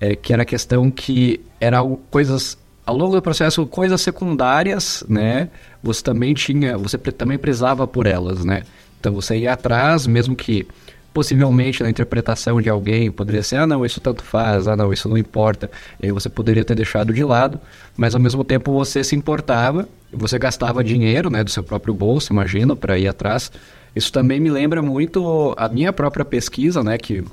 é 0.00 0.14
que 0.14 0.32
era 0.32 0.42
a 0.42 0.46
questão 0.46 0.90
que 0.90 1.40
eram 1.58 1.98
coisas 2.10 2.58
ao 2.84 2.96
longo 2.96 3.14
do 3.14 3.22
processo 3.22 3.66
coisas 3.66 4.00
secundárias, 4.00 5.04
né? 5.08 5.48
Você 5.82 6.02
também 6.02 6.34
tinha, 6.34 6.76
você 6.76 6.98
também 6.98 7.38
prezava 7.38 7.86
por 7.86 8.06
elas, 8.06 8.44
né? 8.44 8.62
Então 9.00 9.12
você 9.12 9.36
ia 9.36 9.52
atrás, 9.52 10.06
mesmo 10.06 10.36
que 10.36 10.66
possivelmente 11.12 11.82
na 11.82 11.90
interpretação 11.90 12.60
de 12.60 12.68
alguém 12.68 13.10
poderia 13.10 13.42
ser, 13.42 13.56
ah 13.56 13.66
não, 13.66 13.84
isso 13.84 14.00
tanto 14.00 14.22
faz, 14.22 14.66
ah 14.66 14.76
não, 14.76 14.92
isso 14.92 15.08
não 15.08 15.18
importa. 15.18 15.70
E 16.00 16.06
aí 16.06 16.12
você 16.12 16.28
poderia 16.28 16.64
ter 16.64 16.74
deixado 16.74 17.12
de 17.12 17.22
lado, 17.22 17.60
mas 17.96 18.14
ao 18.14 18.20
mesmo 18.20 18.42
tempo 18.42 18.72
você 18.72 19.04
se 19.04 19.14
importava, 19.14 19.88
você 20.12 20.38
gastava 20.38 20.82
dinheiro, 20.82 21.30
né, 21.30 21.44
do 21.44 21.50
seu 21.50 21.62
próprio 21.62 21.92
bolso, 21.92 22.32
imagino, 22.32 22.74
para 22.76 22.98
ir 22.98 23.08
atrás. 23.08 23.52
Isso 23.94 24.12
também 24.12 24.40
me 24.40 24.50
lembra 24.50 24.82
muito 24.82 25.54
a 25.56 25.68
minha 25.68 25.92
própria 25.92 26.24
pesquisa, 26.24 26.82
né, 26.82 26.96
que 26.98 27.24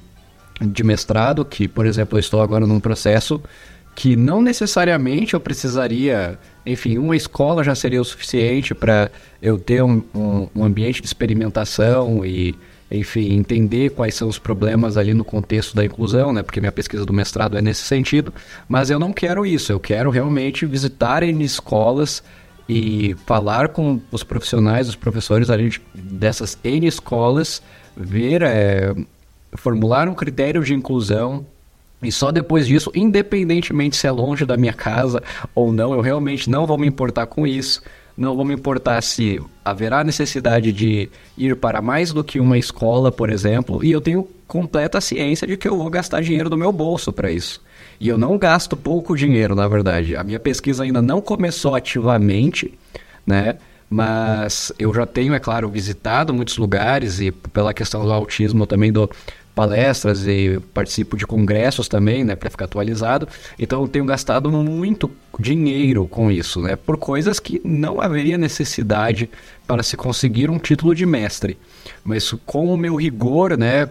de 0.61 0.83
mestrado, 0.83 1.45
que 1.45 1.67
por 1.67 1.85
exemplo 1.85 2.17
eu 2.17 2.19
estou 2.19 2.41
agora 2.41 2.67
num 2.67 2.79
processo 2.79 3.41
que 3.95 4.15
não 4.15 4.41
necessariamente 4.41 5.33
eu 5.33 5.39
precisaria, 5.39 6.39
enfim, 6.65 6.97
uma 6.97 7.17
escola 7.17 7.63
já 7.63 7.75
seria 7.75 7.99
o 7.99 8.05
suficiente 8.05 8.73
para 8.73 9.11
eu 9.41 9.57
ter 9.57 9.83
um, 9.83 10.01
um, 10.15 10.47
um 10.55 10.63
ambiente 10.63 11.01
de 11.01 11.07
experimentação 11.07 12.25
e 12.25 12.55
enfim, 12.91 13.33
entender 13.33 13.91
quais 13.91 14.15
são 14.15 14.27
os 14.27 14.39
problemas 14.39 14.97
ali 14.97 15.13
no 15.13 15.23
contexto 15.23 15.75
da 15.75 15.85
inclusão, 15.85 16.33
né? 16.33 16.41
Porque 16.41 16.59
minha 16.59 16.71
pesquisa 16.71 17.05
do 17.05 17.13
mestrado 17.13 17.57
é 17.57 17.61
nesse 17.61 17.83
sentido. 17.83 18.33
Mas 18.67 18.89
eu 18.89 18.97
não 18.97 19.13
quero 19.13 19.45
isso. 19.45 19.71
Eu 19.71 19.79
quero 19.79 20.09
realmente 20.09 20.65
visitar 20.65 21.21
em 21.21 21.41
escolas 21.41 22.23
e 22.69 23.15
falar 23.25 23.69
com 23.69 23.99
os 24.11 24.23
profissionais, 24.23 24.87
os 24.87 24.95
professores 24.95 25.49
ali 25.49 25.73
dessas 25.95 26.55
N 26.63 26.85
escolas, 26.85 27.63
ver, 27.97 28.43
é, 28.43 28.93
formular 29.53 30.07
um 30.07 30.13
critério 30.13 30.63
de 30.63 30.75
inclusão, 30.75 31.43
e 32.01 32.11
só 32.11 32.31
depois 32.31 32.67
disso, 32.67 32.91
independentemente 32.93 33.97
se 33.97 34.05
é 34.05 34.11
longe 34.11 34.45
da 34.45 34.55
minha 34.55 34.71
casa 34.71 35.21
ou 35.55 35.73
não, 35.73 35.93
eu 35.93 35.99
realmente 35.99 36.47
não 36.47 36.67
vou 36.67 36.77
me 36.77 36.87
importar 36.87 37.25
com 37.25 37.45
isso. 37.45 37.81
Não 38.15 38.35
vou 38.35 38.45
me 38.45 38.53
importar 38.53 39.01
se 39.01 39.41
haverá 39.63 40.03
necessidade 40.03 40.71
de 40.73 41.09
ir 41.37 41.55
para 41.55 41.81
mais 41.81 42.11
do 42.11 42.21
que 42.23 42.39
uma 42.39 42.57
escola, 42.57 43.11
por 43.11 43.29
exemplo, 43.29 43.83
e 43.83 43.91
eu 43.91 44.01
tenho 44.01 44.27
completa 44.45 44.99
ciência 44.99 45.47
de 45.47 45.55
que 45.55 45.67
eu 45.67 45.77
vou 45.77 45.89
gastar 45.89 46.21
dinheiro 46.21 46.49
do 46.49 46.57
meu 46.57 46.71
bolso 46.71 47.13
para 47.13 47.31
isso. 47.31 47.61
E 47.99 48.07
eu 48.07 48.17
não 48.17 48.37
gasto 48.37 48.77
pouco 48.77 49.15
dinheiro, 49.15 49.55
na 49.55 49.67
verdade. 49.67 50.15
A 50.15 50.23
minha 50.23 50.39
pesquisa 50.39 50.83
ainda 50.83 51.01
não 51.01 51.21
começou 51.21 51.75
ativamente, 51.75 52.73
né? 53.25 53.57
Mas 53.89 54.71
eu 54.77 54.93
já 54.93 55.05
tenho, 55.05 55.33
é 55.33 55.39
claro, 55.39 55.67
visitado 55.67 56.33
muitos 56.33 56.57
lugares 56.57 57.19
e 57.19 57.31
pela 57.31 57.73
questão 57.73 58.05
do 58.05 58.13
autismo 58.13 58.63
eu 58.63 58.67
também 58.67 58.91
dou 58.91 59.09
palestras 59.55 60.25
e 60.25 60.57
participo 60.73 61.17
de 61.17 61.27
congressos 61.27 61.89
também, 61.89 62.23
né, 62.23 62.35
para 62.35 62.49
ficar 62.49 62.65
atualizado. 62.65 63.27
Então 63.57 63.81
eu 63.81 63.87
tenho 63.89 64.05
gastado 64.05 64.49
muito 64.49 65.11
dinheiro 65.37 66.07
com 66.07 66.31
isso, 66.31 66.61
né, 66.61 66.77
por 66.77 66.97
coisas 66.97 67.39
que 67.39 67.59
não 67.65 67.99
haveria 67.99 68.37
necessidade 68.37 69.29
para 69.67 69.83
se 69.83 69.97
conseguir 69.97 70.49
um 70.49 70.59
título 70.59 70.95
de 70.95 71.05
mestre. 71.05 71.57
Mas 72.05 72.31
com 72.45 72.73
o 72.73 72.77
meu 72.77 72.95
rigor, 72.95 73.57
né, 73.57 73.89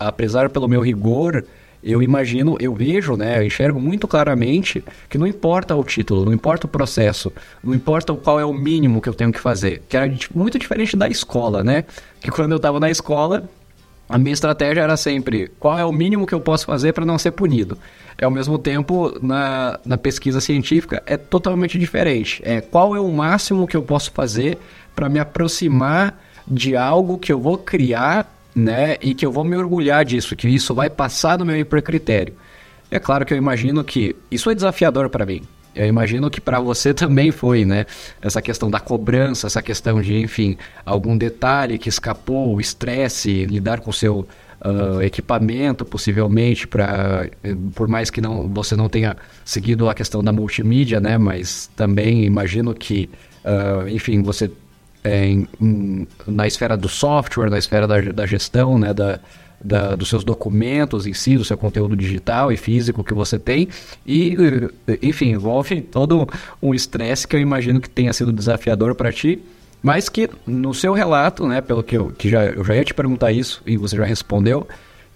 apesar 0.00 0.50
pelo 0.50 0.66
meu 0.66 0.80
rigor, 0.80 1.44
eu 1.84 2.02
imagino, 2.02 2.56
eu 2.58 2.74
vejo, 2.74 3.14
né, 3.14 3.38
eu 3.38 3.42
enxergo 3.46 3.78
muito 3.78 4.08
claramente 4.08 4.82
que 5.08 5.18
não 5.18 5.26
importa 5.26 5.76
o 5.76 5.84
título, 5.84 6.24
não 6.24 6.32
importa 6.32 6.66
o 6.66 6.70
processo, 6.70 7.30
não 7.62 7.74
importa 7.74 8.14
qual 8.14 8.40
é 8.40 8.44
o 8.44 8.54
mínimo 8.54 9.02
que 9.02 9.08
eu 9.08 9.14
tenho 9.14 9.30
que 9.30 9.38
fazer, 9.38 9.82
que 9.88 9.96
era 9.96 10.10
muito 10.34 10.58
diferente 10.58 10.96
da 10.96 11.08
escola, 11.08 11.62
né? 11.62 11.84
Que 12.20 12.30
quando 12.30 12.52
eu 12.52 12.56
estava 12.56 12.80
na 12.80 12.90
escola, 12.90 13.48
a 14.08 14.18
minha 14.18 14.32
estratégia 14.32 14.82
era 14.82 14.96
sempre 14.96 15.50
qual 15.58 15.78
é 15.78 15.84
o 15.84 15.92
mínimo 15.92 16.26
que 16.26 16.34
eu 16.34 16.40
posso 16.40 16.66
fazer 16.66 16.92
para 16.92 17.04
não 17.04 17.18
ser 17.18 17.32
punido. 17.32 17.78
Ao 18.22 18.30
mesmo 18.30 18.58
tempo, 18.58 19.16
na, 19.22 19.78
na 19.84 19.98
pesquisa 19.98 20.40
científica, 20.40 21.02
é 21.06 21.16
totalmente 21.16 21.78
diferente. 21.78 22.40
É 22.44 22.60
qual 22.60 22.94
é 22.94 23.00
o 23.00 23.10
máximo 23.10 23.66
que 23.66 23.76
eu 23.76 23.82
posso 23.82 24.12
fazer 24.12 24.58
para 24.94 25.08
me 25.08 25.18
aproximar 25.18 26.18
de 26.46 26.76
algo 26.76 27.18
que 27.18 27.32
eu 27.32 27.40
vou 27.40 27.56
criar, 27.58 28.33
né? 28.54 28.96
E 29.00 29.14
que 29.14 29.26
eu 29.26 29.32
vou 29.32 29.44
me 29.44 29.56
orgulhar 29.56 30.04
disso, 30.04 30.36
que 30.36 30.48
isso 30.48 30.74
vai 30.74 30.88
passar 30.88 31.36
do 31.36 31.44
meu 31.44 31.56
hipercritério. 31.56 32.34
É 32.90 32.98
claro 32.98 33.24
que 33.26 33.34
eu 33.34 33.38
imagino 33.38 33.82
que 33.82 34.14
isso 34.30 34.50
é 34.50 34.54
desafiador 34.54 35.08
para 35.08 35.26
mim. 35.26 35.42
Eu 35.74 35.86
imagino 35.86 36.30
que 36.30 36.40
para 36.40 36.60
você 36.60 36.94
também 36.94 37.30
foi, 37.32 37.64
né? 37.64 37.86
Essa 38.22 38.40
questão 38.40 38.70
da 38.70 38.78
cobrança, 38.78 39.46
essa 39.46 39.60
questão 39.60 40.00
de, 40.00 40.16
enfim, 40.16 40.56
algum 40.86 41.16
detalhe 41.16 41.78
que 41.78 41.88
escapou, 41.88 42.54
o 42.54 42.60
estresse, 42.60 43.44
lidar 43.46 43.80
com 43.80 43.90
o 43.90 43.92
seu 43.92 44.26
uh, 44.64 45.02
equipamento, 45.02 45.84
possivelmente, 45.84 46.66
para 46.66 47.28
por 47.74 47.88
mais 47.88 48.10
que 48.10 48.20
não, 48.20 48.48
você 48.48 48.76
não 48.76 48.88
tenha 48.88 49.16
seguido 49.44 49.88
a 49.88 49.94
questão 49.94 50.22
da 50.22 50.32
multimídia, 50.32 51.00
né? 51.00 51.18
Mas 51.18 51.68
também 51.74 52.24
imagino 52.24 52.72
que, 52.72 53.10
uh, 53.44 53.88
enfim, 53.88 54.22
você 54.22 54.50
em, 55.04 55.46
em, 55.60 56.08
na 56.26 56.46
esfera 56.46 56.76
do 56.76 56.88
software, 56.88 57.50
na 57.50 57.58
esfera 57.58 57.86
da, 57.86 58.00
da 58.00 58.26
gestão, 58.26 58.78
né? 58.78 58.94
Da, 58.94 59.20
da, 59.64 59.96
dos 59.96 60.10
seus 60.10 60.22
documentos 60.22 61.06
em 61.06 61.14
si, 61.14 61.38
do 61.38 61.44
seu 61.44 61.56
conteúdo 61.56 61.96
digital 61.96 62.52
e 62.52 62.56
físico 62.56 63.02
que 63.02 63.14
você 63.14 63.38
tem. 63.38 63.68
E, 64.06 64.36
enfim, 65.00 65.30
envolve 65.30 65.80
todo 65.80 66.28
um 66.60 66.74
estresse 66.74 67.26
que 67.26 67.34
eu 67.34 67.40
imagino 67.40 67.80
que 67.80 67.88
tenha 67.88 68.12
sido 68.12 68.30
desafiador 68.30 68.94
para 68.94 69.10
ti. 69.10 69.42
Mas 69.82 70.08
que 70.08 70.30
no 70.46 70.72
seu 70.72 70.92
relato, 70.92 71.46
né, 71.46 71.60
pelo 71.60 71.82
que 71.82 71.96
eu, 71.96 72.10
que 72.10 72.28
já, 72.28 72.44
eu 72.44 72.64
já 72.64 72.74
ia 72.74 72.84
te 72.84 72.94
perguntar 72.94 73.32
isso 73.32 73.62
e 73.66 73.76
você 73.76 73.96
já 73.96 74.04
respondeu, 74.04 74.66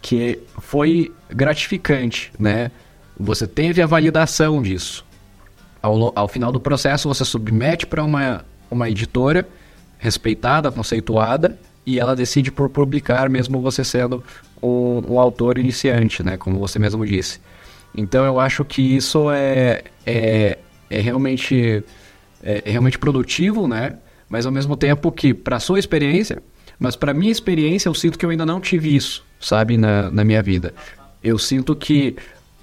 que 0.00 0.38
foi 0.58 1.12
gratificante, 1.30 2.30
né? 2.38 2.70
Você 3.18 3.46
teve 3.46 3.82
a 3.82 3.86
validação 3.86 4.62
disso. 4.62 5.04
Ao, 5.82 6.12
ao 6.14 6.28
final 6.28 6.52
do 6.52 6.60
processo, 6.60 7.08
você 7.08 7.24
submete 7.24 7.86
para 7.86 8.04
uma, 8.04 8.44
uma 8.70 8.90
editora 8.90 9.48
respeitada, 9.98 10.70
conceituada, 10.70 11.58
e 11.84 11.98
ela 11.98 12.14
decide 12.14 12.50
por 12.50 12.68
publicar, 12.68 13.28
mesmo 13.28 13.60
você 13.60 13.82
sendo 13.82 14.22
um, 14.62 15.14
um 15.14 15.18
autor 15.18 15.58
iniciante, 15.58 16.22
né? 16.22 16.36
Como 16.36 16.58
você 16.58 16.78
mesmo 16.78 17.04
disse. 17.04 17.40
Então 17.96 18.24
eu 18.24 18.38
acho 18.38 18.64
que 18.64 18.82
isso 18.82 19.30
é, 19.30 19.82
é, 20.06 20.58
é 20.90 21.00
realmente 21.00 21.82
é, 22.42 22.62
é 22.64 22.70
realmente 22.70 22.98
produtivo, 22.98 23.66
né? 23.66 23.96
Mas 24.28 24.46
ao 24.46 24.52
mesmo 24.52 24.76
tempo 24.76 25.10
que 25.10 25.32
para 25.32 25.58
sua 25.58 25.78
experiência, 25.78 26.42
mas 26.78 26.94
para 26.94 27.14
minha 27.14 27.32
experiência 27.32 27.88
eu 27.88 27.94
sinto 27.94 28.18
que 28.18 28.24
eu 28.24 28.30
ainda 28.30 28.44
não 28.44 28.60
tive 28.60 28.94
isso, 28.94 29.24
sabe, 29.40 29.76
na, 29.76 30.10
na 30.10 30.24
minha 30.24 30.42
vida. 30.42 30.74
Eu 31.22 31.38
sinto 31.38 31.74
que 31.74 32.16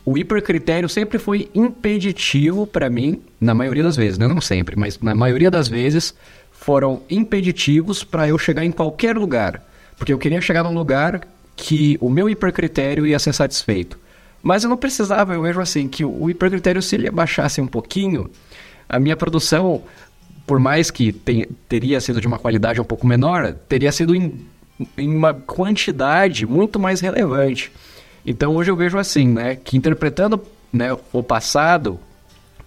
o 0.05 0.17
hipercritério 0.17 0.87
sempre 0.87 1.17
foi 1.17 1.49
impeditivo 1.53 2.67
para 2.67 2.89
mim, 2.89 3.21
na 3.41 3.55
maioria 3.55 3.83
das 3.83 3.95
vezes, 3.95 4.19
né? 4.19 4.27
não 4.27 4.39
sempre, 4.39 4.75
mas 4.77 4.99
na 4.99 5.15
maioria 5.15 5.49
das 5.49 5.67
vezes 5.67 6.13
foram 6.65 7.03
impeditivos 7.11 8.03
para 8.03 8.27
eu 8.27 8.39
chegar 8.39 8.65
em 8.65 8.71
qualquer 8.71 9.15
lugar. 9.15 9.61
Porque 9.99 10.11
eu 10.11 10.17
queria 10.17 10.41
chegar 10.41 10.63
num 10.63 10.73
lugar 10.73 11.21
que 11.55 11.95
o 12.01 12.09
meu 12.09 12.27
hipercritério 12.27 13.05
ia 13.05 13.19
ser 13.19 13.33
satisfeito. 13.33 13.99
Mas 14.41 14.63
eu 14.63 14.69
não 14.71 14.75
precisava, 14.75 15.35
eu 15.35 15.43
vejo 15.43 15.61
assim, 15.61 15.87
que 15.87 16.03
o 16.03 16.27
hipercritério, 16.27 16.81
se 16.81 16.95
ele 16.95 17.07
abaixasse 17.07 17.61
um 17.61 17.67
pouquinho, 17.67 18.31
a 18.89 18.99
minha 18.99 19.15
produção, 19.15 19.83
por 20.47 20.59
mais 20.59 20.89
que 20.89 21.11
tem, 21.11 21.45
teria 21.69 22.01
sido 22.01 22.19
de 22.19 22.25
uma 22.25 22.39
qualidade 22.39 22.81
um 22.81 22.83
pouco 22.83 23.05
menor, 23.05 23.53
teria 23.69 23.91
sido 23.91 24.15
em, 24.15 24.33
em 24.97 25.15
uma 25.15 25.35
quantidade 25.35 26.47
muito 26.47 26.79
mais 26.79 26.99
relevante. 26.99 27.71
Então 28.25 28.55
hoje 28.55 28.71
eu 28.71 28.75
vejo 28.75 28.97
assim, 28.97 29.27
né, 29.27 29.55
que 29.55 29.77
interpretando 29.77 30.41
né, 30.73 30.97
o 31.13 31.21
passado, 31.21 31.99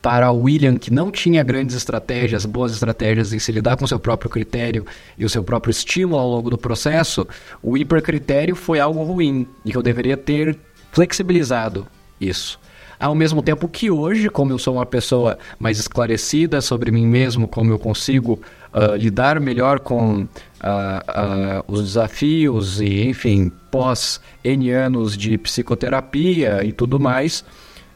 para 0.01 0.31
o 0.31 0.43
William, 0.43 0.77
que 0.77 0.93
não 0.93 1.11
tinha 1.11 1.43
grandes 1.43 1.75
estratégias, 1.77 2.47
boas 2.47 2.73
estratégias 2.73 3.33
em 3.33 3.39
se 3.39 3.51
lidar 3.53 3.77
com 3.77 3.87
seu 3.87 3.99
próprio 3.99 4.31
critério 4.31 4.87
e 5.17 5.25
o 5.25 5.29
seu 5.29 5.43
próprio 5.43 5.71
estímulo 5.71 6.21
ao 6.21 6.29
longo 6.29 6.51
do 6.51 6.59
processo, 6.59 7.27
o 7.63 7.77
hipercritério 7.77 8.55
foi 8.55 8.81
algo 8.81 9.03
ruim 9.03 9.47
e 9.65 9.73
que 9.73 9.77
eu 9.77 9.83
deveria 9.83 10.17
ter 10.17 10.57
flexibilizado 10.93 11.87
isso. 12.21 12.59
Ao 12.99 13.15
mesmo 13.15 13.43
tempo 13.43 13.69
que 13.69 13.91
hoje, 13.91 14.29
como 14.29 14.53
eu 14.53 14.59
sou 14.59 14.75
uma 14.75 14.87
pessoa 14.87 15.39
mais 15.59 15.79
esclarecida 15.79 16.61
sobre 16.61 16.91
mim 16.91 17.07
mesmo, 17.07 17.47
como 17.47 17.71
eu 17.71 17.79
consigo 17.79 18.41
uh, 18.73 18.97
lidar 18.97 19.39
melhor 19.39 19.79
com 19.79 20.23
uh, 20.23 20.27
uh, 20.27 21.65
os 21.69 21.83
desafios 21.83 22.81
e, 22.81 23.07
enfim, 23.07 23.53
pós 23.71 24.21
N 24.43 24.71
anos 24.71 25.17
de 25.17 25.39
psicoterapia 25.39 26.65
e 26.65 26.73
tudo 26.73 26.99
mais, 26.99 27.45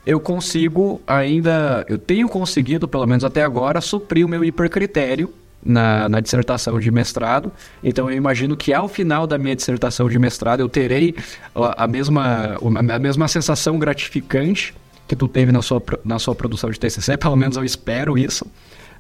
eu 0.05 0.19
consigo 0.19 1.01
ainda, 1.07 1.85
eu 1.89 1.99
tenho 1.99 2.29
conseguido, 2.29 2.89
pelo 2.89 3.07
menos 3.07 3.25
até 3.25 3.43
agora, 3.43 3.81
suprir 3.81 4.27
o 4.27 4.29
meu 4.29 4.45
hipercritério 4.45 5.33
na, 5.65 6.09
na, 6.09 6.21
dissertação 6.21 6.79
de 6.81 6.91
mestrado. 6.91 7.53
Então 7.83 8.11
eu 8.11 8.17
imagino 8.17 8.57
que 8.57 8.75
ao 8.75 8.89
final 8.89 9.27
da 9.27 9.39
minha 9.39 9.55
dissertação 9.55 10.09
de 10.09 10.19
mestrado 10.19 10.61
eu 10.61 10.69
terei 10.69 11.15
a, 11.55 11.87
mesma, 11.87 12.59
a 12.91 12.99
mesma 12.99 13.29
sensação 13.29 13.79
gratificante 13.79 14.75
que 15.07 15.15
tu 15.15 15.29
teve 15.29 15.53
na 15.53 15.63
sua, 15.63 15.83
na 16.05 16.19
sua 16.19 16.35
produção 16.35 16.71
de 16.71 16.81
TCC, 16.81 17.17
pelo 17.19 17.37
menos 17.37 17.57
eu 17.57 17.65
espero 17.65 18.19
isso, 18.19 18.47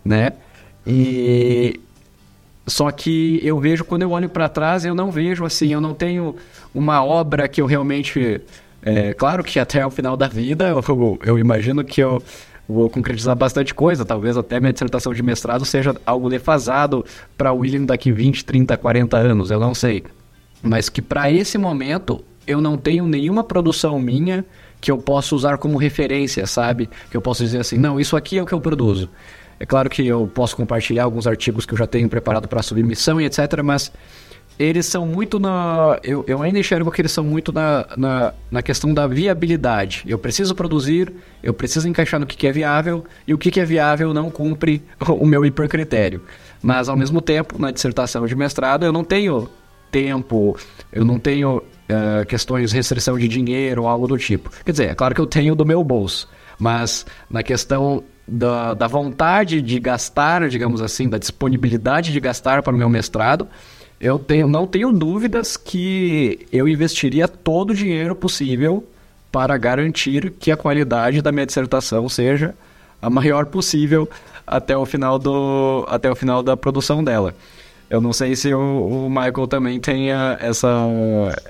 né? 0.04 0.32
E 0.86 1.80
só 2.66 2.90
que 2.92 3.40
eu 3.42 3.58
vejo 3.58 3.84
quando 3.84 4.02
eu 4.02 4.10
olho 4.10 4.28
para 4.28 4.48
trás, 4.48 4.84
eu 4.84 4.94
não 4.94 5.10
vejo 5.10 5.44
assim, 5.44 5.72
eu 5.72 5.80
não 5.80 5.94
tenho 5.94 6.36
uma 6.72 7.04
obra 7.04 7.48
que 7.48 7.60
eu 7.60 7.66
realmente 7.66 8.40
é, 8.82 9.14
claro 9.14 9.44
que 9.44 9.58
até 9.58 9.84
o 9.86 9.90
final 9.90 10.16
da 10.16 10.26
vida 10.26 10.68
eu, 10.68 11.18
eu 11.24 11.38
imagino 11.38 11.84
que 11.84 12.02
eu 12.02 12.22
vou 12.68 12.88
concretizar 12.88 13.36
bastante 13.36 13.74
coisa, 13.74 14.04
talvez 14.04 14.36
até 14.36 14.58
minha 14.58 14.72
dissertação 14.72 15.12
de 15.12 15.22
mestrado 15.22 15.64
seja 15.64 15.94
algo 16.06 16.28
defasado 16.28 17.04
para 17.36 17.52
William 17.52 17.84
daqui 17.84 18.10
20, 18.10 18.44
30, 18.44 18.76
40 18.76 19.16
anos, 19.16 19.50
eu 19.50 19.60
não 19.60 19.74
sei. 19.74 20.04
Mas 20.62 20.88
que 20.88 21.02
para 21.02 21.30
esse 21.30 21.58
momento 21.58 22.24
eu 22.46 22.60
não 22.60 22.76
tenho 22.76 23.06
nenhuma 23.06 23.44
produção 23.44 23.98
minha 24.00 24.44
que 24.80 24.90
eu 24.90 24.98
possa 24.98 25.34
usar 25.34 25.58
como 25.58 25.78
referência, 25.78 26.44
sabe? 26.46 26.88
Que 27.10 27.16
eu 27.16 27.22
possa 27.22 27.44
dizer 27.44 27.58
assim, 27.58 27.78
não, 27.78 28.00
isso 28.00 28.16
aqui 28.16 28.38
é 28.38 28.42
o 28.42 28.46
que 28.46 28.52
eu 28.52 28.60
produzo. 28.60 29.08
É 29.60 29.66
claro 29.66 29.88
que 29.88 30.04
eu 30.04 30.26
posso 30.26 30.56
compartilhar 30.56 31.04
alguns 31.04 31.24
artigos 31.24 31.64
que 31.64 31.72
eu 31.72 31.78
já 31.78 31.86
tenho 31.86 32.08
preparado 32.08 32.48
para 32.48 32.62
submissão 32.62 33.20
e 33.20 33.24
etc, 33.24 33.62
mas 33.62 33.92
eles 34.58 34.86
são 34.86 35.06
muito 35.06 35.38
na. 35.40 35.98
Eu, 36.02 36.24
eu 36.26 36.42
ainda 36.42 36.58
enxergo 36.58 36.90
que 36.90 37.00
eles 37.00 37.12
são 37.12 37.24
muito 37.24 37.52
na, 37.52 37.86
na, 37.96 38.34
na, 38.50 38.62
questão 38.62 38.92
da 38.92 39.06
viabilidade. 39.06 40.04
Eu 40.06 40.18
preciso 40.18 40.54
produzir, 40.54 41.12
eu 41.42 41.54
preciso 41.54 41.88
encaixar 41.88 42.20
no 42.20 42.26
que, 42.26 42.36
que 42.36 42.46
é 42.46 42.52
viável, 42.52 43.04
e 43.26 43.34
o 43.34 43.38
que, 43.38 43.50
que 43.50 43.60
é 43.60 43.64
viável 43.64 44.12
não 44.12 44.30
cumpre 44.30 44.82
o 45.08 45.26
meu 45.26 45.44
hipercritério. 45.44 46.22
Mas, 46.62 46.88
ao 46.88 46.96
mesmo 46.96 47.20
tempo, 47.20 47.60
na 47.60 47.70
dissertação 47.70 48.26
de 48.26 48.36
mestrado, 48.36 48.84
eu 48.84 48.92
não 48.92 49.02
tenho 49.02 49.48
tempo, 49.90 50.56
eu 50.92 51.04
não 51.04 51.18
tenho 51.18 51.58
uh, 51.58 52.26
questões 52.26 52.70
de 52.70 52.76
restrição 52.76 53.18
de 53.18 53.28
dinheiro 53.28 53.82
ou 53.82 53.88
algo 53.88 54.06
do 54.06 54.16
tipo. 54.16 54.50
Quer 54.64 54.70
dizer, 54.72 54.90
é 54.90 54.94
claro 54.94 55.14
que 55.14 55.20
eu 55.20 55.26
tenho 55.26 55.54
do 55.54 55.66
meu 55.66 55.82
bolso, 55.82 56.28
mas 56.58 57.04
na 57.28 57.42
questão 57.42 58.04
da, 58.26 58.74
da 58.74 58.86
vontade 58.86 59.60
de 59.60 59.78
gastar, 59.78 60.48
digamos 60.48 60.80
assim, 60.80 61.08
da 61.08 61.18
disponibilidade 61.18 62.12
de 62.12 62.20
gastar 62.20 62.62
para 62.62 62.74
o 62.74 62.78
meu 62.78 62.88
mestrado, 62.88 63.48
eu 64.02 64.18
tenho, 64.18 64.48
não 64.48 64.66
tenho 64.66 64.92
dúvidas 64.92 65.56
que 65.56 66.44
eu 66.52 66.66
investiria 66.66 67.28
todo 67.28 67.70
o 67.70 67.74
dinheiro 67.74 68.16
possível 68.16 68.84
para 69.30 69.56
garantir 69.56 70.32
que 70.40 70.50
a 70.50 70.56
qualidade 70.56 71.22
da 71.22 71.30
minha 71.30 71.46
dissertação 71.46 72.08
seja 72.08 72.52
a 73.00 73.08
maior 73.08 73.46
possível 73.46 74.10
até 74.44 74.76
o 74.76 74.84
final, 74.84 75.20
do, 75.20 75.86
até 75.88 76.10
o 76.10 76.16
final 76.16 76.42
da 76.42 76.56
produção 76.56 77.02
dela. 77.02 77.32
Eu 77.88 78.00
não 78.00 78.12
sei 78.12 78.34
se 78.34 78.52
o, 78.52 79.06
o 79.06 79.08
Michael 79.08 79.46
também 79.46 79.78
tenha 79.78 80.36
essa, 80.40 80.68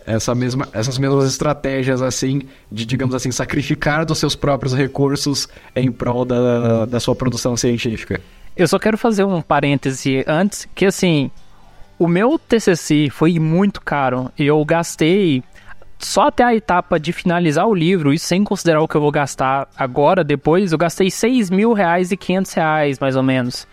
essa 0.05 0.35
mesma, 0.35 0.69
essas 0.75 0.99
mesmas 0.99 1.25
estratégias 1.25 2.03
assim 2.03 2.43
de, 2.71 2.85
digamos 2.85 3.15
assim, 3.15 3.31
sacrificar 3.31 4.05
dos 4.05 4.19
seus 4.19 4.37
próprios 4.37 4.75
recursos 4.75 5.49
em 5.75 5.91
prol 5.91 6.27
da, 6.27 6.85
da 6.85 7.01
sua 7.01 7.15
produção 7.15 7.57
científica. 7.57 8.21
Eu 8.55 8.69
só 8.69 8.79
quero 8.79 8.99
fazer 8.99 9.25
um 9.25 9.41
parêntese 9.41 10.23
antes, 10.27 10.69
que 10.75 10.85
assim, 10.85 11.31
o 12.03 12.09
meu 12.09 12.37
TCC 12.37 13.09
foi 13.11 13.39
muito 13.39 13.81
caro. 13.81 14.33
Eu 14.37 14.65
gastei 14.65 15.43
só 16.01 16.23
até 16.29 16.43
a 16.43 16.53
etapa 16.53 16.99
de 16.99 17.13
finalizar 17.13 17.65
o 17.69 17.75
livro, 17.75 18.13
isso 18.13 18.27
sem 18.27 18.43
considerar 18.43 18.81
o 18.81 18.89
que 18.89 18.97
eu 18.97 19.01
vou 19.01 19.13
gastar 19.13 19.69
agora, 19.77 20.25
depois, 20.25 20.73
eu 20.73 20.79
gastei 20.79 21.09
6 21.13 21.49
mil 21.49 21.73
reais 21.73 22.11
e 22.11 22.17
500 22.17 22.53
reais, 22.55 22.99
mais 22.99 23.15
ou 23.15 23.23
menos, 23.23 23.69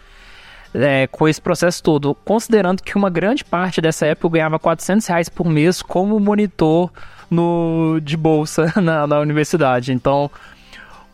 é, 0.76 1.08
com 1.08 1.28
esse 1.28 1.42
processo 1.42 1.82
todo. 1.82 2.14
Considerando 2.24 2.84
que 2.84 2.96
uma 2.96 3.10
grande 3.10 3.44
parte 3.44 3.82
dessa 3.82 4.06
época 4.06 4.28
eu 4.28 4.32
ganhava 4.32 4.60
400 4.60 5.08
reais 5.08 5.28
por 5.28 5.48
mês 5.48 5.82
como 5.82 6.20
monitor 6.20 6.92
no, 7.32 8.00
de 8.00 8.16
bolsa 8.16 8.72
na, 8.80 9.08
na 9.08 9.20
universidade. 9.20 9.92
Então, 9.92 10.30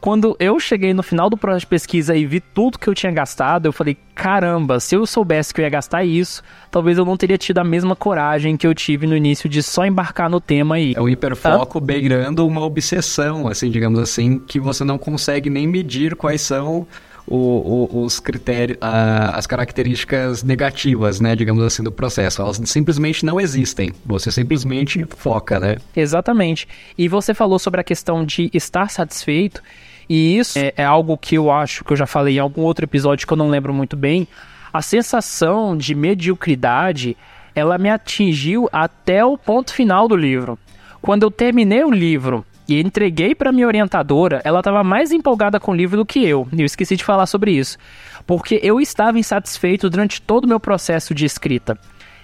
quando 0.06 0.38
eu 0.40 0.60
cheguei 0.60 0.94
no 0.94 1.02
final 1.02 1.32
do 1.32 1.36
processo 1.36 1.62
de 1.62 1.66
pesquisa 1.66 2.16
e 2.16 2.28
vi 2.28 2.40
tudo 2.40 2.78
que 2.78 2.88
eu 2.88 2.94
tinha 2.94 3.12
gastado, 3.12 3.66
eu 3.66 3.74
falei: 3.74 3.98
caramba, 4.14 4.80
se 4.80 4.96
eu 4.96 5.04
soubesse 5.08 5.52
que 5.52 5.60
eu 5.60 5.64
ia 5.64 5.70
gastar 5.70 6.04
isso, 6.04 6.44
talvez 6.70 7.00
eu 7.00 7.04
não 7.04 7.18
teria 7.18 7.40
tido 7.40 7.58
a 7.58 7.64
mesma 7.64 7.96
coragem 7.96 8.56
que 8.56 8.68
eu 8.68 8.76
tive 8.76 9.08
no 9.08 9.18
início 9.18 9.50
de 9.50 9.64
só 9.64 9.84
embarcar 9.84 10.30
no 10.30 10.40
tema 10.40 10.76
aí. 10.76 10.94
É 10.96 11.02
um 11.02 11.10
hiperfoco 11.10 11.80
beirando 11.80 12.46
uma 12.46 12.62
obsessão, 12.62 13.48
assim, 13.48 13.72
digamos 13.72 13.98
assim, 13.98 14.38
que 14.38 14.60
você 14.60 14.84
não 14.84 15.00
consegue 15.00 15.50
nem 15.50 15.66
medir 15.66 16.16
quais 16.16 16.42
são 16.42 16.86
o, 17.28 17.90
o, 17.92 18.04
os 18.04 18.20
critérios, 18.20 18.78
a, 18.80 19.36
as 19.36 19.48
características 19.48 20.44
negativas, 20.44 21.20
né, 21.20 21.36
digamos 21.36 21.64
assim, 21.64 21.82
do 21.82 21.92
processo. 21.92 22.42
Elas 22.42 22.62
simplesmente 22.66 23.26
não 23.26 23.42
existem. 23.42 23.92
Você 24.06 24.32
simplesmente 24.32 25.04
foca, 25.18 25.60
né? 25.60 25.78
Exatamente. 25.96 26.68
E 26.98 27.08
você 27.08 27.34
falou 27.34 27.58
sobre 27.58 27.82
a 27.82 27.84
questão 27.84 28.24
de 28.24 28.52
estar 28.54 28.90
satisfeito. 28.90 29.62
E 30.08 30.38
isso 30.38 30.60
é, 30.60 30.74
é 30.78 30.86
algo 30.86 31.18
que 31.18 31.36
eu 31.36 31.52
acho 31.52 31.84
que 31.84 31.94
eu 31.94 31.98
já 31.98 32.06
falei 32.06 32.36
em 32.36 32.40
algum 32.40 32.62
outro 32.62 32.86
episódio 32.86 33.26
que 33.26 33.34
eu 33.34 33.38
não 33.38 33.50
lembro 33.50 33.74
muito 33.74 33.96
bem. 33.96 34.28
A 34.72 34.82
sensação 34.82 35.78
de 35.78 35.96
mediocridade, 35.96 37.16
ela 37.56 37.78
me 37.78 37.90
atingiu 37.90 38.68
até 38.72 39.24
o 39.24 39.38
ponto 39.38 39.74
final 39.74 40.08
do 40.08 40.16
livro. 40.16 40.60
Quando 41.02 41.24
eu 41.24 41.32
terminei 41.32 41.84
o 41.84 41.92
livro 41.92 42.46
e 42.68 42.82
entreguei 42.82 43.36
para 43.36 43.52
minha 43.52 43.68
orientadora, 43.68 44.42
ela 44.44 44.60
estava 44.60 44.84
mais 44.84 45.12
empolgada 45.12 45.60
com 45.60 45.72
o 45.72 45.76
livro 45.76 45.98
do 45.98 46.06
que 46.06 46.26
eu. 46.26 46.48
E 46.52 46.62
eu 46.62 46.66
esqueci 46.66 46.96
de 46.96 47.04
falar 47.04 47.26
sobre 47.26 47.52
isso. 47.52 47.78
Porque 48.26 48.60
eu 48.64 48.82
estava 48.82 49.20
insatisfeito 49.20 49.90
durante 49.90 50.22
todo 50.22 50.46
o 50.46 50.48
meu 50.48 50.60
processo 50.60 51.14
de 51.14 51.26
escrita. 51.26 51.78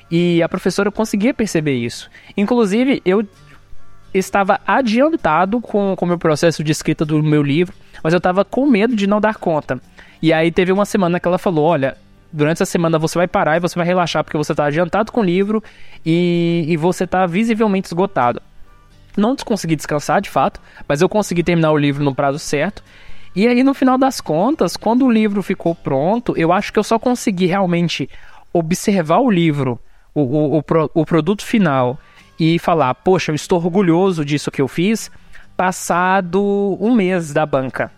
E 0.09 0.43
a 0.43 0.49
professora 0.49 0.91
conseguia 0.91 1.33
perceber 1.33 1.75
isso. 1.75 2.09
Inclusive, 2.35 3.01
eu 3.05 3.25
estava 4.13 4.59
adiantado 4.65 5.61
com 5.61 5.95
o 5.99 6.05
meu 6.05 6.17
processo 6.17 6.63
de 6.63 6.71
escrita 6.71 7.05
do 7.05 7.21
meu 7.23 7.41
livro, 7.41 7.73
mas 8.03 8.13
eu 8.13 8.17
estava 8.17 8.43
com 8.43 8.65
medo 8.65 8.95
de 8.95 9.07
não 9.07 9.21
dar 9.21 9.35
conta. 9.35 9.79
E 10.21 10.31
aí 10.31 10.51
teve 10.51 10.71
uma 10.71 10.85
semana 10.85 11.19
que 11.19 11.27
ela 11.27 11.37
falou: 11.37 11.65
olha, 11.65 11.97
durante 12.31 12.57
essa 12.57 12.65
semana 12.65 12.99
você 12.99 13.17
vai 13.17 13.27
parar 13.27 13.57
e 13.57 13.59
você 13.59 13.75
vai 13.75 13.85
relaxar 13.85 14.23
porque 14.23 14.37
você 14.37 14.53
está 14.53 14.65
adiantado 14.65 15.11
com 15.11 15.21
o 15.21 15.23
livro 15.23 15.63
e, 16.05 16.65
e 16.67 16.77
você 16.77 17.05
está 17.05 17.25
visivelmente 17.25 17.87
esgotado. 17.87 18.41
Não 19.17 19.35
consegui 19.35 19.75
descansar 19.75 20.21
de 20.21 20.29
fato, 20.29 20.61
mas 20.87 21.01
eu 21.01 21.09
consegui 21.09 21.43
terminar 21.43 21.71
o 21.71 21.77
livro 21.77 22.03
no 22.03 22.15
prazo 22.15 22.39
certo. 22.39 22.83
E 23.35 23.47
aí, 23.47 23.63
no 23.63 23.73
final 23.73 23.97
das 23.97 24.19
contas, 24.19 24.75
quando 24.75 25.05
o 25.05 25.11
livro 25.11 25.41
ficou 25.41 25.73
pronto, 25.73 26.33
eu 26.37 26.51
acho 26.51 26.71
que 26.71 26.79
eu 26.79 26.83
só 26.83 26.99
consegui 26.99 27.45
realmente 27.45 28.09
observar 28.53 29.19
o 29.19 29.31
livro, 29.31 29.79
o, 30.13 30.21
o, 30.21 30.57
o, 30.59 30.63
o 30.93 31.05
produto 31.05 31.45
final 31.45 31.97
e 32.43 32.57
falar, 32.57 32.95
poxa, 32.95 33.31
eu 33.31 33.35
estou 33.35 33.59
orgulhoso 33.59 34.25
disso 34.25 34.49
que 34.49 34.63
eu 34.63 34.67
fiz, 34.67 35.11
passado 35.55 36.75
um 36.81 36.91
mês 36.91 37.31
da 37.31 37.45
banca, 37.45 37.91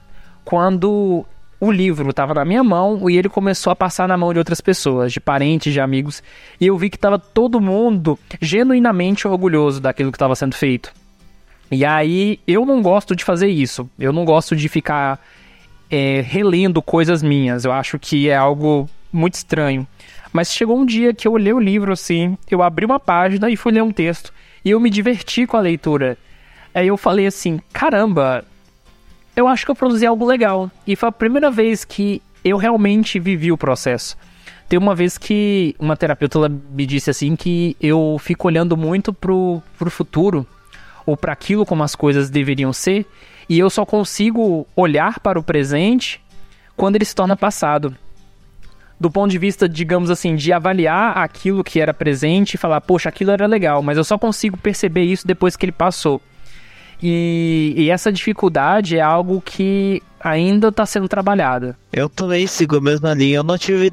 quando 0.43 1.25
o 1.61 1.71
livro 1.71 2.09
estava 2.09 2.33
na 2.33 2.43
minha 2.43 2.61
mão 2.61 3.09
e 3.09 3.17
ele 3.17 3.29
começou 3.29 3.71
a 3.71 3.75
passar 3.75 4.05
na 4.05 4.17
mão 4.17 4.33
de 4.33 4.39
outras 4.39 4.59
pessoas, 4.59 5.13
de 5.13 5.21
parentes, 5.21 5.71
de 5.71 5.79
amigos, 5.79 6.21
e 6.59 6.67
eu 6.67 6.77
vi 6.77 6.89
que 6.89 6.97
estava 6.97 7.17
todo 7.17 7.61
mundo 7.61 8.19
genuinamente 8.41 9.25
orgulhoso 9.25 9.79
daquilo 9.79 10.11
que 10.11 10.17
estava 10.17 10.35
sendo 10.35 10.55
feito. 10.57 10.91
E 11.71 11.85
aí 11.85 12.37
eu 12.45 12.65
não 12.65 12.81
gosto 12.81 13.15
de 13.15 13.23
fazer 13.23 13.47
isso, 13.47 13.89
eu 13.97 14.11
não 14.11 14.25
gosto 14.25 14.57
de 14.57 14.67
ficar 14.67 15.25
é, 15.89 16.19
relendo 16.19 16.81
coisas 16.81 17.23
minhas, 17.23 17.63
eu 17.63 17.71
acho 17.71 17.97
que 17.97 18.27
é 18.27 18.35
algo 18.35 18.89
muito 19.09 19.35
estranho. 19.35 19.87
Mas 20.33 20.51
chegou 20.51 20.79
um 20.79 20.85
dia 20.85 21.13
que 21.13 21.27
eu 21.27 21.33
olhei 21.33 21.53
o 21.53 21.59
livro 21.59 21.93
assim, 21.93 22.35
eu 22.49 22.63
abri 22.63 22.85
uma 22.85 22.99
página 22.99 23.51
e 23.51 23.55
fui 23.55 23.71
ler 23.71 23.83
um 23.83 23.91
texto. 23.91 24.33
E 24.65 24.71
eu 24.71 24.79
me 24.79 24.89
diverti 24.89 25.45
com 25.45 25.55
a 25.55 25.61
leitura. 25.61 26.17
Aí 26.73 26.87
eu 26.87 26.97
falei 26.97 27.27
assim: 27.27 27.61
caramba, 27.71 28.43
eu 29.35 29.47
acho 29.47 29.63
que 29.63 29.71
eu 29.71 29.75
produzi 29.75 30.07
algo 30.07 30.25
legal. 30.25 30.71
E 30.87 30.95
foi 30.95 31.09
a 31.09 31.11
primeira 31.11 31.51
vez 31.51 31.85
que 31.85 32.19
eu 32.43 32.57
realmente 32.57 33.19
vivi 33.19 33.51
o 33.51 33.57
processo. 33.57 34.17
Tem 34.67 34.79
uma 34.79 34.95
vez 34.95 35.19
que 35.19 35.75
uma 35.77 35.95
terapeuta 35.95 36.49
me 36.49 36.85
disse 36.85 37.11
assim 37.11 37.35
que 37.35 37.77
eu 37.79 38.17
fico 38.19 38.47
olhando 38.47 38.75
muito 38.75 39.13
pro, 39.13 39.61
pro 39.77 39.91
futuro, 39.91 40.47
ou 41.05 41.15
para 41.15 41.33
aquilo 41.33 41.65
como 41.65 41.83
as 41.83 41.95
coisas 41.95 42.29
deveriam 42.29 42.73
ser, 42.73 43.05
e 43.47 43.59
eu 43.59 43.69
só 43.69 43.85
consigo 43.85 44.65
olhar 44.75 45.19
para 45.19 45.37
o 45.37 45.43
presente 45.43 46.19
quando 46.75 46.95
ele 46.95 47.05
se 47.05 47.13
torna 47.13 47.35
passado. 47.35 47.95
Do 49.03 49.11
ponto 49.11 49.29
de 49.29 49.37
vista, 49.37 49.67
digamos 49.67 50.09
assim, 50.09 50.33
de 50.33 50.53
avaliar 50.53 51.17
aquilo 51.17 51.61
que 51.61 51.81
era 51.81 51.93
presente 51.93 52.53
e 52.53 52.57
falar, 52.57 52.79
poxa, 52.79 53.09
aquilo 53.09 53.31
era 53.31 53.45
legal, 53.45 53.83
mas 53.83 53.97
eu 53.97 54.03
só 54.05 54.17
consigo 54.17 54.55
perceber 54.55 55.03
isso 55.03 55.27
depois 55.27 55.57
que 55.57 55.65
ele 55.65 55.73
passou. 55.73 56.21
E, 57.01 57.73
e 57.75 57.89
essa 57.89 58.13
dificuldade 58.13 58.95
é 58.95 59.01
algo 59.01 59.41
que 59.41 60.01
ainda 60.21 60.69
está 60.69 60.85
sendo 60.85 61.09
trabalhada. 61.09 61.77
Eu 61.91 62.07
também 62.07 62.47
sigo 62.47 62.77
a 62.77 62.81
mesma 62.81 63.13
linha. 63.13 63.35
Eu 63.39 63.43
não 63.43 63.57
tive 63.57 63.91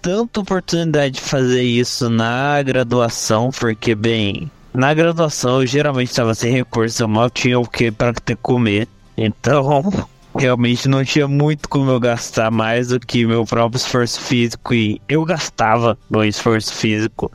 tanta 0.00 0.40
oportunidade 0.40 1.16
de 1.16 1.20
fazer 1.20 1.62
isso 1.62 2.08
na 2.08 2.62
graduação, 2.62 3.50
porque, 3.50 3.94
bem, 3.94 4.50
na 4.72 4.94
graduação 4.94 5.60
eu 5.60 5.66
geralmente 5.66 6.08
estava 6.08 6.34
sem 6.34 6.50
recurso, 6.50 7.02
eu 7.02 7.08
mal 7.08 7.28
tinha 7.28 7.60
o 7.60 7.68
que 7.68 7.90
para 7.90 8.14
comer. 8.40 8.88
Então, 9.18 9.92
realmente 10.38 10.88
não 10.88 11.04
tinha 11.04 11.26
muito 11.26 11.68
como 11.68 11.90
eu 11.90 12.00
gastar 12.00 12.50
mais 12.50 12.88
do 12.88 13.00
que 13.00 13.26
meu 13.26 13.44
próprio 13.44 13.78
esforço 13.78 14.20
físico. 14.20 14.74
E 14.74 15.00
eu 15.08 15.24
gastava 15.24 15.98
no 16.10 16.24
esforço 16.24 16.74
físico, 16.74 17.30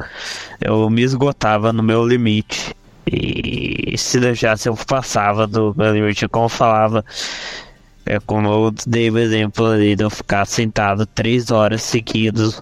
eu 0.59 0.89
me 0.89 1.01
esgotava 1.01 1.73
no 1.73 1.83
meu 1.83 2.05
limite. 2.07 2.75
E 3.05 3.97
se 3.97 4.19
deixasse, 4.19 4.69
eu 4.69 4.75
passava 4.75 5.47
do 5.47 5.73
meu 5.75 5.93
limite, 5.93 6.27
como 6.27 6.45
eu 6.45 6.49
falava. 6.49 7.03
É 8.05 8.19
como 8.19 8.47
eu 8.47 8.73
dei 8.87 9.09
o 9.09 9.17
exemplo 9.17 9.67
ali 9.67 9.95
de 9.95 10.03
eu 10.03 10.09
ficar 10.09 10.45
sentado 10.45 11.05
três 11.05 11.51
horas 11.51 11.83
seguidas 11.83 12.61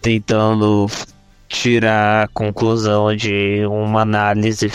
tentando 0.00 0.86
tirar 1.48 2.24
a 2.24 2.28
conclusão 2.28 3.14
de 3.16 3.66
uma 3.66 4.02
análise 4.02 4.70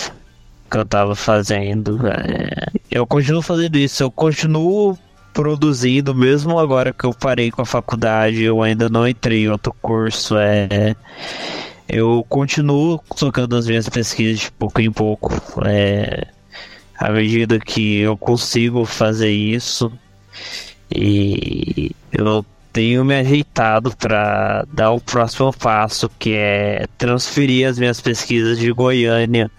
que 0.74 0.80
eu 0.80 0.86
tava 0.86 1.16
fazendo. 1.16 2.00
É, 2.08 2.80
eu 2.90 3.06
continuo 3.06 3.44
fazendo 3.44 3.78
isso, 3.78 4.02
eu 4.02 4.10
continuo 4.10 4.98
produzindo, 5.32 6.16
mesmo 6.16 6.58
agora 6.58 6.91
que 6.91 7.06
eu 7.06 7.14
parei 7.14 7.52
com 7.52 7.62
a 7.62 7.66
faculdade, 7.66 8.41
eu 8.41 8.62
ainda 8.64 8.90
não 8.90 9.08
entrei 9.08 9.44
em 9.44 9.50
outro 9.50 9.72
curso. 9.80 10.36
É, 10.36 10.95
eu 11.88 12.26
continuo 12.28 13.00
tocando 13.16 13.56
as 13.56 13.68
minhas 13.68 13.88
pesquisas 13.88 14.40
de 14.40 14.52
pouco 14.52 14.82
em 14.82 14.91
pouco. 14.91 15.32
É, 15.64 16.26
à 16.98 17.12
medida 17.12 17.60
que 17.60 18.00
eu 18.00 18.18
consigo 18.18 18.84
fazer 18.84 19.30
isso 19.30 19.91
e 20.91 21.91
eu 22.12 22.44
tenho 22.72 23.06
me 23.06 23.16
ajeitado 23.16 23.95
para 23.95 24.66
dar 24.74 24.91
o 24.91 25.00
próximo 25.00 25.54
passo, 25.54 26.10
que 26.18 26.34
é 26.34 26.88
transferir 26.98 27.68
as 27.68 27.78
minhas 27.78 28.02
pesquisas 28.02 28.58
de 28.58 28.72
Goiânia 28.72 29.52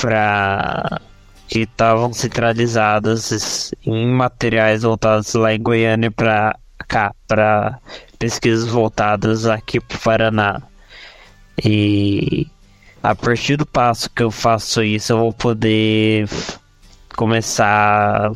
para 0.00 1.00
que 1.48 1.60
estavam 1.60 2.12
centralizadas 2.12 3.72
em 3.84 4.06
materiais 4.06 4.82
voltados 4.82 5.34
lá 5.34 5.52
em 5.54 5.60
Goiânia 5.60 6.10
para 6.10 6.56
cá, 6.86 7.14
para 7.26 7.78
pesquisas 8.18 8.68
voltadas 8.68 9.46
aqui 9.46 9.80
para 9.80 9.96
o 9.96 10.00
Paraná. 10.00 10.62
E 11.64 12.46
a 13.02 13.14
partir 13.14 13.56
do 13.56 13.66
passo 13.66 14.08
que 14.10 14.22
eu 14.22 14.30
faço 14.30 14.82
isso, 14.82 15.12
eu 15.12 15.18
vou 15.18 15.32
poder 15.32 16.28
começar 17.16 18.30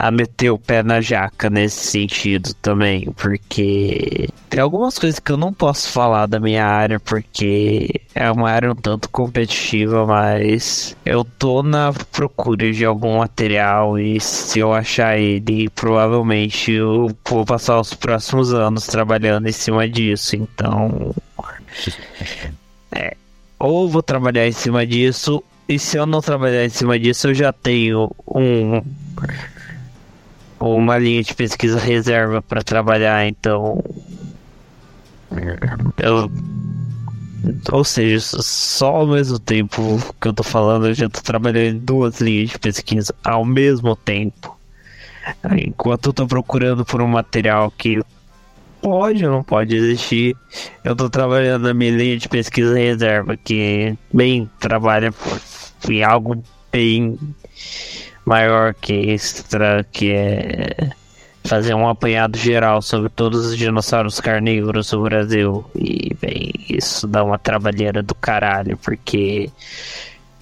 a 0.00 0.12
meter 0.12 0.50
o 0.50 0.58
pé 0.58 0.80
na 0.80 1.00
jaca 1.00 1.50
nesse 1.50 1.86
sentido 1.86 2.54
também, 2.62 3.10
porque 3.16 4.28
tem 4.48 4.60
algumas 4.60 4.96
coisas 4.96 5.18
que 5.18 5.32
eu 5.32 5.36
não 5.36 5.52
posso 5.52 5.90
falar 5.90 6.26
da 6.26 6.38
minha 6.38 6.64
área, 6.64 7.00
porque 7.00 8.00
é 8.14 8.30
uma 8.30 8.48
área 8.48 8.70
um 8.70 8.76
tanto 8.76 9.08
competitiva, 9.08 10.06
mas 10.06 10.96
eu 11.04 11.24
tô 11.24 11.64
na 11.64 11.92
procura 12.12 12.72
de 12.72 12.84
algum 12.84 13.18
material 13.18 13.98
e 13.98 14.20
se 14.20 14.60
eu 14.60 14.72
achar 14.72 15.18
ele, 15.18 15.68
provavelmente 15.70 16.70
eu 16.70 17.10
vou 17.28 17.44
passar 17.44 17.80
os 17.80 17.92
próximos 17.92 18.54
anos 18.54 18.86
trabalhando 18.86 19.48
em 19.48 19.52
cima 19.52 19.88
disso, 19.88 20.36
então. 20.36 21.12
É, 22.92 23.16
ou 23.58 23.88
vou 23.88 24.02
trabalhar 24.02 24.46
em 24.46 24.52
cima 24.52 24.86
disso, 24.86 25.42
e 25.68 25.76
se 25.76 25.96
eu 25.96 26.06
não 26.06 26.20
trabalhar 26.20 26.64
em 26.64 26.70
cima 26.70 26.96
disso, 27.00 27.26
eu 27.26 27.34
já 27.34 27.52
tenho 27.52 28.12
um 28.28 28.80
uma 30.60 30.98
linha 30.98 31.22
de 31.22 31.34
pesquisa 31.34 31.78
reserva 31.78 32.42
para 32.42 32.62
trabalhar, 32.62 33.26
então 33.26 33.82
eu 35.98 36.30
ou 37.72 37.84
seja, 37.84 38.18
só 38.20 38.96
ao 38.96 39.06
mesmo 39.06 39.38
tempo 39.38 39.80
que 40.20 40.28
eu 40.28 40.32
tô 40.32 40.42
falando, 40.42 40.88
eu 40.88 40.94
já 40.94 41.08
tô 41.08 41.20
trabalhando 41.20 41.76
em 41.76 41.78
duas 41.78 42.20
linhas 42.20 42.50
de 42.50 42.58
pesquisa 42.58 43.14
ao 43.24 43.44
mesmo 43.44 43.94
tempo. 43.94 44.56
Enquanto 45.66 46.08
eu 46.08 46.12
tô 46.12 46.26
procurando 46.26 46.84
por 46.84 47.00
um 47.00 47.06
material 47.06 47.70
que 47.70 48.02
pode 48.80 49.24
ou 49.24 49.32
não 49.32 49.42
pode 49.42 49.76
existir, 49.76 50.36
eu 50.82 50.96
tô 50.96 51.10
trabalhando 51.10 51.64
na 51.64 51.74
minha 51.74 51.90
linha 51.90 52.16
de 52.16 52.28
pesquisa 52.28 52.76
reserva, 52.76 53.36
que 53.36 53.96
bem 54.12 54.50
trabalha 54.58 55.12
em 55.88 56.02
algo 56.02 56.42
bem 56.72 57.18
maior 58.28 58.74
que 58.74 58.92
extra, 58.92 59.86
que 59.90 60.12
é 60.12 60.90
fazer 61.44 61.72
um 61.72 61.88
apanhado 61.88 62.36
geral 62.36 62.82
sobre 62.82 63.08
todos 63.08 63.46
os 63.46 63.56
dinossauros 63.56 64.20
carnívoros 64.20 64.90
do 64.90 65.02
Brasil. 65.02 65.64
E, 65.74 66.14
bem, 66.20 66.52
isso 66.68 67.06
dá 67.06 67.24
uma 67.24 67.38
trabalheira 67.38 68.02
do 68.02 68.14
caralho, 68.14 68.76
porque 68.76 69.50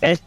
é 0.03 0.19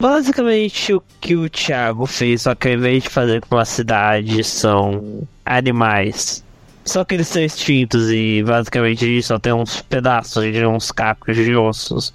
basicamente 0.00 0.94
o 0.94 1.02
que 1.20 1.36
o 1.36 1.50
Thiago 1.50 2.06
fez, 2.06 2.42
só 2.42 2.54
que 2.54 2.68
ao 2.68 2.74
invés 2.74 3.02
de 3.02 3.10
fazer 3.10 3.42
com 3.42 3.58
a 3.58 3.64
cidade, 3.66 4.42
são 4.42 5.22
animais. 5.44 6.42
Só 6.84 7.04
que 7.04 7.14
eles 7.14 7.28
são 7.28 7.42
extintos 7.42 8.10
e 8.10 8.42
basicamente 8.42 9.22
só 9.22 9.38
tem 9.38 9.52
uns 9.52 9.80
pedaços 9.82 10.52
de 10.52 10.66
uns 10.66 10.90
cacos 10.90 11.36
de 11.36 11.54
ossos 11.54 12.12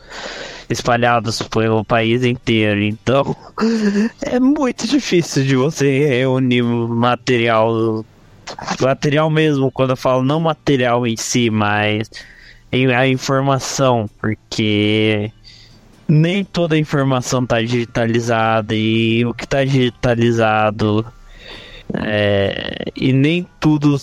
espalhados 0.69 1.41
pelo 1.41 1.85
país 1.85 2.23
inteiro. 2.23 2.81
Então 2.81 3.35
é 4.21 4.39
muito 4.39 4.87
difícil 4.87 5.43
de 5.43 5.55
você 5.55 6.07
reunir 6.07 6.63
material. 6.63 8.05
Material 8.79 9.29
mesmo, 9.29 9.71
quando 9.71 9.91
eu 9.91 9.97
falo 9.97 10.23
não 10.23 10.39
material 10.39 11.05
em 11.05 11.17
si, 11.17 11.49
mas 11.49 12.09
a 12.95 13.07
informação, 13.07 14.09
porque 14.19 15.31
nem 16.07 16.43
toda 16.43 16.75
a 16.75 16.77
informação 16.77 17.43
está 17.43 17.61
digitalizada 17.61 18.73
e 18.75 19.25
o 19.25 19.33
que 19.33 19.43
está 19.43 19.63
digitalizado 19.63 21.05
é, 21.93 22.91
e 22.95 23.13
nem 23.13 23.47
tudo 23.59 23.97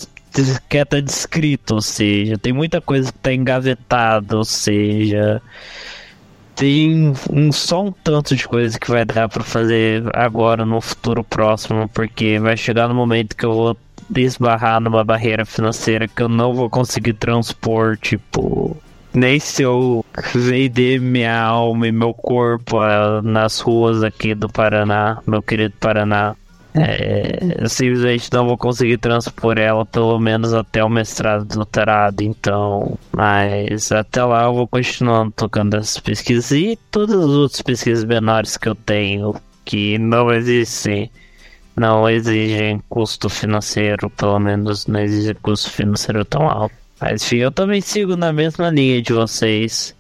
quer 0.69 0.83
estar 0.83 0.97
tá 0.97 1.01
descrito, 1.01 1.75
ou 1.75 1.83
seja, 1.83 2.37
tem 2.39 2.53
muita 2.53 2.81
coisa 2.81 3.11
que 3.11 3.19
está 3.19 3.33
engavetada, 3.33 4.37
ou 4.37 4.45
seja, 4.45 5.41
tem 6.55 7.13
um, 7.31 7.53
só 7.53 7.85
um 7.85 7.93
tanto 7.93 8.35
de 8.37 8.47
coisa 8.47 8.79
que 8.79 8.91
vai 8.91 9.05
dar 9.05 9.29
para 9.29 9.43
fazer 9.43 10.05
agora 10.15 10.65
no 10.65 10.81
futuro 10.81 11.25
próximo, 11.25 11.89
porque 11.89 12.39
vai 12.39 12.57
chegar 12.57 12.89
no 12.89 12.95
momento 12.95 13.37
que 13.37 13.45
eu 13.45 13.53
vou 13.53 13.77
desbarrar 14.09 14.81
numa 14.81 15.05
barreira 15.05 15.45
financeira 15.45 16.07
que 16.07 16.23
eu 16.23 16.29
não 16.29 16.55
vou 16.55 16.69
conseguir 16.69 17.15
transpor, 17.15 17.97
tipo, 17.97 18.77
nem 19.13 19.39
se 19.39 19.63
eu 19.63 20.05
vender 20.35 21.01
minha 21.01 21.41
alma 21.41 21.87
e 21.89 21.93
meu 21.93 22.13
corpo 22.13 22.79
uh, 22.79 23.23
nas 23.23 23.61
ruas 23.61 24.03
aqui 24.03 24.35
do 24.35 24.49
Paraná, 24.49 25.23
meu 25.27 25.43
querido 25.43 25.75
Paraná. 25.81 26.37
É, 26.77 27.69
simplesmente 27.69 28.33
não 28.33 28.47
vou 28.47 28.59
conseguir 28.59 28.99
transpor 28.99 29.59
ela 29.59 29.87
pelo 29.87 30.19
menos 30.19 30.53
até 30.53 30.83
o 30.83 30.89
mestrado 30.89 31.45
e 31.45 31.55
doutorado, 31.55 32.21
então. 32.21 32.99
Mas 33.13 33.93
até 33.93 34.25
lá 34.25 34.45
eu 34.45 34.55
vou 34.55 34.67
continuando 34.67 35.31
tocando 35.31 35.77
essas 35.77 36.01
pesquisas 36.01 36.51
e 36.51 36.77
todas 36.91 37.15
as 37.15 37.31
outras 37.31 37.63
pesquisas 37.63 38.05
menores 38.05 38.57
que 38.57 38.69
eu 38.69 38.75
tenho 38.75 39.35
que 39.65 39.97
não 39.99 40.33
existem, 40.33 41.11
não 41.77 42.09
exigem 42.09 42.83
custo 42.89 43.31
financeiro, 43.31 44.11
pelo 44.11 44.39
menos 44.39 44.87
não 44.87 45.01
exige 45.01 45.35
custo 45.35 45.71
financeiro 45.71 46.25
tão 46.25 46.49
alto. 46.49 46.75
Mas 47.01 47.23
enfim, 47.23 47.37
eu 47.37 47.53
também 47.53 47.81
sigo 47.81 48.17
na 48.17 48.33
mesma 48.33 48.69
linha 48.71 49.01
de 49.01 49.13
vocês. 49.13 49.95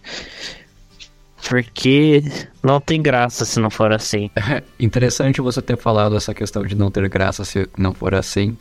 Porque 1.49 2.23
não 2.63 2.81
tem 2.81 3.03
graça 3.03 3.45
se 3.45 3.61
não 3.61 3.71
for 3.71 3.93
assim. 3.93 4.31
Interessante 4.81 5.41
você 5.41 5.61
ter 5.61 5.77
falado 5.77 6.17
essa 6.17 6.33
questão 6.33 6.65
de 6.65 6.75
não 6.75 6.91
ter 6.91 7.09
graça 7.09 7.45
se 7.45 7.69
não 7.77 7.93
for 7.93 8.15
assim. 8.15 8.57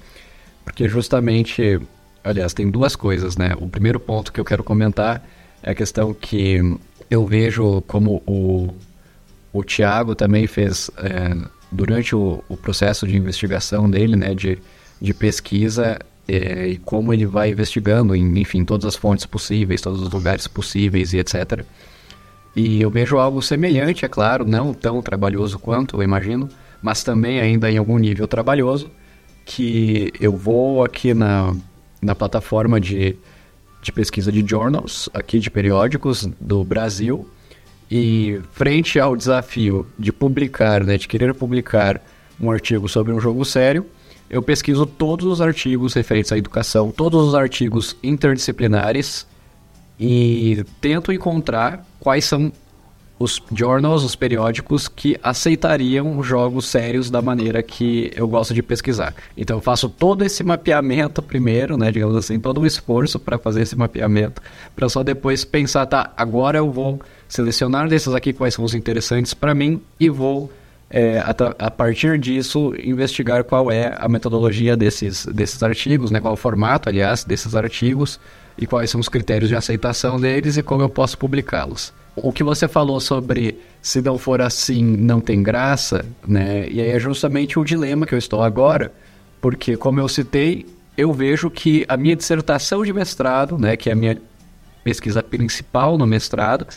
Porque 0.63 0.87
justamente, 0.87 1.79
aliás, 2.23 2.53
tem 2.53 2.69
duas 2.69 2.95
coisas, 2.95 3.37
né? 3.37 3.53
O 3.59 3.67
primeiro 3.67 3.99
ponto 3.99 4.31
que 4.31 4.39
eu 4.39 4.45
quero 4.45 4.63
comentar 4.63 5.23
é 5.61 5.71
a 5.71 5.75
questão 5.75 6.13
que 6.13 6.77
eu 7.09 7.25
vejo 7.25 7.81
como 7.87 8.21
o, 8.25 8.73
o 9.51 9.63
Tiago 9.63 10.13
também 10.13 10.45
fez 10.45 10.91
é, 10.97 11.35
durante 11.71 12.15
o, 12.15 12.43
o, 12.49 12.57
processo 12.57 13.07
de 13.07 13.15
investigação 13.15 13.89
dele, 13.89 14.15
né? 14.15 14.35
De, 14.35 14.57
de 15.01 15.13
pesquisa 15.13 15.99
é, 16.27 16.67
e 16.67 16.77
como 16.77 17.13
ele 17.13 17.25
vai 17.25 17.51
investigando, 17.51 18.15
em, 18.15 18.39
enfim, 18.39 18.65
todas 18.65 18.85
as 18.85 18.95
fontes 18.95 19.25
possíveis, 19.25 19.81
todos 19.81 20.01
os 20.01 20.11
lugares 20.11 20.47
possíveis 20.47 21.13
e 21.13 21.19
etc. 21.19 21.65
E 22.55 22.81
eu 22.81 22.89
vejo 22.89 23.17
algo 23.17 23.41
semelhante, 23.41 24.05
é 24.05 24.07
claro, 24.07 24.45
não 24.45 24.73
tão 24.73 25.01
trabalhoso 25.01 25.57
quanto, 25.57 25.97
eu 25.97 26.03
imagino, 26.03 26.47
mas 26.81 27.03
também 27.03 27.39
ainda 27.39 27.71
em 27.71 27.77
algum 27.77 27.97
nível 27.97 28.27
trabalhoso, 28.27 28.91
que 29.45 30.11
eu 30.19 30.35
vou 30.35 30.83
aqui 30.83 31.13
na, 31.13 31.55
na 32.01 32.13
plataforma 32.13 32.79
de, 32.79 33.15
de 33.81 33.91
pesquisa 33.91 34.31
de 34.31 34.45
journals, 34.47 35.09
aqui 35.13 35.39
de 35.39 35.49
periódicos 35.49 36.27
do 36.39 36.63
Brasil, 36.63 37.27
e 37.89 38.39
frente 38.51 38.99
ao 38.99 39.15
desafio 39.15 39.85
de 39.97 40.11
publicar, 40.11 40.83
né, 40.83 40.97
de 40.97 41.07
querer 41.07 41.33
publicar 41.33 42.01
um 42.39 42.51
artigo 42.51 42.87
sobre 42.87 43.11
um 43.13 43.19
jogo 43.19 43.43
sério, 43.43 43.85
eu 44.29 44.41
pesquiso 44.41 44.85
todos 44.85 45.25
os 45.27 45.41
artigos 45.41 45.93
referentes 45.93 46.31
à 46.31 46.37
educação, 46.37 46.91
todos 46.91 47.27
os 47.27 47.35
artigos 47.35 47.95
interdisciplinares 48.01 49.27
e 49.99 50.63
tento 50.81 51.11
encontrar 51.11 51.85
quais 51.99 52.25
são 52.25 52.51
os 53.23 53.41
journals, 53.55 54.03
os 54.03 54.15
periódicos 54.15 54.87
que 54.87 55.17
aceitariam 55.23 56.21
jogos 56.21 56.67
sérios 56.67 57.09
da 57.09 57.21
maneira 57.21 57.63
que 57.63 58.11
eu 58.15 58.27
gosto 58.27 58.53
de 58.53 58.61
pesquisar. 58.61 59.13
Então 59.37 59.57
eu 59.57 59.61
faço 59.61 59.87
todo 59.87 60.23
esse 60.25 60.43
mapeamento 60.43 61.21
primeiro, 61.21 61.77
né, 61.77 61.91
digamos 61.91 62.15
assim, 62.15 62.39
todo 62.39 62.59
um 62.59 62.65
esforço 62.65 63.19
para 63.19 63.37
fazer 63.37 63.61
esse 63.61 63.77
mapeamento, 63.77 64.41
para 64.75 64.89
só 64.89 65.03
depois 65.03 65.45
pensar, 65.45 65.85
tá, 65.85 66.11
agora 66.17 66.57
eu 66.57 66.71
vou 66.71 66.99
selecionar 67.27 67.87
desses 67.87 68.13
aqui 68.13 68.33
quais 68.33 68.55
são 68.55 68.65
os 68.65 68.73
interessantes 68.73 69.33
para 69.33 69.55
mim 69.55 69.81
e 69.99 70.09
vou 70.09 70.51
é, 70.89 71.19
a, 71.19 71.31
a, 71.57 71.71
partir 71.71 72.19
disso, 72.19 72.73
investigar 72.83 73.43
qual 73.43 73.71
é 73.71 73.95
a 73.97 74.07
metodologia 74.07 74.77
desses, 74.77 75.25
desses 75.25 75.63
artigos, 75.63 76.11
né, 76.11 76.19
qual 76.19 76.33
o 76.33 76.37
formato, 76.37 76.89
aliás, 76.89 77.23
desses 77.23 77.55
artigos 77.55 78.19
e 78.57 78.65
quais 78.65 78.89
são 78.89 78.99
os 79.01 79.09
critérios 79.09 79.49
de 79.49 79.55
aceitação 79.55 80.19
deles 80.19 80.57
e 80.57 80.63
como 80.63 80.81
eu 80.81 80.89
posso 80.89 81.17
publicá-los. 81.17 81.93
O 82.15 82.31
que 82.31 82.43
você 82.43 82.67
falou 82.67 82.99
sobre 82.99 83.57
se 83.81 84.01
não 84.01 84.17
for 84.17 84.41
assim, 84.41 84.83
não 84.83 85.19
tem 85.19 85.41
graça, 85.41 86.05
né? 86.27 86.67
E 86.69 86.79
aí 86.79 86.89
é 86.89 86.99
justamente 86.99 87.57
o 87.57 87.63
dilema 87.65 88.05
que 88.05 88.13
eu 88.13 88.19
estou 88.19 88.43
agora, 88.43 88.93
porque, 89.41 89.75
como 89.75 89.99
eu 89.99 90.07
citei, 90.07 90.65
eu 90.97 91.11
vejo 91.11 91.49
que 91.49 91.83
a 91.87 91.97
minha 91.97 92.15
dissertação 92.15 92.83
de 92.83 92.93
mestrado, 92.93 93.57
né, 93.57 93.75
que 93.75 93.89
é 93.89 93.93
a 93.93 93.95
minha 93.95 94.17
pesquisa 94.83 95.23
principal 95.23 95.97
no 95.97 96.05
mestrado, 96.05 96.67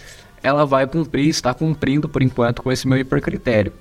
ela 0.43 0.65
vai 0.65 0.87
cumprir, 0.87 1.29
está 1.29 1.53
cumprindo 1.53 2.09
por 2.09 2.23
enquanto 2.23 2.63
com 2.63 2.73
esse 2.73 2.89
meu 2.89 2.99
hipercritério. 2.99 3.73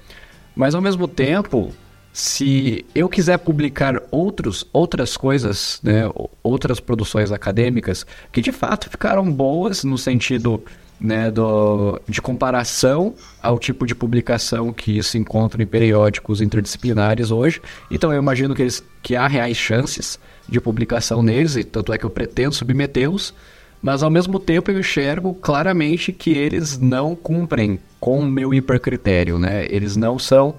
Mas 0.56 0.76
ao 0.76 0.82
mesmo 0.82 1.08
tempo, 1.08 1.72
se 2.16 2.86
eu 2.96 3.10
quiser 3.10 3.38
publicar 3.40 4.02
outros, 4.10 4.66
outras 4.72 5.18
coisas, 5.18 5.82
né, 5.84 6.10
outras 6.42 6.80
produções 6.80 7.30
acadêmicas 7.30 8.06
que 8.32 8.40
de 8.40 8.54
fato 8.54 8.90
ficaram 8.90 9.30
boas 9.30 9.84
no 9.84 9.98
sentido 9.98 10.64
né, 10.98 11.30
do, 11.30 12.00
de 12.08 12.22
comparação 12.22 13.14
ao 13.44 13.60
tipo 13.60 13.86
de 13.86 13.94
publicação 13.94 14.72
que 14.72 15.04
se 15.04 15.18
encontra 15.18 15.62
em 15.62 15.68
periódicos 15.68 16.40
interdisciplinares 16.40 17.32
hoje. 17.32 17.62
Então 17.92 18.14
eu 18.14 18.22
imagino 18.22 18.56
que, 18.56 18.62
eles, 18.62 18.82
que 19.04 19.18
há 19.18 19.28
reais 19.28 19.58
chances 19.58 20.18
de 20.48 20.62
publicação 20.62 21.22
neles, 21.22 21.58
e 21.58 21.66
tanto 21.66 21.92
é 21.92 21.98
que 21.98 22.06
eu 22.06 22.10
pretendo 22.10 22.56
submetê-los, 22.56 23.34
mas 23.82 24.02
ao 24.02 24.10
mesmo 24.10 24.40
tempo 24.40 24.72
eu 24.72 24.80
enxergo 24.80 25.34
claramente 25.34 26.14
que 26.14 26.30
eles 26.30 26.80
não 26.80 27.14
cumprem 27.14 27.78
com 28.00 28.20
o 28.20 28.26
meu 28.26 28.54
hipercritério, 28.54 29.38
né? 29.38 29.66
Eles 29.70 29.98
não 29.98 30.18
são 30.18 30.56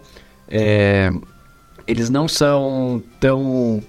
é, 0.48 1.10
eles 1.86 2.10
não 2.10 2.26
são 2.28 3.02
tão 3.20 3.82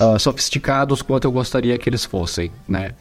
uh, 0.00 0.18
sofisticados 0.18 1.02
quanto 1.02 1.24
eu 1.24 1.32
gostaria 1.32 1.76
que 1.78 1.88
eles 1.88 2.04
fossem, 2.04 2.50
né? 2.68 2.92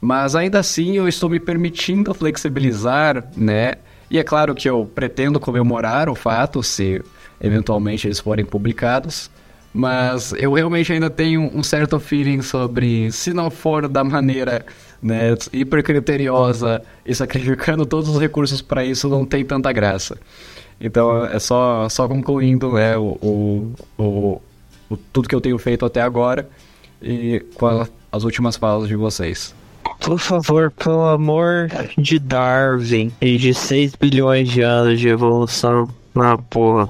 Mas 0.00 0.36
ainda 0.36 0.58
assim 0.58 0.96
eu 0.96 1.08
estou 1.08 1.30
me 1.30 1.40
permitindo 1.40 2.12
flexibilizar, 2.12 3.24
né? 3.36 3.74
E 4.10 4.18
é 4.18 4.22
claro 4.22 4.54
que 4.54 4.68
eu 4.68 4.84
pretendo 4.94 5.40
comemorar 5.40 6.08
o 6.08 6.14
fato 6.14 6.62
se 6.62 7.02
eventualmente 7.40 8.06
eles 8.06 8.20
forem 8.20 8.44
publicados, 8.44 9.30
mas 9.72 10.32
eu 10.34 10.52
realmente 10.52 10.92
ainda 10.92 11.10
tenho 11.10 11.50
um 11.54 11.62
certo 11.62 11.98
feeling 11.98 12.42
sobre 12.42 13.10
se 13.10 13.32
não 13.32 13.50
for 13.50 13.88
da 13.88 14.04
maneira 14.04 14.64
né, 15.02 15.34
hipercriteriosa 15.52 16.82
e 17.04 17.14
sacrificando 17.14 17.84
todos 17.84 18.08
os 18.08 18.20
recursos 18.20 18.62
para 18.62 18.84
isso, 18.84 19.08
não 19.08 19.24
tem 19.24 19.44
tanta 19.44 19.72
graça. 19.72 20.16
Então 20.80 21.24
é 21.24 21.38
só, 21.38 21.88
só 21.88 22.06
concluindo 22.08 22.72
né, 22.72 22.96
o, 22.96 23.18
o, 23.22 23.74
o, 23.98 24.42
o 24.90 24.96
tudo 25.12 25.28
que 25.28 25.34
eu 25.34 25.40
tenho 25.40 25.58
feito 25.58 25.84
até 25.84 26.00
agora 26.00 26.48
e 27.00 27.40
com 27.54 27.66
a, 27.66 27.86
as 28.10 28.24
últimas 28.24 28.56
falas 28.56 28.88
de 28.88 28.96
vocês. 28.96 29.54
Por 30.00 30.18
favor, 30.18 30.70
pelo 30.70 31.04
amor 31.04 31.68
de 31.96 32.18
Darwin 32.18 33.12
e 33.20 33.36
de 33.36 33.54
6 33.54 33.94
bilhões 33.96 34.48
de 34.48 34.62
anos 34.62 35.00
de 35.00 35.08
evolução. 35.08 35.88
Na 36.14 36.36
porra, 36.36 36.88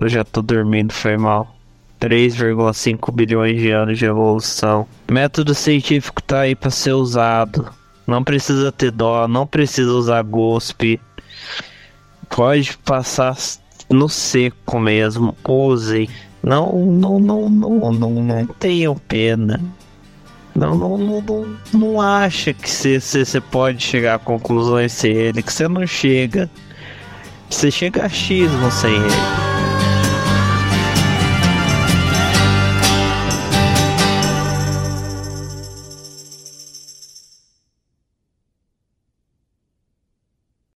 eu 0.00 0.08
já 0.08 0.24
tô 0.24 0.42
dormindo, 0.42 0.92
foi 0.92 1.16
mal. 1.16 1.54
3,5 2.00 3.12
bilhões 3.12 3.58
de 3.58 3.70
anos 3.70 3.98
de 3.98 4.04
evolução. 4.04 4.86
Método 5.10 5.54
científico 5.54 6.22
tá 6.22 6.40
aí 6.40 6.54
para 6.54 6.70
ser 6.70 6.92
usado. 6.92 7.66
Não 8.06 8.22
precisa 8.22 8.70
ter 8.70 8.90
dó, 8.90 9.26
não 9.26 9.46
precisa 9.46 9.90
usar 9.90 10.22
GOSP. 10.22 11.00
Pode 12.28 12.76
passar 12.78 13.36
no 13.88 14.08
seco 14.08 14.78
mesmo. 14.78 15.36
Usem. 15.46 16.08
Não, 16.42 16.72
não, 16.72 17.18
não, 17.18 17.48
não, 17.48 17.92
não, 17.92 18.10
não 18.10 18.46
tenham 18.46 18.96
pena. 18.96 19.60
Não, 20.54 20.74
não, 20.74 20.96
não, 20.96 21.20
não, 21.20 21.56
não 21.72 22.00
acha 22.00 22.54
que 22.54 22.70
você 22.70 23.40
pode 23.40 23.82
chegar 23.84 24.14
a 24.14 24.18
conclusões 24.18 24.92
sem 24.92 25.12
ele, 25.12 25.42
que 25.42 25.52
você 25.52 25.68
não 25.68 25.86
chega. 25.86 26.50
Você 27.50 27.70
chega 27.70 28.06
a 28.06 28.08
X 28.08 28.50
sem 28.72 28.94
ele. 28.94 29.45